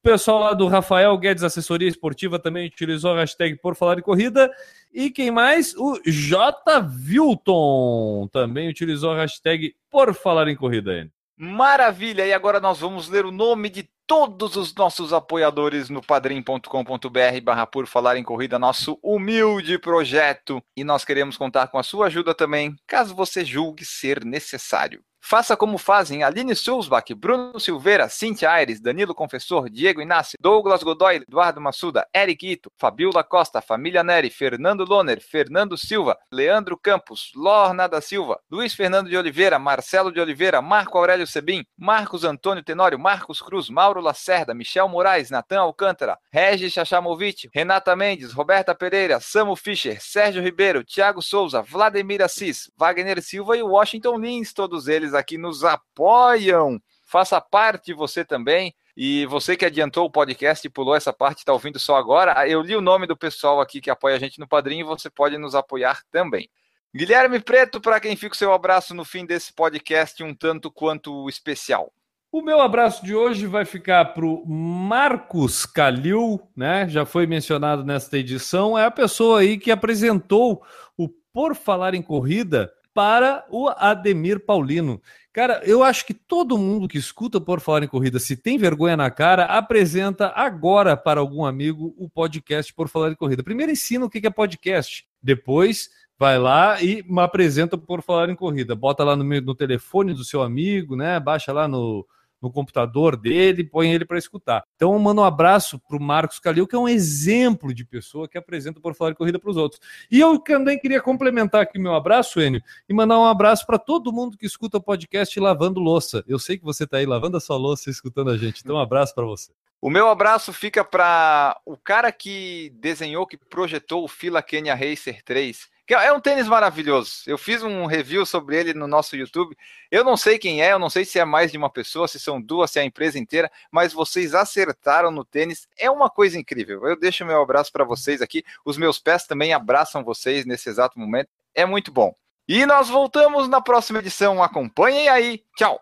O 0.00 0.02
pessoal 0.02 0.40
lá 0.40 0.52
do 0.52 0.68
Rafael 0.68 1.16
Guedes 1.16 1.44
Assessoria 1.44 1.88
Esportiva 1.88 2.38
também 2.38 2.66
utilizou 2.66 3.14
a 3.14 3.20
hashtag 3.20 3.56
Por 3.56 3.74
Falar 3.74 4.00
em 4.00 4.02
Corrida. 4.02 4.50
E 4.92 5.10
quem 5.10 5.30
mais? 5.30 5.74
O 5.78 5.98
J. 6.04 6.78
Vilton 6.90 8.28
também 8.30 8.68
utilizou 8.68 9.12
a 9.12 9.16
hashtag 9.16 9.74
Por 9.90 10.12
Falar 10.12 10.46
em 10.48 10.56
Corrida, 10.56 10.92
Enio. 10.92 11.12
Maravilha! 11.38 12.26
E 12.26 12.34
agora 12.34 12.60
nós 12.60 12.78
vamos 12.78 13.08
ler 13.08 13.24
o 13.24 13.32
nome 13.32 13.70
de 13.70 13.88
todos 14.12 14.56
os 14.56 14.74
nossos 14.74 15.10
apoiadores 15.10 15.88
no 15.88 16.02
padrim.com.br 16.02 17.40
barra 17.42 17.66
por 17.66 17.86
falar 17.86 18.18
em 18.18 18.22
corrida, 18.22 18.58
nosso 18.58 18.98
humilde 19.02 19.78
projeto. 19.78 20.62
E 20.76 20.84
nós 20.84 21.02
queremos 21.02 21.38
contar 21.38 21.68
com 21.68 21.78
a 21.78 21.82
sua 21.82 22.08
ajuda 22.08 22.34
também, 22.34 22.76
caso 22.86 23.14
você 23.14 23.42
julgue 23.42 23.86
ser 23.86 24.22
necessário. 24.22 25.02
Faça 25.24 25.56
como 25.56 25.78
fazem 25.78 26.24
Aline 26.24 26.54
Sulzbach, 26.54 27.14
Bruno 27.14 27.58
Silveira, 27.60 28.08
Cintia 28.08 28.50
Aires, 28.50 28.80
Danilo 28.80 29.14
Confessor, 29.14 29.70
Diego 29.70 30.02
Inácio, 30.02 30.36
Douglas 30.40 30.82
Godoy, 30.82 31.22
Eduardo 31.26 31.60
Massuda, 31.60 32.04
Eric 32.12 32.44
Ito, 32.44 32.70
Fabiola 32.76 33.22
Costa, 33.22 33.62
Família 33.62 34.02
Neri, 34.02 34.30
Fernando 34.30 34.84
Loner, 34.84 35.20
Fernando 35.20 35.76
Silva, 35.78 36.18
Leandro 36.30 36.76
Campos, 36.76 37.30
Lorna 37.36 37.86
da 37.86 38.00
Silva, 38.00 38.40
Luiz 38.50 38.74
Fernando 38.74 39.08
de 39.08 39.16
Oliveira, 39.16 39.60
Marcelo 39.60 40.10
de 40.10 40.20
Oliveira, 40.20 40.60
Marco 40.60 40.98
Aurélio 40.98 41.26
Sebim, 41.26 41.64
Marcos 41.78 42.24
Antônio 42.24 42.64
Tenório, 42.64 42.98
Marcos 42.98 43.40
Cruz, 43.40 43.70
Mauro 43.70 44.00
Lacerda, 44.00 44.52
Michel 44.52 44.88
Moraes, 44.88 45.30
Natan 45.30 45.60
Alcântara, 45.60 46.18
Regis 46.32 46.74
Chachamovic, 46.74 47.48
Renata 47.54 47.94
Mendes, 47.94 48.32
Roberta 48.32 48.74
Pereira, 48.74 49.20
Samu 49.20 49.54
Fischer, 49.54 50.00
Sérgio 50.00 50.42
Ribeiro, 50.42 50.84
Thiago 50.84 51.22
Souza, 51.22 51.62
Vladimir 51.62 52.22
Assis, 52.22 52.68
Wagner 52.76 53.22
Silva 53.22 53.56
e 53.56 53.62
Washington 53.62 54.18
Lins, 54.18 54.52
todos 54.52 54.88
eles 54.88 55.11
aqui 55.14 55.38
nos 55.38 55.64
apoiam. 55.64 56.80
Faça 57.06 57.40
parte 57.40 57.92
você 57.92 58.24
também. 58.24 58.74
E 58.96 59.24
você 59.26 59.56
que 59.56 59.64
adiantou 59.64 60.04
o 60.04 60.10
podcast 60.10 60.66
e 60.66 60.70
pulou 60.70 60.94
essa 60.94 61.12
parte, 61.12 61.38
está 61.38 61.52
ouvindo 61.52 61.78
só 61.78 61.96
agora, 61.96 62.46
eu 62.46 62.60
li 62.60 62.76
o 62.76 62.80
nome 62.82 63.06
do 63.06 63.16
pessoal 63.16 63.58
aqui 63.58 63.80
que 63.80 63.90
apoia 63.90 64.16
a 64.16 64.18
gente 64.18 64.38
no 64.38 64.46
Padrinho 64.46 64.80
e 64.80 64.88
você 64.88 65.08
pode 65.08 65.38
nos 65.38 65.54
apoiar 65.54 66.02
também. 66.10 66.48
Guilherme 66.94 67.40
Preto, 67.40 67.80
para 67.80 67.98
quem 67.98 68.14
fica 68.16 68.34
o 68.34 68.38
seu 68.38 68.52
abraço 68.52 68.94
no 68.94 69.02
fim 69.02 69.24
desse 69.24 69.50
podcast, 69.54 70.22
um 70.22 70.34
tanto 70.34 70.70
quanto 70.70 71.26
especial. 71.26 71.90
O 72.30 72.42
meu 72.42 72.60
abraço 72.60 73.04
de 73.04 73.14
hoje 73.14 73.46
vai 73.46 73.64
ficar 73.64 74.06
para 74.12 74.26
o 74.26 74.46
Marcos 74.46 75.64
Calil, 75.64 76.40
né? 76.54 76.86
Já 76.88 77.06
foi 77.06 77.26
mencionado 77.26 77.84
nesta 77.84 78.18
edição, 78.18 78.78
é 78.78 78.84
a 78.84 78.90
pessoa 78.90 79.40
aí 79.40 79.58
que 79.58 79.70
apresentou 79.70 80.62
o 80.98 81.08
Por 81.32 81.54
Falar 81.54 81.94
em 81.94 82.02
Corrida 82.02 82.70
para 82.94 83.44
o 83.50 83.68
Ademir 83.68 84.40
Paulino. 84.40 85.00
Cara, 85.32 85.62
eu 85.64 85.82
acho 85.82 86.04
que 86.04 86.12
todo 86.12 86.58
mundo 86.58 86.86
que 86.86 86.98
escuta 86.98 87.40
por 87.40 87.60
falar 87.60 87.82
em 87.82 87.88
corrida, 87.88 88.18
se 88.18 88.36
tem 88.36 88.58
vergonha 88.58 88.96
na 88.96 89.10
cara, 89.10 89.46
apresenta 89.46 90.32
agora 90.34 90.96
para 90.96 91.20
algum 91.20 91.44
amigo 91.44 91.94
o 91.96 92.08
podcast 92.08 92.72
por 92.74 92.88
falar 92.88 93.12
em 93.12 93.14
corrida. 93.14 93.42
Primeiro 93.42 93.72
ensina 93.72 94.04
o 94.04 94.10
que 94.10 94.26
é 94.26 94.30
podcast, 94.30 95.06
depois 95.22 95.88
vai 96.18 96.38
lá 96.38 96.80
e 96.82 97.04
apresenta 97.18 97.78
por 97.78 98.02
falar 98.02 98.28
em 98.28 98.36
corrida. 98.36 98.76
Bota 98.76 99.02
lá 99.02 99.16
no, 99.16 99.24
no 99.24 99.54
telefone 99.54 100.12
do 100.12 100.24
seu 100.24 100.42
amigo, 100.42 100.94
né? 100.94 101.18
Baixa 101.18 101.52
lá 101.52 101.66
no, 101.66 102.06
no 102.42 102.50
computador 102.50 103.16
dele, 103.16 103.62
põe 103.62 103.92
ele 103.92 104.04
para 104.04 104.18
escutar. 104.18 104.64
Então, 104.74 104.98
mando 104.98 105.20
um 105.20 105.24
abraço 105.24 105.78
para 105.78 105.96
o 105.96 106.02
Marcos 106.02 106.40
Calil, 106.40 106.66
que 106.66 106.74
é 106.74 106.78
um 106.78 106.88
exemplo 106.88 107.72
de 107.72 107.84
pessoa 107.84 108.28
que 108.28 108.36
apresenta 108.36 108.80
por 108.80 108.94
falar 108.94 109.14
corrida 109.14 109.38
para 109.38 109.50
os 109.50 109.56
outros. 109.56 109.80
E 110.10 110.18
eu 110.18 110.38
também 110.38 110.78
queria 110.78 111.00
complementar 111.00 111.62
aqui 111.62 111.78
meu 111.78 111.94
abraço, 111.94 112.40
Enio, 112.40 112.60
e 112.88 112.92
mandar 112.92 113.18
um 113.18 113.24
abraço 113.24 113.64
para 113.64 113.78
todo 113.78 114.12
mundo 114.12 114.36
que 114.36 114.44
escuta 114.44 114.78
o 114.78 114.82
podcast 114.82 115.38
lavando 115.38 115.78
louça. 115.78 116.24
Eu 116.26 116.38
sei 116.38 116.58
que 116.58 116.64
você 116.64 116.84
está 116.84 116.96
aí 116.96 117.06
lavando 117.06 117.36
a 117.36 117.40
sua 117.40 117.56
louça 117.56 117.88
e 117.88 117.92
escutando 117.92 118.30
a 118.30 118.36
gente. 118.36 118.60
Então, 118.62 118.76
um 118.76 118.80
abraço 118.80 119.14
para 119.14 119.24
você. 119.24 119.52
O 119.80 119.90
meu 119.90 120.08
abraço 120.08 120.52
fica 120.52 120.84
para 120.84 121.60
o 121.66 121.76
cara 121.76 122.12
que 122.12 122.72
desenhou, 122.76 123.26
que 123.26 123.36
projetou 123.36 124.04
o 124.04 124.08
Fila 124.08 124.40
Kenya 124.40 124.74
Racer 124.74 125.22
3 125.24 125.68
é 126.00 126.12
um 126.12 126.20
tênis 126.20 126.46
maravilhoso. 126.46 127.22
Eu 127.26 127.36
fiz 127.36 127.62
um 127.62 127.86
review 127.86 128.24
sobre 128.24 128.56
ele 128.56 128.72
no 128.72 128.86
nosso 128.86 129.16
YouTube. 129.16 129.56
Eu 129.90 130.04
não 130.04 130.16
sei 130.16 130.38
quem 130.38 130.62
é, 130.62 130.72
eu 130.72 130.78
não 130.78 130.88
sei 130.88 131.04
se 131.04 131.18
é 131.18 131.24
mais 131.24 131.50
de 131.50 131.58
uma 131.58 131.68
pessoa, 131.68 132.06
se 132.06 132.20
são 132.20 132.40
duas, 132.40 132.70
se 132.70 132.78
é 132.78 132.82
a 132.82 132.84
empresa 132.84 133.18
inteira, 133.18 133.50
mas 133.70 133.92
vocês 133.92 134.34
acertaram 134.34 135.10
no 135.10 135.24
tênis. 135.24 135.66
É 135.76 135.90
uma 135.90 136.08
coisa 136.08 136.38
incrível. 136.38 136.86
Eu 136.86 136.98
deixo 136.98 137.24
meu 137.24 137.42
abraço 137.42 137.72
para 137.72 137.84
vocês 137.84 138.22
aqui. 138.22 138.44
Os 138.64 138.76
meus 138.76 138.98
pés 138.98 139.26
também 139.26 139.52
abraçam 139.52 140.04
vocês 140.04 140.46
nesse 140.46 140.68
exato 140.68 140.98
momento. 140.98 141.28
É 141.54 141.66
muito 141.66 141.90
bom. 141.90 142.14
E 142.46 142.64
nós 142.64 142.88
voltamos 142.88 143.48
na 143.48 143.60
próxima 143.60 143.98
edição. 143.98 144.42
Acompanhem 144.42 145.08
aí. 145.08 145.42
Tchau. 145.56 145.80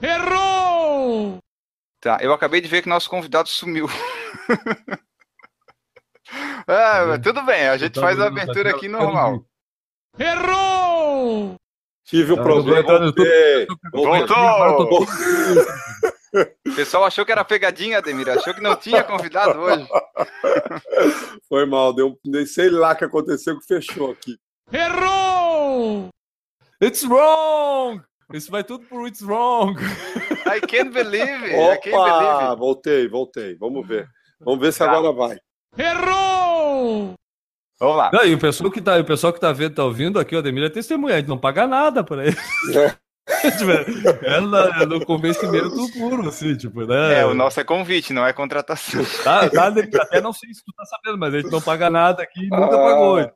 Errou! 0.00 1.38
Tá, 2.00 2.18
eu 2.22 2.32
acabei 2.32 2.62
de 2.62 2.68
ver 2.68 2.80
que 2.82 2.88
nosso 2.88 3.10
convidado 3.10 3.50
sumiu. 3.50 3.86
Ah, 6.72 7.18
tudo 7.18 7.42
bem, 7.42 7.68
a 7.68 7.76
gente 7.76 7.94
tá 7.94 8.00
faz 8.00 8.20
a 8.20 8.28
abertura 8.28 8.70
aqui 8.70 8.86
normal. 8.86 9.44
Errou! 10.16 11.56
Tive 12.04 12.32
um 12.32 12.36
tá 12.36 12.42
problema. 12.42 12.98
Voltei. 12.98 13.66
Voltou! 13.92 15.06
O 16.68 16.74
pessoal 16.76 17.04
achou 17.04 17.26
que 17.26 17.32
era 17.32 17.44
pegadinha, 17.44 17.98
Ademir. 17.98 18.28
Achou 18.28 18.54
que 18.54 18.60
não 18.60 18.76
tinha 18.76 19.02
convidado 19.02 19.58
hoje. 19.58 19.88
Foi 21.48 21.66
mal, 21.66 21.92
deu, 21.92 22.16
nem 22.24 22.46
sei 22.46 22.70
lá 22.70 22.92
o 22.92 22.96
que 22.96 23.04
aconteceu 23.04 23.58
que 23.58 23.66
fechou 23.66 24.12
aqui. 24.12 24.36
Errou! 24.72 26.08
It's 26.80 27.02
wrong! 27.02 28.00
Isso 28.32 28.48
vai 28.48 28.62
tudo 28.62 28.86
pro 28.86 29.08
It's 29.08 29.22
wrong. 29.22 29.74
I 30.46 30.60
can't 30.60 30.92
believe 30.92 31.44
it. 31.46 31.56
Opa, 31.56 31.74
I 31.74 31.78
can't 31.78 31.96
believe 31.96 32.52
it. 32.52 32.58
voltei, 32.58 33.08
voltei. 33.08 33.56
Vamos 33.56 33.88
ver. 33.88 34.08
Vamos 34.40 34.60
ver 34.60 34.72
se 34.72 34.78
tá. 34.78 34.90
agora 34.90 35.12
vai. 35.12 35.36
Errou! 35.76 36.39
Vamos 37.80 37.96
lá. 37.96 38.10
Não, 38.12 38.26
e 38.26 38.34
o 38.34 38.38
pessoal 38.38 38.70
que 38.70 38.82
tá, 38.82 38.98
o 38.98 39.04
pessoal 39.04 39.32
que 39.32 39.40
tá 39.40 39.50
vendo, 39.52 39.74
tá 39.74 39.84
ouvindo 39.84 40.20
aqui, 40.20 40.36
o 40.36 40.38
Ademir 40.38 40.64
é 40.64 40.68
testemunha, 40.68 41.14
a 41.14 41.18
gente 41.18 41.30
não 41.30 41.38
paga 41.38 41.66
nada 41.66 42.04
para 42.04 42.26
ele. 42.26 42.36
tipo, 43.56 43.70
é, 44.22 44.38
no, 44.42 44.56
é 44.56 44.86
no 44.86 45.06
convencimento 45.06 45.90
puro, 45.92 46.28
assim, 46.28 46.54
tipo, 46.54 46.84
né? 46.84 47.20
É, 47.20 47.24
o 47.24 47.32
nosso 47.32 47.58
é 47.58 47.64
convite, 47.64 48.12
não 48.12 48.26
é 48.26 48.34
contratação. 48.34 49.02
Tá, 49.24 49.48
tá, 49.48 49.68
até 49.68 50.20
não 50.20 50.30
sei 50.30 50.52
se 50.52 50.62
tu 50.62 50.74
tá 50.76 50.84
sabendo, 50.84 51.18
mas 51.18 51.32
a 51.32 51.40
gente 51.40 51.50
não 51.50 51.62
paga 51.62 51.88
nada 51.88 52.22
aqui 52.22 52.42
nunca 52.50 52.76
ah, 52.76 52.82
pagou. 52.82 53.20
Então... 53.20 53.34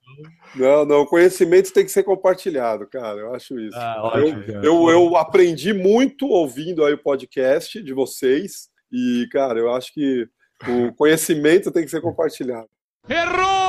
Não, 0.57 0.85
não, 0.85 1.01
o 1.01 1.07
conhecimento 1.07 1.73
tem 1.73 1.85
que 1.85 1.91
ser 1.91 2.03
compartilhado, 2.03 2.87
cara. 2.87 3.19
Eu 3.19 3.35
acho 3.35 3.59
isso. 3.59 3.79
Ah, 3.79 4.03
ótimo, 4.03 4.45
eu, 4.47 4.63
eu, 4.63 4.91
eu, 4.91 5.17
aprendi 5.17 5.73
muito 5.73 6.27
ouvindo 6.27 6.85
aí 6.85 6.93
o 6.93 7.03
podcast 7.03 7.83
de 7.83 7.95
vocês. 7.95 8.69
E, 8.93 9.27
cara, 9.33 9.59
eu 9.59 9.75
acho 9.75 9.93
que 9.95 10.29
o 10.69 10.93
conhecimento 10.95 11.73
tem 11.73 11.83
que 11.83 11.91
ser 11.91 12.03
compartilhado. 12.03 12.69
Errou! 13.09 13.64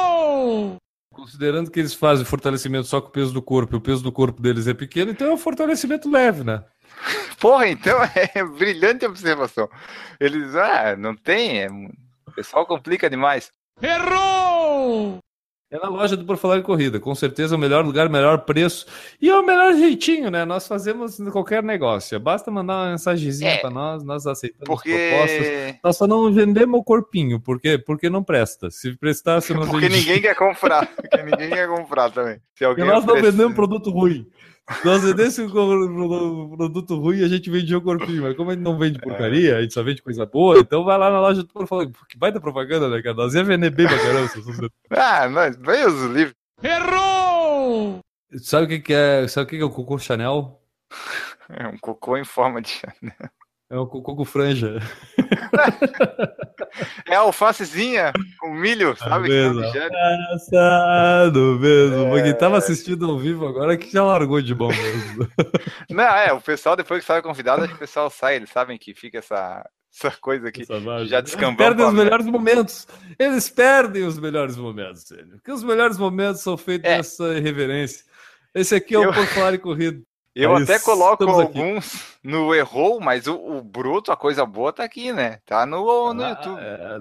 Considerando 1.25 1.71
que 1.71 1.79
eles 1.79 1.95
fazem 1.95 2.23
fortalecimento 2.23 2.85
só 2.85 3.01
com 3.01 3.07
o 3.07 3.11
peso 3.11 3.33
do 3.33 3.41
corpo 3.41 3.73
e 3.73 3.77
o 3.77 3.81
peso 3.81 4.03
do 4.03 4.11
corpo 4.11 4.39
deles 4.39 4.67
é 4.67 4.75
pequeno, 4.75 5.09
então 5.09 5.27
é 5.27 5.33
um 5.33 5.37
fortalecimento 5.37 6.07
leve, 6.07 6.43
né? 6.43 6.63
Porra, 7.41 7.67
então 7.67 7.97
é 8.03 8.43
brilhante 8.55 9.07
observação. 9.07 9.67
Eles, 10.19 10.55
ah, 10.55 10.95
não 10.95 11.15
tem, 11.15 11.63
é... 11.63 11.67
o 11.67 12.31
pessoal 12.31 12.63
complica 12.67 13.09
demais. 13.09 13.51
Errou! 13.81 14.44
É 15.71 15.79
na 15.79 15.89
loja 15.89 16.15
do 16.15 16.23
Por 16.23 16.37
Falar 16.37 16.59
em 16.59 16.61
Corrida, 16.61 16.99
com 16.99 17.15
certeza 17.15 17.55
o 17.55 17.59
melhor 17.59 17.83
lugar, 17.83 18.07
melhor 18.07 18.39
preço 18.45 18.85
e 19.19 19.29
é 19.31 19.35
o 19.35 19.43
melhor 19.43 19.73
jeitinho, 19.73 20.29
né? 20.29 20.45
Nós 20.45 20.67
fazemos 20.67 21.17
qualquer 21.31 21.63
negócio, 21.63 22.19
basta 22.19 22.51
mandar 22.51 22.73
uma 22.75 22.91
mensagenzinha 22.91 23.49
é, 23.49 23.57
para 23.57 23.71
nós, 23.71 24.03
nós 24.03 24.27
aceitamos 24.27 24.67
porque... 24.67 24.91
propostas. 24.91 25.75
Nós 25.83 25.97
só 25.97 26.05
não 26.05 26.31
vendemos 26.31 26.79
o 26.79 26.83
corpinho, 26.83 27.39
por 27.39 27.59
quê? 27.59 27.79
Porque 27.79 28.11
não 28.11 28.23
presta. 28.23 28.69
Se 28.69 28.95
prestasse, 28.95 29.55
nós 29.55 29.67
Porque 29.67 29.89
ninguém 29.89 30.21
quer 30.21 30.35
comprar, 30.35 30.85
porque 30.95 31.23
ninguém 31.23 31.49
quer 31.49 31.67
comprar 31.67 32.11
também. 32.11 32.39
Se 32.53 32.63
alguém 32.63 32.85
nós 32.85 33.03
não 33.03 33.15
vendemos 33.15 33.55
produto 33.55 33.89
ruim. 33.89 34.27
Nós 34.83 35.03
vendesse 35.03 35.41
um 35.43 36.57
produto 36.57 36.95
ruim 36.99 37.23
a 37.23 37.27
gente 37.27 37.49
vendia 37.49 37.77
o 37.77 37.81
corpinho, 37.81 38.23
mas 38.23 38.35
como 38.35 38.49
a 38.49 38.53
gente 38.53 38.63
não 38.63 38.77
vende 38.77 38.99
porcaria, 38.99 39.57
a 39.57 39.61
gente 39.61 39.73
só 39.73 39.83
vende 39.83 40.01
coisa 40.01 40.25
boa, 40.25 40.57
então 40.59 40.83
vai 40.83 40.97
lá 40.97 41.11
na 41.11 41.19
loja 41.19 41.43
do 41.43 41.67
fala, 41.67 41.85
que 41.85 42.17
vai 42.17 42.31
da 42.31 42.39
propaganda, 42.39 42.89
né, 42.89 43.01
cara? 43.01 43.15
Nós 43.15 43.35
ia 43.35 43.43
vender 43.43 43.69
bem 43.69 43.87
pra 43.87 43.97
caramba. 43.97 44.29
ah, 44.89 45.29
mas 45.29 45.55
vem 45.57 45.85
os 45.85 46.03
livros. 46.11 46.35
Errou! 46.63 47.99
Sabe 48.39 48.65
o 48.65 48.69
que, 48.69 48.79
que 48.79 48.93
é? 48.93 49.27
Sabe 49.27 49.45
o 49.45 49.49
que, 49.49 49.57
que 49.57 49.63
é 49.63 49.65
o 49.65 49.69
cocô 49.69 49.99
Chanel? 49.99 50.59
É 51.49 51.67
um 51.67 51.77
cocô 51.77 52.17
em 52.17 52.25
forma 52.25 52.61
de 52.61 52.69
Chanel. 52.69 53.31
É 53.67 53.77
o 53.77 53.87
cocô 53.87 54.15
com 54.15 54.23
franja. 54.23 54.79
é 57.09 57.15
a 57.15 57.21
alfacezinha 57.21 58.13
com 58.39 58.53
milho, 58.53 58.91
é 58.91 58.95
sabe? 58.95 59.27
Mesmo. 59.27 59.63
Engraçado 59.63 61.39
mesmo. 61.59 62.05
É... 62.05 62.09
Porque 62.11 62.33
tava 62.35 62.57
assistindo 62.57 63.09
ao 63.09 63.17
vivo 63.17 63.47
agora 63.47 63.75
que 63.75 63.91
já 63.91 64.03
largou 64.03 64.39
de 64.39 64.53
bom 64.53 64.67
mesmo. 64.67 65.27
Não, 65.89 66.03
é, 66.03 66.31
o 66.31 66.39
pessoal 66.39 66.75
depois 66.75 67.01
que 67.01 67.07
sai 67.07 67.23
convidado, 67.23 67.63
acho 67.63 67.71
que 67.71 67.77
o 67.77 67.79
pessoal 67.79 68.09
sai, 68.11 68.35
eles 68.35 68.51
sabem 68.51 68.77
que 68.77 68.93
fica 68.93 69.17
essa, 69.17 69.67
essa 69.91 70.11
coisa 70.11 70.49
aqui 70.49 70.63
já 71.05 71.19
descambou. 71.19 71.57
Perdem 71.57 71.87
os 71.87 71.93
melhores 71.93 72.25
momentos. 72.27 72.87
Eles 73.17 73.49
perdem 73.49 74.03
os 74.03 74.19
melhores 74.19 74.57
momentos, 74.57 75.05
Porque 75.31 75.51
os 75.51 75.63
melhores 75.63 75.97
momentos 75.97 76.41
são 76.41 76.55
feitos 76.55 76.87
é. 76.87 76.97
nessa 76.97 77.35
irreverência. 77.35 78.05
Esse 78.53 78.75
aqui 78.75 78.93
é 78.93 78.99
o 78.99 79.05
Eu... 79.05 79.13
Por 79.13 79.25
Falar 79.25 79.55
e 79.55 79.57
Corrido. 79.57 80.05
Eu 80.35 80.53
até 80.53 80.77
coloco 80.77 81.23
alguns 81.23 81.95
aqui. 81.95 82.17
no 82.21 82.53
errou, 82.53 82.99
mas 82.99 83.25
o, 83.25 83.35
o, 83.35 83.63
bruto, 83.63 84.11
a 84.11 84.17
coisa 84.17 84.45
boa 84.45 84.73
tá 84.73 84.83
aqui, 84.83 85.13
né? 85.13 85.39
Tá 85.45 85.65
no, 85.65 86.13
no 86.13 86.23
ah, 86.23 86.29
YouTube. 86.29 86.59
É, 86.59 86.99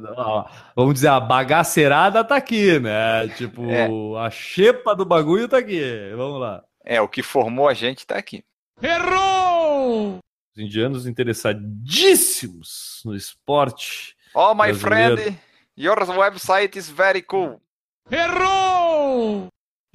vamos 0.76 0.94
dizer, 0.94 1.08
a 1.08 1.18
bagaceirada 1.18 2.22
tá 2.22 2.36
aqui, 2.36 2.78
né? 2.78 3.26
Tipo, 3.36 3.68
é. 3.68 3.88
a 4.24 4.30
xepa 4.30 4.94
do 4.94 5.04
bagulho 5.04 5.48
tá 5.48 5.58
aqui. 5.58 5.82
Vamos 6.16 6.40
lá. 6.40 6.62
É, 6.84 7.00
o 7.00 7.08
que 7.08 7.24
formou 7.24 7.68
a 7.68 7.74
gente 7.74 8.06
tá 8.06 8.16
aqui. 8.16 8.44
Errou! 8.80 10.18
Os 10.56 10.62
indianos 10.62 11.04
interessadíssimos 11.04 13.02
no 13.04 13.16
esporte. 13.16 14.14
Oh, 14.32 14.54
my 14.54 14.72
brasileiro. 14.72 15.16
friend, 15.16 15.40
your 15.76 15.98
website 16.16 16.78
is 16.78 16.88
very 16.88 17.22
cool. 17.22 17.60
Errou! 18.08 18.73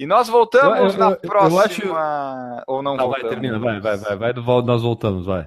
E 0.00 0.06
nós 0.06 0.28
voltamos 0.28 0.94
eu, 0.94 0.98
eu, 1.00 1.10
na 1.10 1.14
próxima. 1.14 1.62
Acho... 1.62 2.64
Ou 2.66 2.82
não, 2.82 2.96
não 2.96 3.04
voltamos? 3.04 3.20
Vai, 3.20 3.30
termina, 3.30 3.58
vai, 3.58 3.78
vai, 3.78 3.98
vai, 3.98 4.32
vai, 4.32 4.62
nós 4.62 4.80
voltamos, 4.80 5.26
vai. 5.26 5.46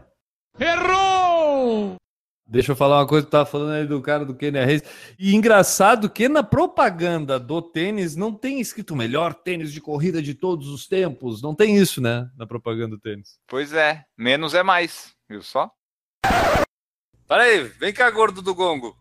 Errou! 0.60 1.96
Deixa 2.46 2.74
eu 2.74 2.76
falar 2.76 3.00
uma 3.00 3.08
coisa 3.08 3.26
que 3.26 3.32
tava 3.32 3.48
falando 3.48 3.72
aí 3.72 3.88
do 3.88 4.00
cara 4.00 4.24
do 4.24 4.36
Kenny 4.36 4.64
Reis. 4.64 4.84
E 5.18 5.34
engraçado 5.34 6.08
que 6.08 6.30
na 6.30 6.44
propaganda 6.44 7.40
do 7.40 7.64
tênis 7.64 8.16
não 8.16 8.32
tem 8.32 8.62
escrito 8.62 8.96
melhor 8.96 9.34
tênis 9.34 9.74
de 9.74 9.82
corrida 9.82 10.22
de 10.22 10.36
todos 10.36 10.68
os 10.68 10.86
tempos. 10.86 11.42
Não 11.42 11.56
tem 11.56 11.76
isso, 11.76 12.00
né? 12.00 12.30
Na 12.38 12.46
propaganda 12.46 12.96
do 12.96 13.00
tênis. 13.00 13.40
Pois 13.48 13.74
é, 13.74 14.06
menos 14.16 14.54
é 14.54 14.62
mais, 14.62 15.16
viu 15.28 15.42
só? 15.42 15.72
Para 17.28 17.42
aí, 17.42 17.64
vem 17.64 17.92
cá, 17.92 18.08
gordo 18.12 18.40
do 18.40 18.54
gongo. 18.54 18.96